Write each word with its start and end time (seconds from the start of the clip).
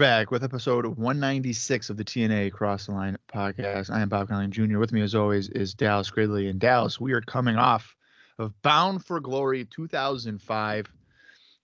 Back 0.00 0.30
with 0.30 0.42
episode 0.42 0.86
196 0.86 1.90
of 1.90 1.98
the 1.98 2.04
TNA 2.06 2.52
Cross 2.52 2.86
the 2.86 2.92
Line 2.92 3.18
podcast. 3.30 3.90
I 3.90 4.00
am 4.00 4.08
Bob 4.08 4.28
Colling 4.28 4.50
Jr. 4.50 4.78
With 4.78 4.92
me, 4.92 5.02
as 5.02 5.14
always, 5.14 5.50
is 5.50 5.74
Dallas 5.74 6.10
Gridley. 6.10 6.48
And 6.48 6.58
Dallas, 6.58 6.98
we 6.98 7.12
are 7.12 7.20
coming 7.20 7.56
off 7.56 7.94
of 8.38 8.54
Bound 8.62 9.04
for 9.04 9.20
Glory 9.20 9.66
2005, 9.66 10.86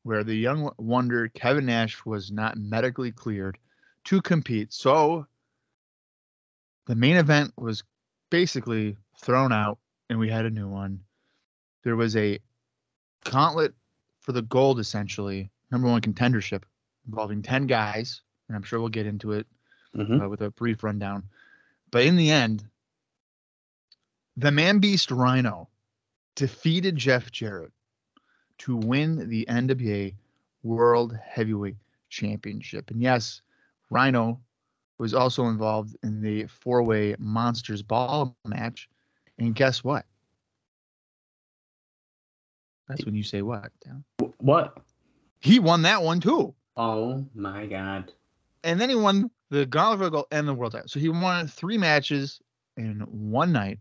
where 0.03 0.23
the 0.23 0.35
young 0.35 0.71
wonder 0.77 1.29
Kevin 1.29 1.65
Nash 1.65 2.05
was 2.05 2.31
not 2.31 2.59
medically 2.59 3.11
cleared 3.11 3.57
to 4.05 4.21
compete. 4.21 4.71
So 4.71 5.27
the 6.85 6.95
main 6.95 7.17
event 7.17 7.55
was 7.57 7.85
basically 8.29 8.99
thrown 9.19 9.51
out, 9.51 9.79
and 10.11 10.19
we 10.19 10.29
had 10.29 10.45
a 10.45 10.51
new 10.51 10.69
one. 10.69 11.01
There 11.85 11.97
was 11.97 12.15
a 12.17 12.39
gauntlet 13.25 13.73
for 14.21 14.33
the 14.33 14.43
gold, 14.43 14.79
essentially, 14.79 15.51
number 15.71 15.89
one 15.89 16.03
contendership 16.03 16.65
involving 17.07 17.41
10 17.41 17.67
guys, 17.67 18.21
and 18.49 18.57
I'm 18.57 18.63
sure 18.63 18.81
we'll 18.81 18.89
get 18.89 19.07
into 19.07 19.33
it 19.33 19.47
Mhm. 19.95 20.23
uh, 20.25 20.29
with 20.29 20.41
a 20.43 20.51
brief 20.51 20.83
rundown. 20.85 21.29
But 21.91 22.05
in 22.05 22.17
the 22.17 22.31
end, 22.31 22.69
the 24.37 24.51
Man 24.51 24.79
Beast 24.79 25.11
Rhino 25.11 25.69
defeated 26.35 26.97
Jeff 26.97 27.31
Jarrett 27.31 27.73
to 28.59 28.77
win 28.77 29.29
the 29.29 29.47
NWA 29.49 30.15
World 30.63 31.17
Heavyweight 31.17 31.77
Championship. 32.09 32.91
And 32.91 33.01
yes, 33.01 33.43
Rhino 33.91 34.41
was 34.99 35.15
also 35.15 35.47
involved 35.47 35.97
in 36.03 36.21
the 36.21 36.47
four 36.47 36.83
way 36.83 37.15
Monsters 37.19 37.83
Ball 37.83 38.37
match. 38.45 38.89
And 39.39 39.55
guess 39.55 39.85
what? 39.85 40.07
That's 42.89 43.05
when 43.05 43.15
you 43.15 43.23
say 43.23 43.43
what? 43.43 43.71
Dan? 43.85 44.05
What? 44.39 44.79
He 45.41 45.59
won 45.59 45.83
that 45.83 46.03
one 46.03 46.21
too. 46.21 46.55
Oh 46.77 47.27
my 47.35 47.67
god. 47.67 48.13
And 48.65 48.81
then 48.81 48.89
he 48.91 48.97
won 48.97 49.31
the 49.51 49.67
Gauntlet 49.67 50.13
Gold 50.13 50.27
and 50.31 50.47
the 50.47 50.55
World 50.55 50.73
Title. 50.73 50.89
So 50.89 51.01
he 51.01 51.09
won 51.09 51.47
three 51.47 51.79
matches 51.79 52.41
in 52.77 53.01
one 53.09 53.53
night, 53.53 53.79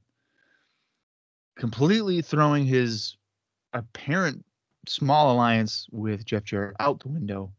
completely 1.57 2.21
throwing 2.21 2.65
his 2.65 3.17
apparent 3.73 4.45
small 4.87 5.33
alliance 5.33 5.87
with 5.91 6.25
Jeff 6.25 6.43
Jarrett 6.43 6.75
out 6.79 6.99
the 6.99 7.09
window. 7.09 7.51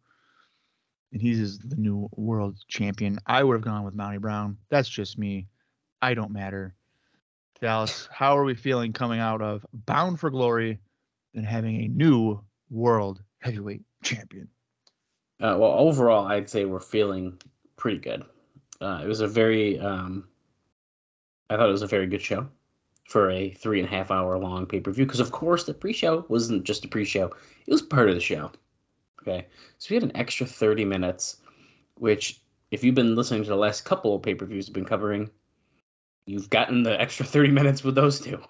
And 1.13 1.21
he's 1.21 1.59
the 1.59 1.77
new 1.77 2.09
world 2.17 2.57
champion. 2.69 3.19
I 3.27 3.43
would 3.43 3.55
have 3.55 3.65
gone 3.65 3.85
with 3.85 3.95
Monty 3.95 4.19
Brown. 4.19 4.59
That's 4.71 4.89
just 4.89 5.19
me. 5.19 5.49
I 6.03 6.15
don't 6.15 6.33
matter. 6.33 6.75
Dallas, 7.61 8.09
how 8.13 8.37
are 8.37 8.45
we 8.45 8.55
feeling 8.55 8.93
coming 8.93 9.19
out 9.19 9.41
of 9.41 9.65
Bound 9.73 10.21
for 10.21 10.31
Glory 10.31 10.79
and 11.35 11.47
having 11.47 11.83
a 11.83 11.89
new 11.89 12.41
world 12.71 13.23
heavyweight 13.41 13.83
champion? 14.03 14.49
Uh, 15.41 15.57
well, 15.59 15.73
overall, 15.73 16.27
I'd 16.27 16.49
say 16.49 16.65
we're 16.65 16.81
feeling 16.81 17.39
pretty 17.77 17.99
good. 17.99 18.25
Uh, 18.81 19.01
it 19.05 19.07
was 19.07 19.21
a 19.21 19.29
very, 19.29 19.79
um, 19.79 20.27
I 21.51 21.57
thought 21.57 21.69
it 21.69 21.73
was 21.73 21.83
a 21.83 21.87
very 21.87 22.07
good 22.07 22.23
show 22.23 22.49
for 23.09 23.31
a 23.31 23.51
three 23.51 23.79
and 23.81 23.89
a 23.89 23.91
half 23.91 24.11
hour 24.11 24.39
long 24.39 24.67
pay 24.67 24.81
per 24.81 24.91
view. 24.91 25.05
Because 25.05 25.21
of 25.21 25.33
course, 25.33 25.65
the 25.65 25.75
pre 25.75 25.93
show 25.93 26.25
wasn't 26.29 26.65
just 26.65 26.85
a 26.85 26.89
pre 26.89 27.05
show; 27.05 27.27
it 27.67 27.71
was 27.71 27.83
part 27.83 28.09
of 28.09 28.15
the 28.15 28.21
show. 28.21 28.51
Okay, 29.23 29.47
so 29.79 29.89
we 29.91 29.97
had 29.97 30.05
an 30.05 30.17
extra 30.17 30.47
thirty 30.47 30.85
minutes, 30.85 31.39
which, 31.97 32.41
if 32.71 32.83
you've 32.83 32.95
been 32.95 33.15
listening 33.15 33.43
to 33.43 33.49
the 33.49 33.57
last 33.57 33.85
couple 33.85 34.15
of 34.15 34.23
pay 34.23 34.35
per 34.35 34.47
views 34.47 34.69
we've 34.69 34.75
been 34.75 34.85
covering, 34.85 35.31
you've 36.27 36.51
gotten 36.51 36.83
the 36.83 37.01
extra 37.01 37.27
thirty 37.27 37.51
minutes 37.51 37.85
with 37.85 37.95
those 37.95 38.21
two. 38.21 38.41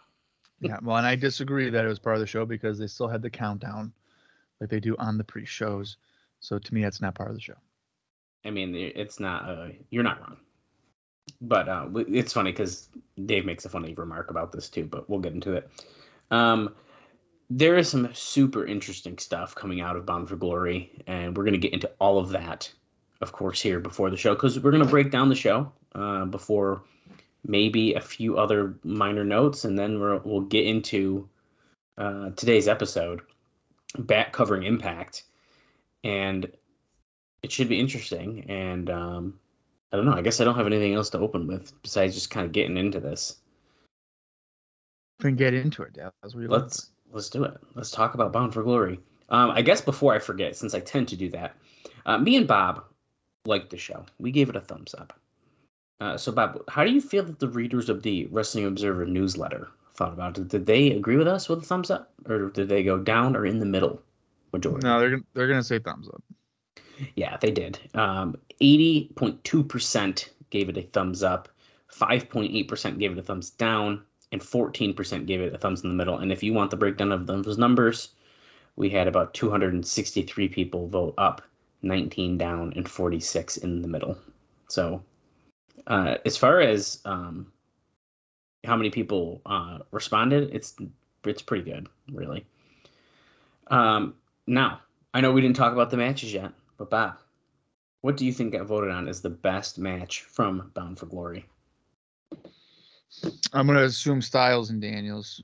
Yeah, 0.60 0.78
well, 0.82 0.96
and 0.96 1.06
I 1.06 1.16
disagree 1.16 1.68
that 1.68 1.84
it 1.84 1.88
was 1.88 1.98
part 1.98 2.16
of 2.16 2.20
the 2.20 2.26
show 2.26 2.46
because 2.46 2.78
they 2.78 2.86
still 2.86 3.08
had 3.08 3.22
the 3.22 3.30
countdown 3.30 3.92
like 4.60 4.70
they 4.70 4.80
do 4.80 4.96
on 4.98 5.18
the 5.18 5.24
pre-shows. 5.24 5.98
So 6.40 6.58
to 6.58 6.74
me, 6.74 6.82
that's 6.82 7.00
not 7.00 7.14
part 7.14 7.30
of 7.30 7.36
the 7.36 7.40
show. 7.40 7.56
I 8.44 8.50
mean, 8.50 8.74
it's 8.74 9.18
not. 9.18 9.48
Uh, 9.48 9.68
you're 9.90 10.04
not 10.04 10.20
wrong. 10.20 10.36
But 11.40 11.68
uh, 11.68 11.88
it's 12.08 12.32
funny 12.32 12.52
because 12.52 12.88
Dave 13.26 13.44
makes 13.44 13.64
a 13.64 13.68
funny 13.68 13.94
remark 13.94 14.30
about 14.30 14.52
this 14.52 14.68
too. 14.68 14.84
But 14.84 15.10
we'll 15.10 15.20
get 15.20 15.32
into 15.32 15.54
it. 15.54 15.68
Um, 16.30 16.74
there 17.50 17.76
is 17.76 17.88
some 17.88 18.12
super 18.12 18.66
interesting 18.66 19.18
stuff 19.18 19.54
coming 19.54 19.80
out 19.80 19.96
of 19.96 20.06
Bound 20.06 20.28
for 20.28 20.36
Glory, 20.36 20.90
and 21.06 21.36
we're 21.36 21.44
going 21.44 21.54
to 21.54 21.58
get 21.60 21.72
into 21.72 21.90
all 22.00 22.18
of 22.18 22.30
that, 22.30 22.70
of 23.20 23.32
course, 23.32 23.60
here 23.60 23.78
before 23.80 24.10
the 24.10 24.16
show 24.16 24.34
because 24.34 24.58
we're 24.58 24.72
going 24.72 24.82
to 24.82 24.88
break 24.88 25.10
down 25.10 25.28
the 25.28 25.34
show 25.34 25.70
uh, 25.94 26.24
before 26.24 26.82
maybe 27.46 27.94
a 27.94 28.00
few 28.00 28.38
other 28.38 28.74
minor 28.82 29.24
notes, 29.24 29.64
and 29.64 29.78
then 29.78 30.00
we're, 30.00 30.18
we'll 30.18 30.40
get 30.40 30.66
into 30.66 31.28
uh, 31.98 32.30
today's 32.30 32.66
episode, 32.66 33.20
back 33.98 34.32
covering 34.32 34.64
Impact, 34.64 35.22
and 36.04 36.50
it 37.42 37.52
should 37.52 37.68
be 37.68 37.80
interesting. 37.80 38.44
And 38.48 38.90
um, 38.90 39.38
I 39.92 39.96
don't 39.96 40.06
know. 40.06 40.14
I 40.14 40.22
guess 40.22 40.40
I 40.40 40.44
don't 40.44 40.56
have 40.56 40.66
anything 40.66 40.94
else 40.94 41.10
to 41.10 41.18
open 41.18 41.46
with 41.46 41.72
besides 41.82 42.14
just 42.14 42.30
kind 42.30 42.44
of 42.46 42.52
getting 42.52 42.76
into 42.76 43.00
this. 43.00 43.36
Can 45.20 45.36
get 45.36 45.54
into 45.54 45.82
it, 45.82 45.94
do 45.94 46.10
Let's 46.48 46.90
let's 47.10 47.30
do 47.30 47.44
it. 47.44 47.56
Let's 47.74 47.90
talk 47.90 48.14
about 48.14 48.32
Bound 48.32 48.52
for 48.52 48.62
Glory. 48.62 49.00
Um, 49.30 49.50
I 49.50 49.62
guess 49.62 49.80
before 49.80 50.14
I 50.14 50.18
forget, 50.18 50.56
since 50.56 50.74
I 50.74 50.80
tend 50.80 51.08
to 51.08 51.16
do 51.16 51.28
that, 51.30 51.56
uh, 52.04 52.18
me 52.18 52.36
and 52.36 52.46
Bob 52.46 52.84
liked 53.46 53.70
the 53.70 53.78
show. 53.78 54.04
We 54.18 54.30
gave 54.30 54.48
it 54.48 54.56
a 54.56 54.60
thumbs 54.60 54.94
up. 54.94 55.18
Uh, 56.00 56.16
so, 56.16 56.30
Bob, 56.30 56.62
how 56.68 56.84
do 56.84 56.92
you 56.92 57.00
feel 57.00 57.24
that 57.24 57.38
the 57.38 57.48
readers 57.48 57.88
of 57.88 58.02
the 58.02 58.26
Wrestling 58.26 58.66
Observer 58.66 59.06
newsletter 59.06 59.68
thought 59.94 60.12
about 60.12 60.36
it? 60.36 60.48
Did 60.48 60.66
they 60.66 60.92
agree 60.92 61.16
with 61.16 61.26
us 61.26 61.48
with 61.48 61.60
a 61.60 61.66
thumbs 61.66 61.90
up, 61.90 62.12
or 62.28 62.50
did 62.50 62.68
they 62.68 62.82
go 62.82 62.98
down 62.98 63.34
or 63.34 63.46
in 63.46 63.58
the 63.58 63.66
middle? 63.66 64.02
Majority. 64.56 64.86
No, 64.86 64.98
they're 65.00 65.20
they're 65.34 65.48
gonna 65.48 65.62
say 65.62 65.78
thumbs 65.78 66.08
up. 66.08 66.22
Yeah, 67.14 67.36
they 67.36 67.50
did. 67.50 67.78
Um, 67.94 68.36
80.2% 68.60 70.28
gave 70.50 70.68
it 70.68 70.78
a 70.78 70.82
thumbs 70.82 71.22
up, 71.22 71.48
5.8% 71.92 72.98
gave 72.98 73.12
it 73.12 73.18
a 73.18 73.22
thumbs 73.22 73.50
down, 73.50 74.02
and 74.32 74.40
14% 74.40 75.26
gave 75.26 75.40
it 75.40 75.54
a 75.54 75.58
thumbs 75.58 75.82
in 75.82 75.90
the 75.90 75.94
middle. 75.94 76.18
And 76.18 76.32
if 76.32 76.42
you 76.42 76.52
want 76.52 76.70
the 76.70 76.76
breakdown 76.76 77.12
of 77.12 77.26
those 77.26 77.58
numbers, 77.58 78.14
we 78.76 78.90
had 78.90 79.08
about 79.08 79.34
263 79.34 80.48
people 80.48 80.88
vote 80.88 81.14
up, 81.18 81.42
19 81.82 82.38
down, 82.38 82.72
and 82.76 82.88
46 82.88 83.58
in 83.58 83.82
the 83.82 83.88
middle. 83.88 84.16
So, 84.68 85.02
uh, 85.86 86.16
as 86.24 86.36
far 86.36 86.60
as 86.60 87.00
um, 87.04 87.52
how 88.64 88.76
many 88.76 88.90
people 88.90 89.40
uh, 89.46 89.78
responded, 89.90 90.50
it's 90.54 90.76
it's 91.24 91.42
pretty 91.42 91.70
good, 91.70 91.88
really. 92.12 92.44
Um, 93.68 94.14
now, 94.46 94.80
I 95.14 95.20
know 95.20 95.32
we 95.32 95.40
didn't 95.40 95.56
talk 95.56 95.72
about 95.72 95.90
the 95.90 95.96
matches 95.96 96.32
yet, 96.32 96.52
but 96.76 96.90
Bob, 96.90 97.18
what 98.02 98.16
do 98.16 98.26
you 98.26 98.32
think 98.32 98.52
got 98.52 98.66
voted 98.66 98.90
on 98.90 99.08
as 99.08 99.20
the 99.20 99.30
best 99.30 99.78
match 99.78 100.22
from 100.22 100.70
Bound 100.74 100.98
for 100.98 101.06
Glory? 101.06 101.46
I'm 103.52 103.66
gonna 103.66 103.84
assume 103.84 104.20
Styles 104.20 104.70
and 104.70 104.80
Daniels. 104.80 105.42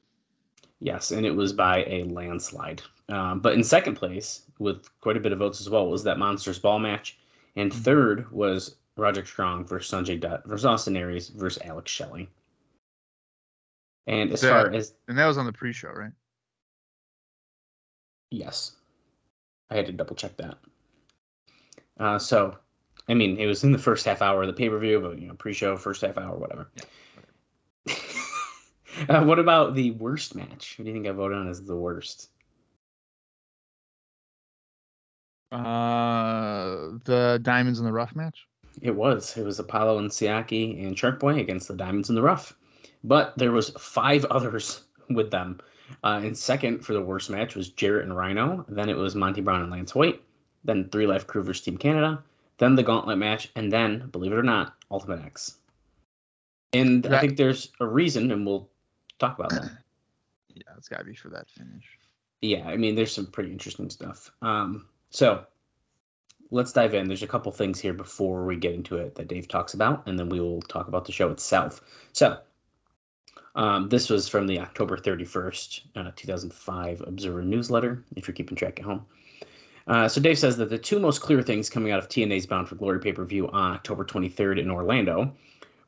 Yes, 0.80 1.12
and 1.12 1.24
it 1.24 1.34
was 1.34 1.52
by 1.52 1.84
a 1.84 2.04
landslide. 2.04 2.82
Um, 3.08 3.40
but 3.40 3.54
in 3.54 3.62
second 3.62 3.94
place, 3.94 4.42
with 4.58 4.88
quite 5.00 5.16
a 5.16 5.20
bit 5.20 5.32
of 5.32 5.38
votes 5.38 5.60
as 5.60 5.70
well, 5.70 5.88
was 5.88 6.02
that 6.04 6.18
Monsters 6.18 6.58
Ball 6.58 6.78
match. 6.78 7.18
And 7.56 7.72
third 7.72 8.30
was 8.32 8.76
Roderick 8.96 9.26
Strong 9.26 9.66
versus 9.66 9.92
Sonjay 9.92 10.18
Dutt 10.18 10.44
versus 10.46 10.64
Austin 10.64 10.96
Aries 10.96 11.28
versus 11.28 11.62
Alex 11.64 11.90
Shelley. 11.90 12.28
And 14.06 14.32
as 14.32 14.42
Yeah. 14.42 14.50
far 14.50 14.72
as 14.72 14.94
And 15.08 15.16
that 15.18 15.26
was 15.26 15.38
on 15.38 15.46
the 15.46 15.52
pre-show, 15.52 15.90
right? 15.90 16.12
Yes. 18.30 18.76
I 19.72 19.76
had 19.76 19.86
to 19.86 19.92
double 19.92 20.14
check 20.14 20.36
that. 20.36 20.58
Uh, 21.98 22.18
so, 22.18 22.58
I 23.08 23.14
mean, 23.14 23.38
it 23.38 23.46
was 23.46 23.64
in 23.64 23.72
the 23.72 23.78
first 23.78 24.04
half 24.04 24.20
hour 24.20 24.42
of 24.42 24.46
the 24.46 24.52
pay 24.52 24.68
per 24.68 24.78
view, 24.78 25.00
but 25.00 25.18
you 25.18 25.26
know, 25.26 25.34
pre-show, 25.34 25.76
first 25.76 26.02
half 26.02 26.18
hour, 26.18 26.36
whatever. 26.36 26.70
uh, 29.08 29.24
what 29.24 29.38
about 29.38 29.74
the 29.74 29.92
worst 29.92 30.34
match? 30.34 30.74
What 30.76 30.84
do 30.84 30.90
you 30.90 30.94
think 30.94 31.06
I 31.06 31.12
voted 31.12 31.38
on 31.38 31.48
as 31.48 31.62
the 31.62 31.76
worst? 31.76 32.28
Uh, 35.50 36.98
the 37.04 37.40
Diamonds 37.42 37.78
in 37.78 37.86
the 37.86 37.92
Rough 37.92 38.14
match. 38.14 38.46
It 38.82 38.94
was. 38.94 39.36
It 39.38 39.44
was 39.44 39.58
Apollo 39.58 39.98
and 39.98 40.10
Siaki 40.10 40.86
and 40.86 40.98
Shark 40.98 41.18
Boy 41.18 41.38
against 41.38 41.68
the 41.68 41.76
Diamonds 41.76 42.10
in 42.10 42.14
the 42.14 42.22
Rough. 42.22 42.54
but 43.04 43.36
there 43.38 43.52
was 43.52 43.70
five 43.70 44.26
others 44.26 44.82
with 45.08 45.30
them. 45.30 45.60
Uh, 46.04 46.20
and 46.22 46.36
second 46.36 46.84
for 46.84 46.92
the 46.92 47.00
worst 47.00 47.30
match 47.30 47.54
was 47.54 47.70
Jarrett 47.70 48.04
and 48.04 48.16
Rhino. 48.16 48.64
Then 48.68 48.88
it 48.88 48.96
was 48.96 49.14
Monty 49.14 49.40
Brown 49.40 49.62
and 49.62 49.70
Lance 49.70 49.90
Hoyt. 49.90 50.20
Then 50.64 50.88
Three 50.90 51.06
Live 51.06 51.26
Kru 51.26 51.42
versus 51.42 51.64
Team 51.64 51.76
Canada. 51.76 52.22
Then 52.58 52.74
the 52.76 52.82
Gauntlet 52.82 53.18
match, 53.18 53.50
and 53.56 53.72
then, 53.72 54.08
believe 54.10 54.32
it 54.32 54.36
or 54.36 54.42
not, 54.42 54.74
Ultimate 54.90 55.24
X. 55.24 55.56
And 56.72 57.06
I 57.06 57.20
think 57.20 57.36
there's 57.36 57.70
a 57.80 57.86
reason, 57.86 58.30
and 58.30 58.46
we'll 58.46 58.68
talk 59.18 59.38
about 59.38 59.50
that. 59.50 59.70
Yeah, 60.54 60.74
it's 60.76 60.86
got 60.88 60.98
to 60.98 61.04
be 61.04 61.14
for 61.14 61.30
that 61.30 61.48
finish. 61.48 61.96
yeah, 62.42 62.68
I 62.68 62.76
mean, 62.76 62.94
there's 62.94 63.14
some 63.14 63.24
pretty 63.24 63.50
interesting 63.50 63.88
stuff. 63.88 64.30
Um, 64.42 64.86
so 65.08 65.46
let's 66.50 66.72
dive 66.72 66.92
in. 66.92 67.08
There's 67.08 67.22
a 67.22 67.26
couple 67.26 67.50
things 67.52 67.80
here 67.80 67.94
before 67.94 68.44
we 68.44 68.56
get 68.56 68.74
into 68.74 68.98
it 68.98 69.14
that 69.14 69.28
Dave 69.28 69.48
talks 69.48 69.72
about, 69.72 70.06
and 70.06 70.18
then 70.18 70.28
we 70.28 70.40
will 70.40 70.60
talk 70.60 70.88
about 70.88 71.06
the 71.06 71.12
show 71.12 71.30
itself. 71.30 71.80
So 72.12 72.38
um, 73.54 73.88
this 73.88 74.08
was 74.08 74.28
from 74.28 74.46
the 74.46 74.58
October 74.60 74.96
31st, 74.96 75.80
uh, 75.96 76.10
2005 76.16 77.02
Observer 77.06 77.42
newsletter, 77.42 78.02
if 78.16 78.26
you're 78.26 78.34
keeping 78.34 78.56
track 78.56 78.78
at 78.78 78.86
home. 78.86 79.04
Uh, 79.86 80.08
so 80.08 80.20
Dave 80.20 80.38
says 80.38 80.56
that 80.56 80.70
the 80.70 80.78
two 80.78 80.98
most 80.98 81.20
clear 81.20 81.42
things 81.42 81.68
coming 81.68 81.92
out 81.92 81.98
of 81.98 82.08
TNA's 82.08 82.46
Bound 82.46 82.68
for 82.68 82.76
Glory 82.76 83.00
pay-per-view 83.00 83.48
on 83.48 83.72
October 83.72 84.04
23rd 84.04 84.60
in 84.60 84.70
Orlando 84.70 85.34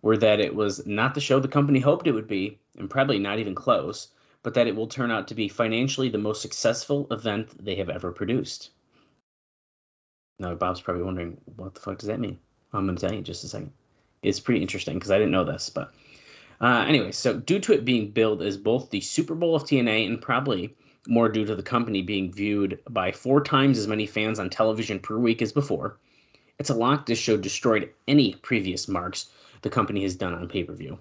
were 0.02 0.16
that 0.16 0.40
it 0.40 0.54
was 0.54 0.86
not 0.86 1.14
the 1.14 1.20
show 1.20 1.40
the 1.40 1.48
company 1.48 1.80
hoped 1.80 2.06
it 2.06 2.12
would 2.12 2.26
be, 2.26 2.58
and 2.76 2.90
probably 2.90 3.18
not 3.18 3.38
even 3.38 3.54
close, 3.54 4.08
but 4.42 4.52
that 4.52 4.66
it 4.66 4.76
will 4.76 4.86
turn 4.86 5.10
out 5.10 5.26
to 5.28 5.34
be 5.34 5.48
financially 5.48 6.08
the 6.10 6.18
most 6.18 6.42
successful 6.42 7.06
event 7.10 7.64
they 7.64 7.76
have 7.76 7.88
ever 7.88 8.12
produced. 8.12 8.70
Now, 10.38 10.54
Bob's 10.54 10.80
probably 10.80 11.04
wondering, 11.04 11.40
what 11.56 11.74
the 11.74 11.80
fuck 11.80 11.98
does 11.98 12.08
that 12.08 12.20
mean? 12.20 12.38
I'm 12.72 12.86
going 12.86 12.96
to 12.96 13.00
tell 13.00 13.12
you 13.12 13.18
in 13.18 13.24
just 13.24 13.44
a 13.44 13.48
second. 13.48 13.72
It's 14.22 14.40
pretty 14.40 14.60
interesting 14.60 14.94
because 14.94 15.12
I 15.12 15.18
didn't 15.18 15.30
know 15.30 15.44
this, 15.44 15.70
but 15.70 15.94
uh, 16.60 16.84
anyway, 16.86 17.12
so 17.12 17.34
due 17.34 17.58
to 17.60 17.72
it 17.72 17.84
being 17.84 18.10
billed 18.10 18.42
as 18.42 18.56
both 18.56 18.90
the 18.90 19.00
Super 19.00 19.34
Bowl 19.34 19.54
of 19.54 19.64
TNA 19.64 20.06
and 20.06 20.20
probably 20.20 20.74
more 21.06 21.28
due 21.28 21.44
to 21.44 21.54
the 21.54 21.62
company 21.62 22.02
being 22.02 22.32
viewed 22.32 22.78
by 22.88 23.12
four 23.12 23.42
times 23.42 23.78
as 23.78 23.86
many 23.86 24.06
fans 24.06 24.38
on 24.38 24.48
television 24.48 24.98
per 24.98 25.18
week 25.18 25.42
as 25.42 25.52
before, 25.52 25.98
it's 26.58 26.70
a 26.70 26.74
lock 26.74 27.06
this 27.06 27.18
show 27.18 27.36
destroyed 27.36 27.90
any 28.08 28.34
previous 28.34 28.88
marks 28.88 29.30
the 29.62 29.70
company 29.70 30.02
has 30.02 30.14
done 30.14 30.34
on 30.34 30.48
pay 30.48 30.64
per 30.64 30.72
view. 30.72 30.98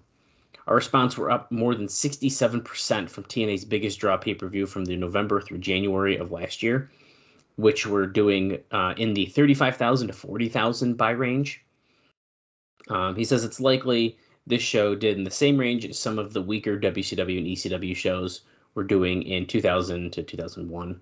Our 0.67 0.75
response 0.75 1.17
were 1.17 1.29
up 1.29 1.51
more 1.51 1.75
than 1.75 1.87
67% 1.87 3.09
from 3.09 3.23
TNA's 3.25 3.65
biggest 3.65 3.99
draw 3.99 4.17
pay 4.17 4.33
per 4.33 4.47
view 4.47 4.65
from 4.65 4.85
the 4.85 4.95
November 4.95 5.41
through 5.41 5.59
January 5.59 6.17
of 6.17 6.31
last 6.31 6.63
year, 6.63 6.89
which 7.57 7.85
were 7.85 8.07
doing 8.07 8.59
uh, 8.71 8.93
in 8.97 9.13
the 9.13 9.25
35,000 9.25 10.07
to 10.07 10.13
40,000 10.13 10.97
buy 10.97 11.11
range. 11.11 11.63
Um, 12.89 13.15
he 13.15 13.25
says 13.25 13.43
it's 13.43 13.59
likely 13.59 14.17
this 14.45 14.61
show 14.61 14.95
did 14.95 15.17
in 15.17 15.23
the 15.23 15.31
same 15.31 15.57
range 15.57 15.85
as 15.85 15.97
some 15.97 16.19
of 16.19 16.33
the 16.33 16.41
weaker 16.41 16.79
WCW 16.79 17.37
and 17.37 17.47
ECW 17.47 17.95
shows 17.95 18.41
were 18.75 18.83
doing 18.83 19.23
in 19.23 19.45
2000 19.45 20.11
to 20.11 20.23
2001. 20.23 21.01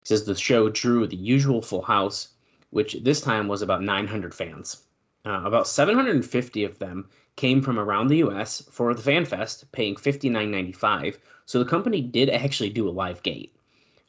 He 0.00 0.06
says 0.06 0.24
the 0.24 0.34
show 0.34 0.68
drew 0.68 1.06
the 1.06 1.16
usual 1.16 1.62
full 1.62 1.82
house, 1.82 2.28
which 2.70 2.96
this 3.02 3.20
time 3.20 3.48
was 3.48 3.62
about 3.62 3.82
900 3.82 4.34
fans. 4.34 4.84
Uh, 5.24 5.42
about 5.44 5.68
750 5.68 6.64
of 6.64 6.78
them 6.78 7.08
came 7.36 7.60
from 7.62 7.78
around 7.78 8.08
the 8.08 8.18
U.S. 8.18 8.62
for 8.70 8.94
the 8.94 9.02
Fan 9.02 9.24
Fest, 9.24 9.70
paying 9.72 9.94
$59.95. 9.94 11.18
So 11.46 11.58
the 11.58 11.70
company 11.70 12.00
did 12.00 12.30
actually 12.30 12.70
do 12.70 12.88
a 12.88 12.90
live 12.90 13.22
gate 13.22 13.54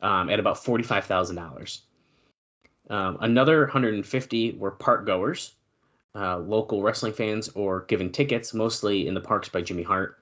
um, 0.01 0.29
at 0.29 0.39
about 0.39 0.57
$45,000. 0.57 1.81
Um, 2.89 3.17
another 3.21 3.61
150 3.61 4.53
were 4.53 4.71
park 4.71 5.05
goers, 5.05 5.53
uh, 6.15 6.37
local 6.39 6.81
wrestling 6.81 7.13
fans, 7.13 7.49
or 7.49 7.81
given 7.81 8.11
tickets, 8.11 8.53
mostly 8.53 9.07
in 9.07 9.13
the 9.13 9.21
parks 9.21 9.49
by 9.49 9.61
Jimmy 9.61 9.83
Hart. 9.83 10.19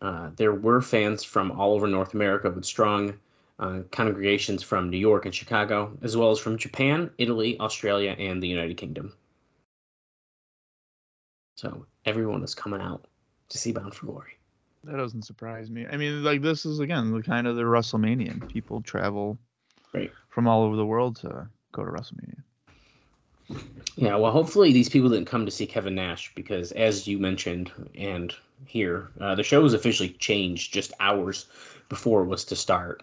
Uh, 0.00 0.30
there 0.36 0.52
were 0.54 0.80
fans 0.82 1.22
from 1.22 1.52
all 1.52 1.74
over 1.74 1.86
North 1.86 2.12
America 2.14 2.50
with 2.50 2.64
strong 2.64 3.14
uh, 3.58 3.80
congregations 3.92 4.62
from 4.62 4.90
New 4.90 4.98
York 4.98 5.24
and 5.24 5.34
Chicago, 5.34 5.96
as 6.02 6.16
well 6.16 6.30
as 6.30 6.38
from 6.38 6.58
Japan, 6.58 7.10
Italy, 7.18 7.58
Australia, 7.60 8.16
and 8.18 8.42
the 8.42 8.48
United 8.48 8.76
Kingdom. 8.76 9.12
So 11.56 11.86
everyone 12.04 12.42
is 12.42 12.54
coming 12.54 12.80
out 12.80 13.06
to 13.50 13.58
see 13.58 13.72
Bound 13.72 13.94
for 13.94 14.06
Glory. 14.06 14.32
That 14.84 14.96
doesn't 14.96 15.22
surprise 15.22 15.70
me. 15.70 15.86
I 15.90 15.96
mean, 15.96 16.24
like 16.24 16.42
this 16.42 16.66
is 16.66 16.80
again 16.80 17.12
the 17.12 17.22
kind 17.22 17.46
of 17.46 17.54
the 17.56 17.62
WrestleMania. 17.62 18.48
People 18.48 18.82
travel 18.82 19.38
Right. 19.94 20.10
from 20.30 20.48
all 20.48 20.64
over 20.64 20.74
the 20.74 20.86
world 20.86 21.16
to 21.16 21.46
go 21.70 21.84
to 21.84 21.90
WrestleMania. 21.90 22.42
Yeah, 23.96 24.16
well, 24.16 24.32
hopefully 24.32 24.72
these 24.72 24.88
people 24.88 25.10
didn't 25.10 25.26
come 25.26 25.44
to 25.44 25.52
see 25.52 25.66
Kevin 25.66 25.94
Nash 25.94 26.34
because, 26.34 26.72
as 26.72 27.06
you 27.06 27.18
mentioned, 27.18 27.70
and 27.94 28.34
here, 28.66 29.10
uh, 29.20 29.34
the 29.34 29.42
show 29.42 29.60
was 29.60 29.74
officially 29.74 30.10
changed 30.10 30.72
just 30.72 30.92
hours 30.98 31.46
before 31.88 32.22
it 32.22 32.26
was 32.26 32.44
to 32.46 32.56
start. 32.56 33.02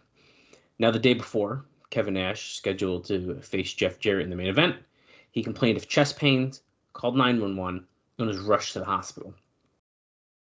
Now, 0.80 0.91
the 0.91 1.00
day 1.00 1.13
before, 1.13 1.65
Kevin 1.89 2.15
Nash 2.15 2.56
scheduled 2.56 3.06
to 3.06 3.36
face 3.41 3.74
Jeff 3.74 4.00
Jarrett 4.00 4.24
in 4.24 4.30
the 4.30 4.36
main 4.36 4.47
event. 4.47 4.77
He 5.31 5.44
complained 5.44 5.77
of 5.77 5.88
chest 5.88 6.18
pains, 6.18 6.62
called 6.94 7.15
911, 7.15 7.86
and 8.18 8.27
was 8.27 8.39
rushed 8.39 8.74
to 8.74 8.80
the 8.80 8.86
hospital. 8.86 9.33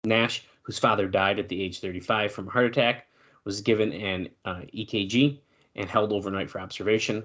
Nash, 0.05 0.43
whose 0.63 0.79
father 0.79 1.07
died 1.07 1.37
at 1.37 1.49
the 1.49 1.61
age 1.61 1.79
35 1.79 2.31
from 2.31 2.47
a 2.47 2.51
heart 2.51 2.65
attack, 2.65 3.07
was 3.43 3.61
given 3.61 3.91
an 3.93 4.29
uh, 4.45 4.61
EKG 4.73 5.39
and 5.75 5.89
held 5.89 6.11
overnight 6.11 6.49
for 6.49 6.59
observation. 6.59 7.23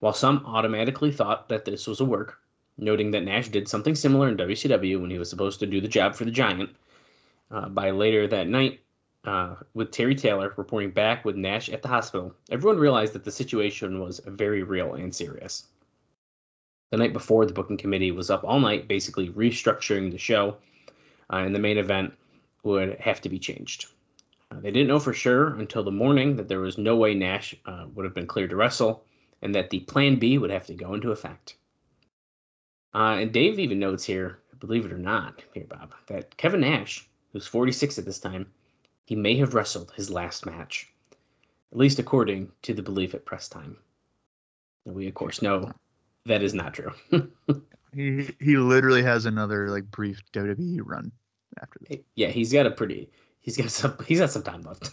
While 0.00 0.12
some 0.12 0.44
automatically 0.44 1.10
thought 1.10 1.48
that 1.48 1.64
this 1.64 1.86
was 1.86 2.00
a 2.00 2.04
work, 2.04 2.38
noting 2.76 3.10
that 3.12 3.24
Nash 3.24 3.48
did 3.48 3.68
something 3.68 3.94
similar 3.94 4.28
in 4.28 4.36
WCW 4.36 5.00
when 5.00 5.10
he 5.10 5.18
was 5.18 5.30
supposed 5.30 5.60
to 5.60 5.66
do 5.66 5.80
the 5.80 5.88
job 5.88 6.14
for 6.14 6.24
the 6.24 6.30
Giant, 6.30 6.70
uh, 7.50 7.68
by 7.68 7.90
later 7.90 8.26
that 8.26 8.48
night, 8.48 8.80
uh, 9.24 9.56
with 9.74 9.90
Terry 9.90 10.14
Taylor 10.14 10.52
reporting 10.56 10.90
back 10.90 11.24
with 11.24 11.36
Nash 11.36 11.68
at 11.68 11.82
the 11.82 11.88
hospital, 11.88 12.34
everyone 12.50 12.78
realized 12.78 13.12
that 13.14 13.24
the 13.24 13.30
situation 13.30 14.00
was 14.00 14.20
very 14.26 14.62
real 14.62 14.94
and 14.94 15.14
serious. 15.14 15.66
The 16.90 16.98
night 16.98 17.12
before, 17.12 17.46
the 17.46 17.52
booking 17.52 17.76
committee 17.76 18.12
was 18.12 18.30
up 18.30 18.44
all 18.44 18.60
night, 18.60 18.86
basically 18.86 19.30
restructuring 19.30 20.12
the 20.12 20.18
show, 20.18 20.56
uh, 21.32 21.36
and 21.36 21.54
the 21.54 21.58
main 21.60 21.78
event 21.78 22.14
would 22.62 23.00
have 23.00 23.20
to 23.22 23.28
be 23.28 23.38
changed. 23.38 23.86
Uh, 24.50 24.60
they 24.60 24.70
didn't 24.70 24.88
know 24.88 25.00
for 25.00 25.12
sure 25.12 25.54
until 25.56 25.82
the 25.82 25.90
morning 25.90 26.36
that 26.36 26.48
there 26.48 26.60
was 26.60 26.78
no 26.78 26.96
way 26.96 27.14
Nash 27.14 27.54
uh, 27.66 27.86
would 27.94 28.04
have 28.04 28.14
been 28.14 28.26
cleared 28.26 28.50
to 28.50 28.56
wrestle, 28.56 29.04
and 29.42 29.54
that 29.54 29.70
the 29.70 29.80
plan 29.80 30.18
B 30.18 30.38
would 30.38 30.50
have 30.50 30.66
to 30.66 30.74
go 30.74 30.94
into 30.94 31.12
effect. 31.12 31.56
Uh, 32.94 33.18
and 33.20 33.32
Dave 33.32 33.58
even 33.58 33.78
notes 33.78 34.04
here, 34.04 34.38
believe 34.58 34.86
it 34.86 34.92
or 34.92 34.98
not, 34.98 35.42
here, 35.52 35.66
Bob, 35.68 35.94
that 36.06 36.36
Kevin 36.36 36.60
Nash, 36.60 37.06
who's 37.32 37.46
46 37.46 37.98
at 37.98 38.04
this 38.04 38.18
time, 38.18 38.46
he 39.04 39.14
may 39.14 39.36
have 39.36 39.54
wrestled 39.54 39.92
his 39.94 40.10
last 40.10 40.46
match, 40.46 40.92
at 41.72 41.78
least 41.78 41.98
according 41.98 42.50
to 42.62 42.72
the 42.74 42.82
belief 42.82 43.14
at 43.14 43.24
press 43.24 43.48
time. 43.48 43.76
And 44.84 44.94
we, 44.94 45.08
of 45.08 45.14
course, 45.14 45.42
know 45.42 45.72
that 46.24 46.42
is 46.42 46.54
not 46.54 46.74
true. 46.74 46.92
He 47.96 48.28
he 48.40 48.58
literally 48.58 49.02
has 49.02 49.24
another 49.24 49.70
like 49.70 49.90
brief 49.90 50.20
WWE 50.32 50.80
run 50.84 51.10
after 51.62 51.78
this. 51.88 52.00
yeah, 52.14 52.28
he's 52.28 52.52
got 52.52 52.66
a 52.66 52.70
pretty, 52.70 53.08
he's 53.40 53.56
got 53.56 53.70
some, 53.70 53.96
he's 54.06 54.18
got 54.18 54.30
some 54.30 54.42
time 54.42 54.60
left. 54.62 54.90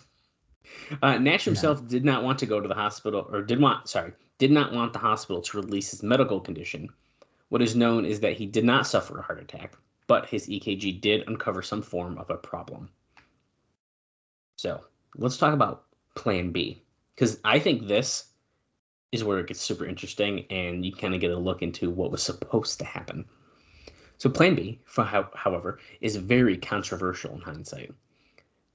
Uh, 1.01 1.18
Nash 1.18 1.46
himself 1.46 1.88
did 1.88 2.06
not 2.06 2.24
want 2.24 2.39
to 2.39 2.46
go 2.46 2.60
to 2.60 2.68
the 2.68 2.74
hospital, 2.75 3.27
or 3.32 3.42
did 3.42 3.60
want, 3.60 3.88
sorry, 3.88 4.13
did 4.38 4.51
not 4.51 4.74
want 4.74 4.94
the 4.94 5.00
hospital 5.00 5.42
to 5.42 5.58
release 5.58 5.92
his 5.92 6.03
medical 6.03 6.39
condition. 6.39 6.89
What 7.50 7.62
is 7.62 7.75
known 7.75 8.06
is 8.06 8.20
that 8.22 8.34
he 8.34 8.46
did 8.46 8.65
not 8.65 8.88
suffer 8.88 9.20
a 9.20 9.22
heart 9.22 9.42
attack, 9.42 9.74
but 10.08 10.27
his 10.27 10.48
EKG 10.48 11.01
did 11.01 11.27
uncover 11.27 11.62
some 11.62 11.82
form 11.82 12.18
of 12.18 12.30
a 12.30 12.38
problem. 12.38 12.89
So 14.58 14.82
let's 15.15 15.38
talk 15.38 15.53
about 15.53 15.86
Plan 16.15 16.51
B, 16.51 16.84
because 17.15 17.39
I 17.44 17.60
think 17.60 17.88
this 17.88 18.25
is 19.12 19.24
where 19.24 19.39
it 19.39 19.48
gets 19.48 19.62
super 19.62 19.86
interesting, 19.86 20.46
and 20.50 20.86
you 20.86 20.92
kind 20.92 21.13
of 21.13 21.22
get 21.22 21.32
a 21.32 21.38
look 21.38 21.62
into 21.62 21.89
what 21.89 22.12
was 22.12 22.24
supposed 22.24 22.80
to 22.80 22.86
happen. 22.86 23.25
So 24.18 24.30
Plan 24.30 24.56
B, 24.56 24.80
for 24.86 25.03
how, 25.03 25.30
however, 25.34 25.80
is 26.01 26.15
very 26.15 26.58
controversial 26.58 27.34
in 27.36 27.42
hindsight. 27.42 27.94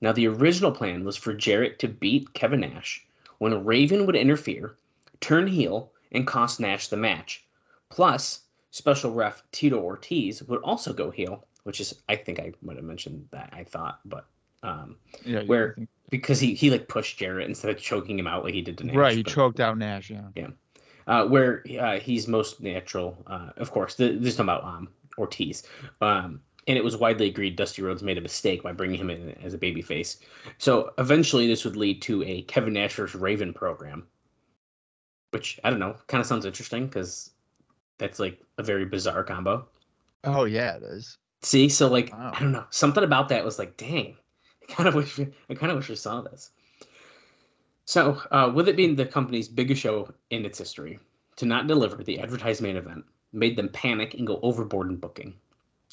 Now, 0.00 0.12
the 0.12 0.28
original 0.28 0.70
plan 0.72 1.04
was 1.04 1.16
for 1.16 1.34
Jarrett 1.34 1.78
to 1.80 1.88
beat 1.88 2.32
Kevin 2.32 2.60
Nash 2.60 3.04
when 3.38 3.64
Raven 3.64 4.06
would 4.06 4.16
interfere, 4.16 4.76
turn 5.20 5.46
heel, 5.46 5.90
and 6.12 6.26
cost 6.26 6.60
Nash 6.60 6.88
the 6.88 6.96
match. 6.96 7.44
Plus, 7.90 8.42
special 8.70 9.12
ref 9.12 9.42
Tito 9.52 9.78
Ortiz 9.80 10.42
would 10.44 10.60
also 10.62 10.92
go 10.92 11.10
heel, 11.10 11.44
which 11.64 11.80
is 11.80 12.02
I 12.08 12.16
think 12.16 12.38
I 12.38 12.52
might 12.62 12.76
have 12.76 12.84
mentioned 12.84 13.26
that 13.32 13.50
I 13.52 13.64
thought, 13.64 14.00
but 14.04 14.26
um, 14.62 14.96
Yeah, 15.24 15.42
Where- 15.42 15.74
think- 15.74 15.88
because 16.10 16.40
he 16.40 16.54
he 16.54 16.70
like 16.70 16.88
pushed 16.88 17.18
Jarrett 17.18 17.48
instead 17.48 17.70
of 17.70 17.78
choking 17.80 18.18
him 18.18 18.26
out 18.26 18.42
like 18.44 18.54
he 18.54 18.62
did 18.62 18.78
to 18.78 18.84
Nash. 18.86 18.96
right, 18.96 19.16
he 19.16 19.22
but- 19.22 19.32
choked 19.32 19.60
out 19.60 19.76
Nash. 19.76 20.10
Yeah, 20.10 20.48
uh, 21.06 21.26
where 21.26 21.64
uh, 21.80 21.98
he's 21.98 22.26
most 22.28 22.60
natural. 22.62 23.16
Uh, 23.26 23.50
of 23.56 23.70
course, 23.70 23.94
th- 23.96 24.18
this 24.20 24.28
is 24.30 24.36
talking 24.36 24.48
about 24.48 24.64
um, 24.64 24.88
Ortiz. 25.18 25.64
Um, 26.00 26.40
and 26.68 26.76
it 26.76 26.84
was 26.84 26.98
widely 26.98 27.26
agreed 27.26 27.56
Dusty 27.56 27.82
Rhodes 27.82 28.02
made 28.02 28.18
a 28.18 28.20
mistake 28.20 28.62
by 28.62 28.72
bringing 28.72 29.00
him 29.00 29.08
in 29.08 29.30
as 29.42 29.54
a 29.54 29.58
babyface. 29.58 30.18
So 30.58 30.92
eventually, 30.98 31.46
this 31.46 31.64
would 31.64 31.76
lead 31.76 32.02
to 32.02 32.22
a 32.22 32.42
Kevin 32.42 32.74
Nash 32.74 32.94
versus 32.94 33.18
Raven 33.18 33.54
program, 33.54 34.06
which 35.30 35.58
I 35.64 35.70
don't 35.70 35.78
know, 35.80 35.96
kind 36.06 36.20
of 36.20 36.26
sounds 36.26 36.44
interesting 36.44 36.86
because 36.86 37.30
that's 37.96 38.18
like 38.18 38.40
a 38.58 38.62
very 38.62 38.84
bizarre 38.84 39.24
combo. 39.24 39.66
Oh 40.24 40.44
yeah, 40.44 40.76
it 40.76 40.82
is. 40.82 41.16
See, 41.40 41.70
so 41.70 41.88
like 41.88 42.12
Wow. 42.12 42.32
I 42.34 42.40
don't 42.40 42.52
know, 42.52 42.66
something 42.70 43.02
about 43.02 43.30
that 43.30 43.44
was 43.44 43.58
like, 43.58 43.76
dang, 43.78 44.16
I 44.62 44.72
kind 44.72 44.88
of 44.88 44.94
wish 44.94 45.18
I 45.18 45.54
kind 45.54 45.72
of 45.72 45.78
wish 45.78 45.90
I 45.90 45.94
saw 45.94 46.20
this. 46.20 46.50
So, 47.86 48.20
uh, 48.30 48.52
with 48.54 48.68
it 48.68 48.76
being 48.76 48.96
the 48.96 49.06
company's 49.06 49.48
biggest 49.48 49.80
show 49.80 50.12
in 50.28 50.44
its 50.44 50.58
history, 50.58 50.98
to 51.36 51.46
not 51.46 51.66
deliver 51.66 52.04
the 52.04 52.20
advertised 52.20 52.60
main 52.60 52.76
event 52.76 53.06
made 53.32 53.56
them 53.56 53.70
panic 53.70 54.12
and 54.12 54.26
go 54.26 54.38
overboard 54.42 54.90
in 54.90 54.96
booking. 54.96 55.34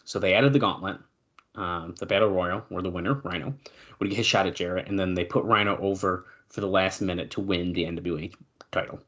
So 0.05 0.19
they 0.19 0.33
added 0.33 0.53
the 0.53 0.59
gauntlet, 0.59 1.00
um, 1.55 1.95
the 2.00 2.05
battle 2.05 2.29
royal, 2.29 2.63
where 2.69 2.83
the 2.83 2.89
winner, 2.89 3.15
Rhino, 3.15 3.53
would 4.00 4.09
get 4.09 4.17
his 4.17 4.25
shot 4.25 4.47
at 4.47 4.55
Jarrett, 4.55 4.88
and 4.88 4.97
then 4.97 5.13
they 5.13 5.25
put 5.25 5.43
Rhino 5.43 5.77
over 5.77 6.25
for 6.50 6.62
the 6.62 6.67
last 6.67 7.01
minute 7.01 7.31
to 7.31 7.41
win 7.41 7.74
the 7.74 7.83
NWA 7.85 8.33
title. 8.71 9.00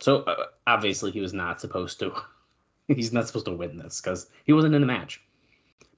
So 0.00 0.22
uh, 0.22 0.46
obviously 0.66 1.12
he 1.12 1.20
was 1.20 1.32
not 1.32 1.60
supposed 1.60 2.00
to. 2.00 2.12
he's 2.88 3.12
not 3.12 3.26
supposed 3.26 3.46
to 3.46 3.52
win 3.52 3.78
this 3.78 4.00
because 4.00 4.28
he 4.44 4.52
wasn't 4.52 4.74
in 4.74 4.80
the 4.80 4.86
match. 4.86 5.22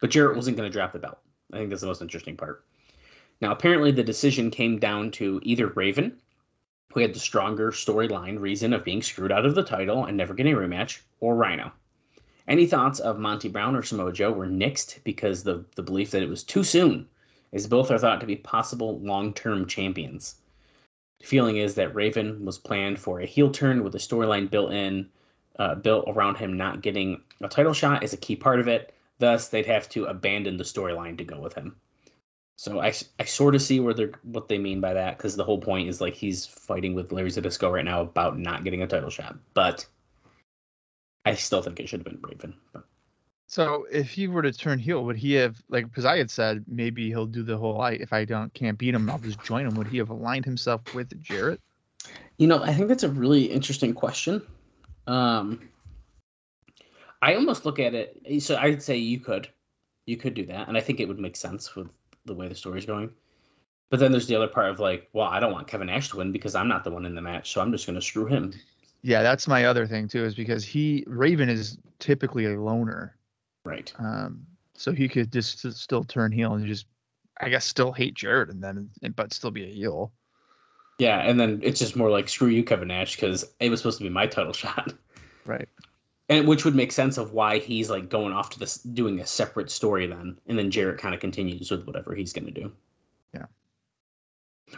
But 0.00 0.10
Jarrett 0.10 0.36
wasn't 0.36 0.56
going 0.56 0.70
to 0.70 0.72
drop 0.72 0.92
the 0.92 0.98
belt. 0.98 1.18
I 1.52 1.56
think 1.56 1.70
that's 1.70 1.80
the 1.80 1.86
most 1.86 2.02
interesting 2.02 2.36
part. 2.36 2.64
Now, 3.40 3.52
apparently, 3.52 3.90
the 3.90 4.04
decision 4.04 4.50
came 4.50 4.78
down 4.78 5.10
to 5.12 5.40
either 5.42 5.68
Raven, 5.68 6.18
who 6.92 7.00
had 7.00 7.14
the 7.14 7.18
stronger 7.18 7.72
storyline 7.72 8.38
reason 8.38 8.72
of 8.72 8.84
being 8.84 9.02
screwed 9.02 9.32
out 9.32 9.46
of 9.46 9.54
the 9.54 9.64
title 9.64 10.04
and 10.04 10.16
never 10.16 10.34
getting 10.34 10.54
a 10.54 10.56
rematch, 10.56 11.00
or 11.20 11.34
Rhino. 11.34 11.72
Any 12.46 12.66
thoughts 12.66 13.00
of 13.00 13.18
Monty 13.18 13.48
Brown 13.48 13.74
or 13.74 13.82
Samoa 13.82 14.12
Joe 14.12 14.30
were 14.30 14.46
nixed 14.46 15.02
because 15.02 15.42
the 15.42 15.64
the 15.76 15.82
belief 15.82 16.10
that 16.10 16.22
it 16.22 16.28
was 16.28 16.44
too 16.44 16.62
soon, 16.62 17.08
as 17.52 17.66
both 17.66 17.90
are 17.90 17.98
thought 17.98 18.20
to 18.20 18.26
be 18.26 18.36
possible 18.36 18.98
long 19.00 19.32
term 19.32 19.66
champions. 19.66 20.36
The 21.20 21.26
feeling 21.26 21.56
is 21.56 21.74
that 21.76 21.94
Raven 21.94 22.44
was 22.44 22.58
planned 22.58 22.98
for 22.98 23.20
a 23.20 23.26
heel 23.26 23.50
turn 23.50 23.82
with 23.82 23.94
a 23.94 23.98
storyline 23.98 24.50
built 24.50 24.72
in, 24.72 25.08
uh, 25.58 25.76
built 25.76 26.04
around 26.06 26.36
him 26.36 26.56
not 26.56 26.82
getting 26.82 27.22
a 27.40 27.48
title 27.48 27.72
shot 27.72 28.02
is 28.02 28.12
a 28.12 28.18
key 28.18 28.36
part 28.36 28.60
of 28.60 28.68
it. 28.68 28.92
Thus, 29.18 29.48
they'd 29.48 29.66
have 29.66 29.88
to 29.90 30.04
abandon 30.04 30.58
the 30.58 30.64
storyline 30.64 31.16
to 31.18 31.24
go 31.24 31.40
with 31.40 31.54
him. 31.54 31.76
So 32.56 32.80
I, 32.80 32.92
I 33.18 33.24
sort 33.24 33.54
of 33.54 33.62
see 33.62 33.80
where 33.80 33.94
they're 33.94 34.12
what 34.22 34.48
they 34.48 34.58
mean 34.58 34.80
by 34.80 34.94
that 34.94 35.16
because 35.16 35.34
the 35.34 35.44
whole 35.44 35.58
point 35.60 35.88
is 35.88 36.00
like 36.00 36.14
he's 36.14 36.44
fighting 36.46 36.94
with 36.94 37.10
Larry 37.10 37.30
Zbyszko 37.30 37.72
right 37.72 37.84
now 37.84 38.02
about 38.02 38.38
not 38.38 38.64
getting 38.64 38.82
a 38.82 38.86
title 38.86 39.10
shot, 39.10 39.36
but 39.54 39.86
I 41.24 41.34
still 41.34 41.62
think 41.62 41.80
it 41.80 41.88
should 41.88 42.00
have 42.00 42.04
been 42.04 42.20
Raven. 42.22 42.54
But 42.72 42.84
So 43.46 43.86
if 43.90 44.10
he 44.10 44.28
were 44.28 44.42
to 44.42 44.52
turn 44.52 44.78
heel, 44.78 45.04
would 45.04 45.16
he 45.16 45.32
have 45.34 45.62
like 45.68 45.88
because 45.88 46.04
I 46.04 46.18
had 46.18 46.30
said 46.30 46.64
maybe 46.68 47.08
he'll 47.08 47.26
do 47.26 47.42
the 47.42 47.56
whole 47.56 47.80
I 47.80 47.92
if 47.92 48.12
I 48.12 48.24
don't 48.24 48.52
can't 48.54 48.78
beat 48.78 48.94
him, 48.94 49.08
I'll 49.08 49.18
just 49.18 49.42
join 49.42 49.66
him. 49.66 49.74
Would 49.74 49.88
he 49.88 49.98
have 49.98 50.10
aligned 50.10 50.44
himself 50.44 50.82
with 50.94 51.20
Jarrett? 51.22 51.60
you 52.38 52.46
know, 52.46 52.62
I 52.62 52.72
think 52.72 52.88
that's 52.88 53.04
a 53.04 53.08
really 53.08 53.44
interesting 53.44 53.94
question. 53.94 54.42
Um, 55.06 55.68
I 57.22 57.34
almost 57.34 57.64
look 57.64 57.78
at 57.78 57.94
it. 57.94 58.42
So 58.42 58.56
I'd 58.56 58.82
say 58.82 58.96
you 58.96 59.20
could, 59.20 59.48
you 60.06 60.16
could 60.16 60.34
do 60.34 60.44
that, 60.46 60.68
and 60.68 60.76
I 60.76 60.80
think 60.80 61.00
it 61.00 61.08
would 61.08 61.18
make 61.18 61.36
sense 61.36 61.74
with 61.74 61.88
the 62.24 62.34
way 62.34 62.48
the 62.48 62.54
story's 62.54 62.86
going. 62.86 63.10
But 63.90 64.00
then 64.00 64.10
there's 64.10 64.26
the 64.26 64.34
other 64.34 64.48
part 64.48 64.70
of 64.70 64.80
like, 64.80 65.08
well, 65.12 65.28
I 65.28 65.38
don't 65.40 65.52
want 65.52 65.68
Kevin 65.68 65.86
Nash 65.86 66.10
to 66.10 66.16
win 66.16 66.32
because 66.32 66.54
I'm 66.54 66.68
not 66.68 66.84
the 66.84 66.90
one 66.90 67.06
in 67.06 67.14
the 67.14 67.20
match, 67.20 67.52
so 67.52 67.60
I'm 67.60 67.70
just 67.70 67.86
going 67.86 67.98
to 67.98 68.04
screw 68.04 68.26
him. 68.26 68.52
Yeah, 69.06 69.22
that's 69.22 69.46
my 69.46 69.66
other 69.66 69.86
thing 69.86 70.08
too, 70.08 70.24
is 70.24 70.34
because 70.34 70.64
he 70.64 71.04
Raven 71.06 71.50
is 71.50 71.76
typically 71.98 72.46
a 72.46 72.58
loner. 72.58 73.14
Right. 73.66 73.92
Um, 73.98 74.46
so 74.72 74.92
he 74.92 75.10
could 75.10 75.30
just 75.30 75.58
still 75.76 76.04
turn 76.04 76.32
heel 76.32 76.54
and 76.54 76.66
just, 76.66 76.86
I 77.38 77.50
guess, 77.50 77.66
still 77.66 77.92
hate 77.92 78.14
Jarrett 78.14 78.48
and 78.48 78.64
then, 78.64 78.88
but 79.14 79.34
still 79.34 79.50
be 79.50 79.64
a 79.64 79.70
heel. 79.70 80.10
Yeah, 80.98 81.18
and 81.18 81.38
then 81.38 81.60
it's 81.62 81.78
just 81.80 81.96
more 81.96 82.08
like 82.10 82.30
screw 82.30 82.48
you, 82.48 82.64
Kevin 82.64 82.88
Nash, 82.88 83.16
because 83.16 83.44
it 83.60 83.68
was 83.68 83.80
supposed 83.80 83.98
to 83.98 84.04
be 84.04 84.08
my 84.10 84.26
title 84.26 84.52
shot, 84.54 84.94
Right. 85.44 85.68
and 86.30 86.48
which 86.48 86.64
would 86.64 86.74
make 86.74 86.90
sense 86.90 87.18
of 87.18 87.32
why 87.32 87.58
he's 87.58 87.90
like 87.90 88.08
going 88.08 88.32
off 88.32 88.48
to 88.50 88.58
this 88.58 88.78
doing 88.78 89.20
a 89.20 89.26
separate 89.26 89.70
story 89.70 90.06
then, 90.06 90.38
and 90.46 90.58
then 90.58 90.70
Jarrett 90.70 90.98
kind 90.98 91.14
of 91.14 91.20
continues 91.20 91.70
with 91.70 91.84
whatever 91.86 92.14
he's 92.14 92.32
going 92.32 92.46
to 92.46 92.52
do. 92.52 92.72
Yeah. 93.34 93.46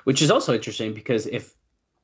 Which 0.02 0.20
is 0.20 0.32
also 0.32 0.52
interesting 0.52 0.94
because 0.94 1.26
if 1.26 1.54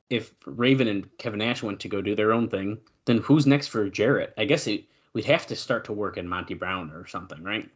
if 0.09 0.33
Raven 0.45 0.87
and 0.87 1.17
Kevin 1.17 1.39
Nash 1.39 1.63
went 1.63 1.79
to 1.81 1.87
go 1.87 2.01
do 2.01 2.15
their 2.15 2.33
own 2.33 2.49
thing, 2.49 2.77
then 3.05 3.17
who's 3.19 3.47
next 3.47 3.67
for 3.67 3.89
Jarrett? 3.89 4.33
I 4.37 4.45
guess 4.45 4.67
it, 4.67 4.85
we'd 5.13 5.25
have 5.25 5.47
to 5.47 5.55
start 5.55 5.85
to 5.85 5.93
work 5.93 6.17
in 6.17 6.27
Monty 6.27 6.53
Brown 6.53 6.91
or 6.91 7.07
something, 7.07 7.41
right? 7.43 7.69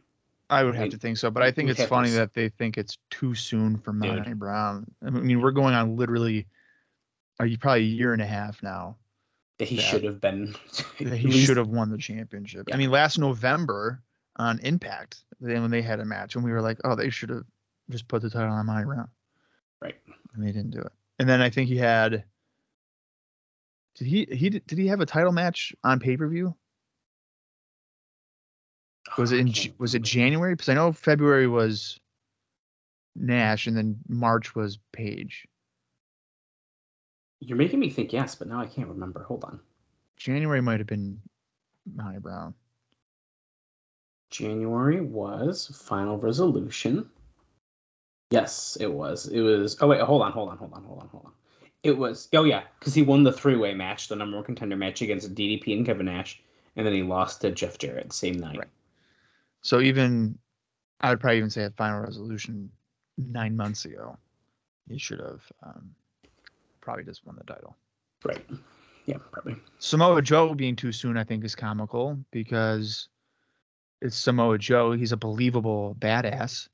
I 0.50 0.64
would 0.64 0.74
have 0.76 0.88
to 0.90 0.96
think 0.96 1.18
so, 1.18 1.30
but 1.30 1.42
I 1.42 1.50
think 1.50 1.68
it's 1.68 1.78
have 1.78 1.88
to 1.88 1.94
funny 1.94 2.10
that 2.10 2.32
they 2.32 2.48
think 2.48 2.78
it's 2.78 2.96
too 3.10 3.34
soon 3.34 3.76
for 3.76 3.92
Dude. 3.92 4.00
Monty 4.00 4.32
Brown. 4.32 4.86
I 5.06 5.10
mean, 5.10 5.42
we're 5.42 5.50
going 5.50 5.74
on 5.74 5.96
literally, 5.96 6.46
are 7.38 7.44
you 7.46 7.58
probably 7.58 7.82
a 7.82 7.84
year 7.86 8.12
and 8.14 8.22
a 8.22 8.26
half 8.26 8.62
now 8.62 8.96
That 9.58 9.68
he 9.68 9.76
Yeah. 9.76 9.82
should 9.82 10.04
have 10.04 10.20
been. 10.22 10.54
that 11.00 11.16
he 11.18 11.30
should 11.44 11.58
have 11.58 11.68
won 11.68 11.90
the 11.90 11.98
championship. 11.98 12.68
Yeah. 12.68 12.76
I 12.76 12.78
mean, 12.78 12.90
last 12.90 13.18
November 13.18 14.00
on 14.36 14.58
Impact, 14.60 15.22
then 15.40 15.60
when 15.62 15.70
they 15.70 15.82
had 15.82 16.00
a 16.00 16.04
match, 16.06 16.34
and 16.34 16.44
we 16.44 16.52
were 16.52 16.62
like, 16.62 16.78
oh, 16.84 16.94
they 16.94 17.10
should 17.10 17.28
have 17.30 17.44
just 17.90 18.08
put 18.08 18.22
the 18.22 18.30
title 18.30 18.50
on 18.52 18.64
Monty 18.66 18.84
Brown, 18.86 19.08
Right. 19.82 19.96
and 20.34 20.42
they 20.46 20.52
didn't 20.52 20.70
do 20.70 20.80
it. 20.80 20.92
And 21.18 21.28
then 21.28 21.40
I 21.40 21.50
think 21.50 21.68
he 21.68 21.76
had. 21.76 22.24
Did 23.96 24.06
he 24.06 24.28
he 24.30 24.50
did, 24.50 24.62
he 24.70 24.86
have 24.86 25.00
a 25.00 25.06
title 25.06 25.32
match 25.32 25.74
on 25.82 25.98
pay 25.98 26.16
per 26.16 26.28
view? 26.28 26.54
Oh, 29.10 29.22
was 29.22 29.32
Oh, 29.32 29.36
it 29.36 29.40
in 29.40 29.74
was 29.78 29.94
it. 29.94 30.02
January? 30.02 30.54
Because 30.54 30.68
I 30.68 30.74
know 30.74 30.92
February 30.92 31.48
was 31.48 31.98
Nash, 33.16 33.66
and 33.66 33.76
then 33.76 33.98
March 34.08 34.54
was 34.54 34.78
Page. 34.92 35.48
You're 37.40 37.58
making 37.58 37.80
me 37.80 37.90
think 37.90 38.12
yes, 38.12 38.34
but 38.34 38.48
now 38.48 38.60
I 38.60 38.66
can't 38.66 38.88
remember. 38.88 39.22
Hold 39.24 39.44
on. 39.44 39.60
January 40.16 40.60
might 40.60 40.80
have 40.80 40.86
been 40.88 41.20
Monty 41.94 42.18
Brown. 42.18 42.54
January 44.30 45.00
was 45.00 45.68
final 45.82 46.18
resolution. 46.18 47.08
Yes, 48.30 48.76
it 48.80 48.92
was. 48.92 49.28
It 49.28 49.40
was. 49.40 49.76
Oh 49.80 49.88
wait, 49.88 50.00
hold 50.00 50.22
on, 50.22 50.32
hold 50.32 50.50
on, 50.50 50.58
hold 50.58 50.72
on, 50.74 50.84
hold 50.84 51.00
on, 51.00 51.08
hold 51.08 51.26
on. 51.26 51.32
It 51.82 51.96
was. 51.96 52.28
Oh 52.34 52.44
yeah, 52.44 52.62
because 52.78 52.94
he 52.94 53.02
won 53.02 53.22
the 53.22 53.32
three-way 53.32 53.74
match, 53.74 54.08
the 54.08 54.16
number 54.16 54.36
one 54.36 54.44
contender 54.44 54.76
match 54.76 55.00
against 55.00 55.34
DDP 55.34 55.76
and 55.76 55.86
Kevin 55.86 56.06
Nash, 56.06 56.40
and 56.76 56.86
then 56.86 56.92
he 56.92 57.02
lost 57.02 57.40
to 57.40 57.50
Jeff 57.50 57.78
Jarrett 57.78 58.08
the 58.08 58.14
same 58.14 58.38
night. 58.38 58.58
Right. 58.58 58.68
So 59.62 59.80
even 59.80 60.38
I 61.00 61.10
would 61.10 61.20
probably 61.20 61.38
even 61.38 61.50
say 61.50 61.62
at 61.62 61.76
final 61.76 62.00
resolution 62.00 62.70
nine 63.16 63.56
months 63.56 63.84
ago, 63.84 64.16
he 64.88 64.98
should 64.98 65.20
have 65.20 65.42
um, 65.62 65.94
probably 66.80 67.04
just 67.04 67.26
won 67.26 67.36
the 67.36 67.44
title. 67.44 67.76
Right. 68.24 68.44
Yeah, 69.06 69.18
probably. 69.30 69.56
Samoa 69.78 70.20
Joe 70.20 70.54
being 70.54 70.76
too 70.76 70.92
soon, 70.92 71.16
I 71.16 71.24
think, 71.24 71.44
is 71.44 71.54
comical 71.54 72.18
because 72.30 73.08
it's 74.02 74.16
Samoa 74.16 74.58
Joe. 74.58 74.92
He's 74.92 75.12
a 75.12 75.16
believable 75.16 75.96
badass, 75.98 76.68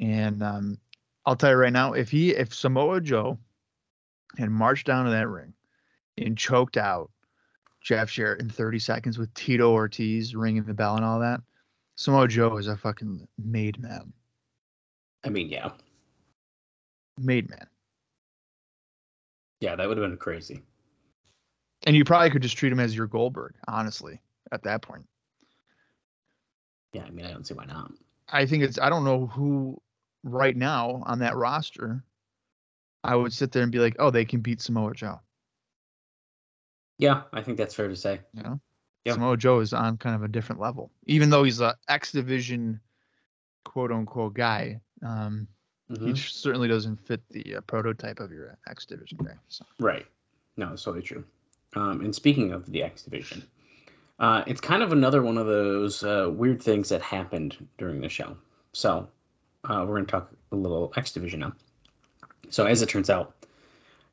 and 0.00 0.42
um, 0.42 0.78
I'll 1.26 1.36
tell 1.36 1.50
you 1.50 1.56
right 1.56 1.72
now, 1.72 1.92
if 1.92 2.10
he, 2.10 2.30
if 2.30 2.54
Samoa 2.54 3.00
Joe 3.00 3.38
had 4.36 4.50
marched 4.50 4.86
down 4.86 5.04
to 5.04 5.10
that 5.12 5.28
ring 5.28 5.54
and 6.18 6.36
choked 6.36 6.76
out 6.76 7.10
Jeff 7.80 8.10
Jarrett 8.10 8.40
in 8.40 8.50
30 8.50 8.78
seconds 8.78 9.18
with 9.18 9.32
Tito 9.34 9.72
Ortiz 9.72 10.34
ringing 10.34 10.64
the 10.64 10.74
bell 10.74 10.96
and 10.96 11.04
all 11.04 11.20
that, 11.20 11.40
Samoa 11.96 12.28
Joe 12.28 12.56
is 12.56 12.66
a 12.66 12.76
fucking 12.76 13.26
made 13.38 13.80
man, 13.80 14.12
I 15.24 15.30
mean, 15.30 15.48
yeah, 15.48 15.70
made 17.18 17.48
man. 17.48 17.66
yeah, 19.60 19.76
that 19.76 19.88
would 19.88 19.96
have 19.96 20.08
been 20.08 20.18
crazy. 20.18 20.62
And 21.86 21.96
you 21.96 22.04
probably 22.04 22.30
could 22.30 22.42
just 22.42 22.56
treat 22.56 22.72
him 22.72 22.80
as 22.80 22.96
your 22.96 23.06
Goldberg, 23.06 23.54
honestly, 23.68 24.20
at 24.52 24.62
that 24.64 24.82
point. 24.82 25.06
Yeah, 26.92 27.04
I 27.04 27.10
mean, 27.10 27.26
I 27.26 27.30
don't 27.30 27.46
see 27.46 27.54
why 27.54 27.64
not. 27.64 27.92
I 28.28 28.46
think 28.46 28.62
it's 28.62 28.78
I 28.78 28.88
don't 28.88 29.04
know 29.04 29.26
who 29.26 29.80
right 30.24 30.56
now 30.56 31.02
on 31.06 31.20
that 31.20 31.36
roster 31.36 32.02
I 33.04 33.14
would 33.14 33.34
sit 33.34 33.52
there 33.52 33.62
and 33.62 33.70
be 33.70 33.78
like, 33.80 33.96
oh, 33.98 34.10
they 34.10 34.24
can 34.24 34.40
beat 34.40 34.62
Samoa 34.62 34.94
Joe. 34.94 35.20
Yeah, 36.98 37.22
I 37.34 37.42
think 37.42 37.58
that's 37.58 37.74
fair 37.74 37.88
to 37.88 37.96
say. 37.96 38.20
You 38.32 38.42
know, 38.42 38.60
Yeah. 39.04 39.12
Samoa 39.12 39.36
Joe 39.36 39.60
is 39.60 39.74
on 39.74 39.98
kind 39.98 40.16
of 40.16 40.22
a 40.22 40.28
different 40.28 40.60
level, 40.60 40.90
even 41.06 41.28
though 41.28 41.44
he's 41.44 41.60
a 41.60 41.76
X 41.86 42.12
Division 42.12 42.80
quote 43.64 43.92
unquote 43.92 44.34
guy. 44.34 44.80
Um, 45.02 45.48
Mhm. 45.90 46.06
He 46.06 46.16
certainly 46.16 46.66
doesn't 46.66 46.96
fit 46.96 47.20
the 47.28 47.56
uh, 47.56 47.60
prototype 47.60 48.18
of 48.20 48.32
your 48.32 48.56
X 48.66 48.86
Division 48.86 49.18
guy. 49.18 49.34
So. 49.48 49.66
Right. 49.78 50.06
No, 50.56 50.72
it's 50.72 50.82
totally 50.82 51.02
true. 51.02 51.24
Um, 51.76 52.00
and 52.00 52.14
speaking 52.14 52.52
of 52.52 52.64
the 52.70 52.82
X 52.82 53.02
Division, 53.02 53.46
uh, 54.18 54.44
it's 54.46 54.62
kind 54.62 54.82
of 54.82 54.92
another 54.92 55.22
one 55.22 55.36
of 55.36 55.46
those 55.46 56.02
uh, 56.02 56.30
weird 56.32 56.62
things 56.62 56.88
that 56.88 57.02
happened 57.02 57.68
during 57.76 58.00
the 58.00 58.08
show. 58.08 58.38
So 58.72 59.10
uh, 59.64 59.84
we're 59.86 59.94
going 59.94 60.06
to 60.06 60.10
talk 60.10 60.30
a 60.52 60.56
little 60.56 60.92
X 60.96 61.12
Division 61.12 61.40
now. 61.40 61.52
So 62.50 62.66
as 62.66 62.82
it 62.82 62.88
turns 62.88 63.10
out, 63.10 63.34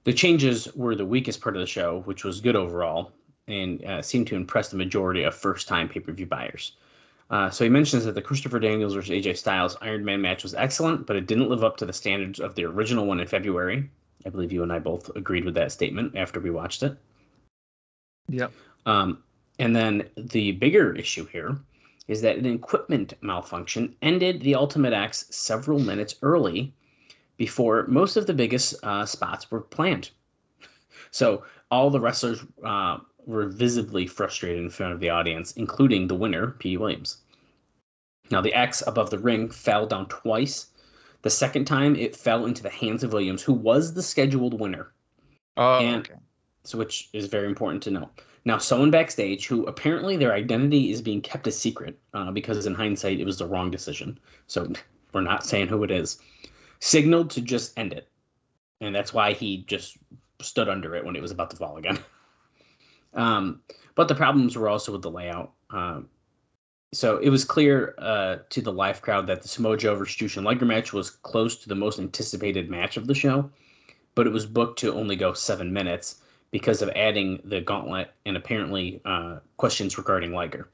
the 0.03 0.13
changes 0.13 0.73
were 0.75 0.95
the 0.95 1.05
weakest 1.05 1.41
part 1.41 1.55
of 1.55 1.59
the 1.59 1.67
show, 1.67 2.01
which 2.05 2.23
was 2.23 2.41
good 2.41 2.55
overall, 2.55 3.11
and 3.47 3.83
uh, 3.85 4.01
seemed 4.01 4.27
to 4.27 4.35
impress 4.35 4.69
the 4.69 4.77
majority 4.77 5.23
of 5.23 5.35
first-time 5.35 5.89
pay-per-view 5.89 6.25
buyers. 6.25 6.73
Uh, 7.29 7.49
so 7.49 7.63
he 7.63 7.69
mentions 7.69 8.03
that 8.05 8.15
the 8.15 8.21
Christopher 8.21 8.59
Daniels 8.59 8.93
versus 8.93 9.11
AJ 9.11 9.37
Styles 9.37 9.77
Iron 9.81 10.03
Man 10.03 10.21
match 10.21 10.43
was 10.43 10.53
excellent, 10.53 11.07
but 11.07 11.15
it 11.15 11.27
didn't 11.27 11.49
live 11.49 11.63
up 11.63 11.77
to 11.77 11.85
the 11.85 11.93
standards 11.93 12.39
of 12.39 12.55
the 12.55 12.65
original 12.65 13.05
one 13.05 13.19
in 13.19 13.27
February. 13.27 13.89
I 14.25 14.29
believe 14.29 14.51
you 14.51 14.63
and 14.63 14.71
I 14.71 14.79
both 14.79 15.09
agreed 15.15 15.45
with 15.45 15.55
that 15.55 15.71
statement 15.71 16.15
after 16.15 16.39
we 16.39 16.49
watched 16.49 16.83
it. 16.83 16.97
Yep. 18.27 18.51
Um, 18.85 19.23
and 19.59 19.75
then 19.75 20.09
the 20.17 20.53
bigger 20.53 20.93
issue 20.93 21.25
here 21.25 21.57
is 22.11 22.19
that 22.21 22.35
an 22.35 22.45
equipment 22.45 23.13
malfunction 23.21 23.95
ended 24.01 24.41
the 24.41 24.53
Ultimate 24.53 24.91
X 24.91 25.25
several 25.29 25.79
minutes 25.79 26.15
early 26.21 26.73
before 27.37 27.87
most 27.87 28.17
of 28.17 28.27
the 28.27 28.33
biggest 28.33 28.75
uh, 28.83 29.05
spots 29.05 29.49
were 29.49 29.61
planned. 29.61 30.09
So 31.11 31.45
all 31.71 31.89
the 31.89 32.01
wrestlers 32.01 32.43
uh, 32.65 32.97
were 33.25 33.47
visibly 33.47 34.07
frustrated 34.07 34.61
in 34.61 34.69
front 34.69 34.91
of 34.91 34.99
the 34.99 35.09
audience, 35.09 35.53
including 35.53 36.07
the 36.07 36.15
winner, 36.15 36.47
Petey 36.59 36.75
Williams. 36.75 37.21
Now, 38.29 38.41
the 38.41 38.53
X 38.53 38.83
above 38.85 39.09
the 39.09 39.19
ring 39.19 39.49
fell 39.49 39.87
down 39.87 40.07
twice. 40.07 40.67
The 41.21 41.29
second 41.29 41.63
time, 41.63 41.95
it 41.95 42.13
fell 42.13 42.45
into 42.45 42.61
the 42.61 42.69
hands 42.69 43.05
of 43.05 43.13
Williams, 43.13 43.41
who 43.41 43.53
was 43.53 43.93
the 43.93 44.03
scheduled 44.03 44.59
winner. 44.59 44.91
Oh, 45.55 45.79
And- 45.79 46.05
okay. 46.05 46.19
So, 46.65 46.77
which 46.77 47.09
is 47.13 47.27
very 47.27 47.47
important 47.47 47.81
to 47.83 47.91
know. 47.91 48.09
Now, 48.43 48.57
someone 48.57 48.89
backstage 48.89 49.45
who 49.45 49.65
apparently 49.65 50.17
their 50.17 50.33
identity 50.33 50.91
is 50.91 51.01
being 51.01 51.21
kept 51.21 51.47
a 51.47 51.51
secret 51.51 51.99
uh, 52.13 52.31
because, 52.31 52.65
in 52.65 52.73
hindsight, 52.73 53.19
it 53.19 53.25
was 53.25 53.37
the 53.37 53.45
wrong 53.45 53.69
decision. 53.69 54.19
So, 54.47 54.71
we're 55.13 55.21
not 55.21 55.45
saying 55.45 55.67
who 55.67 55.83
it 55.83 55.91
is. 55.91 56.19
Signaled 56.79 57.29
to 57.31 57.41
just 57.41 57.77
end 57.77 57.93
it, 57.93 58.09
and 58.79 58.95
that's 58.95 59.13
why 59.13 59.33
he 59.33 59.63
just 59.67 59.97
stood 60.41 60.69
under 60.69 60.95
it 60.95 61.05
when 61.05 61.15
it 61.15 61.21
was 61.21 61.31
about 61.31 61.51
to 61.51 61.57
fall 61.57 61.77
again. 61.77 61.99
Um, 63.13 63.61
but 63.95 64.07
the 64.07 64.15
problems 64.15 64.55
were 64.55 64.69
also 64.69 64.93
with 64.93 65.01
the 65.01 65.11
layout. 65.11 65.51
Um, 65.69 66.07
so 66.93 67.17
it 67.17 67.29
was 67.29 67.45
clear 67.45 67.95
uh, 67.97 68.37
to 68.49 68.61
the 68.61 68.71
live 68.71 69.01
crowd 69.01 69.27
that 69.27 69.41
the 69.41 69.47
Samoa 69.47 69.77
Joe 69.77 69.95
versus 69.95 70.15
Jushin 70.15 70.43
Liger 70.43 70.65
match 70.65 70.93
was 70.93 71.09
close 71.09 71.57
to 71.57 71.69
the 71.69 71.75
most 71.75 71.99
anticipated 71.99 72.69
match 72.69 72.97
of 72.97 73.07
the 73.07 73.13
show, 73.13 73.49
but 74.15 74.27
it 74.27 74.33
was 74.33 74.45
booked 74.45 74.79
to 74.79 74.93
only 74.93 75.15
go 75.15 75.33
seven 75.33 75.71
minutes 75.71 76.20
because 76.51 76.81
of 76.81 76.89
adding 76.95 77.41
the 77.45 77.61
gauntlet 77.61 78.11
and 78.25 78.37
apparently 78.37 79.01
uh, 79.05 79.39
questions 79.57 79.97
regarding 79.97 80.33
Liger. 80.33 80.69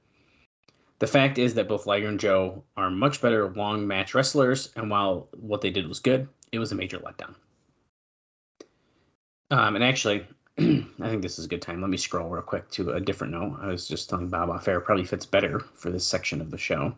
The 0.99 1.07
fact 1.07 1.37
is 1.37 1.53
that 1.53 1.67
both 1.67 1.85
Liger 1.85 2.07
and 2.07 2.19
Joe 2.19 2.63
are 2.75 2.89
much 2.89 3.21
better 3.21 3.49
long 3.49 3.87
match 3.87 4.15
wrestlers, 4.15 4.71
and 4.75 4.89
while 4.89 5.29
what 5.33 5.61
they 5.61 5.69
did 5.69 5.87
was 5.87 5.99
good, 5.99 6.27
it 6.51 6.59
was 6.59 6.71
a 6.71 6.75
major 6.75 6.97
letdown. 6.97 7.35
Um, 9.51 9.75
and 9.75 9.83
actually, 9.83 10.25
I 10.57 11.09
think 11.09 11.21
this 11.21 11.37
is 11.37 11.45
a 11.45 11.49
good 11.49 11.61
time. 11.61 11.81
Let 11.81 11.91
me 11.91 11.97
scroll 11.97 12.29
real 12.29 12.41
quick 12.41 12.69
to 12.71 12.91
a 12.91 12.99
different 12.99 13.33
note. 13.33 13.59
I 13.61 13.67
was 13.67 13.87
just 13.87 14.09
telling 14.09 14.29
Bob 14.29 14.49
off 14.49 14.67
air, 14.67 14.81
probably 14.81 15.05
fits 15.05 15.25
better 15.25 15.59
for 15.59 15.91
this 15.91 16.05
section 16.05 16.41
of 16.41 16.49
the 16.49 16.57
show 16.57 16.95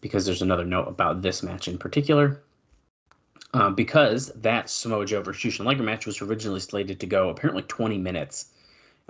because 0.00 0.26
there's 0.26 0.42
another 0.42 0.64
note 0.64 0.88
about 0.88 1.22
this 1.22 1.42
match 1.42 1.68
in 1.68 1.78
particular. 1.78 2.42
Uh, 3.54 3.68
because 3.68 4.28
that 4.28 4.70
Samoa 4.70 5.04
Joe 5.04 5.20
versus 5.20 5.42
Jushin 5.42 5.66
Liger 5.66 5.82
match 5.82 6.06
was 6.06 6.22
originally 6.22 6.60
slated 6.60 6.98
to 7.00 7.06
go 7.06 7.28
apparently 7.28 7.62
20 7.62 7.98
minutes. 7.98 8.46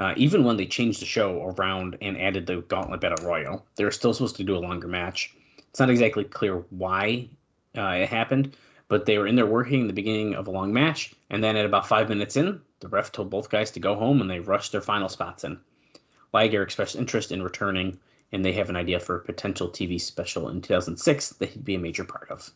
Uh, 0.00 0.14
even 0.16 0.42
when 0.42 0.56
they 0.56 0.66
changed 0.66 1.00
the 1.00 1.06
show 1.06 1.44
around 1.44 1.96
and 2.02 2.20
added 2.20 2.46
the 2.46 2.62
Gauntlet 2.62 3.00
Battle 3.00 3.24
Royal, 3.24 3.64
they 3.76 3.84
were 3.84 3.92
still 3.92 4.12
supposed 4.12 4.36
to 4.36 4.44
do 4.44 4.56
a 4.56 4.58
longer 4.58 4.88
match. 4.88 5.32
It's 5.58 5.78
not 5.78 5.90
exactly 5.90 6.24
clear 6.24 6.64
why 6.70 7.28
uh, 7.76 7.98
it 8.00 8.08
happened, 8.08 8.56
but 8.88 9.06
they 9.06 9.16
were 9.16 9.28
in 9.28 9.36
there 9.36 9.46
working 9.46 9.86
the 9.86 9.92
beginning 9.92 10.34
of 10.34 10.48
a 10.48 10.50
long 10.50 10.72
match, 10.72 11.14
and 11.30 11.42
then 11.42 11.56
at 11.56 11.64
about 11.64 11.86
five 11.86 12.08
minutes 12.08 12.36
in, 12.36 12.60
the 12.80 12.88
ref 12.88 13.12
told 13.12 13.30
both 13.30 13.48
guys 13.48 13.70
to 13.70 13.80
go 13.80 13.94
home, 13.94 14.20
and 14.20 14.28
they 14.28 14.40
rushed 14.40 14.72
their 14.72 14.80
final 14.80 15.08
spots 15.08 15.44
in. 15.44 15.60
Liger 16.32 16.62
expressed 16.62 16.96
interest 16.96 17.30
in 17.30 17.42
returning, 17.42 18.00
and 18.32 18.44
they 18.44 18.52
have 18.52 18.70
an 18.70 18.76
idea 18.76 18.98
for 18.98 19.16
a 19.16 19.24
potential 19.24 19.68
TV 19.68 20.00
special 20.00 20.48
in 20.48 20.60
2006 20.60 21.30
that 21.34 21.50
he'd 21.50 21.64
be 21.64 21.76
a 21.76 21.78
major 21.78 22.04
part 22.04 22.28
of. 22.30 22.50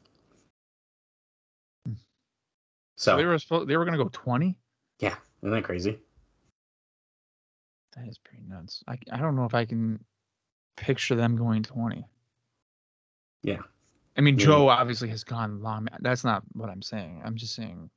So 2.96 3.16
they 3.16 3.24
were 3.24 3.38
supposed, 3.38 3.68
they 3.68 3.76
were 3.76 3.84
gonna 3.84 3.96
go 3.96 4.08
twenty. 4.12 4.56
yeah, 4.98 5.16
isn't 5.42 5.50
that 5.50 5.64
crazy? 5.64 5.98
That 7.96 8.08
is 8.08 8.18
pretty 8.18 8.44
nuts. 8.46 8.82
I 8.88 8.98
I 9.10 9.18
don't 9.18 9.36
know 9.36 9.44
if 9.44 9.54
I 9.54 9.64
can 9.64 10.04
picture 10.76 11.14
them 11.14 11.36
going 11.36 11.62
twenty. 11.62 12.04
Yeah. 13.42 13.60
I 14.16 14.22
mean, 14.22 14.38
Yeah. 14.38 14.46
Joe 14.46 14.68
obviously 14.68 15.08
has 15.10 15.24
gone 15.24 15.62
long. 15.62 15.88
That's 16.00 16.24
not 16.24 16.42
what 16.52 16.70
I'm 16.70 16.82
saying. 16.82 17.22
I'm 17.24 17.36
just 17.36 17.54
saying. 17.54 17.90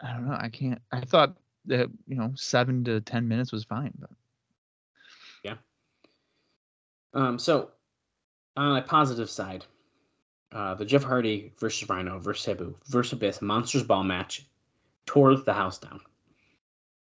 I 0.00 0.12
don't 0.14 0.26
know. 0.26 0.36
I 0.38 0.48
can't. 0.48 0.80
I 0.90 1.00
thought 1.02 1.36
that 1.66 1.88
you 2.06 2.16
know 2.16 2.32
seven 2.34 2.84
to 2.84 3.00
ten 3.02 3.28
minutes 3.28 3.52
was 3.52 3.64
fine, 3.64 3.92
but 3.98 4.10
yeah. 5.44 5.56
Um, 7.12 7.38
so, 7.38 7.70
on 8.56 8.76
a 8.76 8.82
positive 8.82 9.28
side, 9.28 9.66
uh, 10.52 10.74
the 10.74 10.84
Jeff 10.84 11.04
Hardy 11.04 11.52
versus 11.58 11.88
Rhino 11.88 12.18
versus 12.18 12.44
Sabu 12.44 12.76
versus 12.86 13.12
Abyss 13.12 13.40
Monsters 13.40 13.84
Ball 13.84 14.04
match 14.04 14.46
tore 15.06 15.36
the 15.36 15.52
house 15.52 15.78
down. 15.78 16.00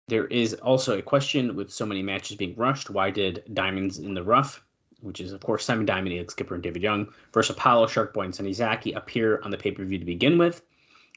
There 0.07 0.27
is 0.27 0.53
also 0.55 0.97
a 0.97 1.01
question 1.01 1.55
with 1.55 1.71
so 1.71 1.85
many 1.85 2.01
matches 2.01 2.37
being 2.37 2.55
rushed. 2.55 2.89
Why 2.89 3.11
did 3.11 3.43
Diamonds 3.53 3.99
in 3.99 4.13
the 4.13 4.23
Rough, 4.23 4.63
which 5.01 5.19
is 5.19 5.33
of 5.33 5.41
course 5.41 5.65
Simon 5.65 5.85
Diamond, 5.85 6.15
Elix 6.15 6.31
Skipper, 6.31 6.55
and 6.55 6.63
David 6.63 6.81
Young, 6.81 7.13
versus 7.33 7.55
Apollo, 7.55 7.87
Shark 7.87 8.13
Boy, 8.13 8.23
and 8.23 8.33
Sonny 8.33 8.51
Siaki 8.51 8.95
appear 8.95 9.41
on 9.43 9.51
the 9.51 9.57
pay 9.57 9.71
per 9.71 9.83
view 9.83 9.99
to 9.99 10.05
begin 10.05 10.37
with, 10.37 10.63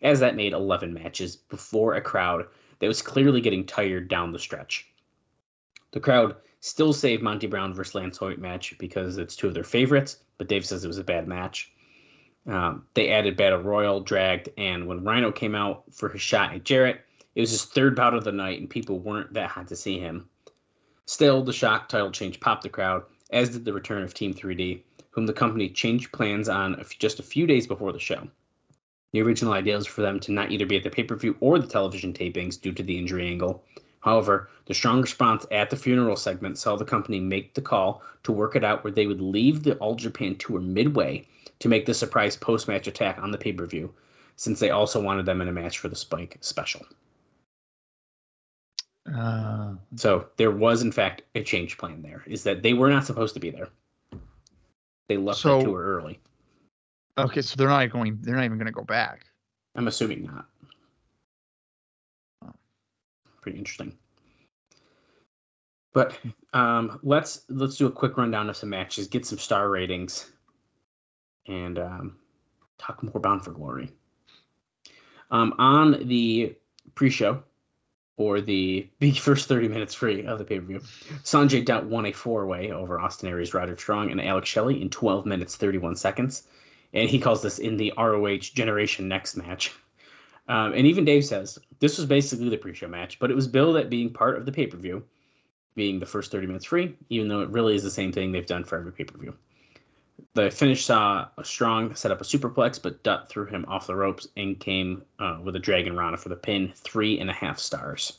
as 0.03 0.21
that 0.21 0.37
made 0.37 0.53
11 0.53 0.93
matches 0.93 1.37
before 1.37 1.95
a 1.95 2.03
crowd 2.03 2.47
that 2.81 2.89
was 2.89 3.01
clearly 3.01 3.41
getting 3.41 3.65
tired 3.65 4.09
down 4.09 4.33
the 4.33 4.39
stretch. 4.39 4.87
The 5.93 6.01
crowd 6.01 6.37
still 6.61 6.93
saved 6.93 7.23
Monty 7.23 7.47
Brown 7.47 7.73
versus 7.73 7.95
Lance 7.95 8.19
Hoyt 8.19 8.39
match 8.39 8.77
because 8.79 9.19
it's 9.19 9.37
two 9.37 9.49
of 9.49 9.55
their 9.55 9.65
favorites, 9.65 10.19
but 10.37 10.49
Dave 10.49 10.67
says 10.67 10.85
it 10.85 10.89
was 10.89 10.99
a 10.99 11.05
bad 11.05 11.27
match. 11.27 11.73
Um, 12.47 12.87
they 12.95 13.11
added 13.11 13.37
Battle 13.37 13.61
Royal, 13.61 14.01
dragged, 14.01 14.49
and 14.57 14.87
when 14.87 15.05
Rhino 15.05 15.31
came 15.31 15.55
out 15.55 15.85
for 15.93 16.09
his 16.09 16.23
shot 16.23 16.55
at 16.55 16.65
Jarrett, 16.65 17.01
it 17.35 17.41
was 17.41 17.51
his 17.51 17.65
third 17.65 17.95
bout 17.95 18.15
of 18.15 18.25
the 18.25 18.33
night, 18.33 18.61
and 18.61 18.69
people 18.69 18.99
weren't 18.99 19.33
that 19.35 19.51
hot 19.51 19.69
to 19.69 19.77
see 19.77 19.99
him. 19.99 20.29
Still, 21.05 21.43
the 21.43 21.53
shock 21.53 21.89
title 21.89 22.11
change 22.11 22.41
popped 22.41 22.63
the 22.63 22.69
crowd, 22.69 23.05
as 23.31 23.51
did 23.51 23.65
the 23.65 23.73
return 23.73 24.03
of 24.03 24.15
Team 24.15 24.33
3D, 24.33 24.83
whom 25.11 25.27
the 25.27 25.33
company 25.33 25.69
changed 25.69 26.13
plans 26.13 26.49
on 26.49 26.83
just 26.99 27.21
a 27.21 27.25
few 27.25 27.47
days 27.47 27.67
before 27.67 27.93
the 27.93 27.99
show. 27.99 28.27
The 29.13 29.23
original 29.23 29.53
idea 29.53 29.77
was 29.77 29.87
for 29.87 30.03
them 30.03 30.21
to 30.21 30.33
not 30.33 30.51
either 30.51 30.67
be 30.67 30.77
at 30.77 30.85
the 30.85 30.91
pay 30.91 31.03
per 31.03 31.17
view 31.17 31.37
or 31.41 31.59
the 31.59 31.67
television 31.67 32.13
tapings 32.13 32.61
due 32.61 32.73
to 32.73 32.83
the 32.83 32.97
injury 32.97 33.27
angle. 33.27 33.65
However, 34.01 34.49
the 34.67 34.75
strong 34.75 35.03
response 35.03 35.45
at 35.51 35.69
the 35.69 35.77
funeral 35.77 36.17
segment 36.17 36.59
saw 36.59 36.77
the 36.77 36.85
company 36.85 37.21
make 37.21 37.55
the 37.55 37.61
call 37.61 38.03
to 38.23 38.33
work 38.33 38.57
it 38.57 38.65
out 38.65 38.83
where 38.83 38.93
they 38.93 39.07
would 39.07 39.21
leave 39.21 39.63
the 39.63 39.75
All 39.79 39.95
Japan 39.95 40.37
tour 40.37 40.61
midway 40.61 41.27
to 41.61 41.69
make 41.69 41.87
the 41.87 41.95
surprise 41.95 42.37
post 42.37 42.69
match 42.69 42.87
attack 42.87 43.19
on 43.19 43.31
the 43.31 43.39
pay 43.39 43.53
per 43.53 43.67
view, 43.67 43.95
since 44.37 44.59
they 44.59 44.71
also 44.71 45.01
wanted 45.01 45.27
them 45.27 45.41
in 45.41 45.49
a 45.49 45.53
match 45.53 45.79
for 45.79 45.89
the 45.89 45.97
Spike 45.97 46.37
special. 46.41 46.85
uh, 49.15 49.75
So 49.97 50.27
there 50.37 50.51
was, 50.51 50.83
in 50.83 50.93
fact, 50.93 51.23
a 51.35 51.43
change 51.43 51.79
plan 51.79 52.03
there, 52.03 52.23
is 52.27 52.43
that 52.45 52.63
they 52.63 52.73
were 52.75 52.91
not 52.91 53.05
supposed 53.07 53.35
to 53.35 53.41
be 53.41 53.51
there. 53.51 53.69
They 55.09 55.17
left 55.17 55.41
So- 55.41 55.59
the 55.59 55.65
tour 55.65 55.83
early. 55.83 56.21
okay. 57.19 57.43
So 57.43 57.57
they're 57.57 57.69
not 57.69 57.91
going. 57.91 58.19
They're 58.23 58.37
not 58.37 58.45
even 58.45 58.59
going 58.59 58.67
to 58.67 58.73
go 58.73 58.85
back. 58.85 59.27
I'm 59.75 59.89
assuming 59.89 60.25
not. 60.25 60.47
Oh. 62.45 62.53
Pretty 63.43 63.59
interesting. 63.59 63.97
But 65.93 66.17
um, 66.53 67.01
let's 67.03 67.45
let's 67.49 67.77
do 67.77 67.87
a 67.87 67.91
quick 67.93 68.17
rundown 68.17 68.49
of 68.49 68.57
some 68.57 68.69
matches, 68.71 69.09
get 69.09 69.27
some 69.27 69.39
star 69.39 69.69
ratings, 69.71 70.31
and 71.51 71.79
um, 71.79 72.17
talk 72.79 73.03
more 73.03 73.21
Bound 73.21 73.45
for 73.45 73.51
Glory. 73.51 73.91
Um, 75.31 75.55
on 75.59 76.09
the 76.09 76.55
pre-show, 76.95 77.43
or 78.17 78.41
the 78.41 78.89
first 79.19 79.49
30 79.49 79.69
minutes 79.69 79.95
free 79.95 80.25
of 80.25 80.39
the 80.39 80.45
pay-per-view, 80.45 80.81
Sonjay 81.25 81.65
Dutt 81.65 81.87
won 81.87 82.07
a 82.07 82.13
four-way 82.13 82.71
over 82.71 83.01
Austin 83.01 83.29
Aries, 83.29 83.55
Roderick 83.55 83.81
Strong, 83.81 84.11
and 84.11 84.21
Alex 84.21 84.49
Shelley 84.49 84.81
in 84.81 84.91
12 84.91 85.27
minutes 85.27 85.57
31 85.57 85.97
seconds, 85.97 86.45
and 86.93 87.09
he 87.09 87.19
calls 87.19 87.43
this 87.43 87.59
in 87.59 87.77
the 87.77 87.93
ROH 87.97 88.39
Generation 88.55 89.09
Next 89.09 89.37
match. 89.37 89.73
Um, 90.49 90.73
and 90.73 90.87
even 90.87 91.05
Dave 91.05 91.25
says 91.25 91.59
this 91.79 91.97
was 91.97 92.07
basically 92.07 92.49
the 92.49 92.57
pre-show 92.57 92.89
match, 92.89 93.19
but 93.19 93.31
it 93.31 93.37
was 93.37 93.47
billed 93.47 93.77
at 93.77 93.91
being 93.91 94.13
part 94.13 94.37
of 94.37 94.47
the 94.47 94.53
pay-per-view, 94.53 95.03
being 95.77 96.01
the 96.01 96.07
first 96.07 96.33
30 96.33 96.47
minutes 96.49 96.65
free, 96.65 96.97
even 97.09 97.29
though 97.29 97.41
it 97.41 97.51
really 97.51 97.75
is 97.75 97.85
the 97.85 97.91
same 97.91 98.13
thing 98.13 98.33
they've 98.33 98.47
done 98.47 98.65
for 98.65 98.77
every 98.77 98.93
pay-per-view. 98.93 99.35
The 100.35 100.51
finish 100.51 100.85
saw 100.85 101.29
a 101.39 101.45
strong 101.45 101.95
set 101.95 102.13
up 102.13 102.21
a 102.21 102.25
superplex, 102.25 102.81
but 102.81 103.03
Dutt 103.03 103.29
threw 103.29 103.47
him 103.47 103.65
off 103.67 103.89
the 103.89 103.97
ropes 103.97 104.29
and 104.37 104.59
came 104.61 105.03
uh, 105.19 105.41
with 105.43 105.57
a 105.57 105.59
Dragon 105.59 105.97
Rana 105.97 106.17
for 106.17 106.29
the 106.29 106.37
pin, 106.37 106.73
three 106.77 107.19
and 107.19 107.29
a 107.29 107.33
half 107.33 107.59
stars. 107.59 108.19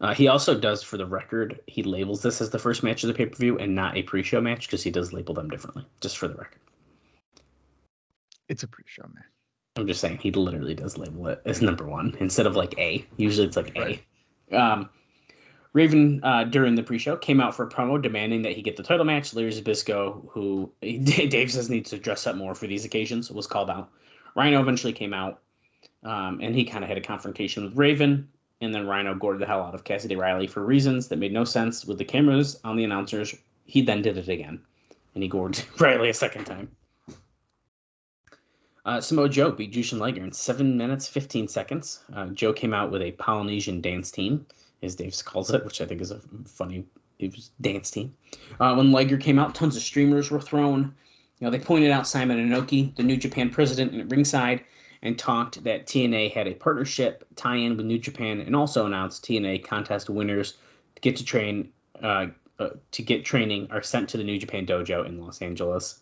Uh, 0.00 0.14
he 0.14 0.28
also 0.28 0.58
does, 0.58 0.82
for 0.82 0.96
the 0.96 1.06
record, 1.06 1.60
he 1.66 1.82
labels 1.82 2.22
this 2.22 2.40
as 2.40 2.50
the 2.50 2.58
first 2.58 2.82
match 2.82 3.02
of 3.02 3.08
the 3.08 3.14
pay-per-view 3.14 3.58
and 3.58 3.74
not 3.74 3.96
a 3.96 4.02
pre-show 4.02 4.40
match 4.40 4.66
because 4.66 4.82
he 4.82 4.90
does 4.90 5.12
label 5.12 5.34
them 5.34 5.48
differently, 5.48 5.84
just 6.00 6.18
for 6.18 6.28
the 6.28 6.34
record. 6.34 6.60
It's 8.48 8.62
a 8.62 8.68
pre-show 8.68 9.08
match. 9.14 9.24
I'm 9.76 9.86
just 9.86 10.00
saying 10.00 10.18
he 10.18 10.30
literally 10.30 10.74
does 10.74 10.98
label 10.98 11.28
it 11.28 11.40
as 11.46 11.62
number 11.62 11.86
one 11.86 12.16
instead 12.20 12.46
of 12.46 12.54
like 12.54 12.78
A. 12.78 13.04
Usually 13.16 13.46
it's 13.46 13.56
like 13.56 13.72
Right. 13.76 14.02
A. 14.52 14.56
Um, 14.56 14.90
Raven 15.78 16.18
uh, 16.24 16.42
during 16.42 16.74
the 16.74 16.82
pre-show 16.82 17.16
came 17.16 17.40
out 17.40 17.54
for 17.54 17.64
a 17.64 17.70
promo 17.70 18.02
demanding 18.02 18.42
that 18.42 18.54
he 18.54 18.62
get 18.62 18.76
the 18.76 18.82
title 18.82 19.04
match. 19.04 19.32
Larry 19.32 19.52
Zbyszko, 19.52 20.28
who 20.28 20.72
Dave 20.82 21.52
says 21.52 21.70
needs 21.70 21.90
to 21.90 21.98
dress 21.98 22.26
up 22.26 22.34
more 22.34 22.56
for 22.56 22.66
these 22.66 22.84
occasions, 22.84 23.30
was 23.30 23.46
called 23.46 23.70
out. 23.70 23.88
Rhino 24.34 24.60
eventually 24.60 24.92
came 24.92 25.14
out, 25.14 25.38
um, 26.02 26.40
and 26.42 26.52
he 26.52 26.64
kind 26.64 26.82
of 26.82 26.88
had 26.88 26.98
a 26.98 27.00
confrontation 27.00 27.62
with 27.62 27.76
Raven. 27.76 28.28
and 28.60 28.74
then 28.74 28.88
Rhino 28.88 29.14
gored 29.14 29.38
the 29.38 29.46
hell 29.46 29.62
out 29.62 29.76
of 29.76 29.84
Cassidy 29.84 30.16
Riley 30.16 30.48
for 30.48 30.64
reasons 30.64 31.06
that 31.08 31.20
made 31.20 31.32
no 31.32 31.44
sense 31.44 31.84
with 31.84 31.98
the 31.98 32.04
cameras 32.04 32.58
on 32.64 32.74
the 32.74 32.82
announcers. 32.82 33.36
He 33.64 33.80
then 33.80 34.02
did 34.02 34.18
it 34.18 34.28
again, 34.28 34.60
and 35.14 35.22
he 35.22 35.28
gored 35.28 35.62
Riley 35.78 36.08
a 36.08 36.14
second 36.14 36.44
time. 36.44 36.68
Uh, 38.84 39.00
Samoa 39.00 39.28
Joe 39.28 39.52
beat 39.52 39.72
Jushin 39.72 40.00
Liger 40.00 40.24
in 40.24 40.32
7 40.32 40.76
minutes 40.76 41.06
15 41.06 41.46
seconds. 41.46 42.02
Uh, 42.12 42.26
Joe 42.28 42.52
came 42.52 42.74
out 42.74 42.90
with 42.90 43.02
a 43.02 43.12
Polynesian 43.12 43.80
dance 43.80 44.10
team, 44.10 44.44
as 44.82 44.94
Dave 44.94 45.14
calls 45.24 45.50
it, 45.50 45.64
which 45.64 45.80
I 45.80 45.86
think 45.86 46.00
is 46.00 46.10
a 46.10 46.20
funny 46.46 46.84
it 47.18 47.34
was 47.34 47.50
dance 47.60 47.90
team. 47.90 48.14
Uh, 48.60 48.74
when 48.74 48.92
Liger 48.92 49.16
came 49.16 49.38
out, 49.38 49.54
tons 49.54 49.76
of 49.76 49.82
streamers 49.82 50.30
were 50.30 50.40
thrown. 50.40 50.94
You 51.40 51.46
know, 51.46 51.50
they 51.50 51.58
pointed 51.58 51.90
out 51.90 52.06
Simon 52.06 52.38
Inoki, 52.38 52.94
the 52.96 53.02
New 53.02 53.16
Japan 53.16 53.50
president, 53.50 53.94
at 53.94 54.10
ringside, 54.10 54.64
and 55.02 55.18
talked 55.18 55.62
that 55.64 55.86
TNA 55.86 56.32
had 56.32 56.46
a 56.46 56.54
partnership 56.54 57.24
tie-in 57.36 57.76
with 57.76 57.86
New 57.86 57.98
Japan, 57.98 58.40
and 58.40 58.54
also 58.54 58.86
announced 58.86 59.24
TNA 59.24 59.64
contest 59.64 60.10
winners 60.10 60.54
to 60.94 61.00
get 61.00 61.16
to 61.16 61.24
train 61.24 61.70
uh, 62.02 62.26
uh, 62.58 62.70
to 62.90 63.02
get 63.02 63.24
training 63.24 63.68
are 63.70 63.82
sent 63.82 64.08
to 64.08 64.16
the 64.16 64.24
New 64.24 64.38
Japan 64.38 64.66
dojo 64.66 65.06
in 65.06 65.20
Los 65.20 65.42
Angeles. 65.42 66.00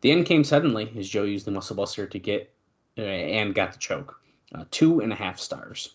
The 0.00 0.10
end 0.10 0.26
came 0.26 0.42
suddenly 0.42 0.92
as 0.96 1.08
Joe 1.08 1.22
used 1.22 1.46
the 1.46 1.52
muscle 1.52 1.76
buster 1.76 2.06
to 2.06 2.18
get 2.18 2.52
uh, 2.98 3.02
and 3.02 3.54
got 3.54 3.72
the 3.72 3.78
choke. 3.78 4.18
Uh, 4.52 4.64
two 4.70 5.00
and 5.00 5.12
a 5.12 5.16
half 5.16 5.38
stars. 5.38 5.94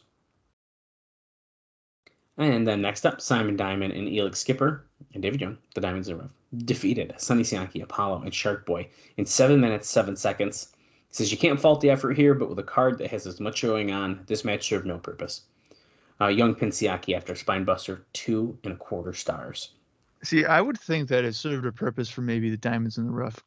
And 2.37 2.67
then 2.67 2.81
next 2.81 3.05
up, 3.05 3.19
Simon 3.19 3.55
Diamond 3.55 3.93
and 3.93 4.07
Elix 4.07 4.37
Skipper 4.37 4.85
and 5.13 5.23
David 5.23 5.41
Young, 5.41 5.57
the 5.73 5.81
Diamonds 5.81 6.07
in 6.07 6.17
the 6.17 6.23
Rough, 6.23 6.31
defeated 6.65 7.13
Sonny 7.17 7.41
Siaki, 7.41 7.81
Apollo, 7.81 8.21
and 8.21 8.33
Shark 8.33 8.65
Boy 8.65 8.87
in 9.17 9.25
7 9.25 9.59
minutes, 9.59 9.89
7 9.89 10.15
seconds. 10.15 10.75
He 11.09 11.15
says 11.15 11.31
you 11.31 11.37
can't 11.37 11.59
fault 11.59 11.81
the 11.81 11.89
effort 11.89 12.15
here, 12.15 12.35
but 12.35 12.49
with 12.49 12.59
a 12.59 12.63
card 12.63 12.99
that 12.99 13.09
has 13.09 13.25
as 13.25 13.39
much 13.39 13.63
going 13.63 13.91
on, 13.91 14.23
this 14.27 14.45
match 14.45 14.67
served 14.67 14.85
no 14.85 14.99
purpose. 14.99 15.41
Uh, 16.21 16.27
Young 16.27 16.53
pin 16.53 16.69
Siaki 16.69 17.15
after 17.15 17.33
Spinebuster, 17.33 18.01
two 18.13 18.57
and 18.63 18.73
a 18.73 18.77
quarter 18.77 19.13
stars. 19.13 19.71
See, 20.23 20.45
I 20.45 20.61
would 20.61 20.79
think 20.79 21.09
that 21.09 21.25
it 21.25 21.35
served 21.35 21.65
a 21.65 21.71
purpose 21.71 22.09
for 22.09 22.21
maybe 22.21 22.49
the 22.49 22.57
Diamonds 22.57 22.97
in 22.97 23.05
the 23.05 23.11
Rough, 23.11 23.43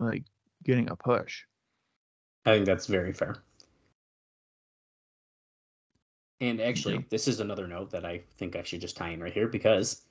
like 0.00 0.24
getting 0.64 0.90
a 0.90 0.96
push. 0.96 1.44
I 2.44 2.54
think 2.54 2.66
that's 2.66 2.86
very 2.86 3.12
fair. 3.12 3.36
And 6.42 6.60
actually, 6.60 6.94
yeah. 6.94 7.02
this 7.08 7.28
is 7.28 7.38
another 7.38 7.68
note 7.68 7.92
that 7.92 8.04
I 8.04 8.20
think 8.36 8.56
I 8.56 8.64
should 8.64 8.80
just 8.80 8.96
tie 8.96 9.10
in 9.10 9.22
right 9.22 9.32
here 9.32 9.46
because 9.46 10.02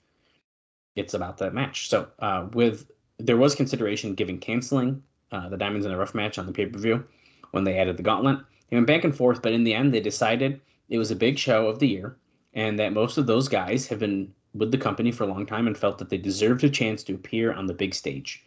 it's 0.95 1.13
about 1.13 1.37
that 1.39 1.53
match. 1.53 1.89
So, 1.89 2.07
uh, 2.19 2.47
with 2.53 2.89
there 3.19 3.35
was 3.35 3.53
consideration 3.53 4.15
given 4.15 4.37
canceling 4.37 5.03
uh, 5.33 5.49
the 5.49 5.57
Diamonds 5.57 5.85
in 5.85 5.91
the 5.91 5.97
Rough 5.97 6.15
match 6.15 6.39
on 6.39 6.45
the 6.45 6.53
pay 6.53 6.67
per 6.67 6.79
view 6.79 7.03
when 7.51 7.65
they 7.65 7.77
added 7.77 7.97
the 7.97 8.03
Gauntlet. 8.03 8.39
They 8.69 8.77
went 8.77 8.87
back 8.87 9.03
and 9.03 9.13
forth, 9.13 9.41
but 9.41 9.51
in 9.51 9.65
the 9.65 9.73
end, 9.73 9.93
they 9.93 9.99
decided 9.99 10.61
it 10.87 10.97
was 10.97 11.11
a 11.11 11.17
big 11.17 11.37
show 11.37 11.67
of 11.67 11.79
the 11.79 11.89
year, 11.89 12.15
and 12.53 12.79
that 12.79 12.93
most 12.93 13.17
of 13.17 13.27
those 13.27 13.49
guys 13.49 13.85
have 13.87 13.99
been 13.99 14.33
with 14.53 14.71
the 14.71 14.77
company 14.77 15.11
for 15.11 15.25
a 15.25 15.27
long 15.27 15.45
time 15.45 15.67
and 15.67 15.77
felt 15.77 15.97
that 15.97 16.07
they 16.07 16.17
deserved 16.17 16.63
a 16.63 16.69
chance 16.69 17.03
to 17.03 17.13
appear 17.13 17.51
on 17.51 17.65
the 17.65 17.73
big 17.73 17.93
stage. 17.93 18.41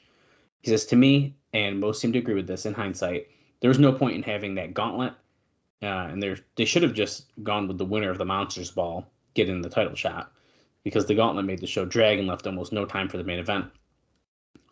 He 0.63 0.71
says 0.71 0.87
to 0.87 0.97
me, 0.97 1.35
and 1.53 1.81
most 1.81 2.01
seem 2.01 2.15
to 2.15 2.19
agree 2.19 2.35
with 2.35 2.47
this 2.47 2.65
in 2.65 2.73
hindsight, 2.73 3.29
there 3.61 3.69
was 3.69 3.79
no 3.79 3.93
point 3.93 4.17
in 4.17 4.23
having 4.23 4.55
that 4.55 4.73
gauntlet 4.73 5.13
uh, 5.85 6.07
and 6.07 6.23
they 6.23 6.37
they 6.57 6.65
should 6.65 6.83
have 6.83 6.95
just 6.95 7.27
gone 7.43 7.69
with 7.69 7.79
the 7.79 7.85
winner 7.85 8.11
of 8.11 8.19
the 8.19 8.25
Monsters 8.25 8.71
Ball 8.71 9.07
getting 9.35 9.63
the 9.63 9.69
title 9.69 9.95
shot 9.95 10.33
because 10.85 11.07
the 11.07 11.15
Gauntlet 11.15 11.47
made 11.47 11.61
the 11.61 11.67
show 11.67 11.85
drag 11.85 12.19
and 12.19 12.29
left 12.29 12.47
almost 12.47 12.73
no 12.73 12.85
time 12.85 13.09
for 13.09 13.17
the 13.17 13.25
main 13.25 13.39
event. 13.39 13.67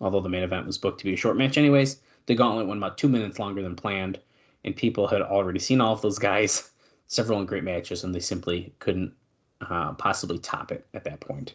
Although 0.01 0.20
the 0.20 0.29
main 0.29 0.42
event 0.42 0.66
was 0.66 0.79
booked 0.79 0.98
to 0.98 1.05
be 1.05 1.14
a 1.14 1.16
short 1.16 1.37
match, 1.37 1.59
anyways, 1.59 2.01
the 2.27 2.35
Gauntlet 2.35 2.66
went 2.66 2.79
about 2.79 2.98
two 2.98 3.09
minutes 3.09 3.38
longer 3.38 3.62
than 3.62 3.77
planned, 3.77 4.18
and 4.64 4.77
people 4.77 5.07
had 5.07 5.22
already 5.22 5.59
seen 5.59 5.81
all 5.81 5.92
of 5.92 6.03
those 6.03 6.18
guys, 6.18 6.70
several 7.07 7.40
in 7.40 7.46
great 7.46 7.64
matches, 7.64 8.05
and 8.05 8.14
they 8.14 8.20
simply 8.20 8.72
couldn't 8.79 9.12
uh, 9.61 9.92
possibly 9.94 10.38
top 10.38 10.70
it 10.70 10.87
at 10.94 11.05
that 11.05 11.20
point. 11.20 11.55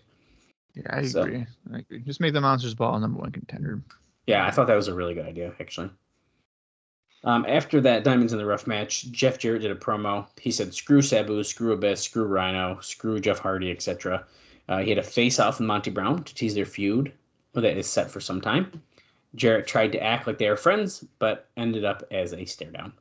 Yeah, 0.74 0.84
I 0.89 1.04
so, 1.04 1.24
agree. 1.24 1.46
I 1.74 1.80
agree. 1.80 2.00
Just 2.02 2.20
make 2.20 2.34
the 2.34 2.41
Monsters 2.41 2.76
Ball 2.76 3.00
number 3.00 3.20
one 3.20 3.32
contender. 3.32 3.82
Yeah, 4.28 4.46
I 4.46 4.52
thought 4.52 4.67
that 4.67 4.76
was 4.76 4.88
a 4.88 4.93
really 4.93 5.13
good 5.13 5.26
idea, 5.26 5.54
actually. 5.60 5.89
Um, 7.23 7.45
after 7.47 7.82
that 7.82 8.03
Diamonds 8.03 8.32
in 8.32 8.39
the 8.39 8.45
Rough 8.45 8.67
match, 8.67 9.12
Jeff 9.12 9.39
Jarrett 9.39 9.63
did 9.63 9.71
a 9.71 9.75
promo. 9.75 10.27
He 10.39 10.51
said, 10.51 10.73
"Screw 10.73 11.01
Sabu, 11.01 11.43
screw 11.43 11.73
Abyss, 11.73 12.01
screw 12.01 12.25
Rhino, 12.25 12.80
screw 12.82 13.19
Jeff 13.19 13.39
Hardy, 13.39 13.71
etc." 13.71 14.25
Uh, 14.69 14.80
he 14.80 14.89
had 14.89 14.99
a 14.99 15.03
face-off 15.03 15.60
with 15.60 15.67
Monty 15.67 15.89
Brown 15.89 16.23
to 16.23 16.36
tease 16.36 16.53
their 16.53 16.65
feud 16.65 17.12
that 17.53 17.77
is 17.77 17.89
set 17.89 18.12
for 18.12 18.19
some 18.19 18.41
time. 18.41 18.84
Jarrett 19.36 19.67
tried 19.67 19.91
to 19.93 20.03
act 20.03 20.27
like 20.27 20.38
they 20.38 20.49
were 20.49 20.58
friends, 20.58 21.06
but 21.19 21.49
ended 21.58 21.86
up 21.86 22.03
as 22.12 22.34
a 22.34 22.45
stare 22.45 22.71
down. 22.71 22.93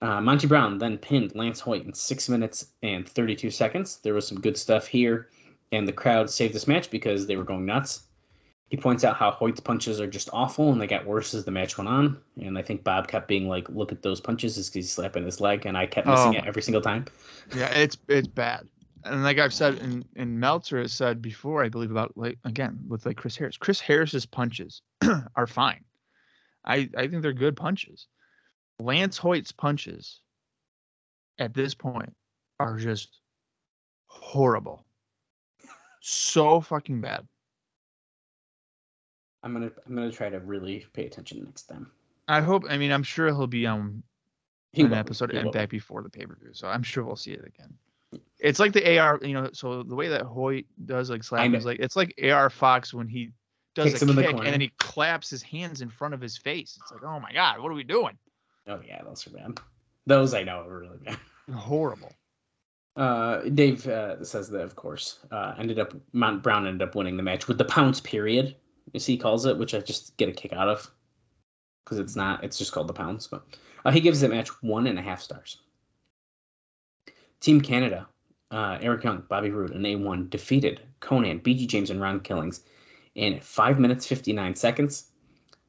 Uh, 0.00 0.20
Monty 0.20 0.46
Brown 0.46 0.78
then 0.78 0.98
pinned 0.98 1.34
Lance 1.34 1.60
Hoyt 1.60 1.84
in 1.84 1.94
six 1.94 2.28
minutes 2.28 2.72
and 2.82 3.08
32 3.08 3.50
seconds. 3.50 3.98
There 4.02 4.14
was 4.14 4.26
some 4.26 4.40
good 4.40 4.56
stuff 4.56 4.86
here, 4.86 5.28
and 5.70 5.86
the 5.86 5.92
crowd 5.92 6.28
saved 6.28 6.54
this 6.54 6.66
match 6.66 6.90
because 6.90 7.26
they 7.26 7.36
were 7.36 7.44
going 7.44 7.64
nuts. 7.64 8.08
He 8.72 8.78
points 8.78 9.04
out 9.04 9.16
how 9.16 9.30
Hoyt's 9.30 9.60
punches 9.60 10.00
are 10.00 10.06
just 10.06 10.30
awful 10.32 10.72
and 10.72 10.80
they 10.80 10.86
got 10.86 11.04
worse 11.04 11.34
as 11.34 11.44
the 11.44 11.50
match 11.50 11.76
went 11.76 11.90
on. 11.90 12.18
And 12.40 12.56
I 12.56 12.62
think 12.62 12.82
Bob 12.82 13.06
kept 13.06 13.28
being 13.28 13.46
like, 13.46 13.68
"Look 13.68 13.92
at 13.92 14.00
those 14.00 14.18
punches," 14.18 14.56
is 14.56 14.72
he's 14.72 14.90
slapping 14.90 15.26
his 15.26 15.42
leg, 15.42 15.66
and 15.66 15.76
I 15.76 15.84
kept 15.84 16.06
missing 16.06 16.36
oh. 16.36 16.38
it 16.38 16.46
every 16.46 16.62
single 16.62 16.80
time. 16.80 17.04
Yeah, 17.54 17.68
it's 17.68 17.98
it's 18.08 18.28
bad. 18.28 18.66
And 19.04 19.24
like 19.24 19.38
I've 19.38 19.52
said, 19.52 19.74
and, 19.80 20.06
and 20.16 20.40
Meltzer 20.40 20.78
has 20.80 20.94
said 20.94 21.20
before, 21.20 21.62
I 21.62 21.68
believe 21.68 21.90
about 21.90 22.16
like 22.16 22.38
again 22.44 22.80
with 22.88 23.04
like 23.04 23.18
Chris 23.18 23.36
Harris. 23.36 23.58
Chris 23.58 23.78
Harris's 23.78 24.24
punches 24.24 24.80
are 25.36 25.46
fine. 25.46 25.84
I 26.64 26.88
I 26.96 27.08
think 27.08 27.20
they're 27.20 27.34
good 27.34 27.56
punches. 27.56 28.06
Lance 28.80 29.18
Hoyt's 29.18 29.52
punches 29.52 30.22
at 31.38 31.52
this 31.52 31.74
point 31.74 32.14
are 32.58 32.78
just 32.78 33.18
horrible. 34.06 34.86
So 36.00 36.62
fucking 36.62 37.02
bad. 37.02 37.28
I'm 39.42 39.52
gonna 39.52 39.70
I'm 39.86 39.94
gonna 39.94 40.12
try 40.12 40.28
to 40.28 40.38
really 40.40 40.86
pay 40.92 41.06
attention 41.06 41.42
next 41.44 41.62
time. 41.62 41.90
I 42.28 42.40
hope. 42.40 42.64
I 42.68 42.78
mean, 42.78 42.92
I'm 42.92 43.02
sure 43.02 43.26
he'll 43.26 43.46
be 43.46 43.66
on 43.66 44.02
he 44.72 44.82
an 44.82 44.90
will. 44.90 44.98
episode 44.98 45.32
and 45.32 45.52
back 45.52 45.68
before 45.68 46.02
the 46.02 46.08
pay 46.08 46.26
per 46.26 46.34
view, 46.34 46.50
so 46.52 46.68
I'm 46.68 46.82
sure 46.82 47.04
we'll 47.04 47.16
see 47.16 47.32
it 47.32 47.44
again. 47.44 47.74
It's 48.38 48.58
like 48.58 48.72
the 48.72 48.98
AR, 48.98 49.18
you 49.22 49.34
know. 49.34 49.50
So 49.52 49.82
the 49.82 49.94
way 49.94 50.08
that 50.08 50.22
Hoyt 50.22 50.66
does 50.84 51.10
like 51.10 51.24
slap 51.24 51.52
is 51.54 51.64
like 51.64 51.80
it's 51.80 51.96
like 51.96 52.14
AR 52.22 52.50
Fox 52.50 52.92
when 52.92 53.08
he 53.08 53.32
does 53.74 53.92
Kicks 53.92 54.02
a 54.02 54.06
kick 54.06 54.16
the 54.16 54.28
and 54.28 54.46
then 54.46 54.60
he 54.60 54.72
claps 54.78 55.30
his 55.30 55.42
hands 55.42 55.80
in 55.80 55.88
front 55.88 56.14
of 56.14 56.20
his 56.20 56.36
face. 56.36 56.78
It's 56.80 56.92
like, 56.92 57.02
oh 57.02 57.20
my 57.20 57.32
god, 57.32 57.60
what 57.60 57.70
are 57.70 57.74
we 57.74 57.84
doing? 57.84 58.18
Oh 58.66 58.80
yeah, 58.86 59.02
those 59.02 59.26
are 59.26 59.30
bad. 59.30 59.60
Those 60.06 60.34
I 60.34 60.42
know 60.42 60.66
are 60.66 60.78
really 60.80 60.98
bad. 61.04 61.18
Horrible. 61.54 62.12
Uh, 62.94 63.40
Dave 63.42 63.86
uh, 63.86 64.22
says 64.22 64.50
that, 64.50 64.60
of 64.60 64.76
course, 64.76 65.20
uh, 65.30 65.54
ended 65.58 65.78
up 65.78 65.94
Monty 66.12 66.40
Brown 66.40 66.66
ended 66.66 66.86
up 66.86 66.94
winning 66.94 67.16
the 67.16 67.22
match 67.22 67.48
with 67.48 67.56
the 67.56 67.64
pounce 67.64 68.00
period 68.00 68.54
as 68.94 69.06
he 69.06 69.16
calls 69.16 69.46
it, 69.46 69.58
which 69.58 69.74
I 69.74 69.80
just 69.80 70.16
get 70.16 70.28
a 70.28 70.32
kick 70.32 70.52
out 70.52 70.68
of 70.68 70.90
because 71.84 71.98
it's 71.98 72.16
not. 72.16 72.42
It's 72.44 72.58
just 72.58 72.72
called 72.72 72.88
the 72.88 72.92
pounce. 72.92 73.26
But 73.26 73.44
uh, 73.84 73.90
he 73.90 74.00
gives 74.00 74.20
that 74.20 74.30
match 74.30 74.48
one 74.62 74.86
and 74.86 74.98
a 74.98 75.02
half 75.02 75.20
stars. 75.20 75.58
Team 77.40 77.60
Canada, 77.60 78.06
uh, 78.50 78.78
Eric 78.80 79.04
Young, 79.04 79.24
Bobby 79.28 79.50
Roode, 79.50 79.72
and 79.72 79.84
A1 79.84 80.30
defeated 80.30 80.80
Konnan, 81.00 81.42
BG 81.42 81.66
James, 81.66 81.90
and 81.90 82.00
Ron 82.00 82.20
Killings 82.20 82.62
in 83.14 83.40
five 83.40 83.78
minutes 83.78 84.06
fifty 84.06 84.32
nine 84.32 84.54
seconds. 84.54 85.10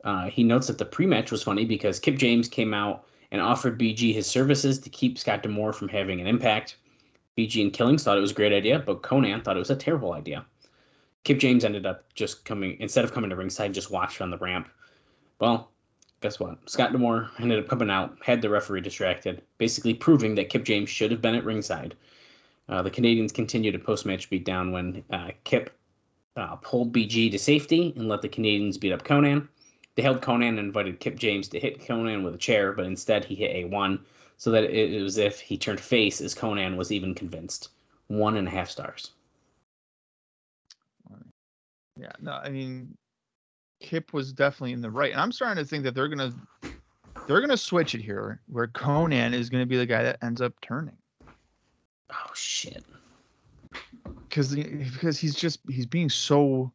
Uh, 0.04 0.30
he 0.30 0.43
notes 0.43 0.67
that 0.67 0.78
the 0.78 0.86
pre-match 0.86 1.32
was 1.32 1.43
funny 1.43 1.65
because 1.65 1.99
Kip 1.99 2.17
James 2.17 2.49
came 2.49 2.73
out 2.73 3.08
and 3.32 3.41
offered 3.41 3.80
BG 3.80 4.13
his 4.13 4.28
services 4.28 4.78
to 4.80 4.89
keep 4.89 5.17
Scott 5.17 5.41
D'Amore 5.41 5.73
from 5.73 5.88
having 5.88 6.19
an 6.19 6.28
impact. 6.28 6.76
BG 7.38 7.62
and 7.62 7.73
Killings 7.73 8.04
thought 8.04 8.17
it 8.17 8.21
was 8.21 8.32
a 8.32 8.36
great 8.36 8.54
idea, 8.54 8.80
but 8.80 9.02
Konnan 9.02 9.43
thought 9.43 9.56
it 9.56 9.60
was 9.60 9.71
a 9.71 9.76
terrible 9.76 10.13
idea. 10.13 10.45
Kip 11.23 11.39
James 11.39 11.63
ended 11.63 11.86
up 11.86 12.13
just 12.13 12.43
coming 12.43 12.77
instead 12.79 13.05
of 13.05 13.13
coming 13.13 13.29
to 13.29 13.36
ringside, 13.36 13.73
just 13.73 13.91
watched 13.91 14.21
on 14.21 14.29
the 14.29 14.38
ramp. 14.38 14.67
Well, 15.39 15.71
guess 16.19 16.39
what? 16.39 16.69
Scott 16.69 16.91
D'Amore 16.91 17.29
ended 17.39 17.59
up 17.59 17.69
coming 17.69 17.89
out, 17.89 18.17
had 18.21 18.41
the 18.41 18.49
referee 18.49 18.81
distracted, 18.81 19.41
basically 19.57 19.93
proving 19.93 20.36
that 20.36 20.49
Kip 20.49 20.63
James 20.63 20.89
should 20.89 21.12
have 21.12 21.21
been 21.21 21.36
at 21.36 21.45
ringside. 21.45 21.95
Uh, 22.69 22.81
the 22.81 22.89
Canadians 22.89 23.31
continued 23.31 23.75
a 23.75 23.79
post-match 23.79 24.29
beatdown 24.29 24.71
when 24.71 25.03
uh, 25.12 25.31
Kip 25.43 25.77
uh, 26.36 26.55
pulled 26.57 26.93
BG 26.93 27.31
to 27.31 27.39
safety 27.39 27.93
and 27.95 28.07
let 28.07 28.21
the 28.21 28.29
Canadians 28.29 28.77
beat 28.77 28.93
up 28.93 29.03
Konnan. 29.03 29.47
They 29.95 30.01
held 30.01 30.21
Konnan 30.21 30.49
and 30.49 30.59
invited 30.59 30.99
Kip 30.99 31.17
James 31.17 31.47
to 31.49 31.59
hit 31.59 31.79
Konnan 31.79 32.23
with 32.23 32.36
a 32.36 32.38
chair, 32.38 32.73
but 32.73 32.86
instead 32.86 33.23
he 33.23 33.36
hit 33.36 33.69
A1, 33.69 33.99
so 34.38 34.51
that 34.51 34.63
it 34.63 35.01
was 35.01 35.17
as 35.17 35.25
if 35.25 35.39
he 35.39 35.57
turned 35.57 35.79
face 35.79 36.19
as 36.19 36.36
Konnan 36.36 36.75
was 36.75 36.91
even 36.91 37.13
convinced. 37.13 37.69
One 38.07 38.36
and 38.38 38.47
a 38.47 38.51
half 38.51 38.69
stars. 38.69 39.12
Yeah, 41.97 42.12
no, 42.19 42.32
I 42.32 42.49
mean, 42.49 42.97
Kip 43.79 44.13
was 44.13 44.34
definitely 44.34 44.73
in 44.73 44.82
the 44.82 44.89
right, 44.89 45.12
and 45.12 45.21
I'm 45.21 45.32
starting 45.32 45.63
to 45.63 45.67
think 45.67 45.84
that 45.84 45.93
they're 45.93 46.08
gonna 46.08 46.34
they're 47.27 47.41
gonna 47.41 47.58
switch 47.58 47.93
it 47.95 48.01
here, 48.01 48.41
where 48.47 48.67
Konnan 48.67 49.34
is 49.34 49.49
gonna 49.49 49.65
be 49.65 49.77
the 49.77 49.86
guy 49.86 50.03
that 50.03 50.23
ends 50.23 50.41
up 50.41 50.53
turning. 50.62 50.97
Oh 52.12 52.32
shit! 52.34 52.84
Because 54.29 54.56
because 54.56 55.19
he's 55.19 55.36
just 55.36 55.60
he's 55.69 55.86
being 55.86 56.10
so. 56.10 56.71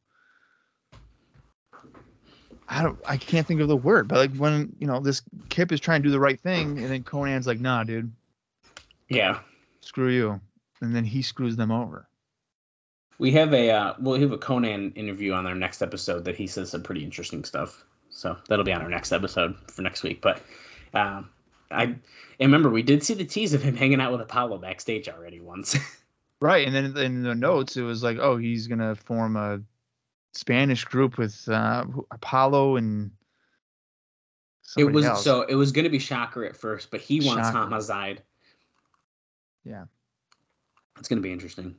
I 2.69 2.83
don't. 2.83 2.99
I 3.07 3.17
can't 3.17 3.47
think 3.47 3.61
of 3.61 3.69
the 3.69 3.77
word, 3.77 4.09
but 4.09 4.19
like 4.19 4.37
when 4.37 4.73
you 4.79 4.87
know 4.87 5.01
this 5.01 5.23
Kip 5.49 5.73
is 5.73 5.81
trying 5.81 6.03
to 6.03 6.09
do 6.09 6.13
the 6.13 6.21
right 6.21 6.39
thing, 6.39 6.79
and 6.79 6.93
then 6.93 7.03
Konnan's 7.03 7.47
like, 7.47 7.61
"Nah, 7.61 7.85
dude." 7.85 8.13
Yeah. 9.09 9.41
screw 9.81 10.11
you, 10.11 10.41
and 10.83 10.95
then 10.95 11.05
he 11.05 11.23
screws 11.23 11.57
them 11.57 11.71
over. 11.71 12.09
We 13.19 13.33
have 13.33 13.53
a 13.53 13.71
uh, 13.71 13.95
we'll 13.99 14.21
have 14.21 14.33
a 14.33 14.39
Konnan 14.39 14.97
interview 14.97 15.33
on 15.33 15.47
our 15.47 15.55
next 15.55 15.83
episode 15.83 16.25
that 16.25 16.37
he 16.37 16.47
says 16.47 16.71
some 16.71 16.83
pretty 16.83 17.05
interesting 17.05 17.45
stuff. 17.45 17.85
So 18.11 18.37
that'll 18.49 18.65
be 18.65 18.73
on 18.73 18.83
our 18.83 18.89
next 18.89 19.13
episode 19.13 19.57
for 19.69 19.83
next 19.83 20.03
week. 20.03 20.21
But 20.21 20.41
um, 20.95 21.29
I 21.71 21.83
and 21.85 22.01
remember 22.41 22.71
we 22.71 22.83
did 22.83 23.03
see 23.03 23.15
the 23.15 23.25
tease 23.25 23.55
of 23.55 23.63
him 23.63 23.77
hanging 23.77 24.01
out 24.01 24.13
with 24.13 24.21
Apollo 24.21 24.59
backstage 24.59 25.09
already 25.09 25.41
once. 25.41 25.77
Right, 26.41 26.69
and 26.69 26.73
then 26.73 26.97
in 26.97 27.23
the 27.25 27.35
notes 27.35 27.77
it 27.77 27.83
was 27.83 28.05
like, 28.05 28.19
oh, 28.19 28.37
he's 28.37 28.69
gonna 28.69 28.95
form 28.95 29.35
a 29.35 29.61
Spanish 30.33 30.85
group 30.85 31.19
with 31.19 31.49
uh, 31.49 31.85
Apollo 32.11 32.77
and. 32.77 33.11
it 34.77 34.85
was 34.85 35.05
else. 35.05 35.25
so 35.25 35.43
it 35.43 35.57
was 35.57 35.73
going 35.73 35.85
to 35.85 35.91
be 35.91 35.99
Shocker 35.99 36.45
at 36.45 36.57
first, 36.57 36.91
but 36.91 37.01
he 37.01 37.21
wants. 37.27 37.49
Homicide. 37.49 38.23
Yeah. 39.65 39.85
It's 40.99 41.09
going 41.09 41.21
to 41.21 41.23
be 41.23 41.33
interesting. 41.33 41.75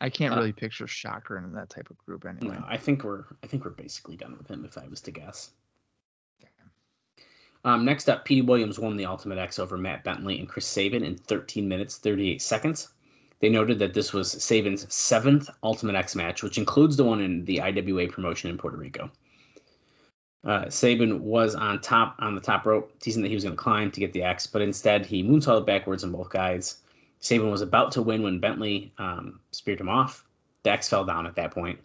I 0.00 0.08
can't 0.10 0.32
uh, 0.34 0.38
really 0.38 0.52
picture 0.52 0.86
Shocker 0.86 1.36
in 1.38 1.52
that 1.52 1.70
type 1.70 1.90
of 1.90 1.98
group 1.98 2.24
anyway. 2.24 2.56
No, 2.56 2.64
I 2.66 2.76
think 2.76 3.04
we're 3.04 3.24
I 3.42 3.46
think 3.46 3.64
we're 3.64 3.72
basically 3.72 4.16
done 4.16 4.36
with 4.36 4.48
him 4.48 4.64
if 4.64 4.78
I 4.78 4.86
was 4.88 5.00
to 5.02 5.10
guess. 5.10 5.50
Um, 7.64 7.84
next 7.84 8.08
up, 8.08 8.24
Petey 8.24 8.40
Williams 8.40 8.78
won 8.78 8.96
the 8.96 9.04
Ultimate 9.04 9.38
X 9.38 9.58
over 9.58 9.76
Matt 9.76 10.02
Bentley 10.02 10.38
and 10.38 10.48
Chris 10.48 10.66
Sabin 10.66 11.04
in 11.04 11.16
13 11.16 11.68
minutes 11.68 11.98
38 11.98 12.40
seconds. 12.40 12.88
They 13.40 13.50
noted 13.50 13.78
that 13.78 13.94
this 13.94 14.12
was 14.12 14.30
Sabin's 14.30 14.92
seventh 14.92 15.50
Ultimate 15.62 15.94
X 15.94 16.14
match, 16.14 16.42
which 16.42 16.58
includes 16.58 16.96
the 16.96 17.04
one 17.04 17.20
in 17.20 17.44
the 17.44 17.60
IWA 17.60 18.08
promotion 18.08 18.50
in 18.50 18.58
Puerto 18.58 18.76
Rico. 18.76 19.10
Uh, 20.44 20.70
Sabin 20.70 21.22
was 21.22 21.54
on 21.54 21.80
top 21.80 22.16
on 22.18 22.34
the 22.34 22.40
top 22.40 22.64
rope, 22.64 22.98
teasing 22.98 23.22
that 23.22 23.28
he 23.28 23.34
was 23.34 23.44
going 23.44 23.56
to 23.56 23.62
climb 23.62 23.90
to 23.90 24.00
get 24.00 24.12
the 24.12 24.22
X, 24.22 24.46
but 24.46 24.62
instead 24.62 25.04
he 25.04 25.22
moonsaulted 25.22 25.66
backwards 25.66 26.02
on 26.02 26.12
both 26.12 26.30
guys. 26.30 26.78
Sabin 27.20 27.50
was 27.50 27.60
about 27.60 27.92
to 27.92 28.02
win 28.02 28.22
when 28.22 28.40
Bentley 28.40 28.92
um, 28.98 29.40
speared 29.52 29.80
him 29.80 29.88
off. 29.88 30.24
The 30.62 30.70
X 30.70 30.88
fell 30.88 31.04
down 31.04 31.26
at 31.26 31.36
that 31.36 31.52
point, 31.52 31.78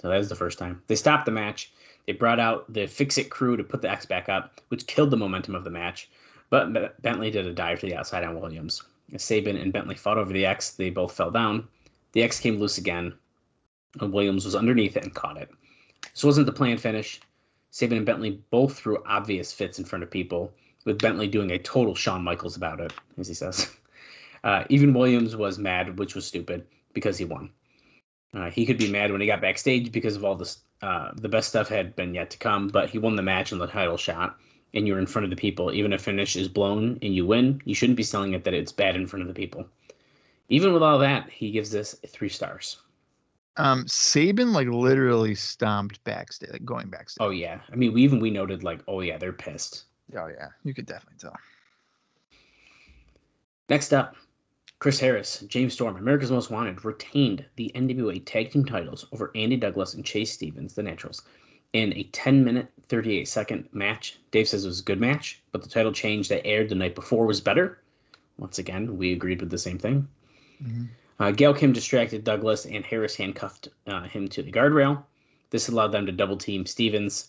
so 0.00 0.08
that 0.08 0.18
was 0.18 0.28
the 0.28 0.34
first 0.34 0.58
time. 0.58 0.82
They 0.86 0.96
stopped 0.96 1.26
the 1.26 1.32
match. 1.32 1.72
They 2.06 2.12
brought 2.12 2.40
out 2.40 2.72
the 2.72 2.86
Fix 2.86 3.18
It 3.18 3.30
crew 3.30 3.56
to 3.56 3.64
put 3.64 3.82
the 3.82 3.90
X 3.90 4.06
back 4.06 4.28
up, 4.28 4.60
which 4.68 4.86
killed 4.86 5.10
the 5.10 5.16
momentum 5.16 5.54
of 5.54 5.64
the 5.64 5.70
match. 5.70 6.10
But 6.48 6.72
Be- 6.72 6.88
Bentley 7.00 7.30
did 7.30 7.46
a 7.46 7.52
dive 7.52 7.80
to 7.80 7.86
the 7.86 7.94
outside 7.94 8.24
on 8.24 8.40
Williams. 8.40 8.82
Sabin 9.16 9.56
and 9.56 9.72
Bentley 9.72 9.94
fought 9.94 10.18
over 10.18 10.32
the 10.32 10.46
X, 10.46 10.70
they 10.70 10.90
both 10.90 11.12
fell 11.12 11.30
down. 11.30 11.68
The 12.12 12.22
X 12.22 12.40
came 12.40 12.58
loose 12.58 12.78
again, 12.78 13.14
and 14.00 14.12
Williams 14.12 14.44
was 14.44 14.56
underneath 14.56 14.96
it 14.96 15.04
and 15.04 15.14
caught 15.14 15.36
it. 15.36 15.50
This 16.12 16.24
wasn't 16.24 16.46
the 16.46 16.52
planned 16.52 16.80
finish. 16.80 17.20
Sabin 17.70 17.98
and 17.98 18.06
Bentley 18.06 18.42
both 18.50 18.76
threw 18.76 19.02
obvious 19.06 19.52
fits 19.52 19.78
in 19.78 19.84
front 19.84 20.02
of 20.02 20.10
people, 20.10 20.52
with 20.84 21.00
Bentley 21.00 21.28
doing 21.28 21.50
a 21.50 21.58
total 21.58 21.94
Shawn 21.94 22.24
Michaels 22.24 22.56
about 22.56 22.80
it, 22.80 22.92
as 23.18 23.28
he 23.28 23.34
says. 23.34 23.70
Uh, 24.42 24.64
even 24.68 24.94
Williams 24.94 25.36
was 25.36 25.58
mad, 25.58 25.98
which 25.98 26.14
was 26.14 26.26
stupid, 26.26 26.66
because 26.92 27.18
he 27.18 27.24
won. 27.24 27.50
Uh, 28.32 28.50
he 28.50 28.64
could 28.64 28.78
be 28.78 28.90
mad 28.90 29.10
when 29.10 29.20
he 29.20 29.26
got 29.26 29.40
backstage 29.40 29.92
because 29.92 30.16
of 30.16 30.24
all 30.24 30.34
this. 30.34 30.58
Uh, 30.82 31.10
the 31.16 31.28
best 31.28 31.48
stuff 31.48 31.68
had 31.68 31.94
been 31.96 32.14
yet 32.14 32.30
to 32.30 32.38
come, 32.38 32.68
but 32.68 32.88
he 32.88 32.98
won 32.98 33.16
the 33.16 33.22
match 33.22 33.52
and 33.52 33.60
the 33.60 33.66
title 33.66 33.98
shot, 33.98 34.38
and 34.72 34.86
you're 34.86 34.98
in 34.98 35.06
front 35.06 35.24
of 35.24 35.30
the 35.30 35.36
people. 35.36 35.72
Even 35.72 35.92
if 35.92 36.00
finish 36.00 36.36
is 36.36 36.48
blown 36.48 36.98
and 37.02 37.14
you 37.14 37.26
win, 37.26 37.60
you 37.64 37.74
shouldn't 37.74 37.96
be 37.96 38.02
selling 38.02 38.32
it 38.32 38.44
that 38.44 38.54
it's 38.54 38.72
bad 38.72 38.96
in 38.96 39.06
front 39.06 39.22
of 39.22 39.28
the 39.28 39.34
people. 39.34 39.66
Even 40.48 40.72
with 40.72 40.82
all 40.82 40.98
that, 40.98 41.28
he 41.28 41.50
gives 41.50 41.70
this 41.70 41.94
three 42.06 42.28
stars. 42.28 42.78
Um, 43.56 43.86
Sabin 43.86 44.52
like 44.52 44.68
literally 44.68 45.34
stomped 45.34 46.02
backstage, 46.04 46.50
like 46.50 46.64
going 46.64 46.88
backstage. 46.88 47.18
Oh 47.20 47.30
yeah, 47.30 47.60
I 47.70 47.76
mean, 47.76 47.92
we 47.92 48.02
even 48.02 48.20
we 48.20 48.30
noted 48.30 48.64
like, 48.64 48.80
oh 48.88 49.00
yeah, 49.00 49.18
they're 49.18 49.32
pissed. 49.32 49.84
oh 50.16 50.28
yeah, 50.28 50.48
you 50.64 50.72
could 50.72 50.86
definitely 50.86 51.18
tell. 51.18 51.36
Next 53.68 53.92
up, 53.92 54.16
Chris 54.80 54.98
Harris, 54.98 55.44
James 55.46 55.74
Storm, 55.74 55.96
America's 55.96 56.30
Most 56.30 56.50
Wanted, 56.50 56.86
retained 56.86 57.44
the 57.56 57.70
NWA 57.74 58.22
Tag 58.24 58.50
Team 58.50 58.64
titles 58.64 59.06
over 59.12 59.30
Andy 59.34 59.56
Douglas 59.56 59.92
and 59.92 60.02
Chase 60.02 60.32
Stevens, 60.32 60.74
the 60.74 60.82
Naturals, 60.82 61.22
in 61.74 61.92
a 61.92 62.04
10 62.04 62.42
minute, 62.42 62.66
38 62.88 63.28
second 63.28 63.68
match. 63.72 64.18
Dave 64.30 64.48
says 64.48 64.64
it 64.64 64.68
was 64.68 64.80
a 64.80 64.84
good 64.84 64.98
match, 64.98 65.42
but 65.52 65.62
the 65.62 65.68
title 65.68 65.92
change 65.92 66.28
that 66.28 66.46
aired 66.46 66.70
the 66.70 66.74
night 66.74 66.94
before 66.94 67.26
was 67.26 67.42
better. 67.42 67.82
Once 68.38 68.58
again, 68.58 68.96
we 68.96 69.12
agreed 69.12 69.40
with 69.40 69.50
the 69.50 69.58
same 69.58 69.76
thing. 69.76 70.08
Mhm. 70.64 70.88
Uh, 71.18 71.30
Gail 71.30 71.52
Kim 71.52 71.74
distracted 71.74 72.24
Douglas, 72.24 72.64
and 72.64 72.82
Harris 72.82 73.14
handcuffed 73.14 73.68
uh, 73.86 74.04
him 74.04 74.28
to 74.28 74.42
the 74.42 74.50
guardrail. 74.50 75.04
This 75.50 75.68
allowed 75.68 75.92
them 75.92 76.06
to 76.06 76.12
double 76.12 76.38
team 76.38 76.64
Stevens. 76.64 77.28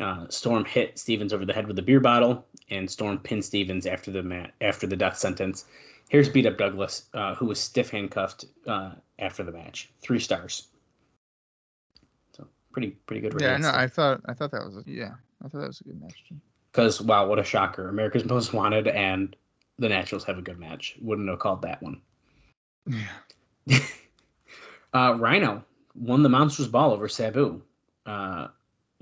Uh, 0.00 0.26
Storm 0.30 0.64
hit 0.64 0.98
Stevens 0.98 1.34
over 1.34 1.44
the 1.44 1.52
head 1.52 1.66
with 1.66 1.78
a 1.78 1.82
beer 1.82 2.00
bottle, 2.00 2.46
and 2.70 2.90
Storm 2.90 3.18
pinned 3.18 3.44
Stevens 3.44 3.84
after 3.84 4.10
the 4.10 4.22
mat 4.22 4.54
after 4.62 4.86
the 4.86 4.96
death 4.96 5.18
sentence. 5.18 5.66
Harris 6.10 6.28
beat 6.28 6.46
up 6.46 6.56
Douglas, 6.56 7.06
uh, 7.14 7.34
who 7.34 7.46
was 7.46 7.58
stiff 7.58 7.90
handcuffed 7.90 8.44
uh, 8.66 8.92
after 9.18 9.42
the 9.42 9.52
match. 9.52 9.90
Three 10.00 10.20
stars. 10.20 10.68
So 12.32 12.46
pretty 12.72 12.90
pretty 13.06 13.20
good. 13.20 13.40
Yeah, 13.40 13.56
no, 13.56 13.70
I 13.70 13.86
thought 13.86 14.20
I 14.26 14.34
thought 14.34 14.52
that 14.52 14.64
was 14.64 14.76
a, 14.76 14.84
yeah, 14.86 15.14
I 15.44 15.48
thought 15.48 15.60
that 15.60 15.66
was 15.66 15.80
a 15.80 15.84
good 15.84 16.00
match. 16.00 16.24
Because 16.72 17.00
wow, 17.00 17.26
what 17.26 17.38
a 17.38 17.44
shocker! 17.44 17.88
America's 17.88 18.24
Most 18.26 18.52
Wanted 18.52 18.88
and 18.88 19.34
the 19.78 19.88
Naturals 19.88 20.24
have 20.24 20.38
a 20.38 20.42
good 20.42 20.58
match. 20.58 20.96
Wouldn't 21.00 21.28
have 21.28 21.38
called 21.38 21.62
that 21.62 21.82
one. 21.82 22.00
Yeah. 22.86 23.78
Uh, 24.94 25.14
Rhino 25.18 25.62
won 25.94 26.22
the 26.22 26.28
Monsters 26.30 26.68
Ball 26.68 26.90
over 26.90 27.06
Sabu. 27.06 27.60
Uh, 28.06 28.48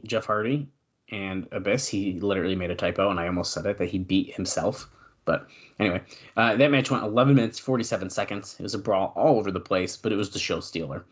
Jeff 0.02 0.24
Hardy 0.24 0.66
and 1.10 1.46
Abyss. 1.52 1.86
He 1.86 2.18
literally 2.18 2.56
made 2.56 2.72
a 2.72 2.74
typo, 2.74 3.10
and 3.10 3.20
I 3.20 3.28
almost 3.28 3.52
said 3.52 3.66
it 3.66 3.78
that 3.78 3.90
he 3.90 3.98
beat 3.98 4.34
himself. 4.34 4.90
But 5.24 5.46
anyway, 5.78 6.02
uh, 6.36 6.56
that 6.56 6.70
match 6.70 6.90
went 6.90 7.04
11 7.04 7.34
minutes 7.34 7.58
47 7.58 8.10
seconds. 8.10 8.56
It 8.58 8.62
was 8.62 8.74
a 8.74 8.78
brawl 8.78 9.12
all 9.16 9.38
over 9.38 9.50
the 9.50 9.60
place, 9.60 9.96
but 9.96 10.12
it 10.12 10.16
was 10.16 10.30
the 10.30 10.38
show 10.38 10.60
stealer. 10.60 11.04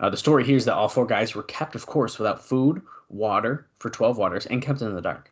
Uh, 0.00 0.10
the 0.10 0.16
story 0.16 0.44
here 0.44 0.56
is 0.56 0.64
that 0.64 0.74
all 0.74 0.88
four 0.88 1.06
guys 1.06 1.34
were 1.34 1.44
kept, 1.44 1.74
of 1.74 1.86
course, 1.86 2.18
without 2.18 2.44
food, 2.44 2.82
water 3.08 3.68
for 3.78 3.90
12 3.90 4.18
waters, 4.18 4.46
and 4.46 4.60
kept 4.60 4.82
in 4.82 4.94
the 4.94 5.00
dark. 5.00 5.30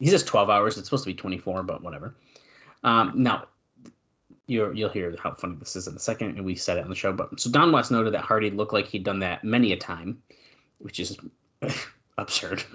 He 0.00 0.06
says 0.06 0.24
12 0.24 0.50
hours. 0.50 0.76
It's 0.76 0.88
supposed 0.88 1.04
to 1.04 1.10
be 1.10 1.14
24, 1.14 1.62
but 1.62 1.82
whatever. 1.82 2.14
Um, 2.82 3.12
now, 3.14 3.46
you're, 4.46 4.72
you'll 4.74 4.90
hear 4.90 5.14
how 5.22 5.34
funny 5.34 5.56
this 5.56 5.76
is 5.76 5.86
in 5.86 5.94
a 5.94 6.00
second, 6.00 6.36
and 6.36 6.44
we 6.44 6.56
said 6.56 6.76
it 6.78 6.84
on 6.84 6.90
the 6.90 6.96
show. 6.96 7.12
But 7.12 7.38
so 7.38 7.50
Don 7.50 7.70
West 7.70 7.90
noted 7.90 8.14
that 8.14 8.24
Hardy 8.24 8.50
looked 8.50 8.72
like 8.72 8.86
he'd 8.86 9.04
done 9.04 9.20
that 9.20 9.44
many 9.44 9.72
a 9.72 9.76
time, 9.76 10.20
which 10.78 10.98
is 10.98 11.16
absurd. 12.18 12.64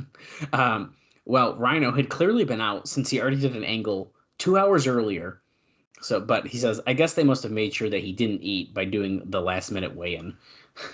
Um, 0.54 0.96
well, 1.26 1.56
Rhino 1.56 1.92
had 1.92 2.10
clearly 2.10 2.44
been 2.44 2.62
out 2.62 2.88
since 2.88 3.10
he 3.10 3.20
already 3.20 3.40
did 3.40 3.56
an 3.56 3.64
angle 3.64 4.12
two 4.38 4.58
hours 4.58 4.88
earlier. 4.88 5.42
So, 6.02 6.20
but 6.20 6.46
he 6.46 6.58
says, 6.58 6.82
I 6.86 6.94
guess 6.94 7.14
they 7.14 7.24
must 7.24 7.44
have 7.44 7.52
made 7.52 7.74
sure 7.74 7.90
that 7.90 8.04
he 8.04 8.12
didn't 8.12 8.44
eat 8.44 8.74
by 8.74 8.86
doing 8.86 9.24
the 9.26 9.42
last 9.42 9.72
minute 9.72 9.96
weigh 9.96 10.16
in 10.16 10.36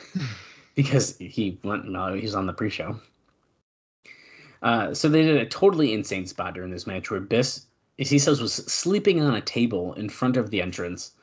because 0.75 1.17
he 1.17 1.60
went, 1.63 1.88
no, 1.88 2.13
he 2.13 2.21
was 2.21 2.36
on 2.36 2.45
the 2.45 2.54
pre 2.54 2.69
show. 2.69 2.99
Uh, 4.62 4.93
so 4.93 5.10
they 5.10 5.23
did 5.23 5.38
a 5.38 5.45
totally 5.45 5.93
insane 5.93 6.27
spot 6.27 6.54
during 6.54 6.71
this 6.71 6.86
match 6.86 7.10
where 7.10 7.19
Biss, 7.19 7.65
as 7.99 8.10
he 8.10 8.19
says, 8.19 8.41
was 8.41 8.54
sleeping 8.54 9.21
on 9.21 9.36
a 9.36 9.41
table 9.41 9.93
in 9.93 10.08
front 10.08 10.38
of 10.38 10.51
the 10.51 10.62
entrance. 10.62 11.13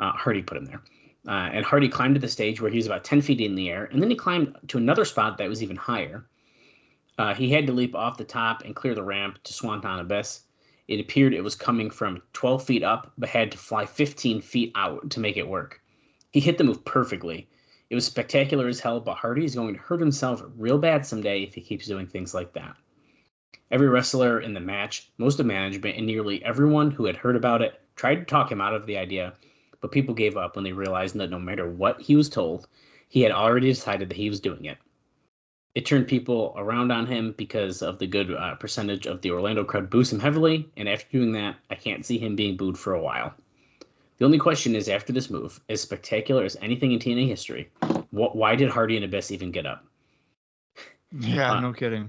Uh, 0.00 0.12
Hardy 0.12 0.42
put 0.42 0.56
him 0.56 0.64
there. 0.64 0.82
Uh, 1.28 1.50
and 1.52 1.64
Hardy 1.64 1.88
climbed 1.88 2.14
to 2.14 2.20
the 2.20 2.28
stage 2.28 2.60
where 2.60 2.70
he 2.70 2.78
was 2.78 2.86
about 2.86 3.04
10 3.04 3.20
feet 3.20 3.40
in 3.40 3.54
the 3.54 3.68
air, 3.68 3.84
and 3.92 4.02
then 4.02 4.10
he 4.10 4.16
climbed 4.16 4.56
to 4.68 4.78
another 4.78 5.04
spot 5.04 5.36
that 5.38 5.48
was 5.48 5.62
even 5.62 5.76
higher. 5.76 6.26
Uh, 7.18 7.34
he 7.34 7.50
had 7.50 7.66
to 7.66 7.72
leap 7.72 7.94
off 7.94 8.16
the 8.16 8.24
top 8.24 8.64
and 8.64 8.74
clear 8.74 8.94
the 8.94 9.02
ramp 9.02 9.38
to 9.44 9.52
Swanton 9.52 9.98
Abyss. 9.98 10.44
It 10.90 10.98
appeared 10.98 11.34
it 11.34 11.44
was 11.44 11.54
coming 11.54 11.88
from 11.88 12.20
12 12.32 12.64
feet 12.64 12.82
up, 12.82 13.12
but 13.16 13.28
had 13.28 13.52
to 13.52 13.58
fly 13.58 13.86
15 13.86 14.40
feet 14.40 14.72
out 14.74 15.08
to 15.10 15.20
make 15.20 15.36
it 15.36 15.46
work. 15.46 15.80
He 16.32 16.40
hit 16.40 16.58
the 16.58 16.64
move 16.64 16.84
perfectly. 16.84 17.48
It 17.90 17.94
was 17.94 18.04
spectacular 18.04 18.66
as 18.66 18.80
hell, 18.80 18.98
but 18.98 19.14
Hardy 19.14 19.44
is 19.44 19.54
going 19.54 19.74
to 19.74 19.80
hurt 19.80 20.00
himself 20.00 20.42
real 20.56 20.78
bad 20.78 21.06
someday 21.06 21.44
if 21.44 21.54
he 21.54 21.60
keeps 21.60 21.86
doing 21.86 22.08
things 22.08 22.34
like 22.34 22.54
that. 22.54 22.74
Every 23.70 23.88
wrestler 23.88 24.40
in 24.40 24.52
the 24.52 24.58
match, 24.58 25.12
most 25.16 25.38
of 25.38 25.46
management, 25.46 25.96
and 25.96 26.06
nearly 26.06 26.44
everyone 26.44 26.90
who 26.90 27.04
had 27.04 27.16
heard 27.16 27.36
about 27.36 27.62
it 27.62 27.80
tried 27.94 28.16
to 28.16 28.24
talk 28.24 28.50
him 28.50 28.60
out 28.60 28.74
of 28.74 28.86
the 28.86 28.98
idea, 28.98 29.34
but 29.80 29.92
people 29.92 30.12
gave 30.12 30.36
up 30.36 30.56
when 30.56 30.64
they 30.64 30.72
realized 30.72 31.14
that 31.14 31.30
no 31.30 31.38
matter 31.38 31.70
what 31.70 32.00
he 32.00 32.16
was 32.16 32.28
told, 32.28 32.66
he 33.08 33.22
had 33.22 33.30
already 33.30 33.68
decided 33.68 34.08
that 34.08 34.16
he 34.16 34.28
was 34.28 34.40
doing 34.40 34.64
it. 34.64 34.78
It 35.74 35.86
turned 35.86 36.08
people 36.08 36.52
around 36.56 36.90
on 36.90 37.06
him 37.06 37.32
because 37.36 37.80
of 37.80 37.98
the 37.98 38.06
good 38.06 38.34
uh, 38.34 38.56
percentage 38.56 39.06
of 39.06 39.20
the 39.20 39.30
Orlando 39.30 39.62
crowd 39.62 39.88
boos 39.88 40.12
him 40.12 40.18
heavily, 40.18 40.68
and 40.76 40.88
after 40.88 41.06
doing 41.12 41.32
that, 41.32 41.56
I 41.70 41.76
can't 41.76 42.04
see 42.04 42.18
him 42.18 42.34
being 42.34 42.56
booed 42.56 42.76
for 42.76 42.94
a 42.94 43.00
while. 43.00 43.32
The 44.18 44.24
only 44.24 44.38
question 44.38 44.74
is 44.74 44.88
after 44.88 45.12
this 45.12 45.30
move, 45.30 45.60
as 45.68 45.80
spectacular 45.80 46.44
as 46.44 46.56
anything 46.60 46.92
in 46.92 46.98
TNA 46.98 47.28
history, 47.28 47.70
what, 48.10 48.36
why 48.36 48.56
did 48.56 48.68
Hardy 48.68 48.96
and 48.96 49.04
Abyss 49.04 49.30
even 49.30 49.50
get 49.50 49.66
up? 49.66 49.84
Yeah, 51.12 51.52
Uh, 51.54 51.60
no 51.60 51.72
kidding. 51.72 52.08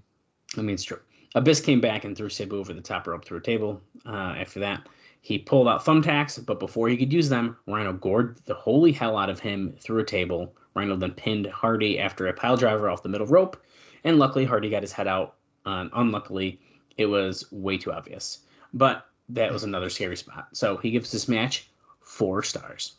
I 0.58 0.62
mean, 0.62 0.76
it's 0.76 0.84
true. 0.84 1.00
Abyss 1.34 1.62
came 1.62 1.82
back 1.82 2.04
and 2.04 2.16
threw 2.16 2.30
Sabu 2.30 2.58
over 2.60 2.72
the 2.74 2.82
top 2.82 3.08
rope 3.08 3.26
through 3.26 3.40
a 3.40 3.42
table. 3.42 3.82
Uh, 4.06 4.36
after 4.38 4.60
that, 4.60 4.88
he 5.22 5.40
pulled 5.40 5.68
out 5.68 5.84
thumbtacks, 5.84 6.44
but 6.46 6.60
before 6.60 6.88
he 6.90 6.98
could 6.98 7.12
use 7.14 7.30
them, 7.30 7.58
Rhino 7.68 7.94
gored 7.94 8.38
the 8.46 8.54
holy 8.54 8.92
hell 8.92 9.18
out 9.18 9.30
of 9.30 9.40
him 9.40 9.74
through 9.80 10.00
a 10.02 10.06
table. 10.06 10.54
Rhino 10.74 10.96
then 10.96 11.12
pinned 11.12 11.48
Hardy 11.48 12.00
after 12.00 12.28
a 12.28 12.34
pile 12.34 12.56
driver 12.58 12.90
off 12.90 13.04
the 13.04 13.10
middle 13.10 13.28
rope, 13.28 13.62
and 14.04 14.18
luckily 14.20 14.46
Hardy 14.46 14.70
got 14.70 14.82
his 14.84 14.92
head 14.94 15.08
out. 15.08 15.36
Um, 15.66 15.92
unluckily, 15.94 16.60
it 16.98 17.06
was 17.06 17.52
way 17.52 17.78
too 17.78 17.92
obvious. 17.92 18.40
But 18.74 19.06
that 19.30 19.52
was 19.52 19.64
another 19.64 19.90
scary 19.90 20.18
spot. 20.18 20.48
So 20.54 20.78
he 20.78 20.92
gives 20.92 21.12
this 21.12 21.28
match 21.28 21.70
four 22.00 22.42
stars. 22.44 22.94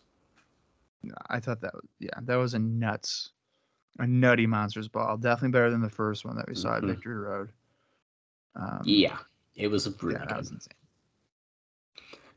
I 1.28 1.40
thought 1.40 1.60
that 1.62 1.74
was 1.74 1.82
yeah, 1.98 2.10
that 2.22 2.36
was 2.36 2.54
a 2.54 2.58
nuts, 2.60 3.30
a 3.98 4.06
nutty 4.06 4.46
monsters 4.46 4.86
ball. 4.88 5.16
Definitely 5.16 5.50
better 5.50 5.70
than 5.70 5.80
the 5.80 5.90
first 5.90 6.24
one 6.24 6.36
that 6.36 6.48
we 6.48 6.54
saw 6.54 6.76
at 6.76 6.82
Mhm. 6.82 6.88
Victory 6.88 7.16
Road. 7.16 7.50
Um, 8.54 8.82
Yeah, 8.84 9.18
it 9.56 9.66
was 9.68 9.88
really 10.02 10.14
yeah, 10.14 10.20
good. 10.20 10.28
that 10.28 10.38
was 10.38 10.50
insane. 10.52 10.74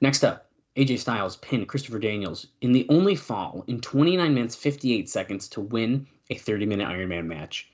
Next 0.01 0.23
up, 0.23 0.49
AJ 0.75 0.99
Styles 0.99 1.37
pinned 1.37 1.67
Christopher 1.67 1.99
Daniels 1.99 2.47
in 2.61 2.71
the 2.71 2.85
only 2.89 3.15
fall 3.15 3.63
in 3.67 3.79
29 3.79 4.33
minutes 4.33 4.55
58 4.55 5.09
seconds 5.09 5.47
to 5.49 5.61
win 5.61 6.05
a 6.29 6.35
30 6.35 6.65
minute 6.65 6.87
Iron 6.87 7.09
Man 7.09 7.27
match. 7.27 7.69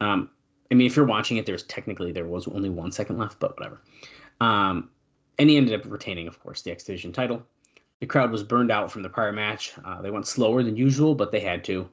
Um, 0.00 0.30
I 0.70 0.74
mean, 0.74 0.86
if 0.86 0.96
you're 0.96 1.04
watching 1.04 1.36
it, 1.36 1.46
there's 1.46 1.64
technically 1.64 2.12
there 2.12 2.26
was 2.26 2.48
only 2.48 2.70
one 2.70 2.92
second 2.92 3.18
left, 3.18 3.38
but 3.40 3.58
whatever. 3.58 3.82
Um, 4.40 4.90
and 5.38 5.50
he 5.50 5.56
ended 5.56 5.78
up 5.78 5.90
retaining, 5.90 6.28
of 6.28 6.40
course, 6.40 6.62
the 6.62 6.70
X 6.70 6.84
Division 6.84 7.12
title. 7.12 7.42
The 8.00 8.06
crowd 8.06 8.30
was 8.30 8.42
burned 8.42 8.70
out 8.70 8.90
from 8.90 9.02
the 9.02 9.08
prior 9.10 9.32
match. 9.32 9.74
Uh, 9.84 10.00
they 10.00 10.10
went 10.10 10.26
slower 10.26 10.62
than 10.62 10.76
usual, 10.76 11.14
but 11.14 11.32
they 11.32 11.40
had 11.40 11.64
to. 11.64 11.88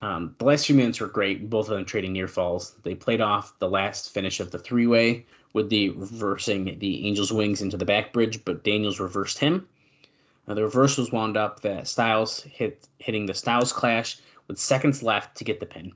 Um, 0.00 0.36
the 0.38 0.44
last 0.44 0.66
few 0.66 0.76
minutes 0.76 1.00
were 1.00 1.08
great, 1.08 1.50
both 1.50 1.68
of 1.68 1.74
them 1.74 1.84
trading 1.84 2.12
near 2.12 2.28
falls. 2.28 2.76
They 2.84 2.94
played 2.94 3.20
off 3.20 3.58
the 3.58 3.68
last 3.68 4.14
finish 4.14 4.38
of 4.38 4.52
the 4.52 4.58
three 4.58 4.86
way 4.86 5.26
with 5.54 5.70
the 5.70 5.90
reversing 5.90 6.78
the 6.78 7.06
Angel's 7.08 7.32
wings 7.32 7.62
into 7.62 7.76
the 7.76 7.84
back 7.84 8.12
bridge, 8.12 8.44
but 8.44 8.62
Daniels 8.62 9.00
reversed 9.00 9.38
him. 9.38 9.66
Uh, 10.46 10.54
the 10.54 10.62
reverse 10.62 10.96
was 10.96 11.10
wound 11.10 11.36
up 11.36 11.60
that 11.60 11.88
Styles 11.88 12.42
hit 12.42 12.86
hitting 12.98 13.26
the 13.26 13.34
Styles 13.34 13.72
clash 13.72 14.18
with 14.46 14.58
seconds 14.58 15.02
left 15.02 15.36
to 15.36 15.44
get 15.44 15.58
the 15.58 15.66
pin. 15.66 15.92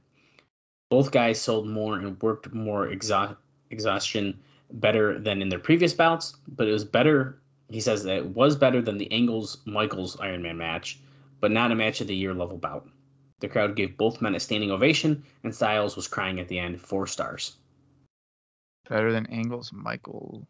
Both 0.91 1.13
guys 1.13 1.41
sold 1.41 1.69
more 1.69 1.97
and 1.97 2.21
worked 2.21 2.53
more 2.53 2.89
exha- 2.89 3.37
exhaustion 3.71 4.39
better 4.73 5.19
than 5.19 5.41
in 5.41 5.49
their 5.49 5.59
previous 5.59 5.95
bouts, 5.95 6.37
but 6.49 6.69
it 6.69 6.73
was 6.73 6.85
better. 6.85 7.39
He 7.71 7.81
says 7.81 8.03
that 8.05 8.17
it 8.17 8.27
was 8.27 8.57
better 8.57 8.83
than 8.83 8.99
the 8.99 9.11
Angles 9.13 9.59
Michaels 9.65 10.19
Iron 10.21 10.43
Man 10.43 10.59
match, 10.59 10.99
but 11.41 11.51
not 11.51 11.71
a 11.71 11.75
match 11.75 12.01
of 12.01 12.09
the 12.09 12.17
year 12.17 12.35
level 12.35 12.59
bout. 12.59 12.87
The 13.43 13.49
crowd 13.49 13.75
gave 13.75 13.97
both 13.97 14.23
men 14.23 14.37
a 14.37 14.41
standing 14.41 14.71
ovation, 14.71 15.25
and 15.43 15.53
Styles 15.53 15.97
was 15.97 16.07
crying 16.07 16.39
at 16.39 16.47
the 16.47 16.61
end, 16.61 16.81
four 16.81 17.09
stars. 17.09 17.57
Better 18.89 19.11
than 19.11 19.27
Angle's 19.27 19.73
Michael, 19.73 20.47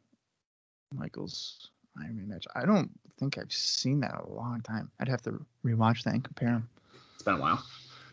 Michael's 0.95 1.71
Iron 1.99 2.17
Man 2.19 2.29
match. 2.29 2.47
I 2.55 2.67
don't 2.67 2.91
think 3.19 3.39
I've 3.39 3.51
seen 3.51 4.01
that 4.01 4.13
in 4.13 4.31
a 4.31 4.35
long 4.35 4.61
time. 4.61 4.91
I'd 5.01 5.09
have 5.09 5.23
to 5.23 5.43
rewatch 5.65 6.05
that 6.05 6.13
and 6.13 6.23
compare 6.23 6.51
them. 6.51 6.69
It's 7.15 7.23
been 7.23 7.37
a 7.37 7.41
while. 7.41 7.65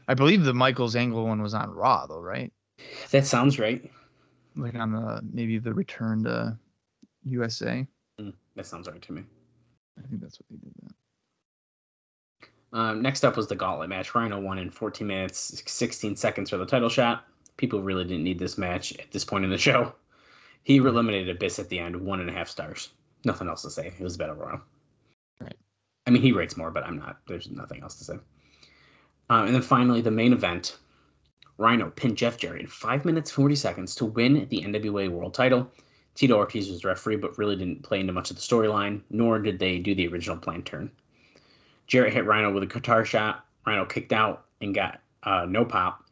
I 0.07 0.13
believe 0.13 0.45
the 0.45 0.53
Michael's 0.53 0.95
Angle 0.95 1.25
one 1.25 1.41
was 1.41 1.53
on 1.53 1.69
Raw 1.71 2.07
though, 2.07 2.21
right? 2.21 2.53
That 3.11 3.25
sounds 3.27 3.59
right. 3.59 3.91
Like 4.55 4.75
on 4.75 4.93
the 4.93 5.21
maybe 5.33 5.59
the 5.59 5.73
return 5.73 6.23
to 6.23 6.57
USA. 7.25 7.85
Mm, 8.17 8.33
that 8.55 8.65
sounds 8.65 8.87
right 8.87 9.01
to 9.01 9.11
me. 9.11 9.23
I 9.97 10.07
think 10.07 10.21
that's 10.21 10.39
what 10.39 10.45
they 10.49 10.55
did. 10.55 10.73
That. 10.83 10.95
Um, 12.71 13.01
next 13.01 13.23
up 13.23 13.35
was 13.35 13.47
the 13.47 13.55
gauntlet 13.55 13.89
match. 13.89 14.13
Rhino 14.13 14.39
won 14.39 14.59
in 14.59 14.69
14 14.69 15.07
minutes, 15.07 15.63
16 15.65 16.15
seconds 16.15 16.49
for 16.49 16.57
the 16.57 16.65
title 16.65 16.89
shot. 16.89 17.25
People 17.57 17.81
really 17.81 18.03
didn't 18.03 18.23
need 18.23 18.39
this 18.39 18.57
match 18.57 18.93
at 18.99 19.11
this 19.11 19.25
point 19.25 19.43
in 19.43 19.49
the 19.49 19.57
show. 19.57 19.93
He 20.63 20.77
eliminated 20.77 21.29
Abyss 21.29 21.59
at 21.59 21.69
the 21.69 21.79
end, 21.79 21.95
one 21.95 22.19
and 22.19 22.29
a 22.29 22.33
half 22.33 22.47
stars. 22.47 22.89
Nothing 23.25 23.47
else 23.47 23.63
to 23.63 23.69
say. 23.69 23.87
It 23.87 24.03
was 24.03 24.15
a 24.15 24.17
battle 24.19 24.35
royal. 24.35 24.61
Right. 25.41 25.55
I 26.05 26.11
mean, 26.11 26.21
he 26.21 26.31
rates 26.31 26.57
more, 26.57 26.71
but 26.71 26.85
I'm 26.85 26.97
not. 26.97 27.19
There's 27.27 27.49
nothing 27.49 27.81
else 27.81 27.95
to 27.95 28.03
say. 28.03 28.13
Um, 29.29 29.47
and 29.47 29.55
then 29.55 29.61
finally, 29.61 30.01
the 30.01 30.11
main 30.11 30.33
event. 30.33 30.77
Rhino 31.57 31.89
pinned 31.89 32.17
Jeff 32.17 32.37
Jarrett 32.37 32.61
in 32.61 32.67
5 32.67 33.03
minutes 33.03 33.31
40 33.31 33.55
seconds 33.55 33.93
to 33.95 34.05
win 34.05 34.47
the 34.49 34.61
NWA 34.61 35.09
World 35.09 35.33
title. 35.33 35.69
Tito 36.15 36.37
Ortiz 36.37 36.69
was 36.69 36.81
the 36.81 36.87
referee, 36.87 37.17
but 37.17 37.37
really 37.37 37.55
didn't 37.55 37.83
play 37.83 37.99
into 37.99 38.13
much 38.13 38.29
of 38.29 38.37
the 38.37 38.41
storyline, 38.41 39.01
nor 39.09 39.39
did 39.39 39.59
they 39.59 39.77
do 39.77 39.93
the 39.93 40.07
original 40.07 40.37
plan 40.37 40.63
turn. 40.63 40.89
Jarrett 41.89 42.13
hit 42.13 42.25
Rhino 42.25 42.53
with 42.53 42.63
a 42.63 42.67
guitar 42.67 43.03
shot. 43.03 43.45
Rhino 43.65 43.83
kicked 43.83 44.13
out 44.13 44.45
and 44.61 44.73
got 44.73 45.01
uh, 45.23 45.45
no 45.49 45.65
pop. 45.65 46.05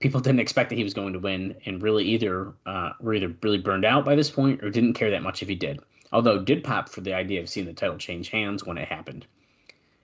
People 0.00 0.20
didn't 0.20 0.40
expect 0.40 0.68
that 0.68 0.76
he 0.76 0.84
was 0.84 0.92
going 0.92 1.12
to 1.12 1.18
win, 1.20 1.56
and 1.64 1.80
really 1.80 2.04
either 2.04 2.52
uh, 2.66 2.90
were 3.00 3.14
either 3.14 3.32
really 3.42 3.56
burned 3.56 3.84
out 3.84 4.04
by 4.04 4.16
this 4.16 4.30
point 4.30 4.62
or 4.62 4.68
didn't 4.68 4.94
care 4.94 5.10
that 5.10 5.22
much 5.22 5.42
if 5.42 5.48
he 5.48 5.54
did. 5.54 5.80
Although 6.12 6.42
did 6.42 6.64
pop 6.64 6.88
for 6.88 7.00
the 7.00 7.14
idea 7.14 7.40
of 7.40 7.48
seeing 7.48 7.66
the 7.66 7.72
title 7.72 7.96
change 7.96 8.28
hands 8.28 8.64
when 8.64 8.76
it 8.76 8.88
happened. 8.88 9.26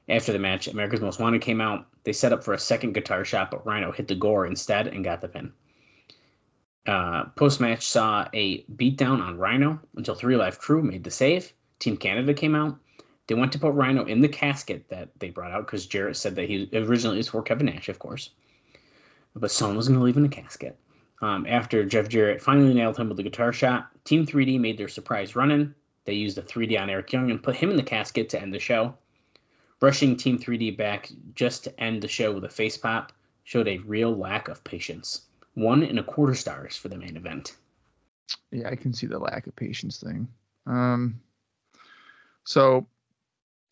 After 0.09 0.33
the 0.33 0.39
match, 0.39 0.69
America's 0.69 1.01
Most 1.01 1.21
Wanted 1.21 1.43
came 1.43 1.61
out. 1.61 1.87
They 2.05 2.13
set 2.13 2.33
up 2.33 2.43
for 2.43 2.55
a 2.55 2.59
second 2.59 2.95
guitar 2.95 3.25
shot, 3.25 3.51
but 3.51 3.67
Rhino 3.67 3.93
hit 3.93 4.09
the 4.09 4.15
gore 4.15 4.47
instead 4.47 4.87
and 4.87 5.05
got 5.05 5.21
the 5.21 5.29
pin. 5.29 5.53
Uh, 6.87 7.25
Post 7.37 7.61
match 7.61 7.87
saw 7.87 8.27
a 8.33 8.63
beatdown 8.77 9.21
on 9.21 9.37
Rhino 9.37 9.81
until 9.97 10.15
Three 10.15 10.37
Live 10.37 10.59
Kru 10.59 10.83
made 10.83 11.05
the 11.05 11.11
save. 11.11 11.53
Team 11.81 11.97
Canada 11.97 12.35
came 12.35 12.55
out. 12.55 12.79
They 13.31 13.37
went 13.37 13.53
to 13.53 13.61
put 13.61 13.75
Rhino 13.75 14.07
in 14.07 14.23
the 14.23 14.29
casket 14.29 14.89
that 14.89 15.09
they 15.21 15.31
brought 15.31 15.53
out 15.53 15.65
because 15.65 15.87
Jarrett 15.87 16.17
said 16.17 16.35
that 16.35 16.49
he 16.49 16.69
originally 16.73 17.19
was 17.19 17.29
for 17.29 17.43
Kevin 17.43 17.67
Nash, 17.67 17.89
of 17.89 18.01
course. 18.01 18.31
But 19.37 19.53
someone 19.53 19.77
was 19.77 19.87
going 19.87 20.01
to 20.01 20.05
leave 20.05 20.17
in 20.17 20.25
the 20.25 20.29
casket. 20.29 20.77
Um, 21.23 21.47
after 21.49 21.85
Jeff 21.85 22.09
Jarrett 22.09 22.43
finally 22.43 22.75
nailed 22.75 22.97
him 22.97 23.09
with 23.09 23.21
a 23.21 23.23
guitar 23.23 23.53
shot, 23.53 23.89
Team 24.03 24.27
3D 24.27 24.59
made 24.59 24.77
their 24.77 24.89
surprise 24.89 25.37
run 25.37 25.53
in. 25.53 25.73
They 26.07 26.15
used 26.15 26.39
a 26.39 26.43
3D 26.43 26.77
on 26.81 26.91
Eric 26.91 27.13
Young 27.13 27.31
and 27.31 27.41
put 27.41 27.55
him 27.55 27.71
in 27.71 27.77
the 27.77 27.85
casket 27.85 28.29
to 28.31 28.43
end 28.43 28.53
the 28.53 28.59
show. 28.59 28.97
Rushing 29.81 30.17
Team 30.17 30.37
3D 30.37 30.77
back 30.77 31.09
just 31.37 31.63
to 31.63 31.81
end 31.81 32.03
the 32.03 32.09
show 32.09 32.33
with 32.33 32.43
a 32.43 32.49
face 32.49 32.77
pop 32.77 33.13
showed 33.45 33.69
a 33.69 33.79
real 33.79 34.13
lack 34.13 34.49
of 34.49 34.65
patience. 34.65 35.27
One 35.55 35.85
and 35.85 36.01
a 36.01 36.03
quarter 36.03 36.35
stars 36.35 36.77
for 36.77 36.89
the 36.89 36.99
main 36.99 37.17
event. 37.17 37.55
Yeah, 38.51 38.69
I 38.69 38.75
can 38.75 38.93
see 38.93 39.07
the 39.07 39.21
lack 39.21 39.47
of 39.47 39.55
patience 39.55 40.01
thing. 40.01 40.27
Um, 40.67 41.21
so 42.43 42.89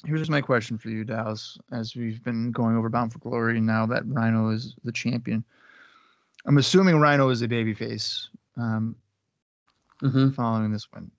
here's 0.05 0.31
my 0.31 0.41
question 0.41 0.79
for 0.79 0.91
you, 0.91 1.05
Dallas. 1.05 1.59
As 1.73 1.97
we've 1.97 2.23
been 2.23 2.51
going 2.53 2.77
over 2.77 2.89
Bound 2.89 3.13
for 3.13 3.19
Glory, 3.19 3.61
now 3.61 3.87
that 3.87 4.07
Rhino 4.07 4.51
is 4.51 4.75
the 4.85 4.93
champion, 4.93 5.45
I'm 6.47 6.59
assuming 6.59 6.97
Rhino 6.97 7.29
is 7.31 7.43
a 7.43 7.49
babyface 7.49 8.29
um, 8.57 8.97
Mm-hmm. 10.03 10.31
following 10.31 10.71
this 10.71 10.87
win. 10.93 11.11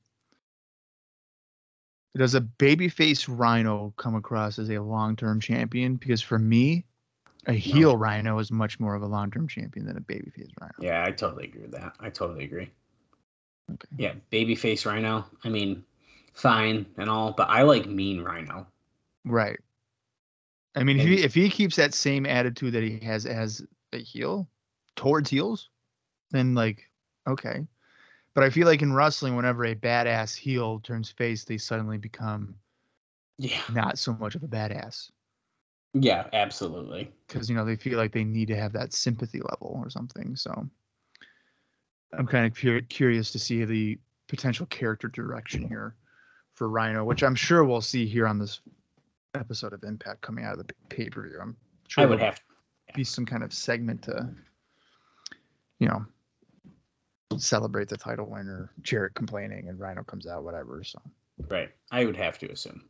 Does 2.15 2.33
a 2.33 2.41
babyface 2.41 3.25
Rhino 3.27 3.93
come 3.97 4.15
across 4.15 4.57
as 4.57 4.69
a 4.69 4.79
long-term 4.79 5.41
champion? 5.41 5.95
Because 5.97 6.21
for 6.21 6.39
me, 6.39 6.85
a 7.45 7.53
heel 7.53 7.97
Rhino 7.97 8.39
is 8.39 8.51
much 8.51 8.79
more 8.79 8.95
of 8.95 9.01
a 9.01 9.05
long-term 9.05 9.47
champion 9.47 9.85
than 9.85 9.97
a 9.97 10.01
babyface 10.01 10.51
Rhino. 10.59 10.73
Yeah, 10.81 11.03
I 11.05 11.11
totally 11.11 11.45
agree 11.45 11.61
with 11.63 11.71
that. 11.71 11.93
I 11.99 12.09
totally 12.09 12.45
agree. 12.45 12.69
Okay. 13.73 13.87
Yeah, 13.97 14.13
babyface 14.31 14.85
Rhino. 14.85 15.25
I 15.43 15.49
mean, 15.49 15.83
fine 16.39 16.85
and 16.97 17.09
all, 17.09 17.33
but 17.33 17.49
I 17.49 17.63
like 17.63 17.87
mean 17.87 18.21
Rhino. 18.21 18.67
Right. 19.25 19.59
I 20.75 20.83
mean, 20.83 20.99
if 20.99 21.05
he 21.05 21.23
if 21.23 21.33
he 21.33 21.49
keeps 21.49 21.75
that 21.75 21.93
same 21.93 22.25
attitude 22.25 22.73
that 22.73 22.83
he 22.83 22.99
has 23.05 23.25
as 23.25 23.61
a 23.93 23.97
heel 23.97 24.47
towards 24.95 25.29
heels, 25.29 25.69
then 26.31 26.53
like 26.55 26.89
okay. 27.27 27.67
But 28.33 28.43
I 28.43 28.49
feel 28.49 28.67
like 28.67 28.81
in 28.81 28.93
wrestling, 28.93 29.35
whenever 29.35 29.65
a 29.65 29.75
badass 29.75 30.35
heel 30.35 30.79
turns 30.79 31.09
face, 31.09 31.43
they 31.43 31.57
suddenly 31.57 31.97
become 31.97 32.55
Yeah. 33.37 33.61
not 33.73 33.97
so 33.97 34.13
much 34.13 34.35
of 34.35 34.43
a 34.43 34.47
badass 34.47 35.11
Yeah, 35.93 36.27
absolutely. 36.33 37.11
because 37.27 37.49
you 37.49 37.55
know 37.55 37.65
they 37.65 37.75
feel 37.75 37.97
like 37.97 38.11
they 38.11 38.23
need 38.23 38.47
to 38.49 38.55
have 38.55 38.73
that 38.73 38.93
sympathy 38.93 39.41
level 39.41 39.79
or 39.83 39.89
something. 39.89 40.35
So 40.35 40.69
I'm 42.13 42.27
kind 42.27 42.45
of 42.45 42.55
cur- 42.55 42.81
curious 42.81 43.31
to 43.31 43.39
see 43.39 43.65
the 43.65 43.99
potential 44.27 44.65
character 44.67 45.07
direction 45.07 45.67
here 45.67 45.95
for 46.59 46.67
Rhino, 46.67 47.05
which 47.05 47.23
I'm 47.23 47.35
sure 47.35 47.63
we'll 47.63 47.79
see 47.79 48.05
here 48.05 48.27
on 48.27 48.37
this 48.37 48.59
episode 49.33 49.71
of 49.71 49.81
Impact 49.85 50.19
coming 50.19 50.43
out 50.43 50.59
of 50.59 50.67
the 50.67 50.73
pay 50.89 51.09
per 51.09 51.23
view. 51.23 51.39
I'm 51.41 51.55
sure 51.87 52.03
I 52.03 52.05
would 52.05 52.19
have 52.19 52.41
be 52.93 53.05
some 53.05 53.25
kind 53.25 53.43
of 53.43 53.53
segment 53.53 54.01
to, 54.03 54.27
you 55.79 55.87
know, 55.87 56.05
celebrate 57.37 57.87
the 57.87 57.95
title 57.95 58.25
winner, 58.25 58.73
Jarrett 58.81 59.15
complaining, 59.15 59.69
and 59.69 59.79
Rhino 59.79 60.03
comes 60.03 60.27
out, 60.27 60.43
whatever. 60.43 60.83
So 60.83 60.99
right. 61.47 61.69
I 61.91 62.03
would 62.03 62.17
have 62.17 62.37
to 62.39 62.51
assume. 62.51 62.83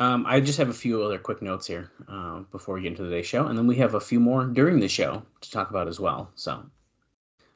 Um, 0.00 0.24
I 0.26 0.40
just 0.40 0.58
have 0.58 0.70
a 0.70 0.74
few 0.74 1.00
other 1.04 1.18
quick 1.18 1.40
notes 1.40 1.68
here 1.68 1.92
uh, 2.08 2.40
before 2.50 2.74
we 2.74 2.82
get 2.82 2.88
into 2.88 3.04
today's 3.04 3.26
show, 3.26 3.46
and 3.46 3.56
then 3.56 3.68
we 3.68 3.76
have 3.76 3.94
a 3.94 4.00
few 4.00 4.18
more 4.18 4.44
during 4.44 4.80
the 4.80 4.88
show 4.88 5.22
to 5.40 5.50
talk 5.52 5.70
about 5.70 5.86
as 5.86 6.00
well. 6.00 6.32
So, 6.34 6.64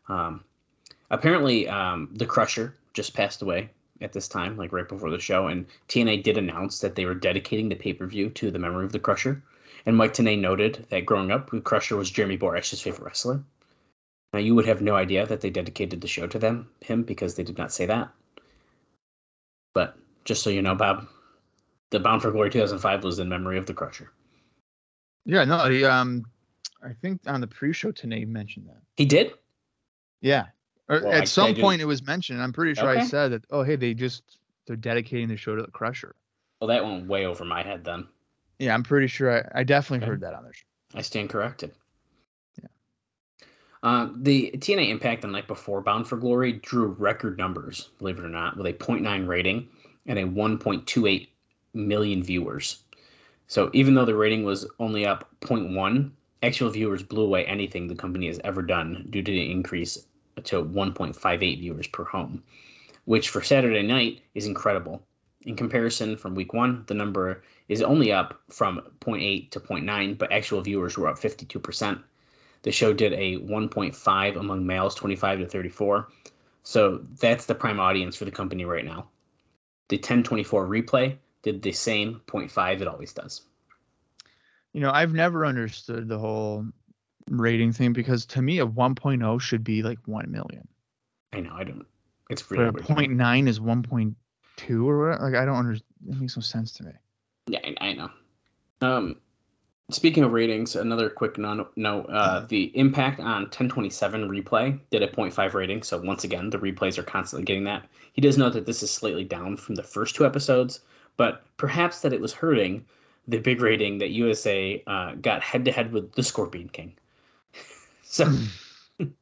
um, 0.09 0.45
apparently, 1.11 1.69
um, 1.69 2.11
the 2.13 2.27
Crusher 2.27 2.77
just 2.95 3.15
passed 3.15 3.43
away 3.43 3.71
at 4.03 4.13
this 4.13 4.29
time, 4.29 4.57
like 4.57 4.73
right 4.73 4.89
before 4.89 5.11
the 5.11 5.19
show, 5.19 5.49
and 5.49 5.67
TNA 5.89 6.23
did 6.23 6.39
announce 6.39 6.81
that 6.81 6.95
they 6.95 7.05
were 7.05 7.15
dedicating 7.15 7.69
the 7.69 7.75
pay 7.75 7.93
per 7.93 8.07
view 8.07 8.31
to 8.31 8.51
the 8.51 8.59
memory 8.59 8.85
of 8.85 8.93
the 8.93 8.99
Crusher. 8.99 9.43
And 9.87 9.97
Mike 9.97 10.15
Tenay 10.15 10.39
noted 10.39 10.87
that 10.91 11.07
growing 11.07 11.33
up, 11.33 11.51
the 11.51 11.61
Crusher 11.61 11.97
was 11.97 12.11
Jeremy 12.11 12.39
Borash's 12.39 12.81
favorite 12.81 13.05
wrestler. 13.05 13.43
Now, 14.33 14.39
you 14.39 14.55
would 14.55 14.67
have 14.67 14.81
no 14.81 14.95
idea 14.95 15.27
that 15.27 15.41
they 15.41 15.51
dedicated 15.51 16.01
the 16.01 16.09
show 16.09 16.27
to 16.27 16.39
them, 16.39 16.71
him, 16.81 17.03
because 17.03 17.35
they 17.35 17.43
did 17.43 17.59
not 17.59 17.73
say 17.73 17.87
that. 17.87 18.11
But 19.75 19.97
just 20.25 20.43
so 20.43 20.51
you 20.51 20.63
know, 20.63 20.75
Bob, 20.75 21.07
the 21.91 22.01
Bound 22.01 22.23
for 22.23 22.31
Glory 22.31 22.51
2005 22.51 23.05
was 23.05 23.19
in 23.19 23.29
memory 23.29 23.59
of 23.59 23.67
the 23.67 23.75
Crusher. 23.75 24.11
yeah, 25.27 25.45
no, 25.45 25.69
he 25.69 25.85
um, 25.85 26.25
I 26.83 26.93
think 26.93 27.21
on 27.27 27.41
the 27.41 27.47
pre-show 27.47 27.93
today 27.93 28.25
mentioned 28.25 28.67
that. 28.69 28.81
He 28.97 29.05
did? 29.05 29.33
Yeah, 30.21 30.47
or 30.93 31.01
Well, 31.03 31.12
I- 31.12 31.18
at 31.18 31.28
some 31.28 31.51
I 31.51 31.55
point 31.55 31.80
it 31.80 31.86
was 31.86 32.07
mentioned. 32.07 32.43
I'm 32.43 32.53
pretty 32.53 32.74
sure 32.74 32.88
I 32.88 33.05
said 33.05 33.32
that. 33.32 33.45
Oh, 33.51 33.62
hey, 33.62 33.76
they 33.76 33.95
just 33.95 34.38
they're 34.66 34.76
dedicating 34.76 35.28
the 35.28 35.36
show 35.36 35.57
to 35.57 35.62
the 35.62 35.70
Crusher. 35.70 36.14
Well, 36.61 36.68
that 36.68 36.84
went 36.84 37.07
way 37.09 37.26
over 37.26 37.45
my 37.45 37.62
head 37.62 37.84
then. 37.84 38.07
Yeah, 38.59 38.74
I'm 38.74 38.82
pretty 38.84 39.07
sure 39.09 39.32
I, 39.55 39.61
I 39.61 39.64
definitely 39.64 40.05
Okay. 40.05 40.11
heard 40.11 40.20
that 40.20 40.34
on 40.34 40.45
there. 40.45 40.53
I 40.95 41.01
stand 41.03 41.30
corrected. 41.30 41.72
Yeah. 42.61 42.68
Um, 43.82 44.22
the 44.22 44.53
TNA 44.59 44.90
Impact 44.90 45.22
the 45.22 45.28
night 45.28 45.49
before 45.49 45.80
Bound 45.80 46.07
for 46.07 46.16
Glory 46.16 46.53
drew 46.53 46.88
record 46.88 47.38
numbers, 47.38 47.88
believe 47.99 48.18
it 48.18 48.24
or 48.24 48.28
not, 48.28 48.57
with 48.57 48.66
a 48.66 48.72
0.9 48.72 49.26
rating 49.26 49.68
and 50.07 50.18
a 50.18 50.24
1.28 50.24 51.28
million 51.74 52.22
viewers. 52.22 52.84
So 53.49 53.70
even 53.72 53.95
though 53.95 54.05
the 54.05 54.14
rating 54.14 54.45
was 54.45 54.68
only 54.78 55.05
up 55.07 55.28
0.1, 55.40 56.11
actual 56.43 56.70
viewers 56.70 57.03
blew 57.03 57.24
away 57.24 57.45
anything 57.47 57.88
the 57.88 57.95
company 57.97 58.26
has 58.28 58.40
ever 58.45 58.62
done 58.62 59.07
due 59.11 59.22
to 59.22 59.30
the 59.30 59.51
increase 59.51 60.07
to 60.45 60.64
1.58 60.64 61.61
viewers 61.61 61.87
per 61.87 62.05
home, 62.05 62.43
which 63.05 63.28
for 63.28 63.43
Saturday 63.43 63.83
night 63.83 64.20
is 64.35 64.47
incredible. 64.47 65.03
In 65.43 65.57
comparison, 65.57 66.16
from 66.16 66.35
week 66.35 66.53
one, 66.53 66.85
the 66.87 66.95
number 66.95 67.43
is 67.68 67.83
only 67.83 68.12
up 68.12 68.41
from 68.49 68.80
0.8 69.01 69.51
to 69.51 69.61
0.9, 69.61 70.18
but 70.18 70.30
actual 70.30 70.61
viewers 70.61 70.97
were 70.97 71.09
up 71.09 71.18
52%. 71.18 72.03
The 72.62 72.72
show 72.72 72.93
did 72.93 73.12
a 73.12 73.39
1.5 73.39 74.37
among 74.37 74.66
males 74.66 74.95
25 74.95 75.41
to 75.41 75.47
34. 75.47 76.09
So 76.62 77.05
that's 77.20 77.47
the 77.47 77.57
prime 77.57 77.80
audience 77.80 78.14
for 78.14 78.24
the 78.24 78.30
company 78.30 78.64
right 78.64 78.85
now. 78.85 79.09
The 79.89 79.97
1024 79.97 80.68
replay 80.68 81.16
did 81.43 81.61
the 81.61 81.72
same 81.72 82.20
0.5 82.26 82.80
it 82.80 82.89
always 82.89 83.12
does. 83.12 83.43
You 84.72 84.80
know, 84.80 84.91
I've 84.91 85.12
never 85.12 85.45
understood 85.45 86.09
the 86.09 86.18
whole 86.18 86.66
rating 87.29 87.73
thing 87.73 87.93
because 87.93 88.27
to 88.27 88.43
me 88.43 88.59
a 88.59 88.66
1.0 88.66 89.41
should 89.41 89.64
be 89.64 89.83
like 89.83 89.99
1 90.07 90.31
million. 90.31 90.66
I 91.33 91.41
know, 91.41 91.55
I 91.55 91.64
don't. 91.64 91.87
It's 92.31 92.51
really 92.51 92.70
But 92.70 92.83
a 92.83 92.85
0.9 92.85 93.49
is 93.49 93.61
1.2 93.61 94.87
or 94.87 94.99
whatever. 94.99 95.25
Like 95.25 95.35
I 95.35 95.45
don't 95.45 95.57
understand. 95.57 95.89
It 96.09 96.20
makes 96.20 96.37
no 96.37 96.43
sense 96.43 96.73
to 96.75 96.85
me. 96.85 96.93
Yeah, 97.47 97.61
I, 97.64 97.89
I 97.89 97.93
know. 97.93 98.11
Um, 98.81 99.16
speaking 99.91 100.25
of 100.25 100.33
ratings, 100.33 100.75
another 100.75 101.09
quick 101.11 101.39
non- 101.39 101.66
note: 101.77 102.07
uh, 102.09 102.41
the 102.49 102.77
impact 102.77 103.20
on 103.20 103.43
1027 103.43 104.29
replay 104.29 104.79
did 104.91 105.03
a 105.03 105.09
0.5 105.09 105.55
rating. 105.55 105.83
So 105.83 106.01
once 106.01 106.25
again, 106.25 106.51
the 106.51 106.59
replays 106.59 106.99
are 106.99 107.03
constantly 107.03 107.45
getting 107.45 107.64
that. 107.64 107.87
He 108.12 108.20
does 108.20 108.39
note 108.39 108.55
that 108.55 108.66
this 108.66 108.83
is 108.83 108.91
slightly 108.91 109.25
down 109.25 109.57
from 109.57 109.75
the 109.75 109.83
first 109.83 110.14
two 110.14 110.27
episodes, 110.27 110.81
but 111.16 111.45
perhaps 111.57 112.01
that 112.01 112.12
it 112.12 112.20
was 112.20 112.33
hurting 112.33 112.85
the 113.29 113.39
big 113.39 113.61
rating 113.61 113.99
that 113.99 114.11
USA 114.11 114.83
uh, 114.87 115.14
got 115.14 115.43
head 115.43 115.64
to 115.64 115.73
head 115.73 115.93
with 115.93 116.12
the 116.14 116.23
Scorpion 116.23 116.68
King. 116.68 116.95
So, 118.13 118.31
and 118.99 119.15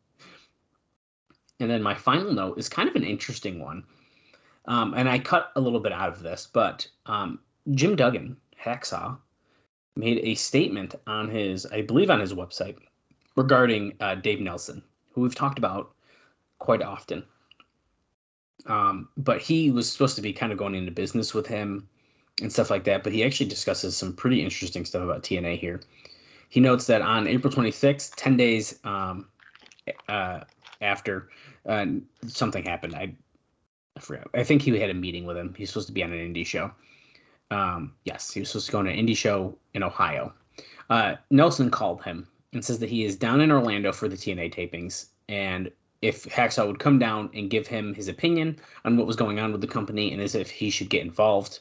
then 1.60 1.80
my 1.80 1.94
final 1.94 2.32
note 2.32 2.58
is 2.58 2.68
kind 2.68 2.88
of 2.88 2.96
an 2.96 3.04
interesting 3.04 3.60
one. 3.60 3.84
Um, 4.66 4.94
and 4.94 5.08
I 5.08 5.20
cut 5.20 5.52
a 5.54 5.60
little 5.60 5.78
bit 5.78 5.92
out 5.92 6.08
of 6.08 6.24
this, 6.24 6.48
but 6.52 6.88
um, 7.06 7.38
Jim 7.70 7.94
Duggan, 7.94 8.36
Hacksaw, 8.60 9.16
made 9.94 10.18
a 10.24 10.34
statement 10.34 10.96
on 11.06 11.28
his, 11.28 11.66
I 11.66 11.82
believe, 11.82 12.10
on 12.10 12.18
his 12.18 12.34
website 12.34 12.78
regarding 13.36 13.94
uh, 14.00 14.16
Dave 14.16 14.40
Nelson, 14.40 14.82
who 15.12 15.20
we've 15.20 15.36
talked 15.36 15.58
about 15.58 15.94
quite 16.58 16.82
often. 16.82 17.22
Um, 18.66 19.08
but 19.16 19.40
he 19.40 19.70
was 19.70 19.90
supposed 19.90 20.16
to 20.16 20.22
be 20.22 20.32
kind 20.32 20.50
of 20.50 20.58
going 20.58 20.74
into 20.74 20.90
business 20.90 21.32
with 21.32 21.46
him 21.46 21.88
and 22.42 22.52
stuff 22.52 22.70
like 22.70 22.82
that. 22.84 23.04
But 23.04 23.12
he 23.12 23.22
actually 23.22 23.48
discusses 23.48 23.96
some 23.96 24.14
pretty 24.14 24.42
interesting 24.42 24.84
stuff 24.84 25.04
about 25.04 25.22
TNA 25.22 25.60
here. 25.60 25.80
He 26.50 26.60
notes 26.60 26.86
that 26.88 27.00
on 27.00 27.26
April 27.26 27.52
26th, 27.52 28.14
10 28.16 28.36
days 28.36 28.78
um, 28.84 29.28
uh, 30.08 30.40
after 30.80 31.30
uh, 31.66 31.86
something 32.26 32.64
happened, 32.64 32.94
I, 32.94 33.14
I 33.96 34.00
forgot. 34.00 34.28
I 34.34 34.42
think 34.42 34.62
he 34.62 34.78
had 34.78 34.90
a 34.90 34.94
meeting 34.94 35.24
with 35.24 35.36
him. 35.36 35.54
He's 35.56 35.70
supposed 35.70 35.86
to 35.86 35.94
be 35.94 36.02
on 36.02 36.12
an 36.12 36.18
indie 36.18 36.44
show. 36.44 36.72
Um, 37.52 37.94
yes, 38.04 38.32
he 38.32 38.40
was 38.40 38.50
supposed 38.50 38.66
to 38.66 38.72
go 38.72 38.78
on 38.80 38.88
an 38.88 38.96
indie 38.96 39.16
show 39.16 39.56
in 39.74 39.84
Ohio. 39.84 40.32
Uh, 40.90 41.14
Nelson 41.30 41.70
called 41.70 42.02
him 42.02 42.26
and 42.52 42.64
says 42.64 42.80
that 42.80 42.90
he 42.90 43.04
is 43.04 43.16
down 43.16 43.40
in 43.40 43.52
Orlando 43.52 43.92
for 43.92 44.08
the 44.08 44.16
TNA 44.16 44.52
tapings, 44.52 45.06
and 45.28 45.70
if 46.02 46.24
Hacksaw 46.24 46.66
would 46.66 46.80
come 46.80 46.98
down 46.98 47.30
and 47.32 47.48
give 47.48 47.68
him 47.68 47.94
his 47.94 48.08
opinion 48.08 48.58
on 48.84 48.96
what 48.96 49.06
was 49.06 49.16
going 49.16 49.38
on 49.38 49.52
with 49.52 49.60
the 49.60 49.68
company 49.68 50.12
and 50.12 50.20
as 50.20 50.34
if 50.34 50.50
he 50.50 50.70
should 50.70 50.90
get 50.90 51.02
involved. 51.02 51.60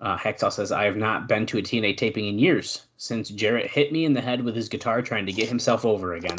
Uh, 0.00 0.16
Hacksaw 0.16 0.52
says, 0.52 0.70
I 0.70 0.84
have 0.84 0.96
not 0.96 1.28
been 1.28 1.44
to 1.46 1.58
a 1.58 1.62
TNA 1.62 1.96
taping 1.96 2.26
in 2.26 2.38
years 2.38 2.86
since 2.96 3.30
Jarrett 3.30 3.70
hit 3.70 3.92
me 3.92 4.04
in 4.04 4.12
the 4.12 4.20
head 4.20 4.44
with 4.44 4.54
his 4.54 4.68
guitar 4.68 5.02
trying 5.02 5.26
to 5.26 5.32
get 5.32 5.48
himself 5.48 5.84
over 5.84 6.14
again. 6.14 6.38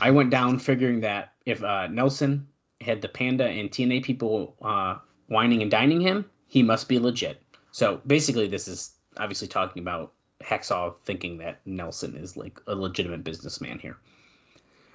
I 0.00 0.10
went 0.10 0.30
down 0.30 0.58
figuring 0.58 1.00
that 1.00 1.32
if 1.46 1.62
uh, 1.62 1.86
Nelson 1.86 2.46
had 2.80 3.00
the 3.00 3.08
Panda 3.08 3.46
and 3.46 3.70
TNA 3.70 4.04
people 4.04 4.54
uh, 4.60 4.96
wining 5.28 5.62
and 5.62 5.70
dining 5.70 6.00
him, 6.00 6.26
he 6.46 6.62
must 6.62 6.88
be 6.88 6.98
legit. 6.98 7.42
So 7.72 8.00
basically, 8.06 8.48
this 8.48 8.68
is 8.68 8.92
obviously 9.16 9.48
talking 9.48 9.82
about 9.82 10.12
Hacksaw 10.42 10.94
thinking 11.04 11.38
that 11.38 11.60
Nelson 11.66 12.16
is 12.16 12.36
like 12.36 12.60
a 12.66 12.74
legitimate 12.74 13.24
businessman 13.24 13.78
here. 13.78 13.96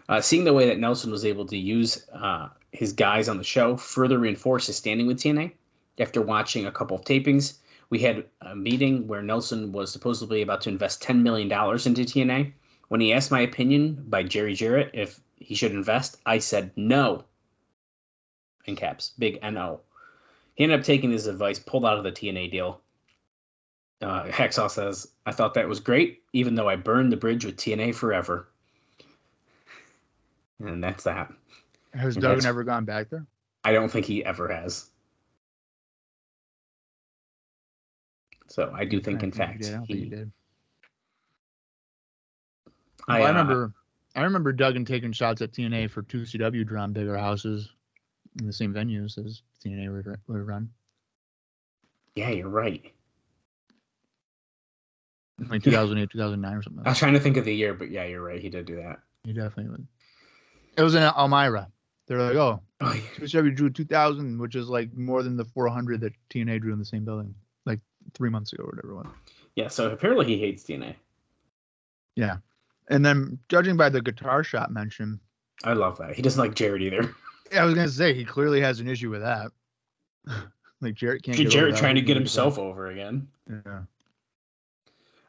Uh, 0.10 0.22
seeing 0.22 0.44
the 0.44 0.54
way 0.54 0.68
that 0.68 0.80
Nelson 0.80 1.12
was 1.12 1.26
able 1.26 1.46
to 1.46 1.58
use 1.58 2.06
uh, 2.14 2.50
his 2.72 2.94
guys 2.94 3.30
on 3.30 3.38
the 3.38 3.44
show 3.44 3.78
further 3.78 4.20
reinforced 4.20 4.68
his 4.68 4.76
standing 4.76 5.08
with 5.08 5.18
TNA. 5.18 5.52
After 6.00 6.22
watching 6.22 6.66
a 6.66 6.72
couple 6.72 6.98
of 6.98 7.06
tapings, 7.06 7.58
we 7.94 8.00
had 8.00 8.26
a 8.42 8.56
meeting 8.56 9.06
where 9.06 9.22
Nelson 9.22 9.72
was 9.72 9.92
supposedly 9.92 10.42
about 10.42 10.62
to 10.62 10.70
invest 10.70 11.04
$10 11.04 11.22
million 11.22 11.48
into 11.48 12.02
TNA. 12.02 12.52
When 12.88 13.00
he 13.00 13.14
asked 13.14 13.30
my 13.30 13.42
opinion 13.42 14.04
by 14.08 14.24
Jerry 14.24 14.56
Jarrett 14.56 14.90
if 14.96 15.20
he 15.36 15.54
should 15.54 15.74
invest, 15.74 16.18
I 16.26 16.40
said 16.40 16.72
no. 16.76 17.24
In 18.66 18.76
caps, 18.76 19.12
big 19.20 19.38
NO. 19.44 19.82
He 20.56 20.64
ended 20.64 20.80
up 20.80 20.84
taking 20.84 21.12
his 21.12 21.28
advice, 21.28 21.60
pulled 21.60 21.86
out 21.86 22.00
of 22.00 22.04
the 22.04 22.12
TNA 22.12 22.50
deal. 22.50 22.82
Uh, 24.02 24.24
Hacksaw 24.24 24.72
says, 24.72 25.12
I 25.28 25.32
thought 25.32 25.54
that 25.54 25.70
was 25.70 25.80
great, 25.80 26.24
even 26.34 26.56
though 26.56 26.68
I 26.68 26.78
burned 26.78 27.12
the 27.12 27.18
bridge 27.18 27.46
with 27.46 27.58
TNA 27.58 27.94
forever. 27.94 28.48
And 30.60 30.84
that's 30.84 31.04
that. 31.04 31.32
Has 31.94 32.16
Doug 32.16 32.42
never 32.42 32.64
gone 32.64 32.86
back 32.86 33.12
there? 33.12 33.28
I 33.64 33.72
don't 33.72 33.92
think 33.92 34.08
he 34.08 34.26
ever 34.26 34.48
has. 34.48 34.90
So 38.54 38.72
I 38.72 38.86
do 38.86 39.02
think, 39.02 39.24
in 39.24 39.34
I 39.34 39.36
fact, 39.36 39.54
he 39.54 39.58
did. 39.64 39.74
I 39.74 39.78
think 39.78 39.90
he 39.90 40.10
did. 40.10 40.32
I, 43.08 43.18
Well, 43.18 43.28
I 43.28 43.30
uh, 43.30 43.32
remember 43.32 43.74
I 44.16 44.22
remember 44.22 44.54
Duggan 44.54 44.86
taking 44.86 45.12
shots 45.12 45.42
at 45.42 45.54
TNA 45.54 45.90
for 45.90 46.04
2CW 46.04 46.64
drawn 46.68 46.94
bigger 46.94 47.18
houses 47.18 47.68
in 48.40 48.46
the 48.46 48.54
same 48.54 48.72
venues 48.72 49.18
as 49.18 49.42
TNA 49.66 49.92
would, 49.92 50.20
would 50.28 50.48
run. 50.48 50.70
Yeah, 52.16 52.30
you're 52.30 52.48
right. 52.48 52.94
Like 55.50 55.64
2008, 55.64 56.12
2009 56.12 56.54
or 56.54 56.62
something. 56.62 56.86
I 56.86 56.90
was 56.90 57.00
trying 57.00 57.14
to 57.14 57.20
think 57.20 57.38
of 57.38 57.46
the 57.46 57.56
year, 57.56 57.74
but 57.74 57.90
yeah, 57.90 58.06
you're 58.06 58.22
right. 58.22 58.40
He 58.40 58.50
did 58.50 58.68
do 58.68 58.76
that. 58.76 59.00
He 59.24 59.34
definitely 59.34 59.72
would. 59.72 59.88
It 60.78 60.84
was 60.84 60.94
in 60.94 61.02
Elmira. 61.02 61.70
They're 62.06 62.22
like, 62.22 62.36
oh, 62.36 62.62
Oh, 62.84 62.94
yeah. 62.94 63.26
CW 63.26 63.56
drew 63.56 63.70
2,000, 63.70 64.40
which 64.40 64.56
is 64.56 64.68
like 64.68 64.94
more 64.94 65.24
than 65.24 65.38
the 65.38 65.46
400 65.46 66.02
that 66.02 66.14
TNA 66.30 66.62
drew 66.62 66.74
in 66.74 66.80
the 66.80 66.86
same 66.86 67.06
building, 67.06 67.28
like 67.28 67.36
three 68.14 68.30
months 68.30 68.54
ago 68.54 68.64
or 68.64 68.68
whatever 68.68 68.92
it 68.92 68.96
was. 68.96 69.08
yeah, 69.56 69.68
so 69.68 69.90
apparently 69.92 70.26
he 70.26 70.38
hates 70.38 70.64
TNA. 70.64 70.96
Yeah. 72.16 72.38
And 72.90 73.06
then 73.06 73.40
judging 73.50 73.78
by 73.78 73.90
the 73.90 74.02
guitar 74.02 74.44
shop 74.44 74.70
mention, 74.70 75.20
I 75.64 75.74
love 75.74 75.98
that. 76.00 76.16
He 76.16 76.22
doesn't 76.22 76.40
like 76.40 76.54
Jarrett 76.56 76.82
either. 76.82 77.16
yeah, 77.52 77.62
I 77.62 77.66
was 77.66 77.74
gonna 77.74 77.88
say 77.88 78.14
he 78.14 78.26
clearly 78.26 78.60
has 78.62 78.80
an 78.80 78.88
issue 78.88 79.10
with 79.10 79.22
that. 79.22 79.52
like 80.82 80.96
Jarrett 80.96 81.24
can't. 81.24 81.38
get 81.38 81.50
Jarrett 81.50 81.76
trying 81.76 81.96
to 81.96 82.02
get 82.02 82.18
himself 82.18 82.60
over 82.60 82.88
again. 82.88 83.28
Yeah, 83.50 83.82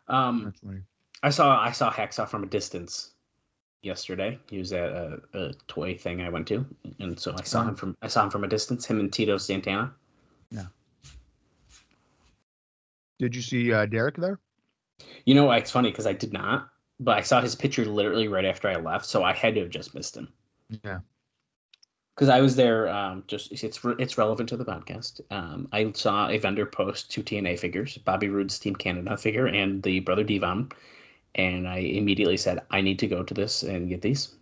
Um. 0.09 0.53
I 1.23 1.31
saw 1.31 1.59
I 1.59 1.71
saw 1.73 1.91
Hacksaw 1.91 2.29
from 2.29 2.43
a 2.43 2.47
distance 2.47 3.13
yesterday. 3.83 4.39
He 4.51 4.59
was 4.59 4.73
at 4.75 4.91
a, 4.91 5.21
a 5.33 5.53
toy 5.69 5.97
thing 5.97 6.21
I 6.21 6.29
went 6.29 6.47
to, 6.49 6.67
and 7.01 7.19
so 7.19 7.35
I 7.39 7.45
saw 7.45 7.63
him 7.67 7.75
from 7.77 7.97
I 8.03 8.09
saw 8.09 8.25
him 8.25 8.31
from 8.31 8.45
a 8.45 8.49
distance. 8.49 8.85
Him 8.85 9.01
and 9.01 9.11
Tito 9.13 9.39
Santana. 9.39 9.93
Did 13.19 13.35
you 13.35 13.43
see 13.43 13.73
uh, 13.73 13.87
Derek 13.87 14.17
there? 14.17 14.39
You 15.25 15.35
know, 15.35 15.51
it's 15.53 15.71
funny 15.71 15.91
because 15.91 16.07
I 16.07 16.13
did 16.13 16.33
not, 16.33 16.69
but 17.01 17.17
I 17.19 17.23
saw 17.23 17.41
his 17.41 17.55
picture 17.55 17.85
literally 17.85 18.29
right 18.29 18.45
after 18.45 18.69
I 18.69 18.77
left, 18.77 19.07
so 19.07 19.23
I 19.25 19.33
had 19.33 19.55
to 19.55 19.61
have 19.61 19.71
just 19.71 19.95
missed 19.95 20.17
him. 20.17 20.29
Yeah. 20.83 21.01
because 22.15 22.29
I 22.29 22.41
was 22.41 22.57
there. 22.57 22.89
Um, 22.89 23.25
just 23.27 23.53
it's 23.53 23.79
it's 23.99 24.19
relevant 24.19 24.49
to 24.51 24.57
the 24.57 24.65
podcast. 24.65 25.21
Um, 25.31 25.69
I 25.73 25.91
saw 25.93 26.29
a 26.29 26.39
vendor 26.39 26.67
post 26.67 27.11
two 27.11 27.23
TNA 27.23 27.59
figures, 27.59 27.99
Bobby 27.99 28.29
Roode's 28.29 28.59
Team 28.59 28.75
Canada 28.77 29.17
figure 29.17 29.47
and 29.47 29.83
the 29.83 30.01
Brother 30.01 30.25
Devon, 30.25 30.71
and 31.35 31.69
I 31.69 31.79
immediately 31.79 32.37
said 32.37 32.63
I 32.71 32.81
need 32.81 32.99
to 33.01 33.07
go 33.07 33.23
to 33.23 33.35
this 33.35 33.63
and 33.63 33.89
get 33.89 34.01
these, 34.03 34.35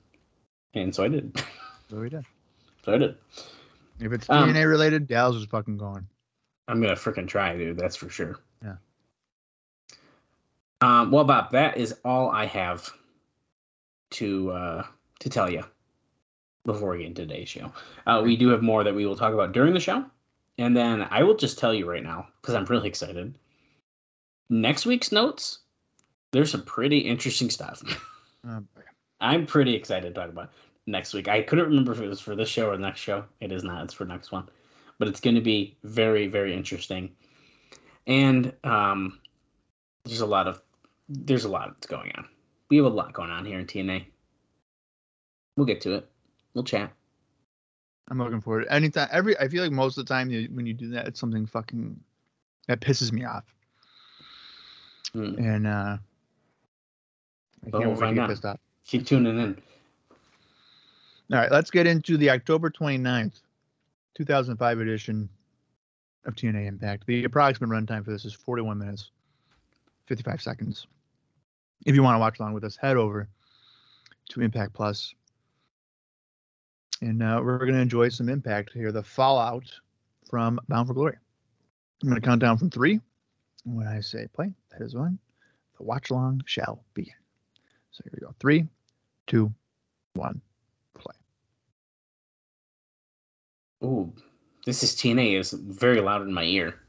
and 0.75 0.95
so 0.95 1.05
I 1.05 1.09
did. 1.09 1.43
So 1.91 2.01
we 2.01 2.09
did. 2.09 2.25
so 2.85 2.95
I 2.95 2.99
did. 2.99 3.17
If 4.01 4.13
it's 4.13 4.29
Um, 4.31 4.51
TNA 4.51 4.69
related, 4.69 5.07
Dallas 5.07 5.37
is 5.37 5.47
fucking 5.47 5.77
going. 5.79 6.07
I'm 6.69 6.81
gonna 6.81 6.95
freaking 6.95 7.29
try, 7.29 7.57
dude. 7.57 7.79
That's 7.79 7.97
for 7.97 8.09
sure. 8.09 8.39
Um, 10.83 11.13
well, 11.13 11.23
Bob, 11.23 11.53
that 11.53 11.77
is 11.77 11.95
all 12.05 12.29
I 12.31 12.45
have 12.47 12.91
to 14.11 14.51
uh, 14.51 14.87
to 15.21 15.31
tell 15.31 15.49
you 15.49 15.63
before 16.65 16.91
we 16.91 16.99
get 16.99 17.07
into 17.07 17.23
today's 17.23 17.49
show. 17.49 17.73
Uh, 18.05 18.21
we 18.25 18.37
do 18.37 18.49
have 18.49 18.63
more 18.63 18.83
that 18.83 18.95
we 18.95 19.07
will 19.07 19.17
talk 19.17 19.33
about 19.33 19.53
during 19.53 19.75
the 19.75 19.81
show, 19.81 20.05
And 20.59 20.77
then 20.77 21.07
I 21.11 21.23
will 21.23 21.37
just 21.37 21.57
tell 21.57 21.73
you 21.73 21.89
right 21.89 22.03
now, 22.03 22.27
because 22.41 22.57
I'm 22.57 22.65
really 22.65 22.89
excited. 22.89 23.33
Next 24.51 24.85
week's 24.85 25.13
notes, 25.13 25.61
there's 26.33 26.51
some 26.51 26.65
pretty 26.65 26.99
interesting 26.99 27.49
stuff. 27.49 27.81
Uh, 28.47 28.61
I'm 29.21 29.47
pretty 29.47 29.77
excited 29.77 30.13
to 30.13 30.21
talk 30.21 30.31
about 30.31 30.51
next 30.89 31.15
week. 31.15 31.29
I 31.29 31.43
couldn't 31.43 31.67
remember 31.67 31.93
if 31.93 32.01
it 32.01 32.09
was 32.09 32.21
for 32.21 32.35
this 32.35 32.49
show 32.49 32.69
or 32.69 32.77
the 32.77 32.83
next 32.83 33.01
show. 33.01 33.25
It 33.41 33.53
is 33.53 33.63
not. 33.63 33.85
It's 33.85 33.95
for 33.95 34.05
next 34.05 34.33
one, 34.33 34.49
but 34.99 35.07
it's 35.07 35.21
going 35.21 35.37
to 35.37 35.41
be 35.41 35.77
very, 35.85 36.27
very 36.27 36.53
interesting. 36.53 37.13
And 38.09 38.53
um, 38.65 39.21
there's 40.05 40.23
a 40.23 40.27
lot 40.27 40.49
of 40.49 40.61
there's 41.13 41.45
a 41.45 41.49
lot 41.49 41.69
that's 41.69 41.87
going 41.87 42.11
on. 42.17 42.27
We 42.71 42.77
have 42.79 42.87
a 42.87 42.91
lot 42.91 43.13
going 43.13 43.31
on 43.31 43.45
here 43.45 43.59
in 43.59 43.67
TNA. 43.67 44.05
We'll 45.57 45.67
get 45.67 45.81
to 45.83 45.95
it. 45.95 46.09
We'll 46.55 46.65
chat. 46.65 46.91
I'm 48.09 48.19
looking 48.19 48.41
forward. 48.41 48.67
Anytime, 48.71 49.09
every 49.13 49.39
I 49.39 49.49
feel 49.49 49.63
like 49.63 49.73
most 49.73 49.97
of 49.99 50.07
the 50.07 50.13
time 50.13 50.31
you, 50.31 50.49
when 50.53 50.67
you 50.67 50.75
do 50.75 50.89
that, 50.91 51.07
it's 51.07 51.21
something 51.21 51.47
fucking 51.47 51.99
that 52.69 52.81
pisses 52.81 53.13
me 53.13 53.25
off, 53.25 53.45
Hmm. 55.13 55.35
and 55.39 55.67
uh, 55.67 55.71
I 55.71 55.99
Well, 57.71 57.83
can't 57.83 57.93
we'll 57.93 58.01
find 58.01 58.15
get 58.17 58.23
out. 58.23 58.31
pissed 58.31 58.45
off. 58.45 58.59
Keep 58.87 59.07
tuning 59.07 59.39
in. 59.39 59.63
All 61.33 61.39
right, 61.39 61.51
let's 61.51 61.71
get 61.71 61.87
into 61.87 62.17
the 62.17 62.31
October 62.31 62.71
29th, 62.71 63.41
2005 64.15 64.81
edition 64.81 65.29
of 66.25 66.35
TNA 66.35 66.67
Impact. 66.67 67.07
The 67.07 67.25
approximate 67.25 67.71
runtime 67.71 68.05
for 68.05 68.11
this 68.11 68.25
is 68.25 68.33
41 68.35 68.79
minutes, 68.79 69.11
55 70.07 70.43
seconds. 70.43 70.87
If 71.85 71.95
you 71.95 72.03
want 72.03 72.15
to 72.15 72.21
watch 72.21 72.39
along 72.39 72.55
with 72.55 72.65
us, 72.65 72.77
head 72.77 72.97
over 72.97 73.29
to 74.31 74.41
Impact 74.41 74.73
Plus, 74.73 75.15
and 77.01 77.23
uh, 77.23 77.41
we're 77.43 77.59
going 77.59 77.73
to 77.75 77.81
enjoy 77.81 78.09
some 78.09 78.29
Impact 78.29 78.73
here. 78.73 78.93
The 78.93 79.03
fallout 79.03 79.65
from 80.31 80.61
Bound 80.69 80.87
for 80.87 80.95
Glory. 80.95 81.17
I'm 82.03 82.09
going 82.09 82.21
to 82.21 82.27
count 82.27 82.41
down 82.41 82.59
from 82.59 82.71
three. 82.71 83.01
When 83.65 83.87
I 83.87 84.01
say 84.01 84.27
play, 84.33 84.53
that 84.71 84.85
is 84.85 84.95
one. 84.95 85.19
the 85.79 85.85
watch 85.85 86.11
along 86.11 86.43
shall 86.47 86.85
begin. 86.95 87.15
So 87.93 88.03
here 88.05 88.13
we 88.15 88.27
go. 88.27 88.35
Three, 88.41 88.67
two, 89.27 89.53
one, 90.15 90.41
play. 90.99 91.15
Ooh, 93.85 94.13
this 94.65 94.83
is 94.83 94.95
TNA 94.95 95.39
is 95.39 95.53
very 95.53 96.01
loud 96.01 96.23
in 96.23 96.33
my 96.33 96.45
ear. 96.45 96.82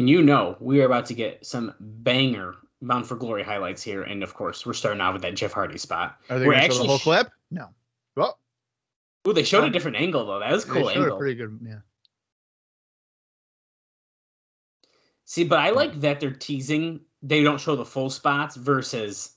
And 0.00 0.08
you 0.08 0.22
know 0.22 0.56
we 0.60 0.80
are 0.80 0.86
about 0.86 1.04
to 1.06 1.14
get 1.14 1.44
some 1.44 1.74
banger 1.78 2.54
Bound 2.80 3.06
for 3.06 3.16
Glory 3.16 3.42
highlights 3.42 3.82
here, 3.82 4.04
and 4.04 4.22
of 4.22 4.32
course 4.32 4.64
we're 4.64 4.72
starting 4.72 5.02
out 5.02 5.12
with 5.12 5.20
that 5.20 5.36
Jeff 5.36 5.52
Hardy 5.52 5.76
spot. 5.76 6.16
Are 6.30 6.38
they 6.38 6.46
going 6.46 6.56
to 6.56 6.60
show 6.60 6.60
the 6.60 6.64
actually 6.64 6.86
whole 6.88 6.96
sh- 6.98 7.02
clip? 7.02 7.30
No. 7.50 7.68
Well, 8.16 8.38
Ooh, 9.28 9.34
they 9.34 9.42
showed 9.42 9.64
a 9.64 9.66
Um, 9.66 9.72
different 9.72 9.98
angle 9.98 10.24
though. 10.24 10.38
That 10.38 10.50
was 10.52 10.64
cool 10.64 10.88
angle. 10.88 11.16
a 11.16 11.18
pretty 11.18 11.34
good. 11.34 11.58
Yeah. 11.62 11.80
See, 15.26 15.44
but 15.44 15.58
I 15.58 15.68
like 15.68 16.00
that 16.00 16.18
they're 16.18 16.30
teasing. 16.30 17.00
They 17.22 17.42
don't 17.42 17.60
show 17.60 17.76
the 17.76 17.84
full 17.84 18.08
spots 18.08 18.56
versus 18.56 19.32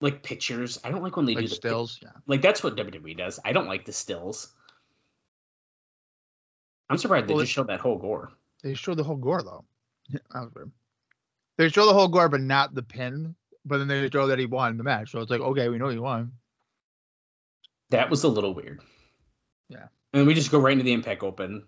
like 0.00 0.22
pictures. 0.22 0.80
I 0.82 0.90
don't 0.90 1.02
like 1.02 1.16
when 1.18 1.26
they 1.26 1.34
Like 1.34 1.42
do 1.44 1.48
the 1.48 1.54
pic- 1.56 1.60
stills. 1.60 1.98
Yeah. 2.02 2.12
Like 2.26 2.40
that's 2.40 2.64
what 2.64 2.74
WWE 2.74 3.18
does. 3.18 3.38
I 3.44 3.52
don't 3.52 3.66
like 3.68 3.84
the 3.84 3.92
stills. 3.92 4.54
I'm 6.88 6.96
surprised 6.96 7.28
they 7.28 7.34
just 7.34 7.52
showed 7.52 7.66
that 7.66 7.80
whole 7.80 7.98
gore. 7.98 8.32
They 8.62 8.72
showed 8.72 8.96
the 8.96 9.04
whole 9.04 9.16
gore 9.16 9.42
though. 9.42 9.66
That 10.32 10.40
was 10.40 10.50
weird. 10.54 10.70
They 11.58 11.68
show 11.68 11.86
the 11.86 11.92
whole 11.92 12.08
gore, 12.08 12.28
but 12.28 12.40
not 12.40 12.74
the 12.74 12.82
pin. 12.82 13.34
But 13.64 13.78
then 13.78 13.88
they 13.88 14.08
show 14.08 14.26
that 14.28 14.38
he 14.38 14.46
won 14.46 14.78
the 14.78 14.84
match. 14.84 15.10
So 15.10 15.20
it's 15.20 15.30
like, 15.30 15.40
okay, 15.42 15.68
we 15.68 15.76
know 15.78 15.88
he 15.88 15.98
won. 15.98 16.32
That 17.90 18.08
was 18.08 18.24
a 18.24 18.28
little 18.28 18.54
weird. 18.54 18.80
Yeah. 19.68 19.86
And 20.14 20.26
we 20.26 20.34
just 20.34 20.50
go 20.50 20.58
right 20.58 20.72
into 20.72 20.84
the 20.84 20.92
Impact 20.92 21.22
Open. 21.22 21.64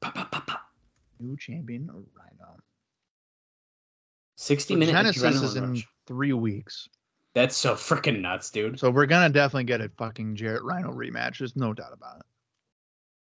Pop, 0.00 0.14
pop, 0.14 0.30
pop, 0.30 0.46
pop. 0.46 0.60
New 1.20 1.36
champion 1.36 1.86
Rhino. 1.86 2.56
60 4.36 4.74
So 4.74 4.78
minute 4.78 4.92
Genesis 4.92 5.42
is 5.42 5.56
in 5.56 5.70
rush. 5.72 5.86
three 6.06 6.32
weeks. 6.32 6.88
That's 7.34 7.56
so 7.56 7.74
freaking 7.74 8.20
nuts, 8.20 8.50
dude. 8.50 8.80
So 8.80 8.90
we're 8.90 9.06
gonna 9.06 9.28
definitely 9.28 9.64
get 9.64 9.80
a 9.82 9.90
fucking 9.98 10.34
Jarrett 10.34 10.64
Rhino 10.64 10.90
rematch. 10.92 11.38
There's 11.38 11.54
no 11.54 11.72
doubt 11.74 11.92
about 11.92 12.16
it. 12.20 12.26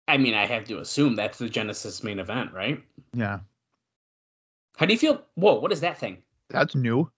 I 0.09 0.17
mean, 0.17 0.35
I 0.35 0.47
have 0.47 0.65
to 0.65 0.79
assume 0.79 1.15
that's 1.15 1.39
the 1.39 1.49
Genesis 1.49 2.03
main 2.03 2.19
event, 2.19 2.53
right? 2.53 2.83
Yeah. 3.15 3.41
How 4.77 4.87
do 4.87 4.93
you 4.93 4.99
feel? 4.99 5.23
Whoa, 5.35 5.55
what 5.55 5.73
is 5.73 5.81
that 5.81 5.99
thing? 5.99 6.19
That's 6.51 6.75
new. 6.75 7.11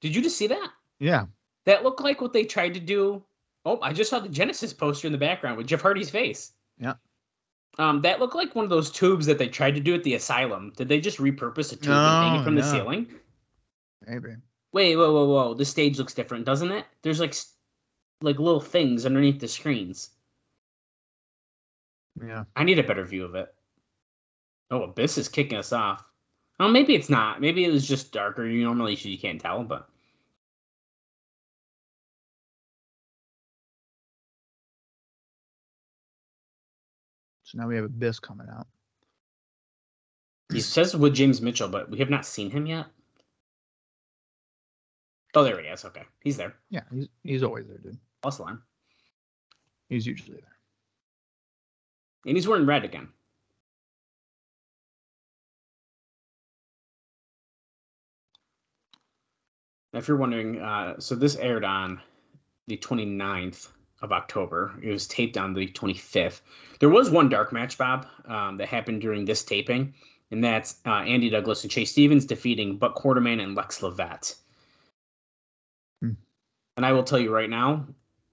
Did 0.00 0.14
you 0.14 0.22
just 0.22 0.36
see 0.36 0.48
that? 0.48 0.70
Yeah. 0.98 1.26
That 1.64 1.84
looked 1.84 2.02
like 2.02 2.20
what 2.20 2.32
they 2.32 2.44
tried 2.44 2.74
to 2.74 2.80
do. 2.80 3.22
Oh, 3.64 3.78
I 3.80 3.92
just 3.92 4.10
saw 4.10 4.18
the 4.18 4.28
Genesis 4.28 4.72
poster 4.72 5.06
in 5.06 5.12
the 5.12 5.18
background 5.18 5.56
with 5.56 5.68
Jeff 5.68 5.80
Hardy's 5.80 6.10
face. 6.10 6.52
Yeah. 6.78 6.94
Um, 7.78 8.02
that 8.02 8.20
looked 8.20 8.34
like 8.34 8.54
one 8.54 8.64
of 8.64 8.70
those 8.70 8.90
tubes 8.90 9.24
that 9.26 9.38
they 9.38 9.48
tried 9.48 9.74
to 9.76 9.80
do 9.80 9.94
at 9.94 10.02
the 10.02 10.14
asylum. 10.14 10.72
Did 10.76 10.88
they 10.88 11.00
just 11.00 11.18
repurpose 11.18 11.72
a 11.72 11.76
tube 11.76 11.92
and 11.92 12.28
hang 12.28 12.40
it 12.40 12.44
from 12.44 12.56
the 12.56 12.62
ceiling? 12.62 13.08
Maybe. 14.06 14.34
Wait, 14.72 14.96
whoa, 14.96 15.12
whoa, 15.12 15.26
whoa! 15.26 15.54
The 15.54 15.64
stage 15.64 15.98
looks 15.98 16.14
different, 16.14 16.44
doesn't 16.44 16.72
it? 16.72 16.86
There's 17.02 17.20
like, 17.20 17.34
like 18.20 18.38
little 18.38 18.60
things 18.60 19.06
underneath 19.06 19.38
the 19.38 19.48
screens. 19.48 20.10
Yeah. 22.20 22.44
I 22.56 22.64
need 22.64 22.78
a 22.78 22.82
better 22.82 23.04
view 23.04 23.24
of 23.24 23.34
it. 23.34 23.54
Oh, 24.70 24.82
Abyss 24.82 25.18
is 25.18 25.28
kicking 25.28 25.58
us 25.58 25.72
off. 25.72 26.04
Oh, 26.60 26.68
maybe 26.68 26.94
it's 26.94 27.10
not. 27.10 27.40
Maybe 27.40 27.64
it 27.64 27.72
was 27.72 27.86
just 27.86 28.12
darker. 28.12 28.46
You 28.46 28.64
normally 28.64 28.94
you 28.94 29.18
can't 29.18 29.40
tell, 29.40 29.64
but 29.64 29.88
So 37.42 37.58
now 37.58 37.68
we 37.68 37.76
have 37.76 37.84
Abyss 37.84 38.18
coming 38.18 38.48
out. 38.48 38.66
he 40.52 40.60
says 40.60 40.96
with 40.96 41.14
James 41.14 41.40
Mitchell, 41.42 41.68
but 41.68 41.90
we 41.90 41.98
have 41.98 42.10
not 42.10 42.26
seen 42.26 42.50
him 42.50 42.66
yet. 42.66 42.86
Oh, 45.34 45.42
there 45.44 45.60
he 45.60 45.66
is. 45.68 45.84
Okay, 45.84 46.04
he's 46.20 46.36
there. 46.36 46.54
Yeah, 46.70 46.82
he's 46.92 47.08
he's 47.22 47.42
always 47.42 47.66
there, 47.66 47.78
dude. 47.78 47.98
Plus 48.20 48.38
line, 48.38 48.58
He's 49.88 50.06
usually 50.06 50.38
there. 50.38 50.51
And 52.26 52.36
he's 52.36 52.46
wearing 52.46 52.66
red 52.66 52.84
again. 52.84 53.08
Now, 59.92 59.98
if 59.98 60.08
you're 60.08 60.16
wondering, 60.16 60.60
uh, 60.60 60.98
so 60.98 61.14
this 61.14 61.36
aired 61.36 61.64
on 61.64 62.00
the 62.66 62.76
29th 62.76 63.68
of 64.02 64.12
October. 64.12 64.74
It 64.82 64.90
was 64.90 65.06
taped 65.06 65.36
on 65.36 65.54
the 65.54 65.68
25th. 65.68 66.40
There 66.80 66.88
was 66.88 67.10
one 67.10 67.28
dark 67.28 67.52
match, 67.52 67.78
Bob, 67.78 68.06
um, 68.26 68.56
that 68.58 68.68
happened 68.68 69.00
during 69.00 69.24
this 69.24 69.44
taping, 69.44 69.94
and 70.30 70.42
that's 70.42 70.80
uh, 70.84 71.02
Andy 71.02 71.30
Douglas 71.30 71.62
and 71.62 71.70
Chase 71.70 71.92
Stevens 71.92 72.26
defeating 72.26 72.76
Buck 72.76 72.96
Quartermain 72.96 73.40
and 73.40 73.54
Lex 73.54 73.82
Lovett. 73.82 74.34
Hmm. 76.00 76.12
And 76.76 76.84
I 76.84 76.92
will 76.92 77.04
tell 77.04 77.18
you 77.18 77.32
right 77.32 77.50
now, 77.50 77.86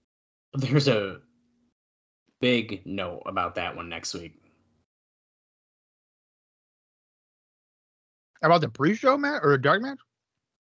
there's 0.54 0.88
a 0.88 1.20
big 2.40 2.82
note 2.84 3.22
about 3.26 3.54
that 3.56 3.76
one 3.76 3.88
next 3.88 4.14
week. 4.14 4.34
About 8.42 8.62
the 8.62 8.68
pre-show 8.68 9.18
match 9.18 9.40
or 9.42 9.52
a 9.52 9.60
dark 9.60 9.82
match? 9.82 9.98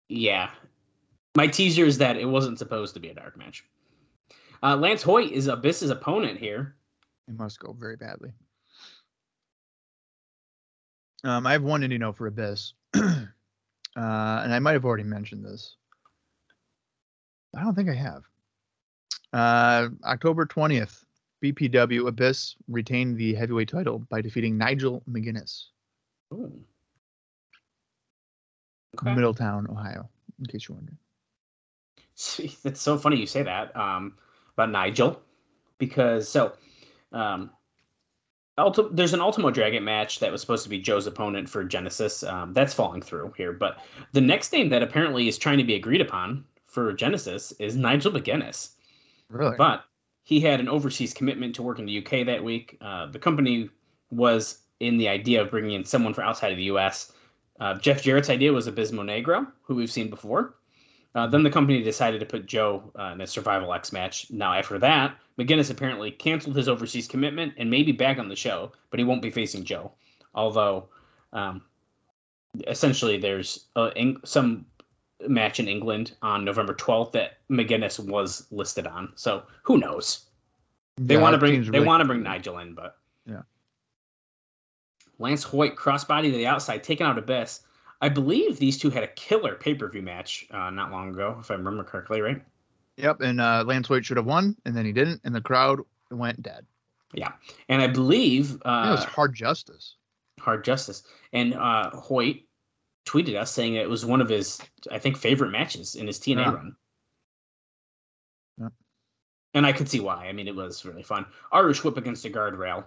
Yeah. 0.09 0.51
My 1.37 1.47
teaser 1.47 1.85
is 1.85 1.99
that 1.99 2.17
it 2.17 2.25
wasn't 2.25 2.59
supposed 2.59 2.95
to 2.95 3.01
be 3.01 3.09
a 3.09 3.15
dark 3.15 3.37
match. 3.37 3.65
Uh, 4.63 4.77
Lance 4.77 5.03
Hoyt 5.03 5.31
is 5.31 5.49
Abyss's 5.49 5.91
opponent 5.91 6.39
here. 6.39 6.75
It 7.29 7.39
must 7.39 7.61
go 7.61 7.73
very 7.73 7.97
badly. 7.97 8.33
Um, 11.23 11.47
I 11.47 11.53
have 11.53 11.63
one 11.63 11.83
indie 11.83 11.99
note 11.99 12.17
for 12.17 12.27
Abyss, 12.27 12.73
uh, 12.95 13.01
and 13.95 14.55
I 14.55 14.59
might 14.59 14.73
have 14.73 14.85
already 14.85 15.05
mentioned 15.05 15.45
this. 15.45 15.77
I 17.55 17.63
don't 17.63 17.75
think 17.75 17.91
I 17.91 17.95
have. 17.95 18.23
Uh, 19.33 19.89
October 20.05 20.47
twentieth, 20.47 21.05
BPW 21.43 22.07
Abyss 22.07 22.57
retained 22.69 23.17
the 23.17 23.35
heavyweight 23.35 23.69
title 23.69 24.01
by 24.11 24.21
defeating 24.21 24.59
Nigel 24.59 25.03
McGuinness, 25.11 25.67
Ooh. 26.33 26.53
Okay. 28.99 29.15
Middletown, 29.15 29.67
Ohio. 29.71 30.09
In 30.39 30.47
case 30.47 30.69
you're 30.69 30.77
wondering. 30.77 30.99
See, 32.15 32.57
That's 32.63 32.81
so 32.81 32.99
funny 32.99 33.17
you 33.17 33.27
say 33.27 33.43
that 33.43 33.75
um, 33.77 34.15
about 34.55 34.71
Nigel, 34.71 35.23
because 35.79 36.29
so 36.29 36.53
um, 37.13 37.51
Ulti- 38.59 38.95
there's 38.95 39.15
an 39.15 39.21
Ultimo 39.21 39.51
Dragon 39.51 39.85
match 39.85 40.19
that 40.21 40.31
was 40.31 40.41
supposed 40.41 40.65
to 40.65 40.69
be 40.69 40.79
Joe's 40.79 41.07
opponent 41.07 41.49
for 41.49 41.65
Genesis. 41.65 42.23
Um, 42.23 42.53
that's 42.53 42.75
falling 42.75 43.01
through 43.01 43.33
here, 43.37 43.53
but 43.53 43.79
the 44.13 44.21
next 44.21 44.53
name 44.53 44.69
that 44.71 44.83
apparently 44.83 45.29
is 45.29 45.39
trying 45.39 45.59
to 45.59 45.65
be 45.65 45.75
agreed 45.75 46.01
upon 46.01 46.45
for 46.67 46.93
Genesis 46.93 47.53
is 47.53 47.77
Nigel 47.77 48.13
McGuinness. 48.13 48.71
Really? 49.29 49.57
But 49.57 49.85
he 50.31 50.39
had 50.39 50.61
an 50.61 50.69
overseas 50.69 51.13
commitment 51.13 51.57
to 51.57 51.61
work 51.61 51.81
in 51.81 51.87
the 51.87 51.99
UK 51.99 52.25
that 52.25 52.45
week. 52.45 52.79
Uh, 52.81 53.07
the 53.07 53.19
company 53.19 53.69
was 54.13 54.61
in 54.79 54.97
the 54.97 55.09
idea 55.09 55.43
of 55.43 55.51
bringing 55.51 55.73
in 55.73 55.85
someone 55.85 56.15
from 56.15 56.23
outside 56.23 56.53
of 56.53 56.57
the 56.57 56.71
US. 56.75 57.11
Uh, 57.59 57.75
Jeff 57.75 58.01
Jarrett's 58.01 58.31
idea 58.31 58.53
was 58.53 58.69
Abismo 58.69 59.03
Negro, 59.03 59.49
who 59.63 59.75
we've 59.75 59.91
seen 59.91 60.09
before. 60.09 60.55
Uh, 61.17 61.27
then 61.27 61.43
the 61.43 61.51
company 61.51 61.83
decided 61.83 62.21
to 62.21 62.27
put 62.27 62.47
Joe 62.47 62.93
uh, 62.97 63.11
in 63.15 63.21
a 63.21 63.27
Survival 63.27 63.75
X 63.75 63.93
match. 63.93 64.31
Now, 64.31 64.55
after 64.55 64.79
that, 64.79 65.17
McGuinness 65.37 65.69
apparently 65.69 66.13
canceled 66.13 66.55
his 66.55 66.69
overseas 66.69 67.09
commitment 67.09 67.55
and 67.57 67.69
may 67.69 67.83
be 67.83 67.91
back 67.91 68.21
on 68.21 68.29
the 68.29 68.37
show, 68.37 68.71
but 68.91 69.01
he 69.01 69.05
won't 69.05 69.23
be 69.23 69.31
facing 69.31 69.65
Joe. 69.65 69.91
Although, 70.37 70.91
um, 71.33 71.61
essentially, 72.69 73.19
there's 73.19 73.67
uh, 73.75 73.91
in- 73.97 74.21
some 74.25 74.65
match 75.29 75.61
in 75.61 75.69
England 75.69 76.13
on 76.23 76.45
November 76.45 76.75
12th 76.75 77.13
that 77.13 77.39
McGuinness 77.51 77.99
was 77.99 78.47
listed 78.51 78.87
on. 78.87 79.13
So 79.17 79.43
who 79.63 79.79
knows? 79.79 80.27
They 80.97 81.15
Yeah, 81.15 81.21
want 81.21 81.35
to 81.35 81.39
bring 81.39 81.63
they 81.63 81.71
really- 81.71 81.87
want 81.87 82.01
to 82.01 82.07
bring 82.07 82.23
Nigel 82.23 82.59
in, 82.59 82.75
but 82.75 82.99
Yeah. 83.27 83.43
Lance 85.19 85.43
Hoyt 85.43 85.77
crossbody 85.77 86.31
to 86.31 86.37
the 86.37 86.47
outside, 86.47 86.83
taking 86.83 87.07
out 87.07 87.19
Abyss. 87.19 87.61
I 88.01 88.09
believe 88.09 88.59
these 88.59 88.79
two 88.79 88.89
had 88.91 89.03
a 89.03 89.09
killer 89.09 89.57
pay 89.57 89.75
per 89.75 89.89
view 89.89 90.03
match 90.03 90.47
uh, 90.51 90.71
not 90.71 90.91
long 90.91 91.11
ago, 91.11 91.37
if 91.41 91.51
I 91.51 91.55
remember 91.55 91.85
correctly, 91.85 92.21
right? 92.23 92.43
Yep, 92.97 93.21
and 93.21 93.41
uh, 93.41 93.65
Lance 93.67 93.89
Hoyt 93.89 94.05
should 94.05 94.17
have 94.17 94.27
won, 94.27 94.57
and 94.65 94.77
then 94.77 94.85
he 94.85 94.93
didn't, 94.93 95.21
and 95.25 95.35
the 95.35 95.41
crowd 95.41 95.81
went 96.11 96.43
dead. 96.43 96.67
Yeah, 97.13 97.33
and 97.69 97.83
I 97.83 97.87
believe 97.89 98.53
it 98.53 98.65
was 98.65 99.05
uh, 99.05 99.09
hard 99.09 99.35
justice. 99.35 99.97
Hard 100.39 100.65
Justice 100.65 101.03
and 101.35 101.53
uh, 101.53 101.91
Hoyt 101.91 102.37
tweeted 103.07 103.35
us 103.35 103.51
saying 103.51 103.75
it 103.75 103.89
was 103.89 104.05
one 104.05 104.21
of 104.21 104.29
his, 104.29 104.61
I 104.91 104.99
think, 104.99 105.17
favorite 105.17 105.51
matches 105.51 105.95
in 105.95 106.07
his 106.07 106.19
TNA 106.19 106.45
Yeah. 106.45 106.53
run. 106.55 106.77
Yep. 108.59 108.73
And 109.55 109.67
I 109.67 109.73
could 109.73 109.89
see 109.89 110.01
why. 110.01 110.27
I 110.27 110.33
mean, 110.33 110.49
it 110.49 110.55
was 110.55 110.85
really 110.85 111.03
fun. 111.03 111.27
Irish 111.53 111.83
whip 111.83 111.97
against 111.97 112.25
a 112.25 112.31
guardrail. 112.31 112.85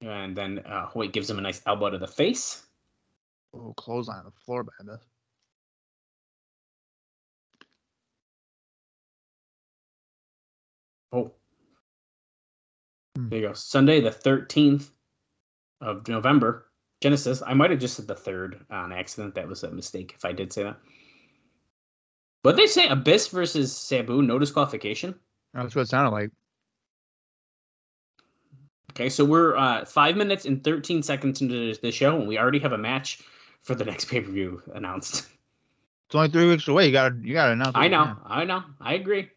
And 0.00 0.36
then 0.36 0.60
uh, 0.60 0.86
Hoyt 0.86 1.12
gives 1.12 1.30
him 1.30 1.38
a 1.38 1.42
nice 1.42 1.62
elbow 1.66 1.90
to 1.90 1.98
the 1.98 2.08
face. 2.08 2.66
Oh, 3.54 3.74
clothesline 3.76 4.18
on 4.20 4.24
the 4.24 4.30
floor 4.44 4.64
this. 4.84 5.00
Oh. 11.12 11.30
Hmm. 13.16 13.28
There 13.28 13.38
you 13.40 13.48
go. 13.48 13.52
Sunday, 13.52 14.00
the 14.00 14.10
13th 14.10 14.88
of 15.82 16.08
November. 16.08 16.66
Genesis. 17.02 17.42
I 17.44 17.52
might 17.52 17.70
have 17.70 17.80
just 17.80 17.96
said 17.96 18.06
the 18.06 18.14
third 18.14 18.64
on 18.70 18.92
accident. 18.92 19.34
That 19.34 19.48
was 19.48 19.64
a 19.64 19.70
mistake 19.70 20.14
if 20.16 20.24
I 20.24 20.32
did 20.32 20.52
say 20.52 20.62
that. 20.62 20.78
But 22.42 22.56
they 22.56 22.66
say 22.66 22.88
Abyss 22.88 23.28
versus 23.28 23.76
Sabu, 23.76 24.22
no 24.22 24.38
disqualification. 24.38 25.14
That's 25.52 25.74
what 25.74 25.82
it 25.82 25.88
sounded 25.88 26.10
like. 26.10 26.30
Okay, 28.92 29.08
so 29.08 29.24
we're 29.24 29.56
uh, 29.56 29.84
five 29.84 30.16
minutes 30.16 30.44
and 30.44 30.62
13 30.62 31.02
seconds 31.02 31.40
into 31.40 31.74
the 31.74 31.90
show, 31.90 32.18
and 32.18 32.28
we 32.28 32.38
already 32.38 32.58
have 32.58 32.72
a 32.72 32.78
match 32.78 33.20
for 33.62 33.74
the 33.74 33.84
next 33.84 34.06
pay 34.06 34.20
per 34.20 34.30
view 34.30 34.62
announced. 34.74 35.26
It's 36.06 36.14
only 36.14 36.28
three 36.28 36.48
weeks 36.48 36.68
away. 36.68 36.86
You 36.86 36.92
gotta, 36.92 37.16
you 37.22 37.32
gotta 37.32 37.52
announce. 37.52 37.72
I 37.74 37.88
know, 37.88 38.04
now. 38.04 38.22
I 38.26 38.44
know, 38.44 38.62
I 38.80 38.94
agree. 38.94 39.30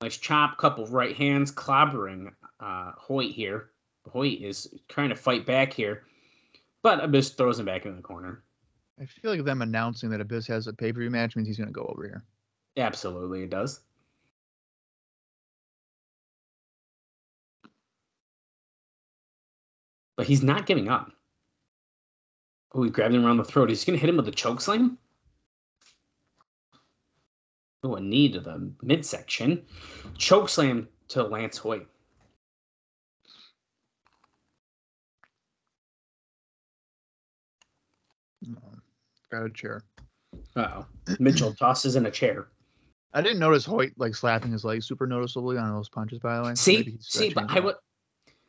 Nice 0.00 0.16
chop, 0.16 0.58
couple 0.58 0.84
of 0.84 0.92
right 0.92 1.16
hands, 1.16 1.50
clobbering 1.50 2.32
uh, 2.60 2.92
Hoyt 2.96 3.32
here. 3.32 3.70
Hoyt 4.08 4.40
is 4.40 4.72
trying 4.88 5.08
to 5.08 5.16
fight 5.16 5.44
back 5.44 5.72
here, 5.72 6.04
but 6.82 7.02
Abyss 7.02 7.30
throws 7.30 7.58
him 7.58 7.66
back 7.66 7.84
in 7.84 7.96
the 7.96 8.02
corner. 8.02 8.42
I 9.00 9.06
feel 9.06 9.30
like 9.30 9.44
them 9.44 9.62
announcing 9.62 10.10
that 10.10 10.20
Abyss 10.20 10.46
has 10.46 10.66
a 10.66 10.72
pay 10.72 10.92
per 10.92 11.00
view 11.00 11.10
match 11.10 11.36
means 11.36 11.48
he's 11.48 11.58
gonna 11.58 11.72
go 11.72 11.92
over 11.92 12.04
here. 12.04 12.24
Absolutely, 12.76 13.42
it 13.42 13.50
does. 13.50 13.80
But 20.16 20.26
he's 20.26 20.42
not 20.42 20.66
giving 20.66 20.88
up. 20.88 21.12
Oh, 22.72 22.82
he 22.82 22.90
grabbed 22.90 23.14
him 23.14 23.24
around 23.24 23.38
the 23.38 23.44
throat. 23.44 23.68
He's 23.68 23.84
going 23.84 23.96
to 23.96 24.00
hit 24.00 24.10
him 24.10 24.16
with 24.16 24.28
a 24.28 24.32
choke 24.32 24.60
slam. 24.60 24.98
Oh, 27.84 27.94
a 27.94 28.00
knee 28.00 28.28
to 28.32 28.40
the 28.40 28.72
midsection. 28.82 29.62
Choke 30.16 30.48
slam 30.48 30.88
to 31.08 31.22
Lance 31.22 31.58
Hoyt. 31.58 31.86
Oh, 38.46 38.56
got 39.30 39.44
a 39.44 39.50
chair. 39.50 39.82
Uh 40.56 40.68
oh. 40.78 40.86
Mitchell 41.18 41.52
tosses 41.58 41.96
in 41.96 42.06
a 42.06 42.10
chair. 42.10 42.48
I 43.14 43.22
didn't 43.22 43.38
notice 43.38 43.64
Hoyt 43.64 43.92
like 43.96 44.14
slapping 44.14 44.52
his 44.52 44.64
leg 44.64 44.82
super 44.82 45.06
noticeably 45.06 45.56
on 45.56 45.72
those 45.74 45.88
punches. 45.88 46.18
By 46.18 46.36
the 46.36 46.42
way, 46.44 46.54
See, 46.54 46.98
see, 47.00 47.30
but 47.30 47.46
I 47.48 47.60
would 47.60 47.76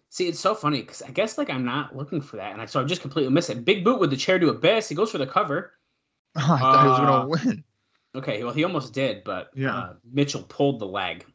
see. 0.09 0.27
It's 0.27 0.39
so 0.39 0.53
funny 0.53 0.81
because 0.81 1.01
I 1.01 1.11
guess 1.11 1.37
like 1.37 1.49
I'm 1.49 1.65
not 1.65 1.95
looking 1.95 2.21
for 2.21 2.37
that, 2.37 2.51
and 2.51 2.61
I 2.61 2.65
so 2.65 2.81
I 2.81 2.83
just 2.83 3.01
completely 3.01 3.31
missed 3.31 3.49
it. 3.49 3.63
Big 3.63 3.83
boot 3.83 3.99
with 3.99 4.09
the 4.09 4.17
chair 4.17 4.37
to 4.37 4.49
Abyss. 4.49 4.89
He 4.89 4.95
goes 4.95 5.11
for 5.11 5.17
the 5.17 5.27
cover. 5.27 5.73
Oh, 6.35 6.41
I 6.53 6.59
thought 6.59 6.83
he 6.83 6.89
was 6.89 6.99
Uh, 6.99 7.05
gonna 7.05 7.27
win. 7.27 7.63
Okay, 8.15 8.43
well 8.43 8.53
he 8.53 8.63
almost 8.63 8.93
did, 8.93 9.23
but 9.23 9.51
Yeah. 9.55 9.75
uh, 9.77 9.93
Mitchell 10.11 10.43
pulled 10.43 10.79
the 10.79 10.87
leg. 10.87 11.25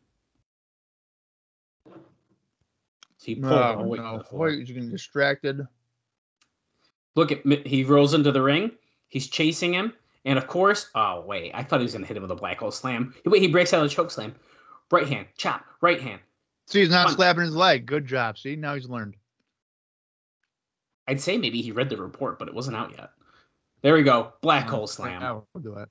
He 3.22 3.36
pulled 3.36 3.52
Oh, 3.52 3.84
Hoyt 3.84 3.98
no. 4.00 4.18
the 4.18 4.24
floor. 4.24 4.48
Hoyt 4.50 4.58
is 4.62 4.68
getting 4.68 4.90
distracted. 4.90 5.66
Look 7.14 7.32
at 7.32 7.46
he 7.66 7.84
rolls 7.84 8.12
into 8.14 8.32
the 8.32 8.42
ring. 8.42 8.72
He's 9.08 9.28
chasing 9.28 9.72
him, 9.72 9.94
and 10.24 10.36
of 10.38 10.46
course, 10.46 10.90
oh 10.94 11.20
wait, 11.22 11.52
I 11.54 11.62
thought 11.62 11.80
he 11.80 11.84
was 11.84 11.92
gonna 11.92 12.06
hit 12.06 12.16
him 12.16 12.22
with 12.22 12.32
a 12.32 12.36
black 12.36 12.58
hole 12.58 12.70
slam. 12.72 13.14
Wait, 13.24 13.40
he 13.40 13.48
breaks 13.48 13.72
out 13.72 13.82
of 13.82 13.88
the 13.88 13.94
choke 13.94 14.10
slam. 14.10 14.34
Right 14.90 15.08
hand, 15.08 15.28
chop, 15.36 15.64
right 15.80 16.00
hand. 16.00 16.20
See, 16.66 16.80
he's 16.80 16.90
not 16.90 17.06
Punch. 17.06 17.16
slapping 17.16 17.42
his 17.42 17.54
leg. 17.56 17.86
Good 17.86 18.06
job. 18.06 18.36
See, 18.36 18.56
now 18.56 18.74
he's 18.74 18.88
learned. 18.88 19.16
I'd 21.06 21.20
say 21.20 21.38
maybe 21.38 21.60
he 21.62 21.70
read 21.72 21.88
the 21.90 21.96
report, 21.96 22.38
but 22.38 22.48
it 22.48 22.54
wasn't 22.54 22.76
out 22.76 22.90
yet. 22.96 23.10
There 23.82 23.94
we 23.94 24.02
go, 24.02 24.32
black 24.40 24.66
hole 24.68 24.86
slam. 24.86 25.20
We'll 25.22 25.62
do 25.62 25.74
it. 25.76 25.88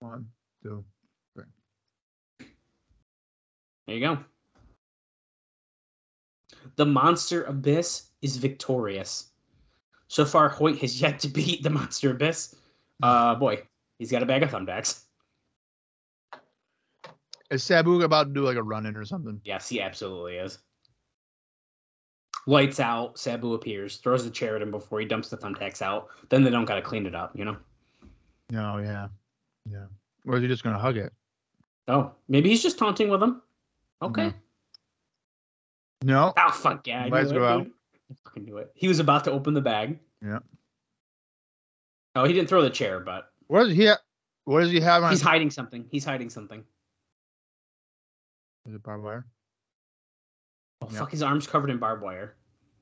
One, 0.00 0.26
two. 0.62 0.84
There 3.86 3.96
you 3.96 4.00
go. 4.00 4.18
The 6.76 6.84
monster 6.84 7.44
abyss 7.44 8.10
is 8.20 8.36
victorious. 8.36 9.30
So 10.08 10.24
far, 10.24 10.48
Hoyt 10.48 10.78
has 10.78 11.00
yet 11.00 11.18
to 11.20 11.28
beat 11.28 11.62
the 11.62 11.70
monster 11.70 12.10
abyss. 12.10 12.54
Uh, 13.02 13.34
boy, 13.34 13.62
he's 13.98 14.10
got 14.10 14.22
a 14.22 14.26
bag 14.26 14.42
of 14.42 14.50
thumbtacks. 14.50 15.04
Is 17.50 17.62
Sabu 17.62 18.02
about 18.02 18.24
to 18.24 18.34
do 18.34 18.44
like 18.44 18.56
a 18.56 18.62
run 18.62 18.84
in 18.84 18.94
or 18.94 19.06
something? 19.06 19.40
Yes, 19.44 19.68
he 19.68 19.80
absolutely 19.80 20.36
is. 20.36 20.58
Lights 22.46 22.78
out. 22.80 23.18
Sabu 23.18 23.54
appears, 23.54 23.96
throws 23.96 24.24
the 24.24 24.30
chair 24.30 24.56
at 24.56 24.62
him 24.62 24.70
before 24.70 25.00
he 25.00 25.06
dumps 25.06 25.30
the 25.30 25.36
thumbtacks 25.36 25.80
out. 25.80 26.08
Then 26.28 26.44
they 26.44 26.50
don't 26.50 26.66
gotta 26.66 26.82
clean 26.82 27.06
it 27.06 27.14
up, 27.14 27.32
you 27.34 27.46
know. 27.46 27.56
No, 28.50 28.78
yeah, 28.78 29.08
yeah. 29.70 29.86
Or 30.26 30.36
is 30.36 30.42
he 30.42 30.48
just 30.48 30.62
gonna 30.64 30.78
hug 30.78 30.96
it? 30.96 31.12
Oh, 31.86 32.12
maybe 32.28 32.48
he's 32.50 32.62
just 32.62 32.78
taunting 32.78 33.08
with 33.08 33.22
him. 33.22 33.42
Okay. 34.02 34.26
Mhm. 34.30 34.34
No. 36.04 36.32
Oh 36.36 36.50
fuck 36.50 36.86
yeah! 36.86 37.04
I 37.04 37.08
Lights 37.08 37.30
knew 37.30 37.38
go 37.38 37.44
it, 37.44 37.50
out. 37.50 37.66
I 38.10 38.14
fucking 38.24 38.44
knew 38.44 38.58
it. 38.58 38.70
He 38.74 38.88
was 38.88 38.98
about 39.00 39.24
to 39.24 39.32
open 39.32 39.54
the 39.54 39.60
bag. 39.60 39.98
Yeah. 40.22 40.38
Oh, 42.14 42.24
he 42.24 42.32
didn't 42.32 42.48
throw 42.48 42.62
the 42.62 42.70
chair, 42.70 43.00
but 43.00 43.32
What 43.48 43.64
does 43.64 43.72
he? 43.76 43.86
Ha- 43.86 43.98
what 44.44 44.60
does 44.60 44.70
he 44.70 44.80
have 44.80 45.02
on? 45.02 45.10
he's 45.10 45.20
hiding 45.22 45.50
something. 45.50 45.86
He's 45.90 46.04
hiding 46.04 46.30
something. 46.30 46.64
Is 48.66 48.74
it 48.74 48.82
barbed 48.82 49.04
wire? 49.04 49.26
Oh 50.82 50.86
fuck! 50.86 51.10
His 51.10 51.22
arm's 51.22 51.46
covered 51.46 51.70
in 51.70 51.78
barbed 51.78 52.02
wire. 52.02 52.36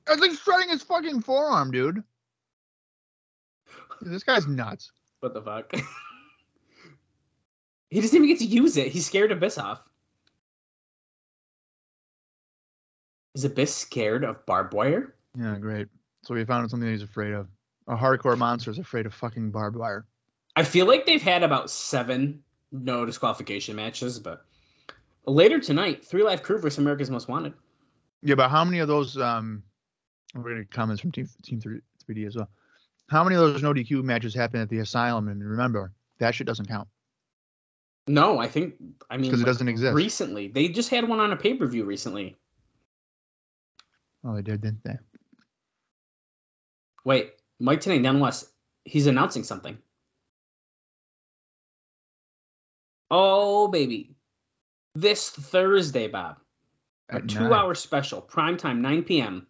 It's 0.09 0.21
like 0.21 0.31
shredding 0.31 0.69
his 0.69 0.83
fucking 0.83 1.21
forearm, 1.21 1.71
dude. 1.71 2.03
This 4.01 4.23
guy's 4.23 4.45
nuts. 4.47 4.91
What 5.21 5.33
the 5.33 5.41
fuck? 5.41 5.71
he 7.89 8.01
doesn't 8.01 8.15
even 8.15 8.27
get 8.27 8.39
to 8.39 8.45
use 8.45 8.77
it. 8.77 8.89
He's 8.89 9.05
scared 9.05 9.31
Abyss 9.31 9.57
off. 9.57 9.81
Is 13.35 13.45
Abyss 13.45 13.73
scared 13.73 14.23
of 14.23 14.45
barbed 14.45 14.73
wire? 14.73 15.15
Yeah, 15.37 15.57
great. 15.57 15.87
So 16.23 16.33
we 16.33 16.43
found 16.43 16.69
something 16.69 16.85
that 16.85 16.91
he's 16.91 17.03
afraid 17.03 17.33
of. 17.33 17.47
A 17.87 17.95
hardcore 17.95 18.37
monster 18.37 18.71
is 18.71 18.79
afraid 18.79 19.05
of 19.05 19.13
fucking 19.13 19.51
barbed 19.51 19.77
wire. 19.77 20.05
I 20.55 20.63
feel 20.63 20.87
like 20.87 21.05
they've 21.05 21.21
had 21.21 21.43
about 21.43 21.69
seven 21.69 22.41
no 22.71 23.05
disqualification 23.05 23.75
matches, 23.75 24.19
but 24.19 24.43
later 25.25 25.59
tonight, 25.59 26.03
Three 26.03 26.23
Live 26.23 26.43
Kru 26.43 26.57
versus 26.57 26.79
America's 26.79 27.09
Most 27.09 27.29
Wanted. 27.29 27.53
Yeah, 28.23 28.35
but 28.35 28.49
how 28.49 28.65
many 28.65 28.79
of 28.79 28.87
those? 28.87 29.17
Um, 29.17 29.63
we're 30.35 30.41
gonna 30.43 30.63
get 30.63 30.71
comments 30.71 31.01
from 31.01 31.11
Team 31.11 31.29
Team 31.43 31.61
Three 31.61 31.81
D 32.13 32.25
as 32.25 32.35
well. 32.35 32.49
How 33.09 33.23
many 33.23 33.35
of 33.35 33.41
those 33.41 33.63
no 33.63 33.73
DQ 33.73 34.03
matches 34.03 34.33
happen 34.33 34.59
at 34.59 34.67
the 34.67 34.79
asylum? 34.79 35.29
And 35.29 35.41
remember, 35.41 35.93
that 36.17 36.35
shit 36.35 36.47
doesn't 36.47 36.67
count 36.67 36.89
No, 38.07 38.39
I 38.39 38.47
think 38.47 38.75
I 39.09 39.17
mean 39.17 39.25
because 39.29 39.41
it 39.41 39.43
like, 39.43 39.53
doesn't 39.53 39.67
exist. 39.67 39.95
recently. 39.95 40.47
They 40.47 40.69
just 40.69 40.89
had 40.89 41.07
one 41.07 41.19
on 41.19 41.33
a 41.33 41.37
pay 41.37 41.53
per 41.53 41.65
view 41.65 41.83
recently. 41.83 42.35
Oh, 44.23 44.35
they 44.35 44.41
did, 44.41 44.61
didn't 44.61 44.83
they? 44.83 44.97
Wait, 47.05 47.33
Mike 47.59 47.81
Tenay 47.81 48.19
west. 48.19 48.49
He's 48.85 49.07
announcing 49.07 49.43
something. 49.43 49.77
Oh 53.09 53.67
baby, 53.67 54.15
this 54.95 55.29
Thursday, 55.29 56.07
Bob, 56.07 56.37
a 57.09 57.15
At 57.15 57.25
nine. 57.25 57.49
two-hour 57.49 57.75
special, 57.75 58.21
prime 58.21 58.57
time, 58.57 58.81
9 58.81 59.03
p.m. 59.03 59.47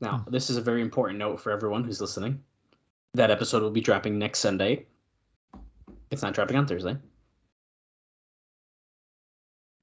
Now, 0.00 0.24
this 0.28 0.50
is 0.50 0.56
a 0.56 0.60
very 0.60 0.82
important 0.82 1.20
note 1.20 1.40
for 1.40 1.52
everyone 1.52 1.84
who's 1.84 2.00
listening. 2.00 2.42
That 3.14 3.30
episode 3.30 3.62
will 3.62 3.70
be 3.70 3.80
dropping 3.80 4.18
next 4.18 4.40
Sunday. 4.40 4.86
It's 6.12 6.22
not 6.22 6.34
dropping 6.34 6.58
on 6.58 6.66
Thursday. 6.66 6.94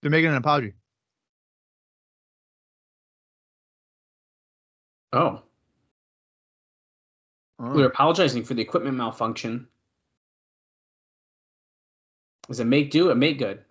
They're 0.01 0.11
making 0.11 0.29
an 0.29 0.35
apology. 0.35 0.73
Oh, 5.11 5.41
Oh. 7.61 7.75
we're 7.75 7.87
apologizing 7.87 8.43
for 8.43 8.53
the 8.53 8.61
equipment 8.61 8.95
malfunction. 8.95 9.67
Is 12.47 12.59
it 12.61 12.65
make 12.65 12.89
do 12.91 13.09
or 13.09 13.15
make 13.15 13.37
good? 13.39 13.65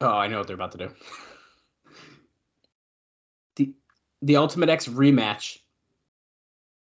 Oh, 0.00 0.08
I 0.08 0.26
know 0.26 0.38
what 0.38 0.46
they're 0.48 0.56
about 0.56 0.72
to 0.72 0.78
do. 0.78 0.94
the 3.56 3.74
The 4.22 4.36
Ultimate 4.36 4.70
X 4.70 4.88
rematch 4.88 5.58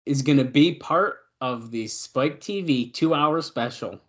is 0.05 0.21
going 0.21 0.37
to 0.37 0.45
be 0.45 0.75
part 0.75 1.19
of 1.41 1.71
the 1.71 1.87
Spike 1.87 2.39
TV 2.39 2.93
two 2.93 3.13
hour 3.13 3.41
special. 3.41 3.99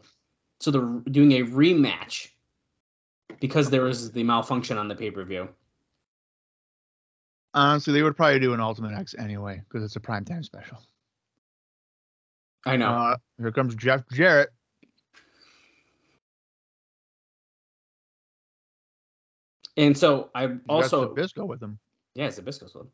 So 0.61 0.71
they're 0.71 1.13
doing 1.13 1.33
a 1.33 1.43
rematch 1.45 2.29
because 3.41 3.71
there 3.71 3.83
was 3.83 4.11
the 4.13 4.25
malfunction 4.25 4.79
on 4.79 4.89
the 4.89 4.95
pay 4.95 5.11
per 5.11 5.25
view. 5.25 5.49
Honestly, 7.55 7.93
they 7.93 8.03
would 8.03 8.17
probably 8.17 8.41
do 8.41 8.55
an 8.55 8.61
Ultimate 8.61 8.93
X 8.93 9.15
anyway 9.19 9.63
because 9.69 9.85
it's 9.85 9.97
a 9.97 10.01
primetime 10.01 10.45
special. 10.45 10.79
I 12.67 12.77
know. 12.77 12.89
Uh, 12.89 13.17
here 13.39 13.53
comes 13.53 13.75
Jeff 13.75 14.03
Jarrett. 14.13 14.51
and 19.79 19.97
so 19.97 20.31
I 20.35 20.57
also 20.69 21.15
Zbyszko 21.15 21.47
with 21.47 21.63
him. 21.63 21.79
Yeah, 22.15 22.27
it's 22.27 22.39
Zbyszko's 22.39 22.75
one. 22.75 22.89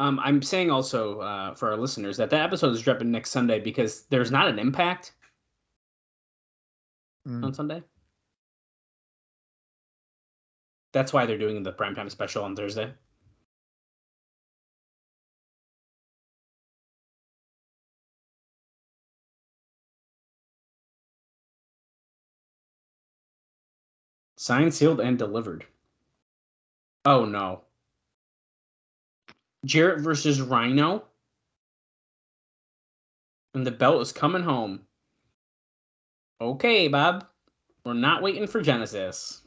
Um, 0.00 0.18
I'm 0.20 0.40
saying 0.40 0.70
also 0.70 1.20
uh, 1.20 1.54
for 1.54 1.70
our 1.70 1.76
listeners 1.76 2.16
that 2.16 2.30
that 2.30 2.40
episode 2.42 2.72
is 2.72 2.80
dropping 2.80 3.10
next 3.10 3.30
Sunday 3.32 3.60
because 3.60 4.04
there's 4.06 4.30
not 4.32 4.48
an 4.48 4.58
impact 4.58 5.12
Mm. 7.28 7.44
on 7.44 7.52
Sunday. 7.52 7.82
That's 10.92 11.12
why 11.12 11.26
they're 11.26 11.36
doing 11.36 11.62
the 11.62 11.72
primetime 11.72 12.10
special 12.10 12.44
on 12.44 12.56
Thursday. 12.56 12.94
Signed, 24.36 24.74
sealed, 24.74 24.98
and 25.00 25.16
delivered. 25.16 25.66
Oh 27.04 27.24
no. 27.24 27.62
Jarrett 29.64 30.00
versus 30.00 30.40
Rhino. 30.40 31.04
And 33.54 33.66
the 33.66 33.70
belt 33.70 34.00
is 34.00 34.12
coming 34.12 34.42
home. 34.42 34.80
Okay, 36.40 36.88
Bob. 36.88 37.26
We're 37.84 37.94
not 37.94 38.22
waiting 38.22 38.46
for 38.46 38.60
Genesis. 38.60 39.42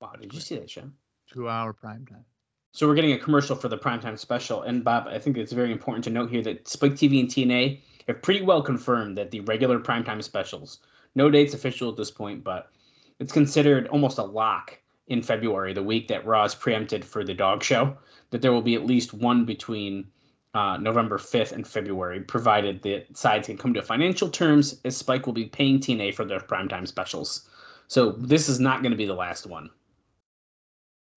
Wow, 0.00 0.12
did 0.20 0.32
you 0.32 0.40
see 0.40 0.56
that 0.56 0.70
show? 0.70 0.90
Two 1.32 1.48
hour 1.48 1.72
primetime. 1.74 2.24
So 2.72 2.86
we're 2.86 2.94
getting 2.94 3.12
a 3.12 3.18
commercial 3.18 3.56
for 3.56 3.68
the 3.68 3.76
primetime 3.76 4.18
special. 4.18 4.62
And 4.62 4.84
Bob, 4.84 5.06
I 5.08 5.18
think 5.18 5.36
it's 5.36 5.52
very 5.52 5.72
important 5.72 6.04
to 6.04 6.10
note 6.10 6.30
here 6.30 6.42
that 6.42 6.68
Spike 6.68 6.92
TV 6.92 7.20
and 7.20 7.28
TNA 7.28 7.80
have 8.06 8.22
pretty 8.22 8.42
well 8.42 8.62
confirmed 8.62 9.18
that 9.18 9.30
the 9.30 9.40
regular 9.40 9.78
primetime 9.78 10.22
specials, 10.22 10.80
no 11.14 11.30
dates 11.30 11.54
official 11.54 11.90
at 11.90 11.96
this 11.96 12.10
point, 12.10 12.42
but 12.42 12.70
it's 13.18 13.32
considered 13.32 13.88
almost 13.88 14.18
a 14.18 14.22
lock 14.22 14.79
in 15.10 15.22
February, 15.22 15.74
the 15.74 15.82
week 15.82 16.08
that 16.08 16.24
Raw 16.24 16.44
is 16.44 16.54
preempted 16.54 17.04
for 17.04 17.24
the 17.24 17.34
dog 17.34 17.62
show, 17.62 17.96
that 18.30 18.40
there 18.40 18.52
will 18.52 18.62
be 18.62 18.76
at 18.76 18.86
least 18.86 19.12
one 19.12 19.44
between 19.44 20.06
uh, 20.54 20.78
November 20.78 21.18
5th 21.18 21.52
and 21.52 21.66
February, 21.66 22.20
provided 22.20 22.80
the 22.82 23.04
sides 23.12 23.46
can 23.46 23.58
come 23.58 23.74
to 23.74 23.82
financial 23.82 24.28
terms, 24.28 24.80
as 24.84 24.96
Spike 24.96 25.26
will 25.26 25.32
be 25.32 25.46
paying 25.46 25.78
TNA 25.78 26.14
for 26.14 26.24
their 26.24 26.40
primetime 26.40 26.86
specials. 26.86 27.48
So 27.88 28.12
this 28.12 28.48
is 28.48 28.60
not 28.60 28.82
going 28.82 28.92
to 28.92 28.96
be 28.96 29.06
the 29.06 29.14
last 29.14 29.46
one. 29.46 29.68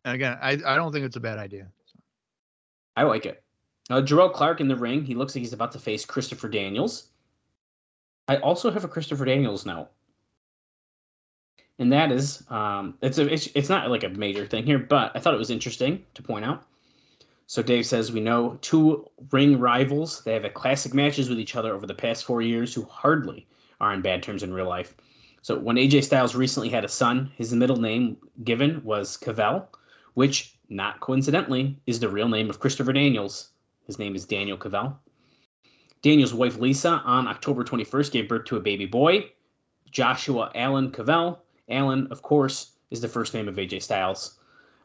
Again, 0.05 0.37
I, 0.41 0.51
I 0.65 0.75
don't 0.75 0.91
think 0.91 1.05
it's 1.05 1.15
a 1.15 1.21
bad 1.21 1.37
idea. 1.37 1.67
I 2.95 3.03
like 3.03 3.25
it. 3.25 3.43
Uh, 3.89 4.01
Jerrelle 4.01 4.33
Clark 4.33 4.59
in 4.59 4.67
the 4.67 4.75
ring. 4.75 5.05
He 5.05 5.15
looks 5.15 5.35
like 5.35 5.41
he's 5.41 5.53
about 5.53 5.71
to 5.73 5.79
face 5.79 6.03
Christopher 6.03 6.49
Daniels. 6.49 7.09
I 8.27 8.37
also 8.37 8.71
have 8.71 8.83
a 8.83 8.87
Christopher 8.87 9.25
Daniels 9.25 9.65
note, 9.65 9.89
and 11.79 11.91
that 11.91 12.11
is 12.11 12.43
um, 12.49 12.95
it's 13.01 13.17
a 13.17 13.31
it's, 13.31 13.47
it's 13.55 13.69
not 13.69 13.89
like 13.89 14.03
a 14.03 14.09
major 14.09 14.45
thing 14.45 14.65
here, 14.65 14.79
but 14.79 15.11
I 15.15 15.19
thought 15.19 15.33
it 15.33 15.39
was 15.39 15.49
interesting 15.49 16.03
to 16.13 16.23
point 16.23 16.45
out. 16.45 16.63
So 17.47 17.61
Dave 17.61 17.85
says 17.85 18.11
we 18.11 18.21
know 18.21 18.57
two 18.61 19.09
ring 19.31 19.59
rivals. 19.59 20.23
They 20.23 20.33
have 20.33 20.43
had 20.43 20.53
classic 20.53 20.93
matches 20.93 21.29
with 21.29 21.39
each 21.39 21.55
other 21.55 21.73
over 21.73 21.85
the 21.85 21.93
past 21.93 22.25
four 22.25 22.41
years, 22.41 22.73
who 22.73 22.83
hardly 22.83 23.47
are 23.81 23.91
on 23.91 24.01
bad 24.01 24.23
terms 24.23 24.43
in 24.43 24.53
real 24.53 24.67
life. 24.67 24.95
So 25.41 25.59
when 25.59 25.75
AJ 25.75 26.05
Styles 26.05 26.35
recently 26.35 26.69
had 26.69 26.85
a 26.85 26.89
son, 26.89 27.29
his 27.35 27.53
middle 27.53 27.75
name 27.75 28.15
given 28.45 28.81
was 28.83 29.17
Covell, 29.17 29.67
which, 30.13 30.57
not 30.69 31.01
coincidentally, 31.01 31.77
is 31.85 31.99
the 31.99 32.07
real 32.07 32.29
name 32.29 32.49
of 32.49 32.61
Christopher 32.61 32.93
Daniels. 32.93 33.49
His 33.85 33.99
name 33.99 34.15
is 34.15 34.25
Daniel 34.25 34.57
Covell. 34.57 34.95
Daniel's 36.01 36.33
wife 36.33 36.57
Lisa 36.59 37.01
on 37.03 37.27
October 37.27 37.65
21st 37.65 38.11
gave 38.11 38.29
birth 38.29 38.45
to 38.45 38.55
a 38.55 38.61
baby 38.61 38.85
boy, 38.85 39.29
Joshua 39.91 40.49
Allen 40.55 40.91
Covell. 40.91 41.39
Allen, 41.69 42.07
of 42.11 42.21
course, 42.21 42.73
is 42.91 43.01
the 43.01 43.07
first 43.07 43.33
name 43.33 43.47
of 43.47 43.55
AJ 43.55 43.81
Styles. 43.81 44.39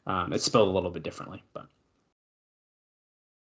Um, 0.07 0.33
it's 0.33 0.45
spelled 0.45 0.69
a 0.69 0.71
little 0.73 0.91
bit 0.91 1.03
differently, 1.03 1.43
but 1.53 1.67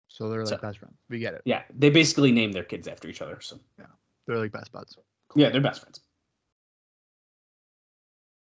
So 0.09 0.29
they're 0.29 0.41
like 0.45 0.49
So- 0.49 0.59
best 0.59 0.79
friends. 0.79 0.95
We 1.09 1.19
get 1.19 1.35
it. 1.35 1.43
yeah, 1.45 1.65
they 1.77 1.91
basically 1.91 2.31
name 2.33 2.53
their 2.53 2.65
kids 2.65 2.87
after 2.87 3.09
each 3.09 3.23
other. 3.23 3.41
So 3.41 3.59
yeah, 3.79 3.87
They're 4.27 4.39
like 4.39 4.53
best 4.53 4.71
buds. 4.73 4.97
yeah, 5.35 5.49
they're 5.51 5.61
best 5.61 5.81
friends. 5.81 6.01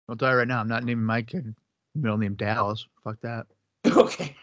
I'll 0.09 0.17
tell 0.17 0.31
you 0.31 0.37
right 0.37 0.47
now, 0.47 0.59
I'm 0.59 0.67
not 0.67 0.83
naming 0.83 1.05
my 1.05 1.21
kid 1.21 1.55
middle 1.95 2.17
name 2.17 2.35
Dallas. 2.35 2.85
Fuck 3.03 3.21
that. 3.21 3.47
okay. 3.87 4.35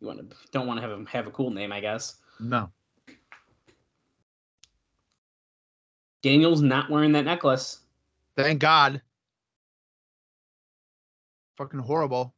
You 0.00 0.06
want 0.06 0.30
to 0.30 0.36
don't 0.50 0.66
want 0.66 0.78
to 0.78 0.82
have 0.82 0.90
him 0.90 1.06
have 1.06 1.26
a 1.26 1.30
cool 1.30 1.50
name, 1.50 1.70
I 1.72 1.80
guess. 1.80 2.16
No. 2.40 2.70
Daniel's 6.22 6.62
not 6.62 6.88
wearing 6.90 7.12
that 7.12 7.24
necklace. 7.24 7.80
Thank 8.36 8.60
God. 8.60 9.02
Fucking 11.56 11.80
horrible. 11.80 12.34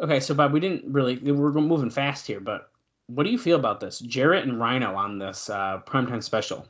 Okay, 0.00 0.20
so 0.20 0.34
Bob, 0.34 0.52
we 0.52 0.60
didn't 0.60 0.90
really 0.92 1.16
we're 1.16 1.52
moving 1.52 1.90
fast 1.90 2.26
here, 2.26 2.40
but 2.40 2.70
what 3.06 3.24
do 3.24 3.30
you 3.30 3.38
feel 3.38 3.58
about 3.58 3.80
this? 3.80 3.98
Jarrett 4.00 4.44
and 4.44 4.58
Rhino 4.58 4.94
on 4.94 5.18
this 5.18 5.50
uh, 5.50 5.80
primetime 5.86 6.22
special. 6.22 6.66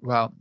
Well, 0.00 0.34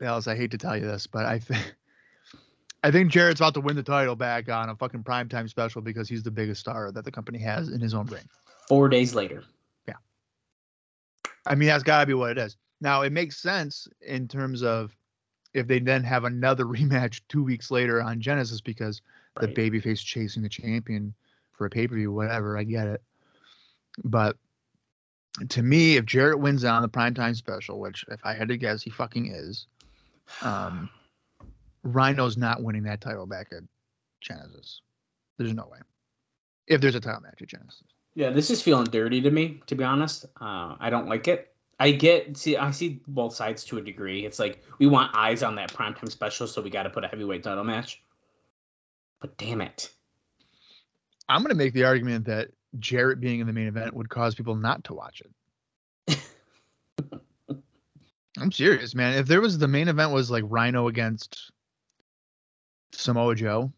Dallas, 0.00 0.28
I 0.28 0.36
hate 0.36 0.52
to 0.52 0.58
tell 0.58 0.76
you 0.76 0.86
this, 0.86 1.06
but 1.06 1.24
I 1.24 1.38
think 1.38 1.74
I 2.84 2.92
think 2.92 3.10
Jarrett's 3.10 3.40
about 3.40 3.54
to 3.54 3.60
win 3.60 3.74
the 3.74 3.82
title 3.82 4.14
back 4.14 4.48
on 4.48 4.68
a 4.68 4.76
fucking 4.76 5.02
primetime 5.02 5.48
special 5.48 5.82
because 5.82 6.08
he's 6.08 6.22
the 6.22 6.30
biggest 6.30 6.60
star 6.60 6.92
that 6.92 7.04
the 7.04 7.10
company 7.10 7.38
has 7.40 7.70
in 7.70 7.80
his 7.80 7.92
own 7.92 8.06
ring. 8.06 8.22
Four 8.68 8.88
days 8.88 9.14
later. 9.14 9.42
Yeah. 9.88 9.94
I 11.44 11.56
mean, 11.56 11.68
that's 11.68 11.82
got 11.82 12.00
to 12.00 12.06
be 12.06 12.14
what 12.14 12.30
it 12.30 12.38
is. 12.38 12.56
Now, 12.80 13.02
it 13.02 13.12
makes 13.12 13.38
sense 13.38 13.88
in 14.00 14.28
terms 14.28 14.62
of 14.62 14.94
if 15.54 15.66
they 15.66 15.78
then 15.80 16.04
have 16.04 16.24
another 16.24 16.64
rematch 16.66 17.20
two 17.28 17.42
weeks 17.42 17.70
later 17.70 18.02
on 18.02 18.20
Genesis 18.20 18.60
because 18.60 19.02
the 19.40 19.46
Right. 19.46 19.54
babyface 19.54 20.04
chasing 20.04 20.42
the 20.42 20.48
champion 20.48 21.14
for 21.52 21.66
a 21.66 21.70
pay 21.70 21.86
per 21.88 21.94
view, 21.94 22.12
whatever. 22.12 22.56
I 22.58 22.64
get 22.64 22.86
it. 22.88 23.02
But 24.04 24.36
to 25.50 25.62
me, 25.62 25.96
if 25.96 26.04
Jarrett 26.04 26.38
wins 26.40 26.64
on 26.64 26.82
the 26.82 26.88
primetime 26.88 27.36
special, 27.36 27.78
which 27.78 28.04
if 28.08 28.20
I 28.24 28.34
had 28.34 28.48
to 28.48 28.56
guess, 28.56 28.82
he 28.82 28.90
fucking 28.90 29.32
is, 29.32 29.66
um, 30.42 30.88
Rhino's 31.84 32.36
not 32.36 32.62
winning 32.62 32.82
that 32.84 33.00
title 33.00 33.26
back 33.26 33.48
at 33.52 33.62
Genesis. 34.20 34.82
There's 35.38 35.54
no 35.54 35.68
way. 35.70 35.78
If 36.66 36.80
there's 36.80 36.96
a 36.96 37.00
title 37.00 37.20
match 37.20 37.40
at 37.40 37.48
Genesis. 37.48 37.84
Yeah, 38.14 38.30
this 38.30 38.50
is 38.50 38.60
feeling 38.60 38.84
dirty 38.86 39.20
to 39.20 39.30
me, 39.30 39.60
to 39.66 39.74
be 39.76 39.84
honest. 39.84 40.26
Uh, 40.40 40.74
I 40.80 40.90
don't 40.90 41.08
like 41.08 41.28
it. 41.28 41.47
I 41.78 41.92
get 41.92 42.36
see 42.36 42.56
I 42.56 42.70
see 42.72 43.00
both 43.06 43.34
sides 43.34 43.64
to 43.64 43.78
a 43.78 43.80
degree. 43.80 44.26
It's 44.26 44.38
like 44.38 44.62
we 44.78 44.86
want 44.86 45.14
eyes 45.14 45.42
on 45.42 45.54
that 45.56 45.72
primetime 45.72 46.10
special, 46.10 46.46
so 46.46 46.60
we 46.60 46.70
got 46.70 46.84
to 46.84 46.90
put 46.90 47.04
a 47.04 47.08
heavyweight 47.08 47.44
title 47.44 47.64
match. 47.64 48.02
But 49.20 49.36
damn 49.36 49.60
it. 49.60 49.90
I'm 51.28 51.42
going 51.42 51.50
to 51.50 51.56
make 51.56 51.74
the 51.74 51.84
argument 51.84 52.24
that 52.26 52.48
Jarrett 52.78 53.20
being 53.20 53.40
in 53.40 53.46
the 53.46 53.52
main 53.52 53.66
event 53.66 53.94
would 53.94 54.08
cause 54.08 54.34
people 54.34 54.54
not 54.54 54.84
to 54.84 54.94
watch 54.94 55.22
it. 56.08 56.18
I'm 58.38 58.52
serious, 58.52 58.94
man. 58.94 59.18
If 59.18 59.26
there 59.26 59.40
was 59.40 59.58
the 59.58 59.68
main 59.68 59.88
event 59.88 60.12
was 60.12 60.30
like 60.30 60.44
Rhino 60.46 60.88
against 60.88 61.50
Samoa 62.92 63.34
Joe, 63.34 63.72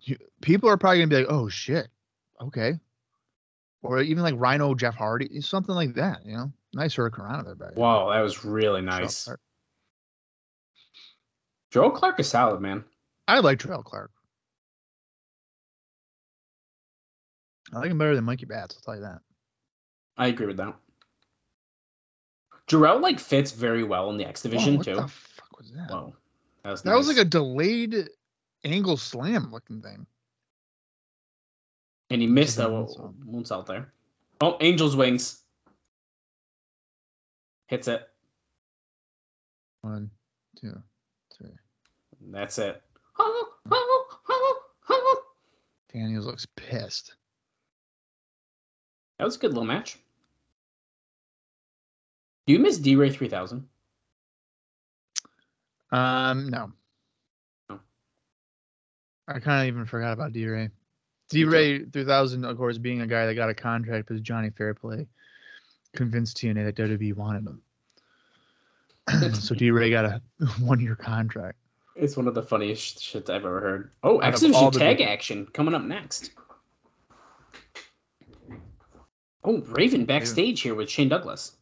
you, 0.00 0.16
people 0.40 0.68
are 0.68 0.76
probably 0.76 0.98
going 0.98 1.10
to 1.10 1.16
be 1.16 1.22
like, 1.22 1.32
"Oh 1.32 1.48
shit, 1.48 1.88
okay," 2.40 2.74
or 3.82 4.00
even 4.00 4.22
like 4.22 4.34
Rhino 4.38 4.74
Jeff 4.74 4.94
Hardy, 4.94 5.40
something 5.40 5.74
like 5.74 5.94
that. 5.94 6.24
You 6.24 6.36
know, 6.36 6.52
nice 6.74 6.94
hurricane 6.94 7.44
there, 7.44 7.54
back. 7.54 7.76
Wow, 7.76 8.10
that 8.10 8.20
was 8.20 8.44
really 8.44 8.80
nice. 8.82 9.28
Joe 11.70 11.90
Clark 11.90 12.18
is 12.20 12.28
solid, 12.28 12.60
man. 12.60 12.84
I 13.28 13.38
like 13.40 13.58
Jerrelle 13.58 13.84
Clark. 13.84 14.10
I 17.72 17.78
like 17.78 17.90
him 17.90 17.98
better 17.98 18.16
than 18.16 18.24
Mikey 18.24 18.46
Batts. 18.46 18.76
I'll 18.76 18.82
tell 18.82 18.96
you 18.96 19.02
that. 19.02 19.20
I 20.16 20.26
agree 20.28 20.46
with 20.46 20.56
that. 20.56 20.74
Jerrelle 22.68 23.00
like 23.00 23.18
fits 23.20 23.52
very 23.52 23.84
well 23.84 24.10
in 24.10 24.16
the 24.16 24.24
X 24.26 24.42
division 24.42 24.74
Whoa, 24.74 24.78
what 24.78 24.84
too. 24.86 24.94
the 24.96 25.08
fuck 25.08 25.58
was 25.58 25.70
that? 25.72 25.90
Whoa, 25.90 26.14
that 26.64 26.70
was 26.70 26.82
That 26.82 26.96
was 26.96 27.08
like 27.08 27.16
a 27.16 27.24
delayed 27.24 28.08
angle 28.64 28.96
slam 28.96 29.50
looking 29.52 29.80
thing. 29.80 30.06
and 32.10 32.20
he 32.20 32.26
missed 32.26 32.56
that 32.56 32.68
moonsault. 32.68 33.14
moonsault 33.24 33.66
there. 33.66 33.92
Oh, 34.40 34.56
Angel's 34.56 34.96
wings 34.96 35.42
hits 37.70 37.88
it. 37.88 38.02
One, 39.82 40.10
two, 40.60 40.76
three. 41.34 41.54
And 42.20 42.34
That's 42.34 42.58
it. 42.58 42.82
Daniels 45.92 46.26
looks 46.26 46.46
pissed. 46.56 47.14
That 49.18 49.24
was 49.24 49.36
a 49.36 49.38
good 49.38 49.52
little 49.52 49.64
match. 49.64 49.98
Do 52.46 52.52
you 52.52 52.58
miss 52.58 52.78
D 52.78 52.96
Ray 52.96 53.10
3000? 53.10 53.66
Um, 55.92 56.48
no. 56.48 56.72
No. 57.68 57.80
I 59.28 59.38
kind 59.38 59.62
of 59.62 59.72
even 59.72 59.86
forgot 59.86 60.12
about 60.12 60.32
D 60.32 60.46
Ray. 60.46 60.70
D. 61.28 61.44
Ray 61.44 61.84
3000, 61.84 62.44
of 62.44 62.56
course, 62.56 62.76
being 62.76 63.02
a 63.02 63.06
guy 63.06 63.26
that 63.26 63.36
got 63.36 63.48
a 63.48 63.54
contract 63.54 64.08
with 64.08 64.24
Johnny 64.24 64.50
Fairplay, 64.50 65.06
convinced 65.94 66.36
TNA 66.38 66.64
that 66.64 66.76
WWE 66.76 67.14
wanted 67.14 67.46
him. 67.46 67.62
so 69.34 69.54
D 69.54 69.70
Ray 69.70 69.90
got 69.90 70.04
a 70.04 70.22
one 70.60 70.80
year 70.80 70.96
contract. 70.96 71.58
It's 71.96 72.16
one 72.16 72.28
of 72.28 72.34
the 72.34 72.42
funniest 72.42 72.98
shits 72.98 73.28
I've 73.28 73.44
ever 73.44 73.60
heard. 73.60 73.90
Oh, 74.02 74.18
of 74.18 74.34
X 74.34 74.40
the 74.40 74.70
tag 74.72 75.00
action 75.00 75.46
coming 75.52 75.74
up 75.74 75.82
next. 75.82 76.30
Oh, 79.42 79.60
Raven 79.68 80.04
backstage 80.04 80.60
here 80.60 80.74
with 80.74 80.90
Shane 80.90 81.08
Douglas. 81.08 81.56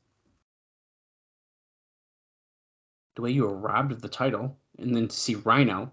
The 3.14 3.22
way 3.22 3.30
you 3.30 3.44
were 3.44 3.56
robbed 3.56 3.92
of 3.92 4.02
the 4.02 4.08
title, 4.08 4.56
and 4.78 4.94
then 4.94 5.08
to 5.08 5.16
see 5.16 5.36
Rhino 5.36 5.90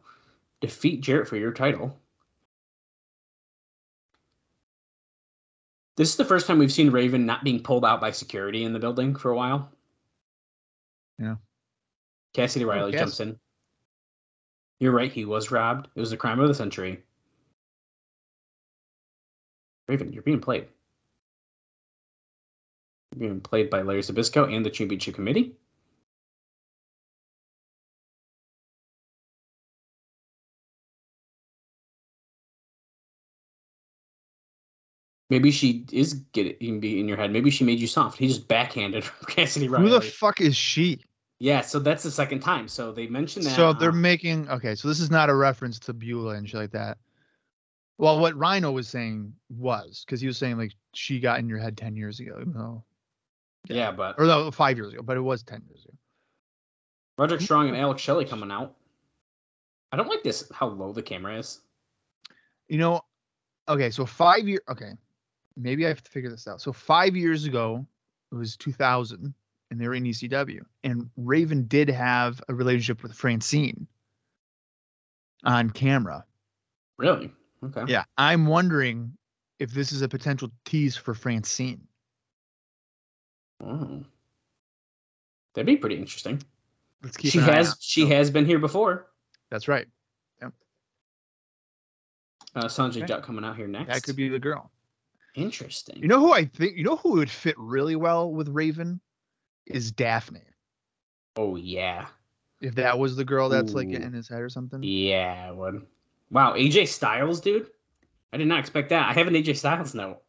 defeat 0.62 1.02
Jarrett 1.02 1.28
for 1.28 1.38
your 1.38 1.52
title. 1.52 2.00
This 5.98 6.10
is 6.10 6.18
the 6.18 6.26
first 6.26 6.46
time 6.46 6.60
we've 6.60 6.72
seen 6.72 6.92
Raven 6.92 7.26
not 7.26 7.44
being 7.44 7.62
pulled 7.64 7.86
out 7.86 8.02
by 8.02 8.12
security 8.12 8.64
in 8.64 8.74
the 8.74 8.80
building 8.80 9.16
for 9.16 9.32
a 9.32 9.36
while. 9.36 9.72
Yeah. 11.18 11.36
Cassidy 12.34 12.66
Riley 12.66 12.92
Cass- 12.92 13.02
jumps 13.02 13.20
in. 13.22 13.40
You're 14.80 14.92
right, 14.92 15.12
he 15.12 15.24
was 15.24 15.52
robbed. 15.52 15.88
It 15.96 16.00
was 16.00 16.10
the 16.10 16.18
crime 16.18 16.40
of 16.42 16.50
the 16.50 16.54
century. 16.54 17.02
Raven, 19.88 20.12
you're 20.12 20.24
being 20.24 20.42
played. 20.42 20.68
You're 23.14 23.30
being 23.30 23.40
played 23.40 23.70
by 23.70 23.84
Larry 23.84 24.02
Zbyszko 24.02 24.54
and 24.54 24.66
the 24.66 24.70
Championship 24.70 25.16
Committee. 25.16 25.56
Maybe 35.30 35.50
she 35.50 35.86
is 35.92 36.14
getting 36.34 36.80
be 36.80 37.00
in 37.00 37.08
your 37.08 37.18
head. 37.18 37.32
Maybe 37.32 37.50
she 37.50 37.64
made 37.64 37.80
you 37.80 37.88
soft. 37.88 38.18
He 38.18 38.28
just 38.28 38.48
backhanded 38.48 39.04
Cassidy 39.28 39.68
Riley. 39.68 39.90
Who 39.90 39.90
the 39.90 40.02
fuck 40.02 40.40
is 40.40 40.56
she? 40.56 41.00
yeah, 41.40 41.62
so 41.62 41.80
that's 41.80 42.04
the 42.04 42.12
second 42.12 42.40
time. 42.40 42.68
So 42.68 42.92
they 42.92 43.08
mentioned 43.08 43.46
that. 43.46 43.56
So 43.56 43.74
they're 43.74 43.90
uh, 43.90 43.94
making 43.94 44.50
okay. 44.50 44.76
So 44.76 44.88
this 44.88 45.00
is 45.00 45.12
not 45.12 45.30
a 45.30 45.36
reference 45.36 45.80
to 45.80 45.94
Beulah 45.94 46.36
and 46.36 46.48
shit 46.48 46.60
like 46.60 46.72
that. 46.72 46.98
Well, 47.98 48.20
what 48.20 48.36
Rhino 48.36 48.72
was 48.72 48.88
saying 48.88 49.34
was 49.50 50.04
because 50.06 50.22
he 50.22 50.28
was 50.28 50.38
saying 50.38 50.58
like 50.58 50.74
she 50.94 51.20
got 51.20 51.40
in 51.40 51.50
your 51.50 51.60
head 51.60 51.78
ten 51.78 51.96
years 51.96 52.20
ago, 52.20 52.38
even 52.40 52.54
though 52.54 52.84
yeah, 53.68 53.92
but 53.92 54.16
or 54.18 54.26
no, 54.26 54.52
five 54.52 54.78
years 54.78 54.94
ago, 54.94 55.02
but 55.02 55.18
it 55.18 55.22
was 55.22 55.44
ten 55.44 55.62
years 55.68 55.84
ago. 55.86 55.98
Roderick 57.18 57.42
Strong 57.42 57.70
and 57.70 57.78
Alex 57.78 58.02
Shelley 58.02 58.26
coming 58.26 58.52
out. 58.52 58.76
I 59.92 59.98
don't 59.98 60.10
like 60.10 60.24
this 60.24 60.50
how 60.54 60.68
low 60.68 60.92
the 60.92 61.02
camera 61.02 61.38
is. 61.38 61.62
You 62.68 62.78
know, 62.78 63.02
okay, 63.70 63.90
so 63.90 64.06
five 64.06 64.48
year 64.48 64.62
okay, 64.70 64.92
maybe 65.58 65.86
I 65.86 65.90
have 65.90 66.04
to 66.04 66.12
figure 66.12 66.30
this 66.30 66.48
out. 66.48 66.62
So 66.62 66.72
five 66.74 67.16
years 67.16 67.46
ago, 67.46 67.86
it 68.32 68.36
was 68.36 68.56
two 68.58 68.72
thousand, 68.72 69.34
and 69.72 69.80
they 69.80 69.88
were 69.88 69.96
in 69.96 70.04
ECW, 70.04 70.62
and 70.84 71.10
Raven 71.18 71.66
did 71.68 71.90
have 71.90 72.42
a 72.50 72.54
relationship 72.54 73.04
with 73.04 73.14
Francine 73.14 73.88
on 75.44 75.70
camera. 75.70 76.26
Really? 76.98 77.32
Okay. 77.64 77.84
Yeah, 77.88 78.04
I'm 78.18 78.46
wondering 78.46 79.12
if 79.60 79.72
this 79.72 79.92
is 79.92 80.02
a 80.02 80.08
potential 80.10 80.50
tease 80.66 80.96
for 80.96 81.14
Francine. 81.14 81.82
Oh. 83.64 84.04
That'd 85.54 85.66
be 85.66 85.78
pretty 85.78 85.96
interesting. 85.96 86.42
Let's 87.02 87.16
keep 87.16 87.32
She 87.32 87.40
has 87.40 87.70
out. 87.70 87.78
she 87.80 88.06
has 88.08 88.30
been 88.30 88.46
here 88.46 88.60
before. 88.60 89.08
That's 89.50 89.68
right. 89.68 89.88
Uh, 92.56 92.66
Sonjay 92.66 92.98
Okay. 92.98 93.06
Dutt 93.08 93.24
coming 93.24 93.44
out 93.44 93.58
here 93.58 93.68
next. 93.68 93.88
That 93.94 94.04
could 94.04 94.16
be 94.16 94.30
the 94.30 94.40
girl. 94.40 94.72
Interesting. 95.36 95.98
You 96.02 96.08
know 96.08 96.20
who 96.20 96.34
I 96.34 96.46
think? 96.46 96.76
You 96.78 96.84
know 96.84 96.96
who 96.98 97.14
would 97.14 97.30
fit 97.30 97.56
really 97.58 97.96
well 97.96 98.32
with 98.32 98.50
Raven 98.50 99.00
is 99.66 99.92
Daphne. 99.92 100.42
oh 101.38 101.56
yeah, 101.56 102.08
If 102.62 102.76
that 102.76 102.98
was 103.00 103.16
the 103.16 103.26
girl 103.26 103.50
that's 103.50 103.74
like 103.74 103.90
in 103.90 104.14
his 104.14 104.28
head 104.30 104.42
or 104.42 104.50
something. 104.50 104.82
yeah. 104.84 105.50
it 105.50 105.56
would. 105.56 105.86
Wow, 106.32 106.54
AJ 106.54 106.88
Styles, 106.88 107.40
dude. 107.42 107.68
I 108.34 108.38
did 108.38 108.48
not 108.48 108.60
expect 108.60 108.90
that. 108.90 109.08
I 109.10 109.14
have 109.14 109.28
an 109.28 109.34
AJ 109.36 109.58
Styles 109.58 109.94
note 109.94 110.22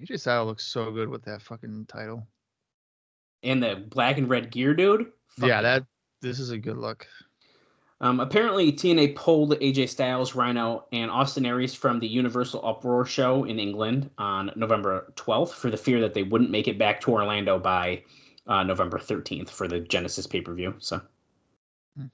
AJ 0.00 0.20
Styles 0.20 0.46
looks 0.46 0.64
so 0.66 0.90
good 0.90 1.08
with 1.08 1.22
that 1.24 1.40
fucking 1.42 1.86
title. 1.86 2.26
and 3.42 3.62
the 3.62 3.84
black 3.88 4.18
and 4.18 4.28
red 4.28 4.50
gear, 4.50 4.74
dude. 4.74 5.12
Fuck 5.28 5.48
yeah, 5.48 5.62
that 5.62 5.84
this 6.22 6.38
is 6.38 6.50
a 6.50 6.58
good 6.58 6.76
look. 6.76 7.06
Um, 8.00 8.20
apparently, 8.20 8.72
TNA 8.72 9.16
pulled 9.16 9.52
AJ 9.60 9.88
Styles, 9.88 10.34
Rhino, 10.34 10.84
and 10.92 11.10
Austin 11.10 11.46
Aries 11.46 11.74
from 11.74 11.98
the 11.98 12.06
Universal 12.06 12.64
Uproar 12.66 13.06
show 13.06 13.44
in 13.44 13.58
England 13.58 14.10
on 14.18 14.50
November 14.54 15.12
12th 15.16 15.52
for 15.54 15.70
the 15.70 15.78
fear 15.78 16.00
that 16.02 16.12
they 16.12 16.22
wouldn't 16.22 16.50
make 16.50 16.68
it 16.68 16.78
back 16.78 17.00
to 17.02 17.12
Orlando 17.12 17.58
by 17.58 18.02
uh, 18.46 18.62
November 18.62 18.98
13th 18.98 19.48
for 19.48 19.66
the 19.66 19.80
Genesis 19.80 20.26
pay 20.26 20.42
per 20.42 20.52
view. 20.54 20.74
So, 20.78 21.00
Hmm. 21.96 22.06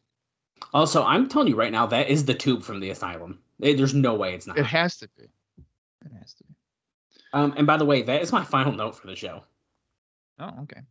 also, 0.72 1.02
I'm 1.02 1.28
telling 1.28 1.48
you 1.48 1.56
right 1.56 1.72
now, 1.72 1.86
that 1.86 2.08
is 2.08 2.24
the 2.24 2.34
tube 2.34 2.62
from 2.62 2.78
the 2.78 2.90
asylum. 2.90 3.40
Eh, 3.60 3.74
There's 3.74 3.94
no 3.94 4.14
way 4.14 4.34
it's 4.34 4.46
not. 4.46 4.58
It 4.58 4.66
has 4.66 4.96
to 4.98 5.08
be. 5.18 5.24
It 5.24 6.12
has 6.20 6.34
to 6.34 6.44
be. 6.44 6.54
Um, 7.32 7.54
and 7.56 7.66
by 7.66 7.76
the 7.76 7.84
way, 7.84 8.02
that 8.02 8.22
is 8.22 8.30
my 8.30 8.44
final 8.44 8.72
note 8.72 8.94
for 8.96 9.08
the 9.08 9.16
show. 9.16 9.42
Oh, 10.38 10.50
okay. 10.62 10.82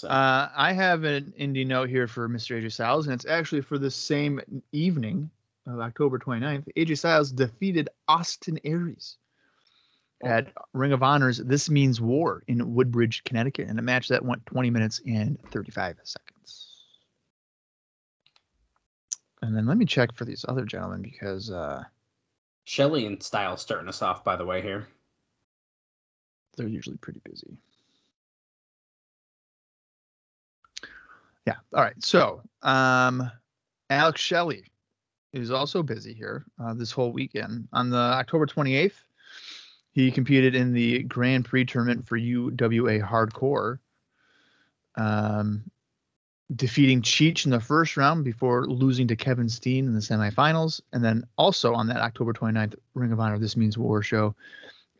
So, 0.00 0.08
Uh, 0.08 0.50
I 0.56 0.72
have 0.72 1.04
an 1.04 1.34
indie 1.38 1.66
note 1.66 1.90
here 1.90 2.06
for 2.06 2.26
Mr. 2.26 2.58
AJ 2.58 2.72
Styles, 2.72 3.06
and 3.06 3.12
it's 3.12 3.26
actually 3.26 3.60
for 3.60 3.76
the 3.76 3.90
same 3.90 4.40
evening 4.72 5.28
of 5.66 5.78
October 5.78 6.18
29th. 6.18 6.66
AJ 6.74 6.96
Styles 6.96 7.30
defeated 7.30 7.90
Austin 8.08 8.58
Aries 8.64 9.18
at 10.22 10.54
Ring 10.72 10.92
of 10.94 11.02
Honors 11.02 11.36
This 11.36 11.68
Means 11.68 12.00
War 12.00 12.42
in 12.48 12.74
Woodbridge, 12.74 13.24
Connecticut, 13.24 13.68
in 13.68 13.78
a 13.78 13.82
match 13.82 14.08
that 14.08 14.24
went 14.24 14.46
20 14.46 14.70
minutes 14.70 15.02
and 15.06 15.38
35 15.50 15.98
seconds. 16.02 16.84
And 19.42 19.54
then 19.54 19.66
let 19.66 19.76
me 19.76 19.84
check 19.84 20.14
for 20.14 20.24
these 20.24 20.46
other 20.48 20.64
gentlemen 20.64 21.02
because 21.02 21.50
uh, 21.50 21.84
Shelley 22.64 23.04
and 23.04 23.22
Styles 23.22 23.60
starting 23.60 23.90
us 23.90 24.00
off, 24.00 24.24
by 24.24 24.36
the 24.36 24.46
way, 24.46 24.62
here. 24.62 24.88
they're 26.56 26.68
usually 26.68 26.96
pretty 26.96 27.20
busy. 27.22 27.58
Yeah. 31.46 31.56
All 31.74 31.82
right. 31.82 32.02
So, 32.02 32.42
um, 32.62 33.30
Alex 33.88 34.20
Shelley 34.20 34.64
is 35.32 35.50
also 35.50 35.82
busy 35.82 36.12
here 36.12 36.44
uh, 36.62 36.74
this 36.74 36.90
whole 36.90 37.12
weekend. 37.12 37.68
On 37.72 37.90
the 37.90 37.96
October 37.96 38.46
28th, 38.46 38.92
he 39.92 40.10
competed 40.10 40.54
in 40.54 40.72
the 40.72 41.02
Grand 41.04 41.44
Prix 41.44 41.64
tournament 41.64 42.06
for 42.06 42.18
UWA 42.18 43.02
Hardcore, 43.02 43.78
um, 44.96 45.64
defeating 46.54 47.02
Cheech 47.02 47.44
in 47.44 47.50
the 47.50 47.60
first 47.60 47.96
round 47.96 48.24
before 48.24 48.66
losing 48.66 49.08
to 49.08 49.16
Kevin 49.16 49.48
Steen 49.48 49.86
in 49.86 49.94
the 49.94 50.00
semifinals. 50.00 50.80
And 50.92 51.04
then 51.04 51.26
also 51.36 51.74
on 51.74 51.86
that 51.88 51.98
October 51.98 52.32
29th 52.32 52.74
Ring 52.94 53.12
of 53.12 53.20
Honor 53.20 53.38
This 53.38 53.56
Means 53.56 53.78
War 53.78 54.02
show, 54.02 54.34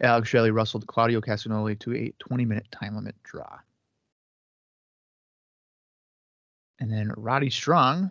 Alex 0.00 0.28
Shelley 0.28 0.50
wrestled 0.50 0.86
Claudio 0.86 1.20
Castagnoli 1.20 1.78
to 1.80 1.94
a 1.94 2.12
20 2.18 2.44
minute 2.44 2.66
time 2.70 2.96
limit 2.96 3.14
draw. 3.22 3.58
And 6.80 6.90
then 6.90 7.12
Roddy 7.16 7.50
Strong 7.50 8.10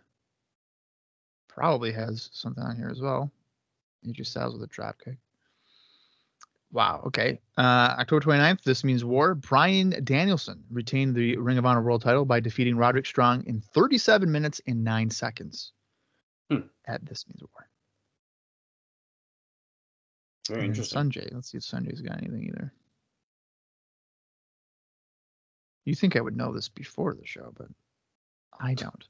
probably 1.47 1.91
has 1.91 2.29
something 2.33 2.63
on 2.63 2.75
here 2.77 2.89
as 2.89 3.01
well. 3.01 3.31
He 4.03 4.13
just 4.13 4.31
styles 4.31 4.53
with 4.53 4.63
a 4.63 4.67
drop 4.67 4.97
kick. 5.03 5.17
Wow. 6.71 7.01
Okay. 7.07 7.39
Uh, 7.57 7.95
October 7.99 8.23
29th, 8.23 8.61
this 8.61 8.83
means 8.83 9.03
war. 9.03 9.33
Brian 9.33 9.89
Danielson 10.03 10.63
retained 10.69 11.15
the 11.15 11.35
Ring 11.37 11.57
of 11.57 11.65
Honor 11.65 11.81
World 11.81 12.03
title 12.03 12.25
by 12.25 12.39
defeating 12.39 12.77
Roderick 12.77 13.07
Strong 13.07 13.45
in 13.47 13.59
37 13.59 14.31
minutes 14.31 14.61
and 14.67 14.83
9 14.83 15.09
seconds 15.09 15.73
Hmm. 16.51 16.67
at 16.85 17.03
this 17.05 17.27
means 17.27 17.41
war. 17.41 17.67
Very 20.47 20.61
And 20.61 20.69
interesting. 20.69 20.99
Sonjay. 21.11 21.33
Let's 21.33 21.51
see 21.51 21.57
if 21.57 21.63
Sonjay's 21.63 22.01
got 22.01 22.17
anything 22.19 22.43
either. 22.47 22.71
You 25.85 25.95
think 25.95 26.15
I 26.15 26.21
would 26.21 26.37
know 26.37 26.53
this 26.53 26.69
before 26.69 27.15
the 27.15 27.25
show, 27.25 27.51
but 27.57 27.67
I 28.59 28.73
don't. 28.73 29.07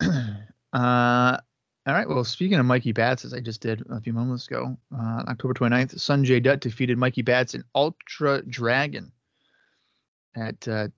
uh, 0.72 1.38
all 1.86 1.94
right. 1.94 2.08
Well, 2.08 2.24
speaking 2.24 2.58
of 2.58 2.66
Mikey 2.66 2.92
Batts, 2.92 3.24
as 3.24 3.34
I 3.34 3.40
just 3.40 3.60
did 3.60 3.84
a 3.90 4.00
few 4.00 4.12
moments 4.12 4.46
ago, 4.46 4.76
uh, 4.94 5.24
October 5.28 5.54
29th, 5.54 5.94
Sonjay 5.96 6.42
Dutt 6.42 6.60
defeated 6.60 6.98
Mikey 6.98 7.22
Batts 7.22 7.54
in 7.54 7.64
Ultimo 7.74 8.42
Dragon 8.42 9.10
at 10.36 10.68
uh, 10.68 10.88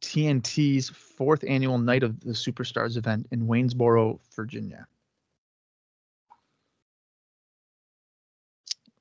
TNT's 0.00 0.88
fourth 0.88 1.44
annual 1.46 1.78
Night 1.78 2.02
of 2.02 2.20
the 2.20 2.32
Superstars 2.32 2.96
event 2.96 3.26
in 3.30 3.46
Waynesboro, 3.46 4.18
Virginia. 4.34 4.86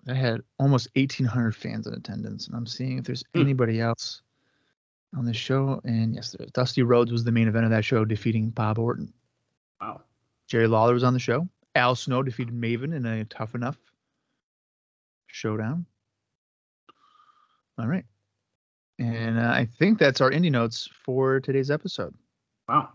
I 0.08 0.14
had 0.14 0.42
almost 0.58 0.90
1,800 0.96 1.56
fans 1.56 1.86
in 1.88 1.94
attendance, 1.94 2.48
and 2.48 2.56
I'm 2.56 2.66
seeing 2.66 2.98
if 2.98 3.06
there's 3.06 3.24
Hmm. 3.34 3.42
anybody 3.42 3.80
else 3.80 4.22
on 5.18 5.26
this 5.26 5.38
show. 5.38 5.82
And 5.84 6.16
yes. 6.16 6.36
Dusty 6.54 6.84
Rhodes 6.84 7.12
was 7.12 7.24
the 7.24 7.32
main 7.32 7.48
event 7.48 7.66
of 7.66 7.72
that 7.72 7.86
show, 7.86 8.06
defeating 8.06 8.50
Bob 8.50 8.80
Orton. 8.80 9.14
Wow. 9.82 10.02
Jerry 10.48 10.68
Lawler 10.68 10.94
was 10.94 11.04
on 11.04 11.14
the 11.14 11.20
show. 11.20 11.48
Al 11.76 11.96
Snow 11.96 12.24
defeated 12.24 12.54
Maven 12.54 12.96
in 12.96 13.06
a 13.06 13.26
tough 13.26 13.56
enough 13.56 13.78
showdown. 15.28 15.86
All 17.78 17.88
right. 17.88 18.06
And 18.98 19.40
uh, 19.40 19.52
I 19.52 19.66
think 19.78 20.00
that's 20.00 20.20
our 20.20 20.32
indie 20.32 20.52
notes 20.52 20.90
for 21.06 21.40
today's 21.40 21.72
episode. 21.72 22.14
Wow. 22.68 22.90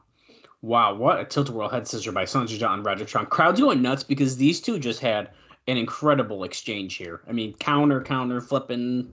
Wow, 0.61 0.95
what 0.95 1.21
a 1.21 1.25
tilt-a-whirl 1.25 1.69
head 1.69 1.87
scissor 1.87 2.11
by 2.11 2.25
Sonjay 2.25 2.59
Dutt 2.59 2.73
and 2.73 2.87
Roger 2.87 3.05
Trump. 3.05 3.29
Crowd's 3.29 3.61
going 3.61 3.83
nuts 3.83 4.03
because 4.03 4.37
these 4.37 4.61
two 4.63 4.79
just 4.79 4.99
had 5.01 5.31
an 5.67 5.77
incredible 5.77 6.45
exchange 6.45 6.97
here. 6.97 7.21
I 7.29 7.33
mean, 7.33 7.55
counter, 7.55 8.03
counter, 8.03 8.41
flipping. 8.41 9.13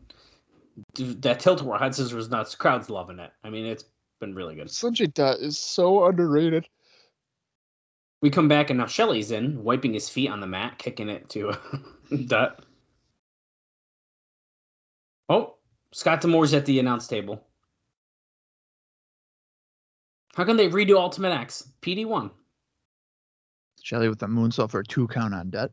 Dude, 0.93 1.21
That 1.21 1.39
tilt-a-whirl 1.39 1.79
head 1.79 1.95
scissor 1.95 2.15
was 2.15 2.29
nuts. 2.29 2.55
Crowd's 2.55 2.89
loving 2.89 3.19
it. 3.19 3.31
I 3.43 3.49
mean, 3.49 3.65
it's 3.65 3.85
been 4.19 4.35
really 4.35 4.55
good. 4.55 4.67
Sonjay 4.67 5.13
Dutt 5.13 5.39
is 5.39 5.57
so 5.57 6.05
underrated. 6.05 6.67
We 8.21 8.29
come 8.29 8.47
back 8.47 8.69
and 8.69 8.77
now 8.77 8.85
Shelley's 8.85 9.31
in, 9.31 9.63
wiping 9.63 9.93
his 9.93 10.07
feet 10.07 10.29
on 10.29 10.39
the 10.39 10.47
mat, 10.47 10.77
kicking 10.77 11.09
it 11.09 11.29
to 11.29 11.53
Dutt. 12.27 12.63
Oh, 15.27 15.55
Scott 15.91 16.21
D'Amore's 16.21 16.53
at 16.53 16.65
the 16.65 16.79
announce 16.79 17.07
table. 17.07 17.43
How 20.35 20.43
can 20.45 20.55
they 20.55 20.69
redo 20.69 20.95
Ultimate 20.95 21.31
X? 21.31 21.67
Petey 21.81 22.05
won. 22.05 22.31
Shelly 23.81 24.07
with 24.07 24.19
the 24.19 24.27
moonsault 24.27 24.69
for 24.69 24.79
a 24.81 24.85
two 24.85 25.07
count 25.07 25.33
on 25.33 25.49
Dutt. 25.49 25.71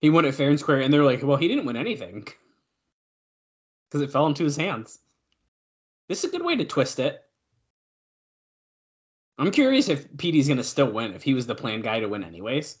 He 0.00 0.10
won 0.10 0.24
it 0.24 0.34
fair 0.34 0.50
and 0.50 0.58
square, 0.58 0.80
and 0.80 0.92
they're 0.92 1.04
like, 1.04 1.22
"Well, 1.22 1.36
he 1.36 1.48
didn't 1.48 1.66
win 1.66 1.76
anything 1.76 2.26
because 3.96 4.08
it 4.08 4.12
fell 4.12 4.26
into 4.26 4.44
his 4.44 4.56
hands." 4.56 5.00
This 6.08 6.22
is 6.22 6.30
a 6.30 6.32
good 6.32 6.44
way 6.44 6.56
to 6.56 6.64
twist 6.64 6.98
it. 6.98 7.22
I'm 9.38 9.50
curious 9.50 9.88
if 9.88 10.14
Petey's 10.16 10.48
gonna 10.48 10.64
still 10.64 10.90
win 10.90 11.14
if 11.14 11.22
he 11.22 11.34
was 11.34 11.46
the 11.46 11.54
planned 11.54 11.82
guy 11.82 12.00
to 12.00 12.08
win 12.08 12.24
anyways. 12.24 12.78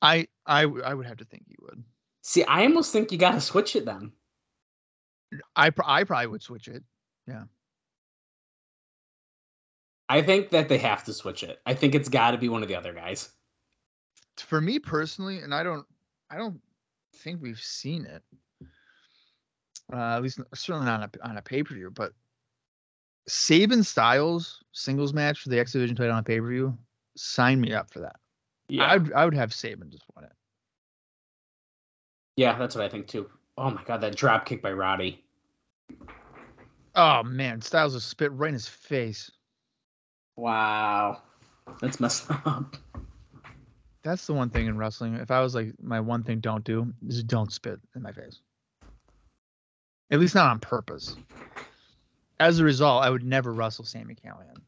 I 0.00 0.28
I 0.46 0.62
I 0.62 0.94
would 0.94 1.06
have 1.06 1.18
to 1.18 1.24
think 1.24 1.44
he 1.46 1.56
would. 1.60 1.82
See, 2.22 2.44
I 2.44 2.62
almost 2.62 2.92
think 2.92 3.12
you 3.12 3.18
gotta 3.18 3.40
switch 3.40 3.76
it 3.76 3.84
then. 3.84 4.12
I 5.56 5.70
pr- 5.70 5.82
I 5.84 6.04
probably 6.04 6.26
would 6.26 6.42
switch 6.42 6.68
it. 6.68 6.82
Yeah. 7.26 7.44
I 10.08 10.20
think 10.20 10.50
that 10.50 10.68
they 10.68 10.78
have 10.78 11.04
to 11.04 11.14
switch 11.14 11.42
it. 11.42 11.60
I 11.64 11.72
think 11.72 11.94
it's 11.94 12.08
got 12.08 12.32
to 12.32 12.38
be 12.38 12.50
one 12.50 12.62
of 12.62 12.68
the 12.68 12.74
other 12.74 12.92
guys. 12.92 13.30
For 14.36 14.60
me 14.60 14.78
personally, 14.78 15.38
and 15.38 15.54
I 15.54 15.62
don't 15.62 15.86
I 16.30 16.36
don't 16.36 16.60
think 17.16 17.40
we've 17.40 17.60
seen 17.60 18.04
it. 18.04 18.22
Uh, 19.90 20.16
at 20.16 20.22
least 20.22 20.40
certainly 20.54 20.86
not 20.86 21.02
on 21.02 21.10
a, 21.22 21.28
on 21.28 21.36
a 21.38 21.42
pay 21.42 21.62
per 21.62 21.74
view, 21.74 21.90
but 21.90 22.12
Sabin 23.28 23.82
Styles 23.82 24.62
singles 24.72 25.12
match 25.14 25.40
for 25.40 25.48
the 25.48 25.58
X 25.58 25.72
Division 25.72 25.96
title 25.96 26.12
on 26.12 26.18
a 26.18 26.22
pay 26.22 26.40
per 26.40 26.48
view. 26.48 26.76
Sign 27.16 27.60
me 27.60 27.72
up 27.72 27.90
for 27.90 28.00
that. 28.00 28.16
Yeah, 28.68 28.90
I'd 28.90 29.12
I 29.12 29.24
would 29.24 29.34
have 29.34 29.52
Sabin 29.52 29.90
just 29.90 30.04
win 30.16 30.24
it. 30.24 30.32
yeah, 32.36 32.56
that's 32.58 32.74
what 32.74 32.84
I 32.84 32.88
think 32.88 33.06
too. 33.06 33.28
Oh 33.58 33.70
my 33.70 33.82
god, 33.84 34.00
that 34.00 34.16
drop 34.16 34.46
kick 34.46 34.62
by 34.62 34.72
Roddy. 34.72 35.22
Oh 36.94 37.22
man, 37.22 37.60
Styles 37.60 37.94
just 37.94 38.08
spit 38.08 38.32
right 38.32 38.48
in 38.48 38.54
his 38.54 38.68
face. 38.68 39.30
Wow, 40.36 41.20
that's 41.80 42.00
messed 42.00 42.30
up. 42.46 42.76
That's 44.02 44.26
the 44.26 44.32
one 44.34 44.50
thing 44.50 44.66
in 44.66 44.76
wrestling. 44.76 45.14
If 45.14 45.30
I 45.30 45.40
was 45.40 45.54
like 45.54 45.74
my 45.80 46.00
one 46.00 46.22
thing 46.22 46.40
don't 46.40 46.64
do 46.64 46.92
is 47.06 47.22
don't 47.22 47.52
spit 47.52 47.78
in 47.94 48.02
my 48.02 48.12
face. 48.12 48.40
At 50.12 50.20
least 50.20 50.34
not 50.34 50.50
on 50.50 50.60
purpose. 50.60 51.16
As 52.38 52.58
a 52.58 52.64
result, 52.64 53.02
I 53.02 53.08
would 53.08 53.24
never 53.24 53.52
wrestle 53.52 53.84
Sami 53.84 54.14
Callihan. 54.14 54.60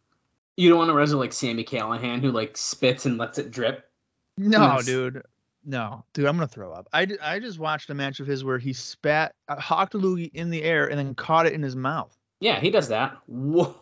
You 0.56 0.70
don't 0.70 0.78
want 0.78 0.88
to 0.88 0.94
wrestle 0.94 1.20
like 1.20 1.34
Sami 1.34 1.64
Callihan 1.64 2.20
who 2.20 2.32
like 2.32 2.56
spits 2.56 3.04
and 3.04 3.18
lets 3.18 3.38
it 3.38 3.50
drip. 3.50 3.88
No, 4.38 4.80
dude. 4.82 5.22
No, 5.66 6.04
dude, 6.12 6.26
I'm 6.26 6.36
gonna 6.36 6.48
throw 6.48 6.72
up. 6.72 6.88
I, 6.92 7.06
I 7.22 7.38
just 7.38 7.58
watched 7.58 7.90
a 7.90 7.94
match 7.94 8.20
of 8.20 8.26
his 8.26 8.44
where 8.44 8.58
he 8.58 8.72
spat 8.72 9.34
uh, 9.48 9.56
hawked 9.56 9.94
a 9.94 9.98
loogie 9.98 10.30
in 10.34 10.50
the 10.50 10.62
air 10.62 10.86
and 10.86 10.98
then 10.98 11.14
caught 11.14 11.46
it 11.46 11.52
in 11.52 11.62
his 11.62 11.76
mouth. 11.76 12.16
Yeah, 12.40 12.60
he 12.60 12.70
does 12.70 12.88
that. 12.88 13.16
Whoa. 13.26 13.74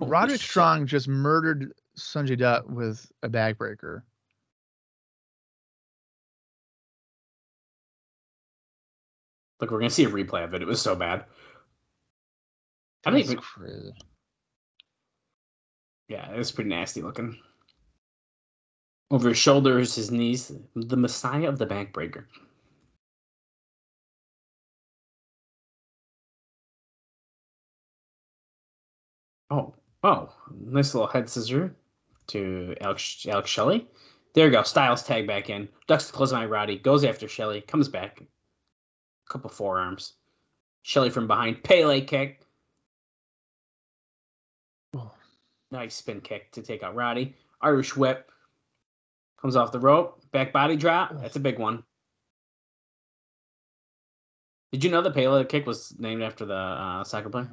Roderick. 0.00 0.40
Strong 0.40 0.86
just 0.86 1.08
murdered 1.08 1.72
Sonjay 1.98 2.38
Dutt 2.38 2.70
with 2.70 3.10
a 3.22 3.28
backbreaker. 3.28 4.02
Look, 9.60 9.70
we're 9.70 9.78
gonna 9.78 9.90
see 9.90 10.04
a 10.04 10.10
replay 10.10 10.44
of 10.44 10.54
it. 10.54 10.62
It 10.62 10.68
was 10.68 10.80
so 10.80 10.94
bad. 10.94 11.24
I 13.04 13.10
don't 13.10 13.20
even. 13.20 13.38
crazy. 13.38 13.94
Yeah, 16.08 16.30
it 16.32 16.38
was 16.38 16.52
pretty 16.52 16.70
nasty 16.70 17.02
looking. 17.02 17.38
Over 19.10 19.30
his 19.30 19.38
shoulders, 19.38 19.94
his 19.94 20.10
knees, 20.10 20.52
the 20.74 20.96
Messiah 20.96 21.48
of 21.48 21.58
the 21.58 21.66
backbreaker. 21.66 22.24
Oh, 29.50 29.74
oh, 30.02 30.32
nice 30.50 30.92
little 30.94 31.06
head 31.08 31.28
scissor 31.28 31.74
to 32.28 32.74
Alex, 32.80 33.26
Alex 33.28 33.48
Shelley. 33.48 33.86
There 34.34 34.46
you 34.46 34.52
go. 34.52 34.62
Styles 34.64 35.02
tag 35.04 35.26
back 35.26 35.50
in. 35.50 35.68
Ducks 35.86 36.08
the 36.08 36.12
close 36.12 36.32
eye 36.32 36.46
Roddy. 36.46 36.78
Goes 36.78 37.04
after 37.04 37.28
Shelley. 37.28 37.60
Comes 37.60 37.88
back. 37.88 38.22
Couple 39.28 39.50
forearms. 39.50 40.14
Shelley 40.82 41.10
from 41.10 41.26
behind. 41.26 41.62
Pele 41.64 42.00
kick. 42.00 42.42
Oh. 44.96 45.12
Nice 45.70 45.96
spin 45.96 46.20
kick 46.20 46.52
to 46.52 46.62
take 46.62 46.82
out 46.82 46.94
Roddy. 46.94 47.34
Irish 47.60 47.96
whip. 47.96 48.30
Comes 49.40 49.56
off 49.56 49.72
the 49.72 49.80
rope. 49.80 50.22
Back 50.30 50.52
body 50.52 50.76
drop. 50.76 51.20
That's 51.20 51.36
a 51.36 51.40
big 51.40 51.58
one. 51.58 51.82
Did 54.72 54.84
you 54.84 54.90
know 54.90 55.02
the 55.02 55.10
Pele 55.10 55.44
kick 55.44 55.66
was 55.66 55.94
named 55.98 56.22
after 56.22 56.44
the 56.44 56.54
uh, 56.54 57.04
soccer 57.04 57.30
player? 57.30 57.50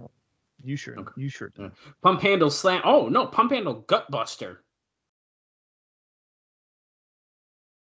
You 0.64 0.76
sure? 0.76 0.98
Okay. 0.98 1.12
You 1.18 1.30
sure? 1.30 1.50
did. 1.50 1.72
Pump 2.02 2.22
handle 2.22 2.50
slam. 2.50 2.82
Oh 2.86 3.10
no, 3.10 3.28
pump 3.28 3.52
handle 3.52 3.76
gut 3.88 4.10
buster. 4.10 4.64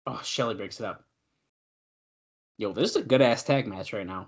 Oh, 0.07 0.19
Shelley 0.23 0.55
breaks 0.55 0.79
it 0.79 0.85
up. 0.85 1.03
Yo, 2.61 2.71
this 2.71 2.91
is 2.91 2.95
a 2.97 3.01
good 3.01 3.23
ass 3.23 3.41
tag 3.41 3.65
match 3.65 3.91
right 3.91 4.05
now. 4.05 4.27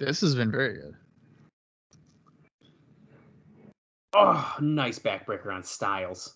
This 0.00 0.20
has 0.20 0.34
been 0.34 0.50
very 0.50 0.80
good. 0.80 0.96
Oh, 4.14 4.56
nice 4.60 4.98
backbreaker 4.98 5.54
on 5.54 5.62
Styles. 5.62 6.34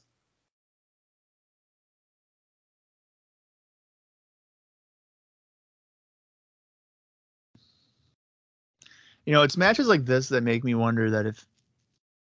You 9.27 9.33
know, 9.33 9.43
it's 9.43 9.57
matches 9.57 9.89
like 9.89 10.05
this 10.05 10.29
that 10.29 10.45
make 10.45 10.63
me 10.63 10.77
wonder 10.77 11.11
that 11.11 11.27
if 11.27 11.45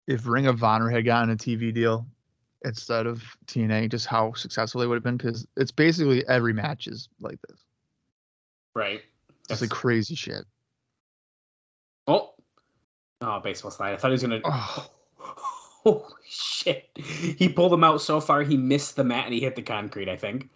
if 0.07 0.26
Ring 0.26 0.47
of 0.47 0.64
Honor 0.64 0.88
had 0.88 1.05
gotten 1.05 1.28
a 1.28 1.36
TV 1.36 1.74
deal 1.74 2.07
instead 2.64 3.07
of 3.07 3.22
TNA, 3.49 3.91
just 3.91 4.07
how 4.07 4.32
successful 4.32 4.80
they 4.80 4.86
would 4.86 4.95
have 4.95 5.03
been. 5.03 5.18
Because 5.18 5.47
it's 5.59 5.72
basically 5.72 6.26
every 6.26 6.55
match 6.55 6.86
is 6.86 7.11
like 7.20 7.38
this. 7.47 7.66
Right. 8.75 9.03
That's 9.49 9.61
like 9.61 9.71
crazy 9.71 10.14
shit. 10.14 10.45
Oh. 12.07 12.35
Oh, 13.21 13.41
baseball 13.41 13.71
slide. 13.71 13.93
I 13.93 13.97
thought 13.97 14.09
he 14.09 14.12
was 14.12 14.23
gonna. 14.23 14.41
Oh. 14.45 14.91
Holy 15.83 16.05
shit. 16.29 16.91
He 16.97 17.49
pulled 17.49 17.73
him 17.73 17.85
out 17.85 18.03
so 18.03 18.21
far 18.21 18.43
he 18.43 18.57
missed 18.57 18.97
the 18.97 19.05
mat 19.05 19.25
and 19.25 19.35
he 19.35 19.41
hit 19.41 19.57
the 19.57 19.62
concrete, 19.62 20.09
I 20.09 20.16
think. 20.16 20.51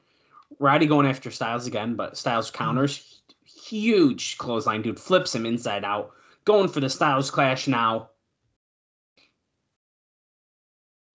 Roddy 0.59 0.87
going 0.87 1.07
after 1.07 1.31
Styles 1.31 1.67
again, 1.67 1.95
but 1.95 2.17
Styles 2.17 2.51
hmm. 2.51 2.57
counters. 2.57 3.23
Huge 3.45 4.37
clothesline, 4.39 4.83
dude. 4.83 5.01
Flips 5.01 5.35
him 5.35 5.47
inside 5.47 5.85
out. 5.85 6.13
Going 6.45 6.69
for 6.69 6.81
the 6.81 6.91
Styles 6.91 7.31
clash 7.31 7.67
now. 7.67 8.11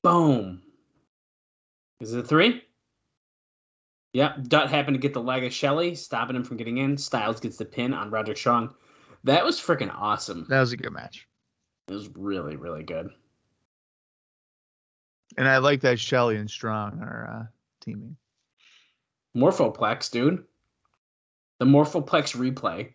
Boom. 0.02 0.62
Is 2.00 2.14
it 2.14 2.28
three? 2.28 2.64
Yep. 4.14 4.44
Dutt 4.48 4.70
happened 4.70 4.96
to 4.96 5.02
get 5.02 5.14
the 5.14 5.22
leg 5.22 5.44
of 5.44 5.54
Shelley, 5.54 5.96
stopping 5.96 6.36
him 6.36 6.44
from 6.44 6.58
getting 6.58 6.78
in. 6.78 6.98
Styles 6.98 7.40
gets 7.40 7.58
the 7.58 7.66
pin 7.66 7.94
on 7.94 8.10
Roderick 8.10 8.38
Strong. 8.38 8.74
That 9.24 9.46
was 9.46 9.60
freaking 9.60 9.94
awesome. 9.94 10.46
That 10.50 10.60
was 10.60 10.72
a 10.72 10.78
good 10.78 10.94
match. 10.94 11.28
It 11.88 11.94
was 11.94 12.10
really, 12.16 12.56
really 12.56 12.84
good. 12.84 13.10
And 15.38 15.48
I 15.48 15.58
like 15.60 15.82
that 15.82 16.00
Shelley 16.00 16.38
and 16.38 16.50
Strong 16.50 17.02
are 17.02 17.42
uh, 17.42 17.46
teaming. 17.82 18.16
Morphoplex, 19.36 20.10
dude. 20.10 20.44
The 21.60 21.66
Morphoplex 21.66 22.36
replay. 22.36 22.94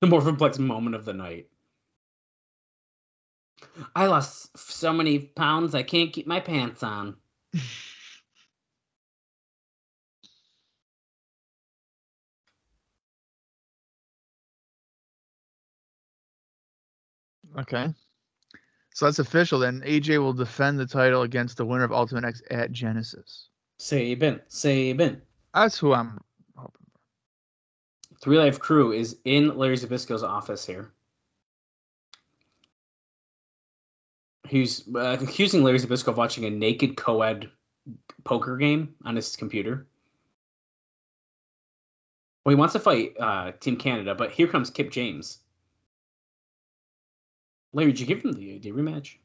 The 0.00 0.06
Morphoplex 0.06 0.58
moment 0.58 0.96
of 0.96 1.04
the 1.04 1.12
night. 1.12 1.48
I 3.94 4.06
lost 4.06 4.56
so 4.56 4.92
many 4.92 5.18
pounds 5.18 5.74
I 5.74 5.82
can't 5.82 6.12
keep 6.12 6.26
my 6.26 6.40
pants 6.40 6.82
on. 6.82 7.16
Okay. 17.58 17.92
So 18.94 19.04
that's 19.04 19.18
official 19.18 19.58
then. 19.58 19.82
AJ 19.84 20.18
will 20.18 20.32
defend 20.32 20.78
the 20.78 20.86
title 20.86 21.22
against 21.22 21.56
the 21.56 21.66
winner 21.66 21.84
of 21.84 21.92
Ultimate 21.92 22.24
X 22.24 22.42
at 22.50 22.72
Genesis. 22.72 23.48
Sabin, 23.78 24.40
Sabin. 24.48 25.20
That's 25.52 25.78
who 25.78 25.92
I'm 25.92 26.18
hoping 26.56 26.86
for. 26.92 27.00
Three 28.22 28.38
Live 28.38 28.58
Kru 28.58 28.92
is 28.92 29.18
in 29.24 29.56
Larry 29.56 29.76
Zbyszko's 29.76 30.22
office 30.22 30.64
here. 30.64 30.92
He's 34.48 34.84
uh, 34.94 35.18
accusing 35.20 35.62
Larry 35.62 35.78
Zabisco 35.78 36.08
of 36.08 36.16
watching 36.16 36.44
a 36.44 36.50
naked 36.50 36.96
co-ed 36.96 37.50
poker 38.24 38.56
game 38.56 38.94
on 39.04 39.16
his 39.16 39.36
computer. 39.36 39.86
Well, 42.44 42.54
he 42.54 42.56
wants 42.58 42.72
to 42.74 42.78
fight 42.78 43.14
uh, 43.18 43.52
Team 43.58 43.76
Canada, 43.76 44.14
but 44.14 44.30
here 44.30 44.46
comes 44.46 44.70
Kip 44.70 44.90
James. 44.90 45.38
Larry, 47.76 47.92
did 47.92 48.00
you 48.00 48.06
give 48.06 48.22
him 48.22 48.32
the, 48.32 48.56
uh, 48.56 48.58
the 48.62 48.72
rematch? 48.72 49.16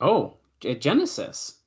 Oh, 0.00 0.38
Genesis. 0.62 1.58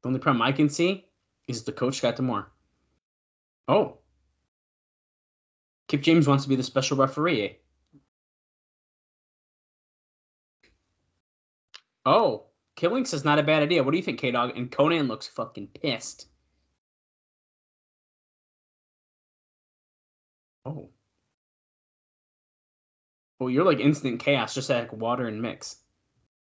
The 0.00 0.08
only 0.08 0.20
problem 0.20 0.40
I 0.40 0.52
can 0.52 0.70
see 0.70 1.04
is 1.46 1.64
the 1.64 1.72
coach 1.72 2.00
got 2.00 2.16
to 2.16 2.22
more. 2.22 2.50
Oh. 3.68 3.98
Kip 5.88 6.00
James 6.00 6.26
wants 6.26 6.44
to 6.44 6.48
be 6.48 6.56
the 6.56 6.62
special 6.62 6.96
referee. 6.96 7.58
Oh, 12.06 12.46
Killings 12.76 13.12
is 13.12 13.24
not 13.24 13.38
a 13.38 13.42
bad 13.42 13.62
idea. 13.62 13.82
What 13.82 13.90
do 13.92 13.96
you 13.96 14.02
think, 14.02 14.18
K 14.18 14.30
Dog? 14.30 14.56
And 14.56 14.70
Konnan 14.70 15.08
looks 15.08 15.26
fucking 15.28 15.68
pissed. 15.68 16.26
Oh. 20.64 20.90
Well, 23.38 23.50
you're 23.50 23.64
like 23.64 23.80
instant 23.80 24.20
chaos, 24.20 24.54
just 24.54 24.70
like 24.70 24.92
water 24.92 25.26
and 25.26 25.42
mix. 25.42 25.76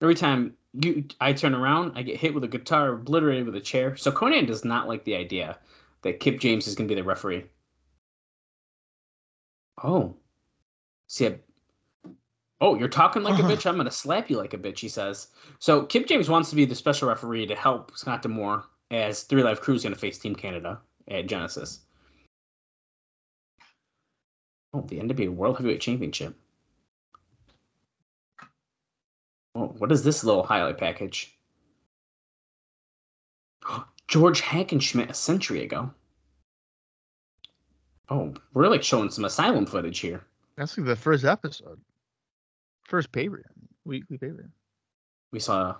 Every 0.03 0.14
time 0.14 0.55
you 0.72 1.05
I 1.20 1.33
turn 1.33 1.55
around, 1.55 1.93
I 1.97 2.03
get 2.03 2.16
hit 2.16 2.35
with 2.35 2.45
a 2.45 2.49
guitar, 2.49 2.93
obliterated 2.93 3.47
with 3.47 3.57
a 3.57 3.61
chair. 3.61 3.97
So 3.97 4.12
Konnan 4.12 4.47
does 4.47 4.64
not 4.64 4.89
like 4.89 5.05
the 5.05 5.16
idea 5.16 5.59
that 6.03 6.20
Kip 6.20 6.41
James 6.41 6.66
is 6.66 6.74
going 6.74 6.89
to 6.89 6.95
be 6.95 7.01
the 7.01 7.07
referee. 7.07 7.47
Oh. 9.83 10.16
See, 11.07 11.37
oh, 12.61 12.74
you're 12.76 12.88
talking 12.88 13.22
like 13.22 13.38
a 13.38 13.42
bitch. 13.42 13.66
I'm 13.66 13.76
going 13.76 13.86
to 13.86 13.90
slap 13.90 14.30
you 14.30 14.36
like 14.36 14.54
a 14.54 14.59
bitch, 14.59 14.78
he 14.78 14.88
says. 14.88 15.28
So 15.59 15.84
Kip 15.84 16.06
James 16.06 16.28
wants 16.28 16.50
to 16.50 16.56
be 16.56 16.64
the 16.64 16.74
special 16.74 17.09
referee 17.09 17.46
to 17.46 17.54
help 17.54 17.96
Scott 17.96 18.22
D'Amore 18.22 18.64
as 18.90 19.22
Three 19.22 19.42
Live 19.42 19.61
Kru 19.61 19.74
is 19.74 19.82
going 19.82 19.94
to 19.94 19.98
face 19.98 20.18
Team 20.18 20.34
Canada 20.34 20.80
at 21.09 21.26
Genesis. 21.26 21.80
Oh, 24.74 24.82
the 24.82 24.98
NWA 24.98 25.30
World 25.30 25.56
Heavyweight 25.56 25.80
Championship. 25.80 26.34
Oh, 29.54 29.68
what 29.78 29.90
is 29.90 30.04
this 30.04 30.24
little 30.24 30.42
highlight 30.42 30.78
package? 30.78 31.36
George 34.09 34.40
Hackenschmidt 34.40 35.11
a 35.11 35.14
century 35.14 35.64
ago. 35.64 35.90
Oh, 38.11 38.32
we're 38.54 38.68
like 38.68 38.82
showing 38.82 39.11
some 39.11 39.24
asylum 39.24 39.66
footage 39.66 39.98
here. 39.98 40.24
That's 40.56 40.76
like 40.78 40.86
the 40.86 40.96
first 40.96 41.24
episode. 41.24 41.78
First 42.89 43.12
pay 43.12 43.28
per 43.28 43.43
weekly 43.84 44.16
pay 44.16 44.28
per 44.28 44.49
We 45.30 45.41
saw 45.41 45.76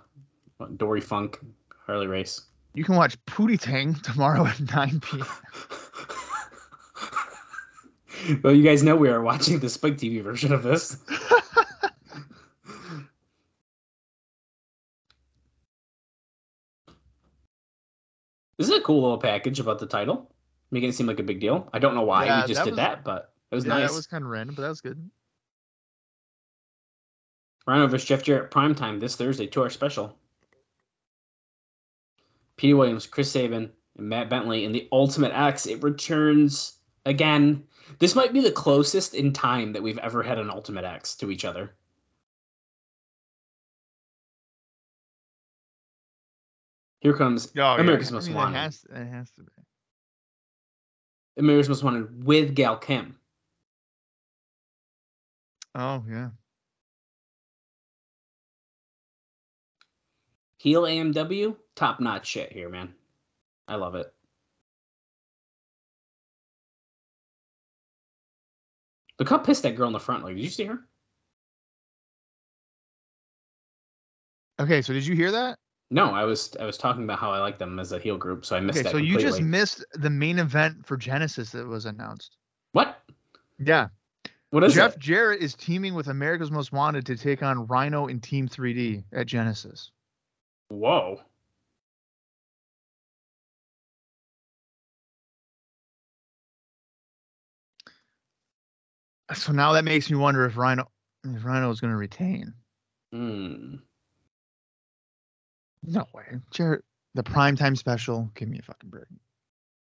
what, 0.57 0.77
Dory 0.77 1.01
Funk, 1.01 1.39
Harley 1.85 2.05
Race. 2.05 2.43
You 2.75 2.83
can 2.83 2.95
watch 2.95 3.17
Pootie 3.25 3.59
Tang 3.59 3.95
tomorrow 3.95 4.45
at 4.45 4.59
9 4.59 4.99
p.m. 4.99 5.25
well, 8.43 8.53
you 8.53 8.61
guys 8.63 8.83
know 8.83 8.95
we 8.95 9.09
are 9.09 9.21
watching 9.23 9.57
the 9.59 9.69
Spike 9.69 9.97
TV 9.97 10.21
version 10.21 10.53
of 10.53 10.61
this. 10.61 10.97
This 18.57 18.67
is 18.69 18.75
a 18.75 18.81
cool 18.81 19.01
little 19.01 19.17
package 19.17 19.59
about 19.59 19.79
the 19.79 19.85
title, 19.85 20.29
making 20.71 20.89
it 20.89 20.93
seem 20.93 21.07
like 21.07 21.19
a 21.19 21.23
big 21.23 21.39
deal. 21.39 21.69
I 21.73 21.79
don't 21.79 21.95
know 21.95 22.01
why 22.01 22.25
Yeah, 22.25 22.41
we 22.41 22.47
just 22.47 22.59
that 22.59 22.65
did 22.65 22.71
was- 22.71 22.77
that, 22.77 23.03
but 23.03 23.33
it 23.51 23.55
was 23.55 23.65
yeah, 23.65 23.69
nice. 23.69 23.89
that 23.89 23.95
was 23.95 24.07
kind 24.07 24.23
of 24.23 24.29
random, 24.29 24.55
but 24.55 24.63
that 24.63 24.69
was 24.69 24.81
good. 24.81 25.09
Rhino 27.69 27.85
vs. 27.85 28.07
Jeff 28.07 28.23
Jarrett 28.23 28.49
primetime 28.49 28.99
this 28.99 29.15
Thursday, 29.15 29.45
two 29.45 29.61
hour 29.61 29.69
special. 29.69 30.17
Petey 32.57 32.73
Williams, 32.73 33.05
Chris 33.05 33.31
Sabin, 33.31 33.71
and 33.95 34.09
Matt 34.09 34.27
Bentley 34.27 34.65
in 34.65 34.71
the 34.71 34.89
Ultimate 34.91 35.31
X. 35.33 35.67
It 35.67 35.83
returns 35.83 36.79
again. 37.05 37.63
This 37.99 38.15
might 38.15 38.33
be 38.33 38.41
the 38.41 38.51
closest 38.51 39.13
in 39.13 39.33
time 39.33 39.71
that 39.73 39.83
we've 39.83 39.99
ever 39.99 40.23
had 40.23 40.39
an 40.39 40.49
Ultimate 40.49 40.83
X 40.83 41.13
to 41.17 41.29
each 41.29 41.45
other. 41.45 41.75
Here 47.01 47.13
comes 47.13 47.49
Oh, 47.49 47.51
yeah. 47.53 47.79
America's 47.79 48.11
I 48.11 48.15
Most 48.15 48.27
mean, 48.29 48.35
Wanted. 48.35 48.55
It 48.55 48.61
has, 48.61 48.85
it 48.89 49.05
has 49.05 49.31
to 49.33 49.43
be. 49.43 49.51
America's 51.37 51.69
Most 51.69 51.83
Wanted 51.83 52.23
with 52.25 52.55
Gail 52.55 52.77
Kim. 52.77 53.15
Oh 55.75 56.03
yeah. 56.09 56.29
Heel 60.59 60.83
AMW, 60.83 61.55
top 61.75 62.01
notch 62.01 62.27
shit 62.27 62.51
here, 62.51 62.67
man. 62.67 62.93
I 63.69 63.75
love 63.75 63.95
it. 63.95 64.13
Look 69.19 69.29
how 69.29 69.37
pissed 69.37 69.63
that 69.63 69.77
girl 69.77 69.87
in 69.87 69.93
the 69.93 69.99
front. 69.99 70.23
Like, 70.25 70.35
did 70.35 70.43
you 70.43 70.49
see 70.49 70.65
her? 70.65 70.79
Okay, 74.59 74.81
so 74.81 74.91
did 74.91 75.05
you 75.07 75.15
hear 75.15 75.31
that? 75.31 75.57
No, 75.91 76.11
I 76.11 76.25
was 76.25 76.55
I 76.59 76.65
was 76.65 76.77
talking 76.77 77.05
about 77.05 77.19
how 77.19 77.31
I 77.31 77.39
like 77.39 77.57
them 77.57 77.79
as 77.79 77.93
a 77.93 77.99
heel 77.99 78.17
group, 78.17 78.45
so 78.45 78.57
I 78.57 78.59
missed 78.59 78.79
Okay, 78.79 78.83
that. 78.83 78.91
so 78.91 78.97
you 78.97 79.17
just 79.17 79.41
missed 79.41 79.85
the 79.93 80.09
main 80.09 80.39
event 80.39 80.85
for 80.85 80.97
Genesis 80.97 81.51
that 81.51 81.65
was 81.65 81.85
announced. 81.85 82.35
what? 82.73 82.97
Yeah. 83.59 83.87
What 84.51 84.63
is 84.65 84.73
Jeff 84.73 84.95
it? 84.95 84.99
Jarrett 84.99 85.41
is 85.41 85.53
teaming 85.53 85.93
with 85.93 86.07
America's 86.07 86.51
Most 86.51 86.71
Wanted 86.73 87.05
to 87.05 87.15
take 87.15 87.43
on 87.43 87.65
Rhino 87.67 88.07
in 88.07 88.19
Team 88.19 88.47
3D 88.47 89.03
at 89.13 89.27
Genesis. 89.27 89.91
Whoa. 90.69 91.19
So 99.33 99.51
now 99.51 99.73
that 99.73 99.83
makes 99.83 100.09
me 100.09 100.17
wonder 100.17 100.45
if 100.45 100.57
Rhino 100.57 100.89
if 101.23 101.43
Rhino 101.43 101.69
is 101.69 101.81
going 101.81 101.91
to 101.91 101.97
retain. 101.97 102.53
Hmm. 103.11 103.75
No 105.83 106.05
way. 106.13 106.23
Jarrett, 106.51 106.83
the 107.15 107.23
primetime 107.23 107.77
special, 107.77 108.31
give 108.35 108.49
me 108.49 108.59
a 108.59 108.61
fucking 108.63 108.89
break. 108.89 109.05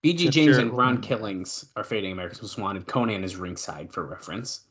BG 0.04 0.30
James 0.30 0.34
Jarrett 0.34 0.60
and 0.60 0.72
Ron 0.72 1.00
Killings 1.00 1.66
are 1.76 1.84
fading 1.84 2.12
America's 2.12 2.42
Most 2.42 2.58
Wanted. 2.58 2.86
Konnan 2.86 3.22
is 3.22 3.36
ringside 3.36 3.92
for 3.92 4.06
reference. 4.06 4.64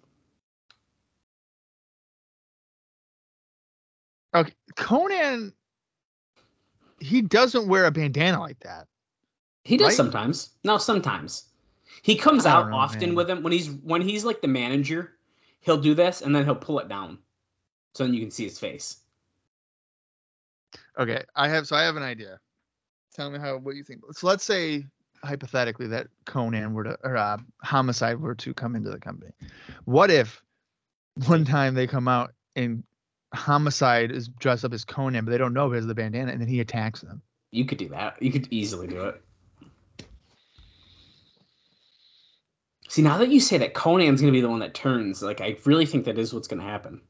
Okay, 4.35 4.53
Konnan 4.75 5.53
he 6.99 7.21
doesn't 7.21 7.67
wear 7.67 7.85
a 7.85 7.91
bandana 7.91 8.39
like 8.39 8.59
that. 8.59 8.87
He 9.63 9.77
does 9.77 9.87
Right? 9.89 9.95
sometimes. 9.95 10.49
No, 10.63 10.77
sometimes. 10.77 11.45
He 12.01 12.15
comes 12.15 12.45
out 12.45 12.69
know, 12.69 12.75
often 12.75 13.09
man. 13.09 13.15
with 13.15 13.29
him 13.29 13.43
when 13.43 13.53
he's 13.53 13.69
when 13.69 14.01
he's 14.01 14.25
like 14.25 14.41
the 14.41 14.47
manager. 14.47 15.17
He'll 15.61 15.77
do 15.79 15.93
this 15.93 16.21
and 16.21 16.35
then 16.35 16.43
he'll 16.43 16.55
pull 16.55 16.79
it 16.79 16.89
down, 16.89 17.17
so 17.93 18.03
then 18.03 18.13
you 18.13 18.19
can 18.19 18.31
see 18.31 18.43
his 18.43 18.59
face. 18.59 18.97
Okay, 20.99 21.23
I 21.35 21.47
have 21.47 21.67
so 21.67 21.75
I 21.75 21.83
have 21.83 21.95
an 21.95 22.03
idea. 22.03 22.39
Tell 23.13 23.29
me 23.31 23.39
how 23.39 23.57
what 23.57 23.75
you 23.75 23.83
think. 23.83 24.01
So 24.11 24.27
let's 24.27 24.43
say 24.43 24.85
hypothetically 25.23 25.87
that 25.87 26.07
Konnan 26.25 26.73
were 26.73 26.83
to 26.83 26.97
or 27.03 27.15
uh, 27.15 27.37
Homicide 27.61 28.19
were 28.19 28.35
to 28.35 28.53
come 28.53 28.75
into 28.75 28.89
the 28.89 28.99
company. 28.99 29.31
What 29.85 30.11
if 30.11 30.43
one 31.27 31.45
time 31.45 31.73
they 31.75 31.87
come 31.87 32.07
out 32.07 32.33
and 32.55 32.83
Homicide 33.33 34.11
is 34.11 34.27
dressed 34.27 34.63
up 34.63 34.73
as 34.73 34.85
Konnan, 34.85 35.25
but 35.25 35.31
they 35.31 35.37
don't 35.37 35.53
know 35.53 35.69
because 35.69 35.85
of 35.85 35.89
the 35.89 35.95
bandana, 35.95 36.31
and 36.31 36.41
then 36.41 36.47
he 36.47 36.59
attacks 36.59 37.01
them. 37.01 37.21
You 37.51 37.65
could 37.65 37.77
do 37.77 37.89
that. 37.89 38.21
You 38.21 38.31
could 38.31 38.47
easily 38.51 38.87
do 38.87 39.03
it. 39.05 39.21
See, 42.93 43.01
now 43.01 43.17
that 43.17 43.29
you 43.29 43.39
say 43.39 43.57
that 43.57 43.73
Konnan's 43.73 44.21
going 44.21 44.31
to 44.31 44.37
be 44.37 44.41
the 44.41 44.49
one 44.49 44.59
that 44.59 44.75
turns, 44.75 45.23
like 45.23 45.41
I 45.41 45.57
really 45.65 45.85
think 45.85 46.05
that 46.05 46.19
is 46.19 46.33
what's 46.33 46.47
going 46.47 46.61
to 46.61 46.67
happen. 46.67 47.01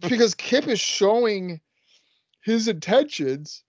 because 0.00 0.34
Kip 0.34 0.66
is 0.66 0.80
showing 0.80 1.60
his 2.42 2.68
intentions 2.68 3.62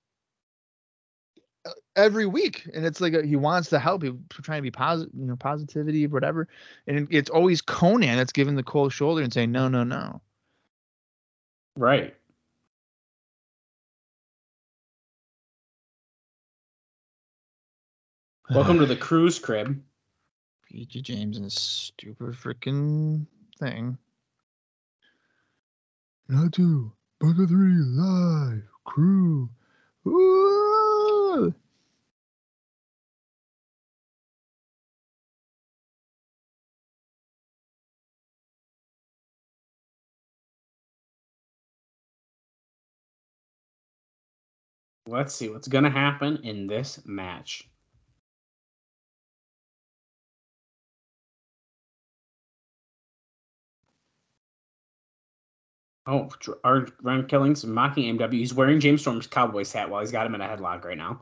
uh, 1.66 1.72
every 1.98 2.26
week, 2.26 2.70
and 2.74 2.86
it's 2.86 3.02
like 3.02 3.14
a, 3.14 3.26
he 3.26 3.36
wants 3.36 3.70
to 3.72 3.80
help. 3.80 4.04
He's 4.04 4.14
trying 4.44 4.60
to 4.60 4.64
be 4.64 4.72
positive, 4.72 5.14
you 5.14 5.26
know, 5.26 5.36
positivity, 5.36 6.08
whatever. 6.08 6.48
And 6.88 7.06
it's 7.12 7.30
always 7.30 7.62
Konnan 7.62 8.16
that's 8.16 8.32
giving 8.32 8.56
the 8.56 8.64
cold 8.64 8.94
shoulder 8.94 9.22
and 9.22 9.34
saying, 9.34 9.52
"No, 9.52 9.68
no, 9.68 9.84
no." 9.84 10.22
Right. 11.78 12.16
Welcome 18.50 18.80
to 18.80 18.88
the 18.88 18.96
cruise 19.00 19.38
crib. 19.38 19.80
BG 20.74 21.04
James 21.04 21.38
and 21.38 21.44
his 21.44 21.54
stupid 21.54 22.34
freaking 22.34 23.28
thing. 23.60 23.96
Not 26.28 26.54
two, 26.54 26.92
but 27.20 27.38
the 27.38 27.46
three 27.46 27.76
live 27.76 28.64
Kru. 28.84 29.48
Ooh. 30.08 31.54
Let's 45.08 45.34
see 45.34 45.50
what's 45.50 45.70
going 45.70 45.86
to 45.86 45.90
happen 45.90 46.42
in 46.44 46.68
this 46.68 47.00
match. 47.06 47.68
Oh, 56.06 56.30
our 56.64 56.88
Ron 57.02 57.28
Killings 57.28 57.66
mocking 57.66 58.18
AMW. 58.18 58.34
He's 58.34 58.54
wearing 58.54 58.80
James 58.80 59.02
Storm's 59.02 59.28
Cowboys 59.28 59.72
hat 59.74 59.90
while 59.90 60.02
he's 60.02 60.12
got 60.12 60.26
him 60.26 60.36
in 60.36 60.42
a 60.42 60.48
headlock 60.48 60.86
right 60.86 60.98
now. 60.98 61.22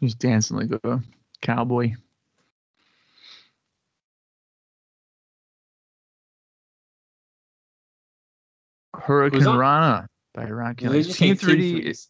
He's 0.00 0.14
dancing 0.14 0.56
like 0.56 0.70
a 0.84 1.00
cowboy. 1.40 1.94
Hurricane? 9.02 9.44
Rana 9.44 10.08
by 10.34 10.44
Ron 10.48 10.74
Kelly. 10.76 11.02
Team 11.02 11.12
say 11.12 11.26
Team 11.26 11.36
3D, 11.36 11.82
Threes? 11.82 12.08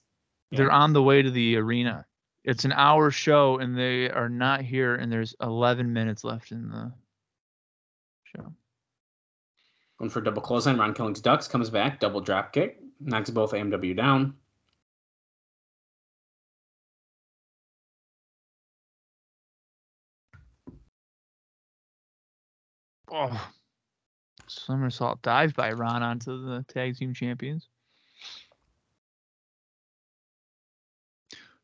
they're 0.51 0.70
on 0.70 0.93
the 0.93 1.02
way 1.02 1.23
to 1.23 1.31
the 1.31 1.56
arena. 1.56 2.05
It's 2.44 2.64
an 2.64 2.73
hour 2.73 3.10
show 3.10 3.59
and 3.59 3.77
they 3.77 4.10
are 4.10 4.28
not 4.28 4.62
here 4.62 4.97
and 4.97 5.10
there's 5.10 5.35
11 5.40 5.93
minutes 5.93 6.24
left 6.24 6.52
in 6.52 6.69
the 6.69 6.93
show. 8.24 8.52
Going 9.98 10.10
for 10.10 10.20
double 10.20 10.43
clothesline. 10.43 10.78
Ron 10.78 10.94
Killings 10.94 11.20
ducks, 11.20 11.48
comes 11.48 11.70
back, 11.70 12.01
double 12.01 12.20
drop 12.20 12.52
kick, 12.52 12.78
knocks 13.01 13.31
both 13.31 13.52
AMW 13.52 13.97
down. 13.97 14.35
Oh. 23.10 23.52
Somersault 24.60 25.22
dive 25.22 25.54
by 25.54 25.72
Ron 25.72 26.02
onto 26.02 26.44
the 26.46 26.64
tag 26.68 26.96
team 26.96 27.14
champions. 27.14 27.68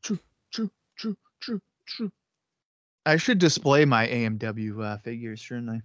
True, 0.03 0.19
true, 0.53 0.71
true, 0.97 1.17
true, 1.41 1.61
true. 1.87 2.13
I 3.05 3.17
should 3.17 3.39
display 3.39 3.85
my 3.85 4.07
AMW 4.07 4.83
uh, 4.85 4.99
figures, 4.99 5.41
shouldn't 5.41 5.71
I? 5.71 5.81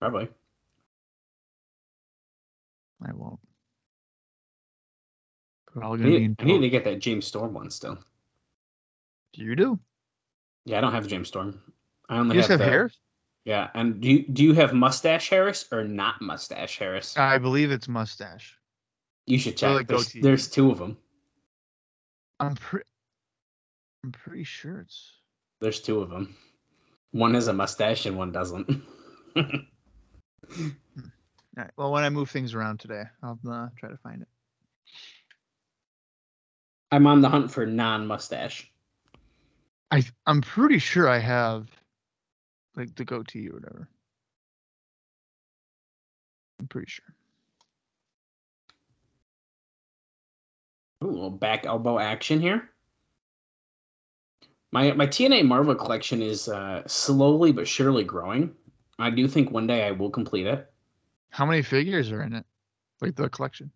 Probably. 0.00 0.28
I 3.06 3.12
won't. 3.12 3.40
They're 5.74 5.82
all 5.84 5.94
I 5.94 5.96
gonna 5.96 6.08
be 6.10 6.18
need, 6.18 6.24
in 6.24 6.36
I 6.38 6.44
need 6.44 6.60
to 6.60 6.70
get 6.70 6.84
that 6.84 6.98
James 7.00 7.26
Storm 7.26 7.54
one 7.54 7.70
still. 7.70 7.98
Do 9.32 9.42
you 9.42 9.56
do. 9.56 9.78
Yeah, 10.64 10.78
I 10.78 10.80
don't 10.80 10.92
have 10.92 11.06
James 11.06 11.28
Storm. 11.28 11.60
I 12.08 12.18
only 12.18 12.36
You 12.36 12.40
just 12.42 12.50
have 12.50 12.58
the- 12.58 12.64
hair. 12.64 12.90
Yeah, 13.44 13.70
and 13.74 14.00
do 14.00 14.08
you, 14.08 14.26
do 14.28 14.44
you 14.44 14.52
have 14.54 14.72
mustache 14.72 15.28
Harris 15.28 15.66
or 15.72 15.82
not 15.84 16.20
mustache 16.20 16.78
Harris? 16.78 17.16
I 17.16 17.38
believe 17.38 17.72
it's 17.72 17.88
mustache. 17.88 18.56
you 19.26 19.38
should 19.38 19.56
check. 19.56 19.74
like 19.74 19.88
there's, 19.88 20.12
there's 20.12 20.48
two 20.48 20.70
of 20.70 20.78
them. 20.78 20.96
I'm 22.38 22.54
pretty. 22.54 22.86
I'm 24.04 24.12
pretty 24.12 24.44
sure 24.44 24.80
it's. 24.80 25.12
There's 25.60 25.80
two 25.80 26.00
of 26.00 26.10
them. 26.10 26.36
One 27.12 27.34
has 27.34 27.48
a 27.48 27.52
mustache 27.52 28.06
and 28.06 28.16
one 28.16 28.32
doesn't. 28.32 28.68
All 29.36 29.44
right. 31.56 31.70
Well, 31.76 31.92
when 31.92 32.04
I 32.04 32.10
move 32.10 32.30
things 32.30 32.54
around 32.54 32.80
today, 32.80 33.04
I'll 33.22 33.38
uh, 33.48 33.68
try 33.76 33.90
to 33.90 33.96
find 33.98 34.22
it. 34.22 34.28
I'm 36.90 37.06
on 37.06 37.20
the 37.20 37.28
hunt 37.28 37.50
for 37.50 37.66
non-mustache. 37.66 38.70
I 39.90 40.04
I'm 40.26 40.40
pretty 40.40 40.78
sure 40.78 41.08
I 41.08 41.18
have 41.18 41.68
like 42.76 42.94
the 42.94 43.04
goatee 43.04 43.48
or 43.48 43.54
whatever. 43.54 43.88
I'm 46.60 46.68
pretty 46.68 46.90
sure. 46.90 47.04
Ooh, 51.04 51.08
a 51.08 51.10
little 51.10 51.30
back 51.30 51.66
elbow 51.66 51.98
action 51.98 52.40
here. 52.40 52.70
My 54.70 54.92
my 54.92 55.06
TNA 55.06 55.44
Marvel 55.44 55.74
collection 55.74 56.22
is 56.22 56.48
uh, 56.48 56.82
slowly 56.86 57.52
but 57.52 57.68
surely 57.68 58.04
growing. 58.04 58.54
I 58.98 59.10
do 59.10 59.26
think 59.26 59.50
one 59.50 59.66
day 59.66 59.86
I 59.86 59.90
will 59.90 60.10
complete 60.10 60.46
it. 60.46 60.70
How 61.30 61.44
many 61.44 61.62
figures 61.62 62.12
are 62.12 62.22
in 62.22 62.34
it? 62.34 62.46
Like 63.00 63.16
the 63.16 63.28
collection, 63.28 63.70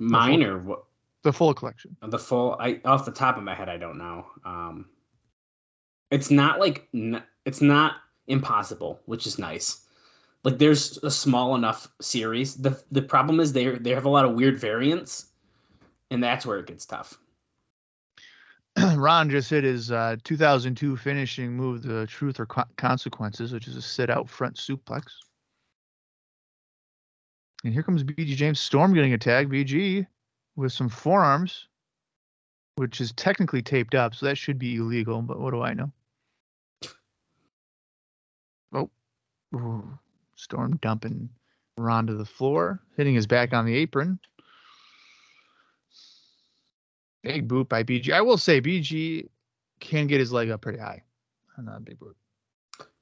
Mine 0.00 0.42
or 0.42 0.58
what? 0.58 0.84
the 1.22 1.32
full 1.32 1.54
collection. 1.54 1.96
The 2.02 2.18
full. 2.18 2.56
I 2.58 2.80
off 2.84 3.04
the 3.04 3.12
top 3.12 3.36
of 3.36 3.44
my 3.44 3.54
head, 3.54 3.68
I 3.68 3.76
don't 3.76 3.96
know. 3.96 4.26
Um, 4.44 4.86
it's 6.10 6.30
not 6.30 6.58
like 6.58 6.88
n- 6.92 7.22
it's 7.48 7.62
not 7.62 7.96
impossible, 8.26 9.00
which 9.06 9.26
is 9.26 9.38
nice. 9.38 9.86
Like 10.44 10.58
there's 10.58 10.98
a 10.98 11.10
small 11.10 11.56
enough 11.56 11.88
series. 12.00 12.54
the 12.56 12.80
The 12.92 13.02
problem 13.02 13.40
is 13.40 13.52
they 13.52 13.70
they 13.78 13.90
have 13.90 14.04
a 14.04 14.10
lot 14.10 14.26
of 14.26 14.34
weird 14.34 14.60
variants, 14.60 15.28
and 16.10 16.22
that's 16.22 16.44
where 16.44 16.58
it 16.58 16.66
gets 16.66 16.84
tough. 16.84 17.18
Ron 18.96 19.30
just 19.30 19.48
hit 19.48 19.64
his 19.64 19.90
uh, 19.90 20.16
2002 20.24 20.96
finishing 20.98 21.56
move, 21.56 21.82
the 21.82 22.06
Truth 22.06 22.38
or 22.38 22.46
Co- 22.46 22.64
Consequences, 22.76 23.52
which 23.52 23.66
is 23.66 23.76
a 23.76 23.82
sit 23.82 24.10
out 24.10 24.28
front 24.28 24.56
suplex. 24.56 25.04
And 27.64 27.72
here 27.72 27.82
comes 27.82 28.04
BG 28.04 28.36
James 28.36 28.60
Storm 28.60 28.92
getting 28.92 29.14
a 29.14 29.18
tag. 29.18 29.48
BG 29.48 30.06
with 30.54 30.72
some 30.72 30.90
forearms, 30.90 31.66
which 32.76 33.00
is 33.00 33.10
technically 33.12 33.62
taped 33.62 33.94
up, 33.94 34.14
so 34.14 34.26
that 34.26 34.36
should 34.36 34.58
be 34.58 34.76
illegal, 34.76 35.22
but 35.22 35.40
what 35.40 35.52
do 35.52 35.62
I 35.62 35.72
know? 35.72 35.90
Oh, 38.72 38.90
Ooh. 39.54 39.98
Storm 40.36 40.78
dumping 40.80 41.28
Ron 41.76 42.06
to 42.06 42.14
the 42.14 42.24
floor, 42.24 42.80
hitting 42.96 43.14
his 43.14 43.26
back 43.26 43.52
on 43.52 43.66
the 43.66 43.74
apron. 43.74 44.18
Big 47.22 47.48
boot 47.48 47.68
by 47.68 47.82
BG. 47.82 48.12
I 48.12 48.20
will 48.20 48.38
say 48.38 48.60
BG 48.60 49.28
can 49.80 50.06
get 50.06 50.20
his 50.20 50.32
leg 50.32 50.50
up 50.50 50.60
pretty 50.60 50.78
high. 50.78 51.02
on 51.56 51.64
that 51.66 51.84
big 51.84 51.98
boot. 51.98 52.16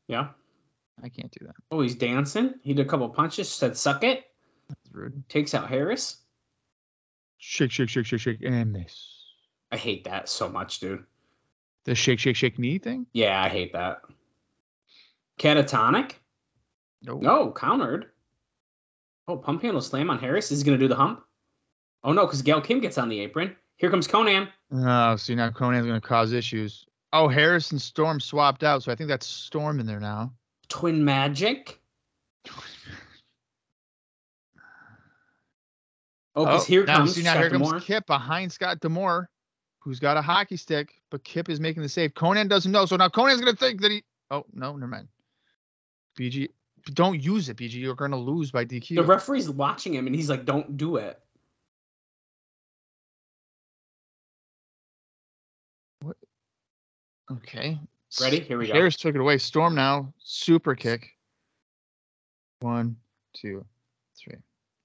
Yeah. 0.09 0.29
I 1.03 1.09
can't 1.11 1.31
do 1.31 1.47
that. 1.47 1.55
Oh, 1.71 1.83
he's 1.83 1.95
dancing. 1.95 2.55
He 2.63 2.73
did 2.73 2.87
a 2.87 2.89
couple 2.89 3.09
punches. 3.11 3.51
Said 3.51 3.77
"suck 3.77 4.03
it." 4.03 4.25
That's 4.69 4.81
rude. 4.93 5.29
Takes 5.29 5.55
out 5.55 5.69
Harris. 5.69 6.19
Shake, 7.37 7.71
shake, 7.71 7.91
shake, 7.91 8.07
shake, 8.07 8.21
shake, 8.21 8.43
and 8.43 8.73
miss. 8.73 9.13
I 9.71 9.77
hate 9.77 10.05
that 10.05 10.29
so 10.29 10.49
much, 10.49 10.81
dude. 10.81 11.05
The 11.85 11.95
shake, 11.95 12.19
shake, 12.19 12.37
shake 12.37 12.59
knee 12.59 12.79
thing? 12.79 13.07
Yeah, 13.13 13.43
I 13.43 13.49
hate 13.51 13.75
that. 13.75 14.01
Catatonic? 15.39 16.13
No. 17.03 17.19
No, 17.19 17.53
countered. 17.53 18.11
Oh, 19.29 19.37
pump 19.37 19.63
handle 19.63 19.83
slam 19.83 20.11
on 20.11 20.19
Harris. 20.19 20.51
Is 20.51 20.61
he 20.61 20.65
gonna 20.65 20.79
do 20.79 20.89
the 20.89 20.95
hump? 20.95 21.23
Oh 22.05 22.13
no, 22.13 22.27
because 22.27 22.43
Gail 22.43 22.61
Kim 22.61 22.81
gets 22.81 22.99
on 22.99 23.09
the 23.09 23.21
apron. 23.21 23.55
Here 23.77 23.91
comes 23.91 24.07
Konnan. 24.07 24.49
Oh, 24.73 25.17
see 25.17 25.35
now 25.35 25.51
Konnan's 25.51 25.87
gonna 25.87 26.01
cause 26.01 26.33
issues. 26.33 26.87
Oh, 27.13 27.29
Harris 27.29 27.71
and 27.71 27.81
Storm 27.81 28.21
swapped 28.21 28.63
out, 28.63 28.83
so 28.83 28.93
I 28.93 28.95
think 28.95 29.09
that's 29.09 29.27
Storm 29.27 29.81
in 29.81 29.87
there 29.87 30.01
now. 30.01 30.33
Twin 30.69 31.05
Magic. 31.05 31.81
Oh, 36.35 36.45
because 36.45 36.63
oh, 36.63 36.65
here 36.67 36.85
now, 36.85 36.99
comes 36.99 37.15
see, 37.15 37.23
now 37.23 37.31
Scott 37.33 37.41
here 37.43 37.51
comes 37.51 37.69
D'Amore. 37.69 37.81
Kip 37.81 38.07
behind 38.07 38.53
Scott 38.53 38.81
D'Amore, 38.81 39.31
who's 39.79 39.99
got 39.99 40.17
a 40.17 40.23
hockey 40.23 40.57
stick, 40.57 41.01
but 41.11 41.25
Kip 41.25 41.49
is 41.49 41.61
making 41.61 41.83
the 41.83 41.89
save. 41.89 42.13
Konnan 42.15 42.49
doesn't 42.49 42.71
know, 42.71 42.85
so 42.85 42.97
now 42.97 43.09
Konnan's 43.09 43.41
gonna 43.41 43.57
think 43.57 43.81
that 43.81 43.91
he. 43.91 44.05
Oh 44.31 44.45
no, 44.53 44.73
never 44.77 44.89
mind. 44.89 45.09
BG, 46.19 46.51
don't 46.95 47.21
use 47.21 47.49
it, 47.49 47.57
BG. 47.57 47.75
You're 47.75 47.95
gonna 47.95 48.17
lose 48.17 48.51
by 48.51 48.65
DQ. 48.65 48.97
The 48.97 49.03
referee's 49.03 49.51
watching 49.51 49.95
him, 49.95 50.07
and 50.07 50.15
he's 50.15 50.31
like, 50.31 50.45
"Don't 50.45 50.77
do 50.77 50.97
it." 50.97 51.21
okay. 57.31 57.79
Ready? 58.21 58.41
Here 58.41 58.59
we 58.59 58.67
go. 58.69 58.73
Harris 58.73 58.97
took 58.97 59.15
it 59.15 59.21
away. 59.21 59.39
Storm 59.39 59.75
now. 59.75 60.13
Super 60.19 60.75
kick. 60.75 61.11
One, 62.61 62.97
two, 63.35 63.65
three. 64.19 64.37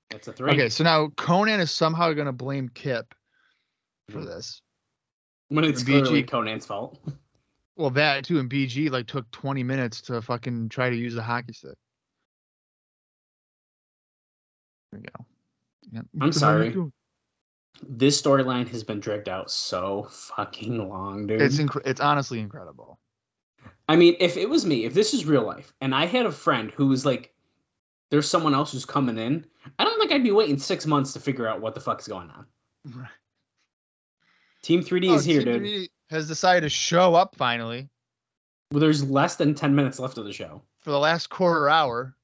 That's 0.10 0.28
a 0.28 0.34
three. 0.34 0.52
Okay, 0.52 0.70
so 0.70 0.84
now 0.84 1.08
Konnan 1.10 1.60
is 1.60 1.72
somehow 1.72 2.12
gonna 2.14 2.34
blame 2.34 2.70
Kip 2.70 3.14
for 4.10 4.20
Mhm. 4.20 4.26
this. 4.26 4.62
When 5.48 5.64
it's 5.64 5.84
BG. 5.84 6.24
Konnan's 6.24 6.66
fault. 6.66 7.00
Well, 7.78 7.90
that 7.92 8.26
too, 8.26 8.38
and 8.38 8.50
BG 8.50 8.90
like 8.92 9.08
took 9.08 9.32
20 9.32 9.64
minutes 9.64 10.02
to 10.02 10.22
fucking 10.22 10.70
try 10.70 10.90
to 10.90 10.96
use 10.96 11.16
the 11.16 11.24
hockey 11.24 11.54
stick. 11.54 11.78
There 14.92 15.02
we 15.02 15.08
go. 15.08 15.26
I'm 16.00 16.08
What 16.28 16.34
the 16.34 16.40
hell 16.40 16.50
are 16.50 16.64
you 16.66 16.72
sorry. 16.72 16.92
This 17.90 18.22
storyline 18.22 18.68
has 18.70 18.84
been 18.84 19.00
dragged 19.00 19.28
out 19.30 19.50
so 19.50 20.04
fucking 20.12 20.88
long, 20.90 21.26
dude. 21.28 21.42
It's 21.42 21.58
incre- 21.58 21.82
it's 21.86 22.02
honestly 22.02 22.40
incredible. 22.40 23.00
I 23.90 23.96
mean, 23.96 24.16
if 24.20 24.38
it 24.38 24.50
was 24.50 24.66
me, 24.66 24.86
if 24.86 24.94
this 24.94 25.14
is 25.14 25.26
real 25.26 25.44
life, 25.44 25.74
and 25.82 25.96
I 25.96 26.06
had 26.06 26.26
a 26.26 26.32
friend 26.32 26.72
who 26.72 26.88
was 26.88 27.06
like, 27.06 27.34
"There's 28.10 28.30
someone 28.30 28.54
else 28.54 28.72
who's 28.72 28.86
coming 28.86 29.18
in," 29.18 29.46
I 29.80 29.84
don't 29.84 30.00
think 30.00 30.12
I'd 30.12 30.24
be 30.24 30.32
waiting 30.32 30.60
six 30.60 30.86
months 30.86 31.12
to 31.14 31.20
figure 31.20 31.48
out 31.48 31.60
what 31.62 31.74
the 31.74 31.82
fuck 31.82 32.00
is 32.00 32.08
going 32.08 32.30
on. 32.30 32.46
Team 34.62 34.82
3D 34.82 35.10
Oh, 35.10 35.16
is 35.16 35.26
here, 35.26 35.44
Team 35.44 35.54
dude. 35.54 35.64
3D 35.64 35.90
Has 36.12 36.28
decided 36.28 36.62
to 36.62 36.70
show 36.70 37.16
up 37.16 37.36
finally 37.36 37.90
Well, 38.72 38.80
there's 38.80 39.04
less 39.10 39.36
than 39.38 39.56
ten 39.56 39.74
minutes 39.74 39.98
left 40.00 40.18
of 40.20 40.26
the 40.26 40.34
show. 40.34 40.62
for 40.82 40.92
the 40.92 41.00
last 41.00 41.30
quarter 41.30 41.68
hour. 41.68 42.16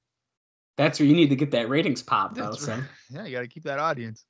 That's 0.77 0.99
where 0.99 1.07
you 1.07 1.15
need 1.15 1.29
to 1.29 1.35
get 1.35 1.51
that 1.51 1.69
ratings 1.69 2.03
pop, 2.03 2.35
though. 2.35 2.51
Right. 2.67 2.83
Yeah, 3.09 3.25
you 3.25 3.31
got 3.35 3.41
to 3.41 3.47
keep 3.47 3.63
that 3.63 3.79
audience. 3.79 4.25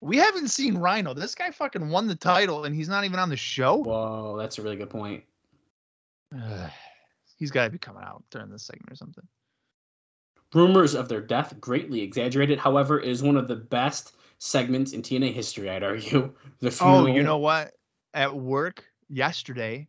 We 0.00 0.16
haven't 0.16 0.48
seen 0.48 0.76
Rhino. 0.76 1.14
This 1.14 1.34
guy 1.34 1.50
fucking 1.50 1.88
won 1.88 2.06
the 2.06 2.14
title 2.14 2.64
and 2.64 2.74
he's 2.74 2.88
not 2.88 3.04
even 3.04 3.18
on 3.18 3.28
the 3.28 3.36
show. 3.36 3.76
Whoa, 3.76 4.36
that's 4.38 4.58
a 4.58 4.62
really 4.62 4.76
good 4.76 4.90
point. 4.90 5.24
he's 7.36 7.50
got 7.50 7.64
to 7.64 7.70
be 7.70 7.78
coming 7.78 8.02
out 8.04 8.22
during 8.30 8.50
this 8.50 8.64
segment 8.64 8.92
or 8.92 8.96
something. 8.96 9.24
Rumors 10.54 10.94
of 10.94 11.08
their 11.08 11.20
death 11.20 11.54
greatly 11.60 12.00
exaggerated. 12.00 12.58
However, 12.58 12.98
is 12.98 13.22
one 13.22 13.36
of 13.36 13.48
the 13.48 13.56
best 13.56 14.14
segments 14.38 14.92
in 14.92 15.02
TNA 15.02 15.32
history. 15.34 15.70
I'd 15.70 15.82
argue. 15.82 16.32
The 16.60 16.76
Oh, 16.80 17.06
you 17.06 17.22
know 17.22 17.38
what? 17.38 17.74
At 18.14 18.34
work 18.34 18.84
yesterday, 19.08 19.88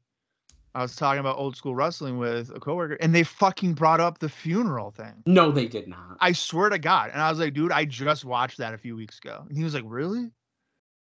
I 0.76 0.82
was 0.84 0.96
talking 0.96 1.20
about 1.20 1.38
old 1.38 1.56
school 1.56 1.74
wrestling 1.76 2.18
with 2.20 2.52
a 2.56 2.60
coworker, 2.60 2.94
and 3.02 3.14
they 3.14 3.24
fucking 3.24 3.74
brought 3.74 4.00
up 4.00 4.20
the 4.20 4.30
funeral 4.30 4.92
thing. 4.92 5.24
No, 5.26 5.52
they 5.52 5.68
did 5.68 5.88
not. 5.88 6.18
I 6.20 6.32
swear 6.32 6.70
to 6.70 6.78
God. 6.78 7.10
And 7.12 7.22
I 7.22 7.30
was 7.30 7.40
like, 7.40 7.54
dude, 7.54 7.72
I 7.72 7.86
just 7.86 8.24
watched 8.24 8.60
that 8.60 8.74
a 8.74 8.78
few 8.78 8.96
weeks 8.96 9.18
ago. 9.18 9.46
And 9.48 9.58
he 9.58 9.64
was 9.64 9.74
like, 9.74 9.84
really? 9.86 10.30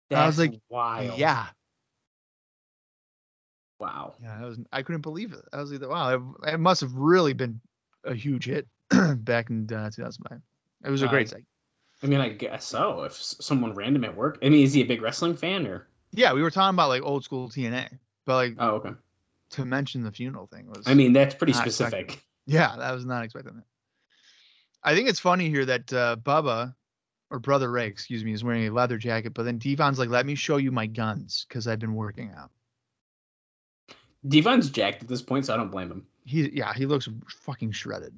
That's 0.10 0.22
I 0.22 0.28
was 0.28 0.40
like, 0.40 0.62
wild. 0.70 1.20
Yeah. 1.20 1.48
Wow. 3.80 4.16
Yeah. 4.22 4.38
I 4.40 4.46
was. 4.46 4.60
I 4.72 4.82
couldn't 4.82 5.02
believe 5.02 5.34
it. 5.34 5.42
I 5.54 5.58
was 5.58 5.72
like, 5.72 5.88
wow, 5.88 6.14
it, 6.44 6.54
it 6.54 6.60
must 6.60 6.82
have 6.82 6.94
really 6.94 7.34
been 7.34 7.60
a 8.04 8.14
huge 8.14 8.46
hit 8.46 8.68
back 9.18 9.50
in 9.50 9.72
uh, 9.72 9.90
2005. 9.90 10.40
It 10.86 10.90
was 10.90 11.02
a 11.02 11.08
great 11.08 11.28
Uh, 11.28 11.30
segment. 11.30 11.48
I 12.04 12.08
mean, 12.08 12.20
I 12.20 12.30
guess 12.30 12.64
so. 12.64 13.04
If 13.04 13.14
someone 13.14 13.74
random 13.74 14.04
at 14.04 14.16
work, 14.16 14.38
I 14.44 14.50
mean, 14.50 14.64
is 14.64 14.74
he 14.74 14.82
a 14.82 14.86
big 14.86 15.02
wrestling 15.02 15.36
fan 15.36 15.66
or? 15.66 15.88
Yeah, 16.12 16.34
we 16.34 16.42
were 16.44 16.52
talking 16.52 16.76
about 16.76 16.90
like 16.90 17.02
old 17.02 17.24
school 17.24 17.50
TNA, 17.50 17.90
but 18.26 18.36
like 18.36 18.56
Oh, 18.60 18.76
okay. 18.76 18.92
To 19.52 19.66
mention 19.66 20.04
the 20.04 20.12
funeral 20.12 20.48
thing 20.48 20.68
was. 20.68 20.84
I 20.86 20.94
mean, 20.94 21.14
that's 21.14 21.36
pretty 21.36 21.54
specific. 21.54 21.94
expected. 21.94 22.24
Yeah, 22.46 22.76
that 22.78 22.92
was 22.92 23.06
not 23.06 23.24
expecting 23.24 23.56
that. 23.56 23.66
I 24.84 24.96
think 24.96 25.10
it's 25.10 25.20
funny 25.20 25.50
here 25.50 25.66
that 25.66 25.92
uh, 25.92 26.16
Bubba, 26.18 26.74
or 27.30 27.40
Brother 27.40 27.70
Ray, 27.70 27.88
excuse 27.88 28.24
me, 28.24 28.32
is 28.32 28.44
wearing 28.44 28.68
a 28.68 28.72
leather 28.72 28.98
jacket, 28.98 29.34
but 29.34 29.44
then 29.44 29.58
Devon's 29.58 30.00
like, 30.00 30.10
"Let 30.10 30.26
me 30.26 30.36
show 30.36 30.58
you 30.58 30.72
my 30.72 30.86
guns 30.86 31.46
because 31.48 31.68
I've 31.68 31.80
been 31.80 31.96
working 31.96 32.32
out." 32.38 32.52
Devon's 34.28 34.70
jacked 34.70 35.04
at 35.04 35.10
this 35.10 35.22
point, 35.22 35.46
so 35.46 35.54
I 35.54 35.58
don't 35.58 35.72
blame 35.72 35.92
him. 35.92 36.06
He, 36.26 36.50
yeah, 36.52 36.74
he 36.74 36.86
looks 36.86 37.08
fucking 37.28 37.72
shredded. 37.72 38.18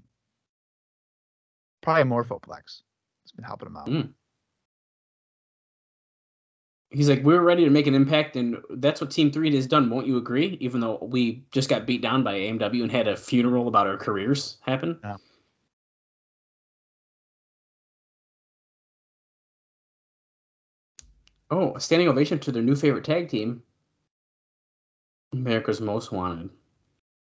Probably 1.82 2.04
Morphoplex. 2.04 2.82
It's 3.24 3.32
been 3.36 3.46
helping 3.46 3.68
him 3.68 3.78
out. 3.78 3.88
Mm. 3.88 4.10
He's 6.92 7.08
like, 7.08 7.22
we're 7.24 7.42
ready 7.42 7.64
to 7.66 7.70
make 7.70 7.86
an 7.86 7.94
impact, 7.94 8.36
and 8.36 8.58
that's 8.72 9.00
what 9.00 9.12
Team 9.12 9.32
Three 9.32 9.54
has 9.56 9.68
done. 9.68 9.92
Won't 9.92 10.08
you 10.08 10.18
agree? 10.18 10.58
Even 10.60 10.82
though 10.82 10.98
we 11.02 11.44
just 11.52 11.70
got 11.70 11.86
beat 11.86 12.02
down 12.02 12.24
by 12.24 12.34
AMW 12.34 12.82
and 12.82 12.92
had 12.92 13.08
a 13.08 13.16
funeral 13.16 13.68
about 13.68 13.86
our 13.86 13.98
careers 13.98 14.58
happen. 14.62 15.00
Yeah. 15.04 15.18
Oh, 21.52 21.76
a 21.76 21.80
standing 21.80 22.08
ovation 22.08 22.40
to 22.40 22.52
their 22.52 22.62
new 22.64 22.76
favorite 22.76 23.04
tag 23.04 23.30
team, 23.30 23.62
America's 25.34 25.82
Most 25.82 26.12
Wanted. 26.12 26.50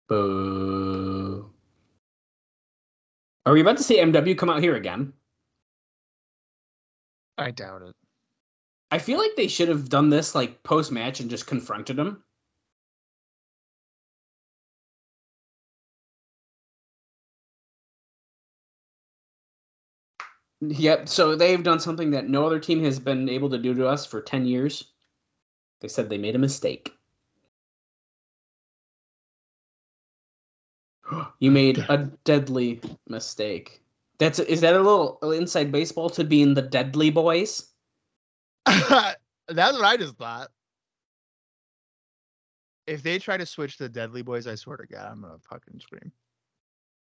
Boo. 0.09 1.51
Are 3.47 3.53
we 3.53 3.61
about 3.61 3.77
to 3.79 3.83
see 3.83 3.99
MW 3.99 4.37
come 4.37 4.51
out 4.51 4.63
here 4.63 4.77
again? 4.77 5.13
I 7.39 7.51
doubt 7.51 7.83
it. 7.83 7.95
I 8.95 8.99
feel 8.99 9.19
like 9.19 9.35
they 9.35 9.49
should 9.49 9.69
have 9.71 9.89
done 9.89 10.09
this 10.11 10.37
like 10.37 10.63
post 10.63 10.93
match 10.93 11.19
and 11.19 11.29
just 11.29 11.49
confronted 11.49 11.99
him. 11.99 12.23
Yep. 20.61 21.09
So 21.09 21.37
they've 21.37 21.63
done 21.63 21.81
something 21.81 22.11
that 22.13 22.29
no 22.29 22.47
other 22.47 22.59
team 22.59 22.83
has 22.85 22.99
been 22.99 23.29
able 23.29 23.51
to 23.51 23.59
do 23.59 23.75
to 23.75 23.87
us 23.89 24.07
for 24.07 24.21
10 24.21 24.47
years. 24.47 24.93
They 25.81 25.89
said 25.89 26.09
they 26.11 26.19
made 26.19 26.37
a 26.37 26.39
mistake. 26.39 26.95
You 31.41 31.51
made 31.51 31.79
a 31.79 32.11
deadly 32.25 32.81
mistake. 33.09 33.83
That's 34.19 34.39
is 34.39 34.61
that 34.63 34.75
a 34.75 34.79
little 34.79 35.19
inside 35.33 35.73
baseball 35.73 36.11
to 36.11 36.25
being 36.25 36.55
the 36.55 36.63
Dudley 36.63 37.11
Boys? 37.11 37.74
That's 38.67 39.19
what 39.77 39.85
I 39.85 39.97
just 39.97 40.17
thought. 40.17 40.49
If 42.87 43.03
they 43.03 43.19
try 43.19 43.37
to 43.37 43.47
switch 43.47 43.79
to 43.79 43.89
Dudley 43.89 44.23
Boys, 44.23 44.47
I 44.47 44.55
swear 44.55 44.77
to 44.77 44.87
God, 44.87 45.11
I'm 45.11 45.23
gonna 45.23 45.39
fucking 45.49 45.81
scream. 45.81 46.13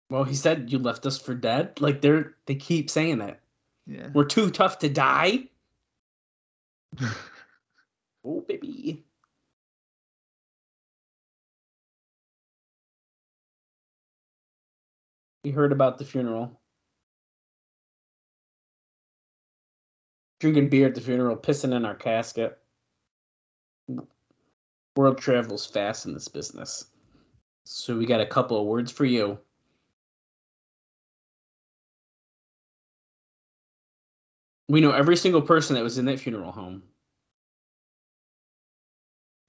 Well, 0.09 0.23
he 0.23 0.35
said 0.35 0.71
you 0.71 0.79
left 0.79 1.05
us 1.05 1.19
for 1.19 1.35
dead. 1.35 1.79
Like 1.81 2.01
they're 2.01 2.35
they 2.45 2.55
keep 2.55 2.89
saying 2.89 3.19
that. 3.19 3.41
Yeah. 3.85 4.09
We're 4.13 4.25
too 4.25 4.49
tough 4.51 4.79
to 4.79 4.89
die. 4.89 5.49
Oh 8.27 8.41
baby. 8.41 9.05
We 15.45 15.51
heard 15.51 15.71
about 15.71 15.97
the 15.97 16.03
funeral. 16.03 16.59
Drinking 20.39 20.69
beer 20.69 20.87
at 20.87 20.95
the 20.95 21.01
funeral, 21.01 21.35
pissing 21.35 21.75
in 21.75 21.85
our 21.85 21.95
casket. 21.95 22.59
World 24.95 25.17
travels 25.17 25.65
fast 25.65 26.05
in 26.05 26.13
this 26.13 26.27
business. 26.27 26.85
So 27.65 27.97
we 27.97 28.05
got 28.05 28.21
a 28.21 28.25
couple 28.25 28.59
of 28.59 28.67
words 28.67 28.91
for 28.91 29.05
you. 29.05 29.39
We 34.69 34.81
know 34.81 34.91
every 34.91 35.15
single 35.15 35.41
person 35.41 35.75
that 35.75 35.83
was 35.83 35.97
in 35.97 36.05
that 36.05 36.19
funeral 36.19 36.51
home. 36.51 36.83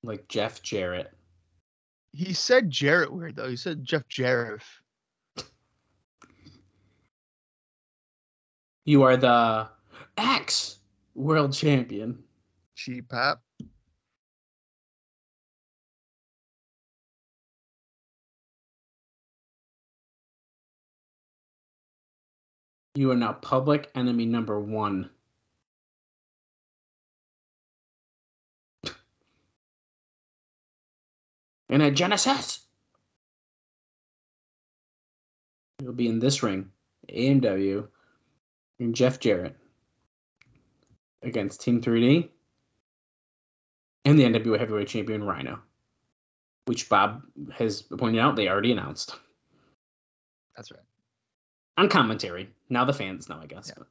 Like 0.03 0.29
Jeff 0.29 0.63
Jarrett. 0.63 1.13
he 2.13 2.33
said 2.33 2.71
Jarrett 2.71 3.13
weird 3.13 3.37
though. 3.37 3.49
He 3.49 3.57
said 3.57 3.85
Jeff 3.85 4.07
Jarrett. 4.09 4.63
You 8.85 9.03
are 9.03 9.17
the 9.17 9.69
X 10.17 10.78
world 11.19 11.53
champion. 11.53 12.23
Cheap 12.77 13.09
pop. 13.09 13.43
You 22.95 23.11
are 23.11 23.17
now 23.17 23.33
public 23.33 23.91
enemy 23.95 24.27
number 24.27 24.59
one. 24.59 25.11
In 31.69 31.81
a 31.83 31.91
Genesis, 31.91 32.61
you'll 35.81 35.93
be 35.93 36.09
in 36.09 36.19
this 36.19 36.43
ring, 36.43 36.71
AMW, 37.13 37.87
and 38.81 38.95
Jeff 38.95 39.21
Jarrett 39.21 39.57
against 41.23 41.61
Team 41.61 41.81
3D 41.81 42.29
and 44.05 44.19
the 44.19 44.25
NWA 44.25 44.59
Heavyweight 44.59 44.89
Champion 44.89 45.23
Rhino, 45.23 45.59
which 46.67 46.89
Bob 46.89 47.23
has 47.53 47.83
pointed 47.83 48.21
out 48.21 48.37
they 48.37 48.49
already 48.49 48.73
announced 48.73 49.17
That's 50.57 50.71
right. 50.71 50.81
on 51.77 51.89
commentary. 51.89 52.51
Now 52.71 52.85
the 52.85 52.93
fans 52.93 53.29
know, 53.29 53.39
I 53.43 53.47
guess. 53.47 53.73
Yeah. 53.77 53.85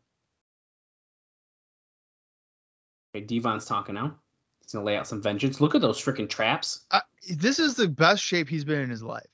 Okay, 3.15 3.25
Devon's 3.25 3.65
talking 3.65 3.95
now. 3.95 4.15
He's 4.61 4.73
gonna 4.73 4.85
lay 4.85 4.97
out 4.97 5.07
some 5.07 5.21
vengeance. 5.21 5.61
Look 5.61 5.75
at 5.75 5.81
those 5.81 5.99
freaking 6.03 6.29
traps. 6.29 6.85
Uh, 6.91 6.99
this 7.35 7.59
is 7.59 7.75
the 7.75 7.87
best 7.87 8.21
shape 8.21 8.49
he's 8.49 8.65
been 8.65 8.81
in 8.81 8.89
his 8.89 9.03
life. 9.03 9.27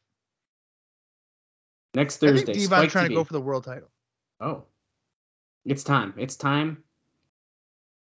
Next 1.96 2.24
I 2.24 2.28
Thursday, 2.28 2.54
think 2.54 2.70
Devon's 2.70 2.92
trying 2.92 3.10
to 3.10 3.16
go 3.16 3.24
for 3.24 3.34
the 3.34 3.42
world 3.42 3.64
title. 3.64 3.90
Oh, 4.40 4.64
it's 5.66 5.84
time. 5.84 6.14
It's 6.18 6.36
time 6.36 6.84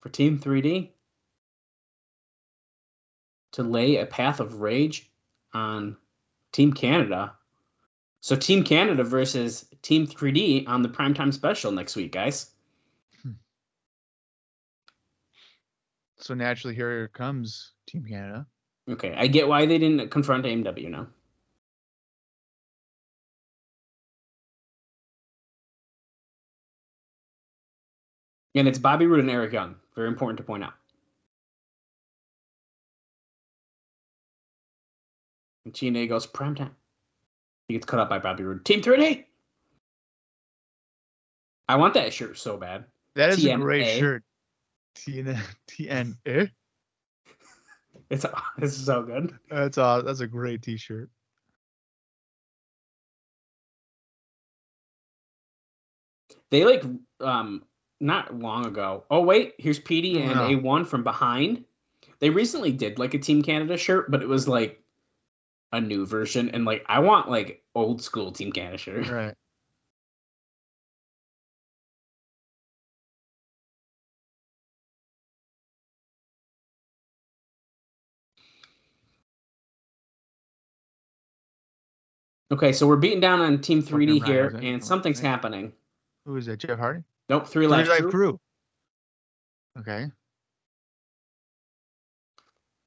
for 0.01 0.09
Team 0.09 0.39
3D 0.39 0.91
to 3.53 3.63
lay 3.63 3.97
a 3.97 4.07
path 4.07 4.41
of 4.41 4.61
rage 4.61 5.11
on 5.53 5.97
Team 6.53 6.73
Canada. 6.73 7.35
So 8.21 8.37
Team 8.37 8.65
Canada 8.65 9.05
versus 9.05 9.67
Team 9.83 10.07
3D 10.07 10.69
on 10.69 10.83
the 10.83 10.89
primetime 10.89 11.33
special 11.33 11.73
next 11.73 11.97
week, 11.97 12.13
guys. 12.13 12.51
Hmm. 13.23 13.33
So 16.19 16.35
naturally, 16.35 16.75
here 16.75 17.09
comes 17.09 17.73
Team 17.87 18.05
Canada. 18.05 18.47
Okay, 18.89 19.15
I 19.17 19.27
get 19.27 19.49
why 19.49 19.67
they 19.67 19.79
didn't 19.79 20.11
confront 20.11 20.45
AMW 20.45 20.91
now. 20.91 21.07
And 28.55 28.67
it's 28.67 28.79
Bobby 28.79 29.07
Roode 29.07 29.21
and 29.21 29.31
Eric 29.31 29.53
Young. 29.53 29.77
Very 29.95 30.09
important 30.09 30.39
to 30.39 30.45
point 30.45 30.65
out. 30.65 30.75
And 35.65 35.75
TNA 35.75 36.09
goes 36.09 36.27
prime 36.27 36.55
time. 36.55 36.75
He 37.69 37.75
gets 37.75 37.87
cut 37.87 38.01
up 38.01 38.09
by 38.09 38.19
Bobby 38.19 38.45
Roode. 38.45 38.65
Team 38.65 38.83
3D. 38.83 39.25
I 41.69 41.77
want 41.77 41.95
that 41.95 42.13
shirt 42.13 42.37
so 42.39 42.57
bad. 42.57 42.85
That 43.15 43.31
is 43.31 43.45
a 43.45 43.57
great 43.57 43.99
shirt. 43.99 44.25
TN 44.97 45.39
TNA. 45.69 46.51
It's 48.11 48.27
it's 48.59 48.77
so 48.77 49.05
good. 49.05 49.39
That's 49.49 49.79
uh 49.79 50.03
that's 50.03 50.19
a 50.19 50.27
great 50.27 50.63
T-shirt. 50.63 51.09
They 56.51 56.65
like 56.65 56.83
um 57.21 57.63
not 58.01 58.35
long 58.35 58.67
ago. 58.67 59.05
Oh 59.11 59.21
wait, 59.23 59.55
here's 59.59 59.79
Petey 59.79 60.21
and 60.23 60.39
Wow. 60.39 60.49
A1 60.49 60.87
from 60.87 61.05
behind. 61.05 61.65
They 62.19 62.31
recently 62.31 62.73
did 62.73 62.99
like 62.99 63.15
a 63.15 63.19
Team 63.19 63.43
Canada 63.43 63.77
shirt, 63.77 64.11
but 64.11 64.23
it 64.23 64.29
was 64.29 64.49
like 64.49 64.83
a 65.73 65.81
new 65.81 66.05
version 66.07 66.51
and 66.51 66.65
like 66.65 66.85
I 66.89 66.99
want 66.99 67.31
like 67.31 67.63
old 67.75 68.03
school 68.03 68.33
Team 68.33 68.53
Canada 68.53 68.79
shirt. 68.79 69.09
Right. 69.09 69.35
Okay, 82.53 82.73
so 82.73 82.89
we're 82.89 82.97
beating 82.97 83.21
down 83.21 83.41
on 83.41 83.61
Team 83.61 83.81
3D 83.81 84.25
here 84.27 84.49
and 84.61 84.85
something's 84.85 85.21
happening. 85.21 85.73
Who 86.27 86.37
is 86.37 86.47
that? 86.47 86.59
Jeff 86.59 86.79
Hardy. 86.79 87.05
Nope, 87.31 87.47
three 87.47 87.67
Three 87.67 87.69
life 87.69 87.89
Life 87.89 88.01
crew. 88.01 88.11
Crew. 88.11 88.41
Okay. 89.79 90.11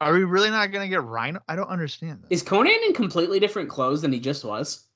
Are 0.01 0.11
we 0.11 0.25
really 0.25 0.49
not 0.49 0.69
gonna 0.73 0.89
get 0.89 1.01
Rhino? 1.01 1.39
I 1.47 1.55
don't 1.55 1.69
understand 1.69 2.23
this. 2.23 2.41
Is 2.41 2.43
Konnan 2.43 2.85
in 2.85 2.93
completely 2.93 3.39
different 3.39 3.69
clothes 3.69 4.01
than 4.01 4.11
he 4.11 4.19
just 4.19 4.43
was? 4.43 4.89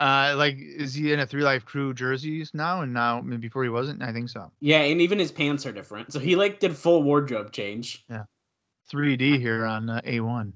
Uh, 0.00 0.34
like, 0.38 0.56
is 0.58 0.94
he 0.94 1.12
in 1.12 1.20
a 1.20 1.26
Three 1.26 1.42
Live 1.42 1.66
Kru 1.66 1.92
jerseys 1.92 2.52
now? 2.54 2.80
And 2.80 2.94
now, 2.94 3.18
I 3.18 3.20
mean, 3.20 3.40
before 3.40 3.62
he 3.62 3.68
wasn't. 3.68 4.02
I 4.02 4.10
think 4.10 4.30
so. 4.30 4.50
Yeah, 4.60 4.80
and 4.80 5.02
even 5.02 5.18
his 5.18 5.30
pants 5.30 5.66
are 5.66 5.72
different. 5.72 6.10
So 6.10 6.18
he 6.18 6.34
like 6.34 6.58
did 6.58 6.74
full 6.74 7.02
wardrobe 7.02 7.52
change. 7.52 8.06
Yeah, 8.08 8.24
3D 8.90 9.38
here 9.38 9.66
on 9.66 9.90
uh, 9.90 10.00
A1. 10.06 10.50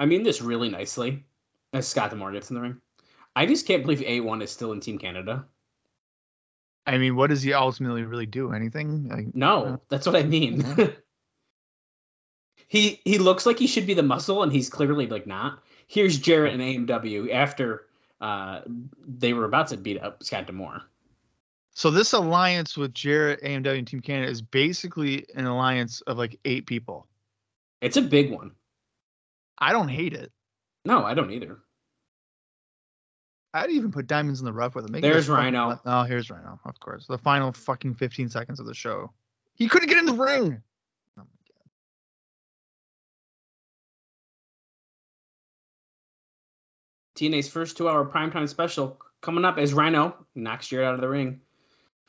I 0.00 0.06
mean 0.06 0.24
this 0.24 0.42
really 0.42 0.68
nicely 0.68 1.24
as 1.72 1.86
Scott 1.86 2.10
D'Amore 2.10 2.32
gets 2.32 2.50
in 2.50 2.56
the 2.56 2.62
ring. 2.62 2.80
I 3.36 3.46
just 3.46 3.66
can't 3.66 3.82
believe 3.82 4.00
A1 4.00 4.42
is 4.42 4.50
still 4.50 4.72
in 4.72 4.80
Team 4.80 4.98
Canada. 4.98 5.44
I 6.86 6.98
mean, 6.98 7.16
what 7.16 7.28
does 7.30 7.42
he 7.42 7.52
ultimately 7.52 8.02
really 8.04 8.26
do? 8.26 8.52
Anything? 8.52 9.08
Like, 9.08 9.34
No, 9.34 9.64
Yeah. 9.66 9.76
that's 9.88 10.06
what 10.06 10.16
I 10.16 10.22
mean. 10.22 10.64
Yeah. 10.78 10.88
he 12.68 13.00
he 13.04 13.18
looks 13.18 13.44
like 13.46 13.58
he 13.58 13.66
should 13.66 13.86
be 13.86 13.94
the 13.94 14.02
muscle, 14.02 14.42
and 14.42 14.52
he's 14.52 14.70
clearly 14.70 15.06
like 15.06 15.26
not. 15.26 15.62
Here's 15.86 16.18
Jarrett 16.18 16.54
and 16.54 16.62
AMW 16.88 17.32
after 17.32 17.86
uh, 18.20 18.62
they 19.06 19.32
were 19.34 19.44
about 19.44 19.68
to 19.68 19.76
beat 19.76 20.00
up 20.00 20.22
Scott 20.22 20.46
D'Amore. 20.46 20.82
So 21.74 21.90
this 21.90 22.14
alliance 22.14 22.76
with 22.76 22.94
Jarrett, 22.94 23.42
AMW, 23.42 23.76
and 23.78 23.86
Team 23.86 24.00
Canada 24.00 24.30
is 24.30 24.40
basically 24.40 25.26
an 25.34 25.44
alliance 25.44 26.00
of 26.02 26.16
like 26.16 26.38
eight 26.46 26.66
people. 26.66 27.06
It's 27.82 27.98
a 27.98 28.02
big 28.02 28.30
one. 28.32 28.52
I 29.58 29.72
don't 29.72 29.88
hate 29.88 30.14
it. 30.14 30.32
No, 30.86 31.04
I 31.04 31.12
don't 31.12 31.30
either. 31.32 31.58
I'd 33.54 33.70
even 33.70 33.90
put 33.90 34.06
diamonds 34.06 34.40
in 34.40 34.46
the 34.46 34.52
rough 34.52 34.74
with 34.74 34.84
it. 34.84 34.90
Make 34.90 35.02
There's 35.02 35.28
Rhino. 35.28 35.80
Oh, 35.86 36.02
here's 36.02 36.30
Rhino, 36.30 36.58
of 36.64 36.80
course. 36.80 37.06
The 37.06 37.18
final 37.18 37.52
fucking 37.52 37.94
15 37.94 38.28
seconds 38.28 38.60
of 38.60 38.66
the 38.66 38.74
show. 38.74 39.10
He 39.54 39.68
couldn't 39.68 39.88
get 39.88 39.98
in 39.98 40.04
the 40.06 40.12
ring. 40.12 40.62
Oh. 41.18 41.22
TNA's 47.16 47.48
first 47.48 47.76
two-hour 47.78 48.04
primetime 48.06 48.48
special 48.48 49.00
coming 49.22 49.44
up 49.44 49.56
as 49.58 49.72
Rhino 49.72 50.14
knocks 50.34 50.68
Jarrett 50.68 50.88
out 50.88 50.94
of 50.94 51.00
the 51.00 51.08
ring. 51.08 51.40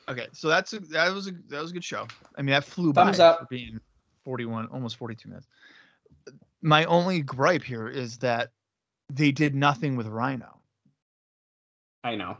Okay, 0.08 0.26
so 0.32 0.48
that's 0.48 0.72
a, 0.72 0.80
that 0.80 1.12
was 1.12 1.28
a 1.28 1.32
that 1.48 1.60
was 1.60 1.70
a 1.70 1.74
good 1.74 1.84
show. 1.84 2.06
I 2.36 2.42
mean, 2.42 2.52
that 2.52 2.64
flew 2.64 2.92
Thumbs 2.92 3.18
by 3.18 3.24
up. 3.24 3.48
being 3.50 3.78
41, 4.24 4.66
almost 4.66 4.96
42 4.96 5.28
minutes. 5.28 5.46
My 6.62 6.84
only 6.86 7.20
gripe 7.20 7.62
here 7.62 7.88
is 7.88 8.18
that 8.18 8.50
they 9.10 9.32
did 9.32 9.54
nothing 9.54 9.96
with 9.96 10.06
Rhino. 10.06 10.57
I 12.04 12.14
know. 12.14 12.36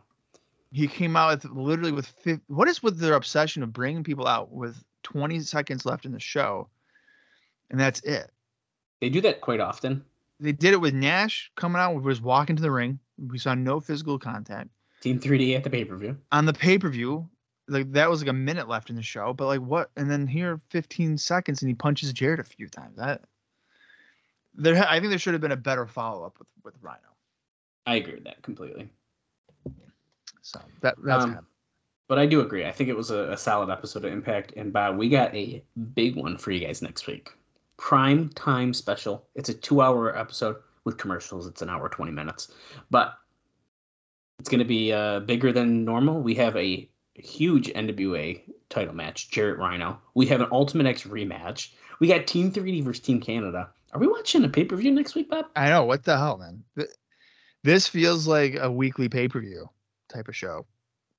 He 0.71 0.87
came 0.87 1.17
out 1.17 1.43
with 1.43 1.53
literally 1.53 1.93
with 1.93 2.07
50, 2.07 2.45
what 2.49 2.69
is 2.69 2.83
with 2.83 2.99
their 2.99 3.15
obsession 3.15 3.63
of 3.63 3.73
bringing 3.73 4.05
people 4.05 4.27
out 4.27 4.51
with 4.53 4.83
20 5.05 5.41
seconds 5.41 5.87
left 5.87 6.05
in 6.05 6.13
the 6.13 6.21
show, 6.21 6.69
and 7.71 7.81
that's 7.81 8.01
it. 8.01 8.31
They 9.01 9.09
do 9.09 9.21
that 9.23 9.41
quite 9.41 9.61
often. 9.61 10.05
They 10.41 10.53
did 10.53 10.75
it 10.75 10.81
with 10.81 10.95
Nash 10.95 11.51
coming 11.57 11.81
out, 11.81 12.01
was 12.03 12.21
walking 12.21 12.57
to 12.57 12.63
the 12.63 12.71
ring. 12.71 12.99
We 13.19 13.39
saw 13.39 13.55
no 13.55 13.81
physical 13.81 14.19
contact 14.19 14.69
Team 15.01 15.19
3D 15.19 15.57
at 15.57 15.65
the 15.65 15.71
pay-per-view. 15.71 16.17
on 16.33 16.47
the 16.47 16.53
pay 16.53 16.79
per 16.79 16.89
view. 16.89 17.29
Like 17.69 17.93
that 17.93 18.09
was 18.09 18.23
like 18.23 18.31
a 18.31 18.35
minute 18.35 18.69
left 18.69 18.89
in 18.89 18.97
the 18.97 19.03
show, 19.03 19.33
but 19.33 19.47
like 19.47 19.61
what? 19.61 19.91
And 19.97 20.11
then 20.11 20.27
here, 20.27 20.61
15 20.71 21.19
seconds, 21.19 21.61
and 21.63 21.69
he 21.69 21.75
punches 21.75 22.13
Jarrett 22.13 22.41
a 22.41 22.45
few 22.45 22.67
times. 22.69 22.97
That 22.97 23.23
there, 24.55 24.83
I 24.89 24.99
think 24.99 25.11
there 25.11 25.19
should 25.19 25.35
have 25.35 25.43
been 25.43 25.53
a 25.53 25.57
better 25.57 25.87
follow 25.87 26.25
up 26.25 26.39
with 26.39 26.49
with 26.65 26.75
Rhino. 26.81 27.01
I 27.87 27.97
agree 27.97 28.15
with 28.15 28.25
that 28.25 28.43
completely. 28.43 28.89
So 30.49 30.61
that 30.81 30.97
that's 31.05 31.25
Um. 31.25 31.47
But 32.09 32.19
I 32.19 32.25
do 32.25 32.41
agree. 32.41 32.65
I 32.65 32.73
think 32.73 32.89
it 32.89 32.97
was 32.97 33.11
a, 33.11 33.33
a 33.33 33.37
solid 33.37 33.71
episode 33.71 34.07
of 34.07 34.13
Impact. 34.13 34.55
And 34.57 34.73
Bob, 34.73 34.97
we 34.97 35.11
got 35.11 35.35
a 35.35 35.63
big 35.95 36.17
one 36.17 36.39
for 36.39 36.53
you 36.53 36.67
guys 36.67 36.81
next 36.81 37.07
week. 37.07 37.31
Prime 37.77 38.31
time 38.31 38.73
special. 38.73 39.27
It's 39.35 39.51
a 39.51 39.55
two 39.55 39.83
hour 39.83 40.17
episode 40.17 40.57
with 40.85 40.97
commercials. 40.97 41.47
It's 41.47 41.61
an 41.61 41.69
hour, 41.69 41.91
20 41.91 42.11
minutes. 42.13 42.51
But 42.91 43.19
it's 44.39 44.49
going 44.49 44.61
to 44.61 44.65
be 44.65 44.91
uh, 44.91 45.21
bigger 45.21 45.53
than 45.53 45.85
normal. 45.85 46.23
We 46.23 46.35
have 46.37 46.57
a 46.57 46.89
huge 47.15 47.69
NWA 47.75 48.41
title 48.71 48.95
match, 48.95 49.31
Jarrett 49.31 49.59
Rhino. 49.59 50.01
We 50.15 50.25
have 50.29 50.41
an 50.41 50.49
Ultimate 50.51 50.87
X 50.87 51.03
rematch. 51.03 51.75
We 52.01 52.09
got 52.09 52.27
Team 52.27 52.51
3D 52.51 52.85
versus 52.85 53.05
Team 53.05 53.21
Canada. 53.21 53.69
Are 53.93 54.01
we 54.01 54.07
watching 54.07 54.45
a 54.45 54.49
pay 54.49 54.65
per 54.65 54.77
view 54.77 54.93
next 54.93 55.15
week, 55.15 55.29
Bob? 55.29 55.45
I 55.55 55.69
know 55.69 55.85
what 55.85 56.05
the 56.05 56.17
hell, 56.17 56.39
man. 56.39 56.65
This 57.65 57.87
feels 57.87 58.27
like 58.27 58.57
a 58.59 58.73
weekly 58.73 59.11
pay 59.11 59.29
per 59.29 59.41
view 59.41 59.69
type 60.09 60.29
of 60.29 60.37
show. 60.37 60.67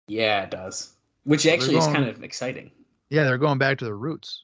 Yeah, 0.07 0.43
it 0.43 0.51
does. 0.51 0.93
Which 1.23 1.45
actually 1.45 1.75
is 1.77 1.85
kind 1.87 2.05
of 2.05 2.23
exciting. 2.23 2.71
Yeah, 3.09 3.23
they're 3.23 3.37
going 3.37 3.57
back 3.57 3.77
to 3.79 3.85
their 3.85 3.97
roots. 3.97 4.43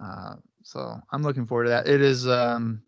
Uh, 0.00 0.36
so 0.62 1.00
I'm 1.10 1.22
looking 1.22 1.46
forward 1.46 1.64
to 1.64 1.70
that. 1.70 1.88
It 1.88 2.00
is. 2.00 2.26
Um, 2.26 2.82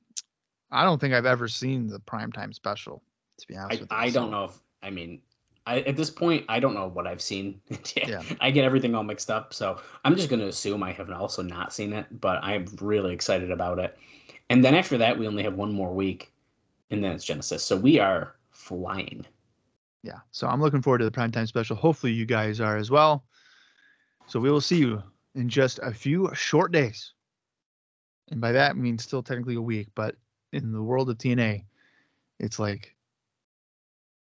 I 0.71 0.85
don't 0.85 1.01
think 1.01 1.15
I've 1.15 1.27
ever 1.27 1.49
seen 1.49 1.87
the 1.87 2.01
primetime 2.01 2.55
special. 2.55 3.03
To 3.41 3.47
be 3.49 3.57
honest 3.57 3.83
I, 3.91 4.07
I 4.07 4.11
don't 4.11 4.31
know 4.31 4.45
if 4.45 4.59
I 4.83 4.91
mean 4.91 5.21
I 5.67 5.81
at 5.81 5.97
this 5.97 6.11
point 6.11 6.45
I 6.49 6.61
don't 6.61 6.75
know 6.75 6.89
what 6.89 7.07
I've 7.07 7.23
seen. 7.23 7.61
yeah, 7.97 8.09
Yeah. 8.09 8.23
I 8.41 8.51
get 8.51 8.65
everything 8.65 8.95
all 8.95 9.03
mixed 9.03 9.31
up, 9.31 9.55
so 9.55 9.81
I'm 10.05 10.17
just 10.17 10.29
gonna 10.29 10.47
assume 10.47 10.83
I 10.83 10.93
have 10.93 11.11
also 11.11 11.43
not 11.43 11.73
seen 11.73 11.93
it, 11.93 12.07
but 12.21 12.43
I'm 12.43 12.67
really 12.81 13.13
excited 13.13 13.51
about 13.51 13.79
it. 13.79 13.97
And 14.51 14.65
then 14.65 14.75
after 14.75 14.99
that, 14.99 15.19
we 15.19 15.27
only 15.27 15.43
have 15.43 15.55
one 15.55 15.73
more 15.73 15.93
week, 15.93 16.33
and 16.91 17.03
then 17.03 17.13
it's 17.13 17.25
Genesis. 17.25 17.65
So 17.65 17.77
we 17.77 17.99
are 17.99 18.35
flying. 18.51 19.25
Yeah 20.05 20.21
so 20.33 20.47
i'm 20.47 20.61
looking 20.61 20.83
forward 20.83 20.99
to 20.99 21.05
the 21.07 21.11
primetime 21.11 21.49
special 21.49 21.75
hopefully 21.77 22.13
you 22.13 22.27
guys 22.27 22.61
are 22.61 22.77
as 22.77 22.91
well 22.91 23.25
So 24.27 24.39
we 24.39 24.51
will 24.51 24.61
see 24.61 24.79
you 24.79 25.03
in 25.35 25.49
just 25.49 25.81
a 25.83 25.93
few 25.93 26.31
short 26.35 26.71
days. 26.73 27.13
And 28.31 28.41
by 28.41 28.53
that 28.53 28.71
I 28.71 28.75
mean 28.75 28.99
still 28.99 29.23
technically 29.23 29.57
a 29.57 29.61
week, 29.63 29.89
but 29.95 30.15
in 30.53 30.73
the 30.73 30.83
world 30.83 31.11
of 31.11 31.19
TNA, 31.19 31.65
it's 32.39 32.59
like 32.59 32.95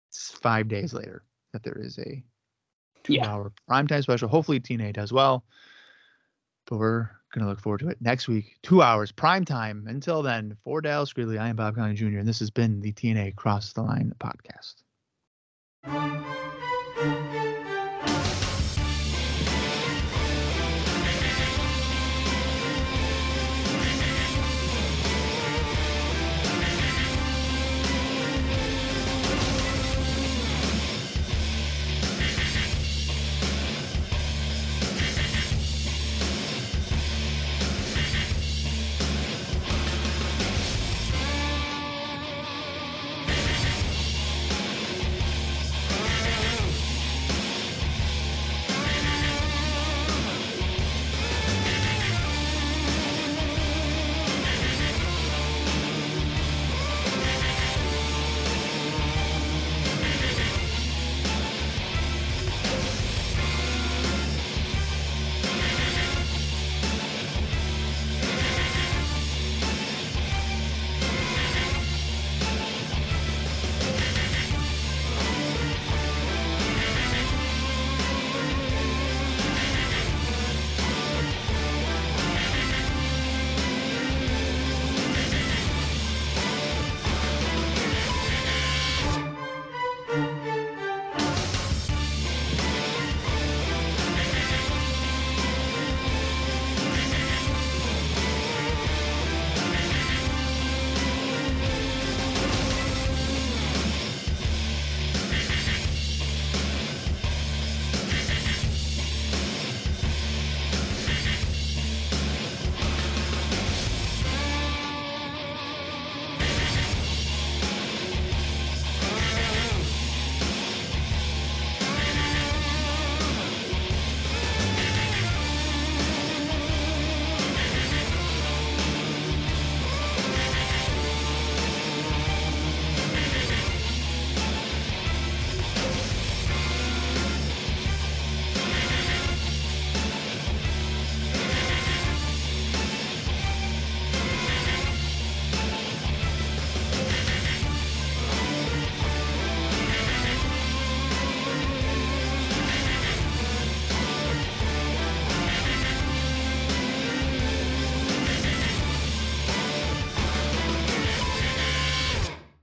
it's 0.09 0.31
five 0.31 0.67
days 0.67 0.93
later 0.93 1.23
that 1.53 1.63
there 1.63 1.77
is 1.77 1.97
a 1.99 2.23
two 3.03 3.13
Yeah. 3.13 3.27
hour 3.31 3.51
primetime 3.69 4.01
special. 4.03 4.27
Hopefully 4.27 4.59
TNA 4.59 4.91
does 4.93 5.13
well. 5.13 5.45
But 6.65 6.79
we're 6.79 7.09
gonna 7.33 7.47
look 7.47 7.61
forward 7.61 7.79
to 7.81 7.89
it 7.89 8.01
next 8.01 8.27
week. 8.27 8.57
Two 8.63 8.81
hours 8.81 9.11
prime 9.13 9.45
time. 9.45 9.85
Until 9.87 10.21
then, 10.23 10.57
for 10.63 10.81
Dallas 10.81 11.13
Gridley, 11.13 11.37
I 11.37 11.47
am 11.49 11.55
Bob 11.55 11.75
Colling 11.75 11.95
Jr. 11.95 12.19
and 12.19 12.27
this 12.27 12.39
has 12.39 12.49
been 12.51 12.81
the 12.81 12.91
TNA 12.91 13.35
Cross 13.35 13.73
the 13.73 13.83
Line 13.83 14.13
podcast. 14.19 14.83
Música 15.87 16.76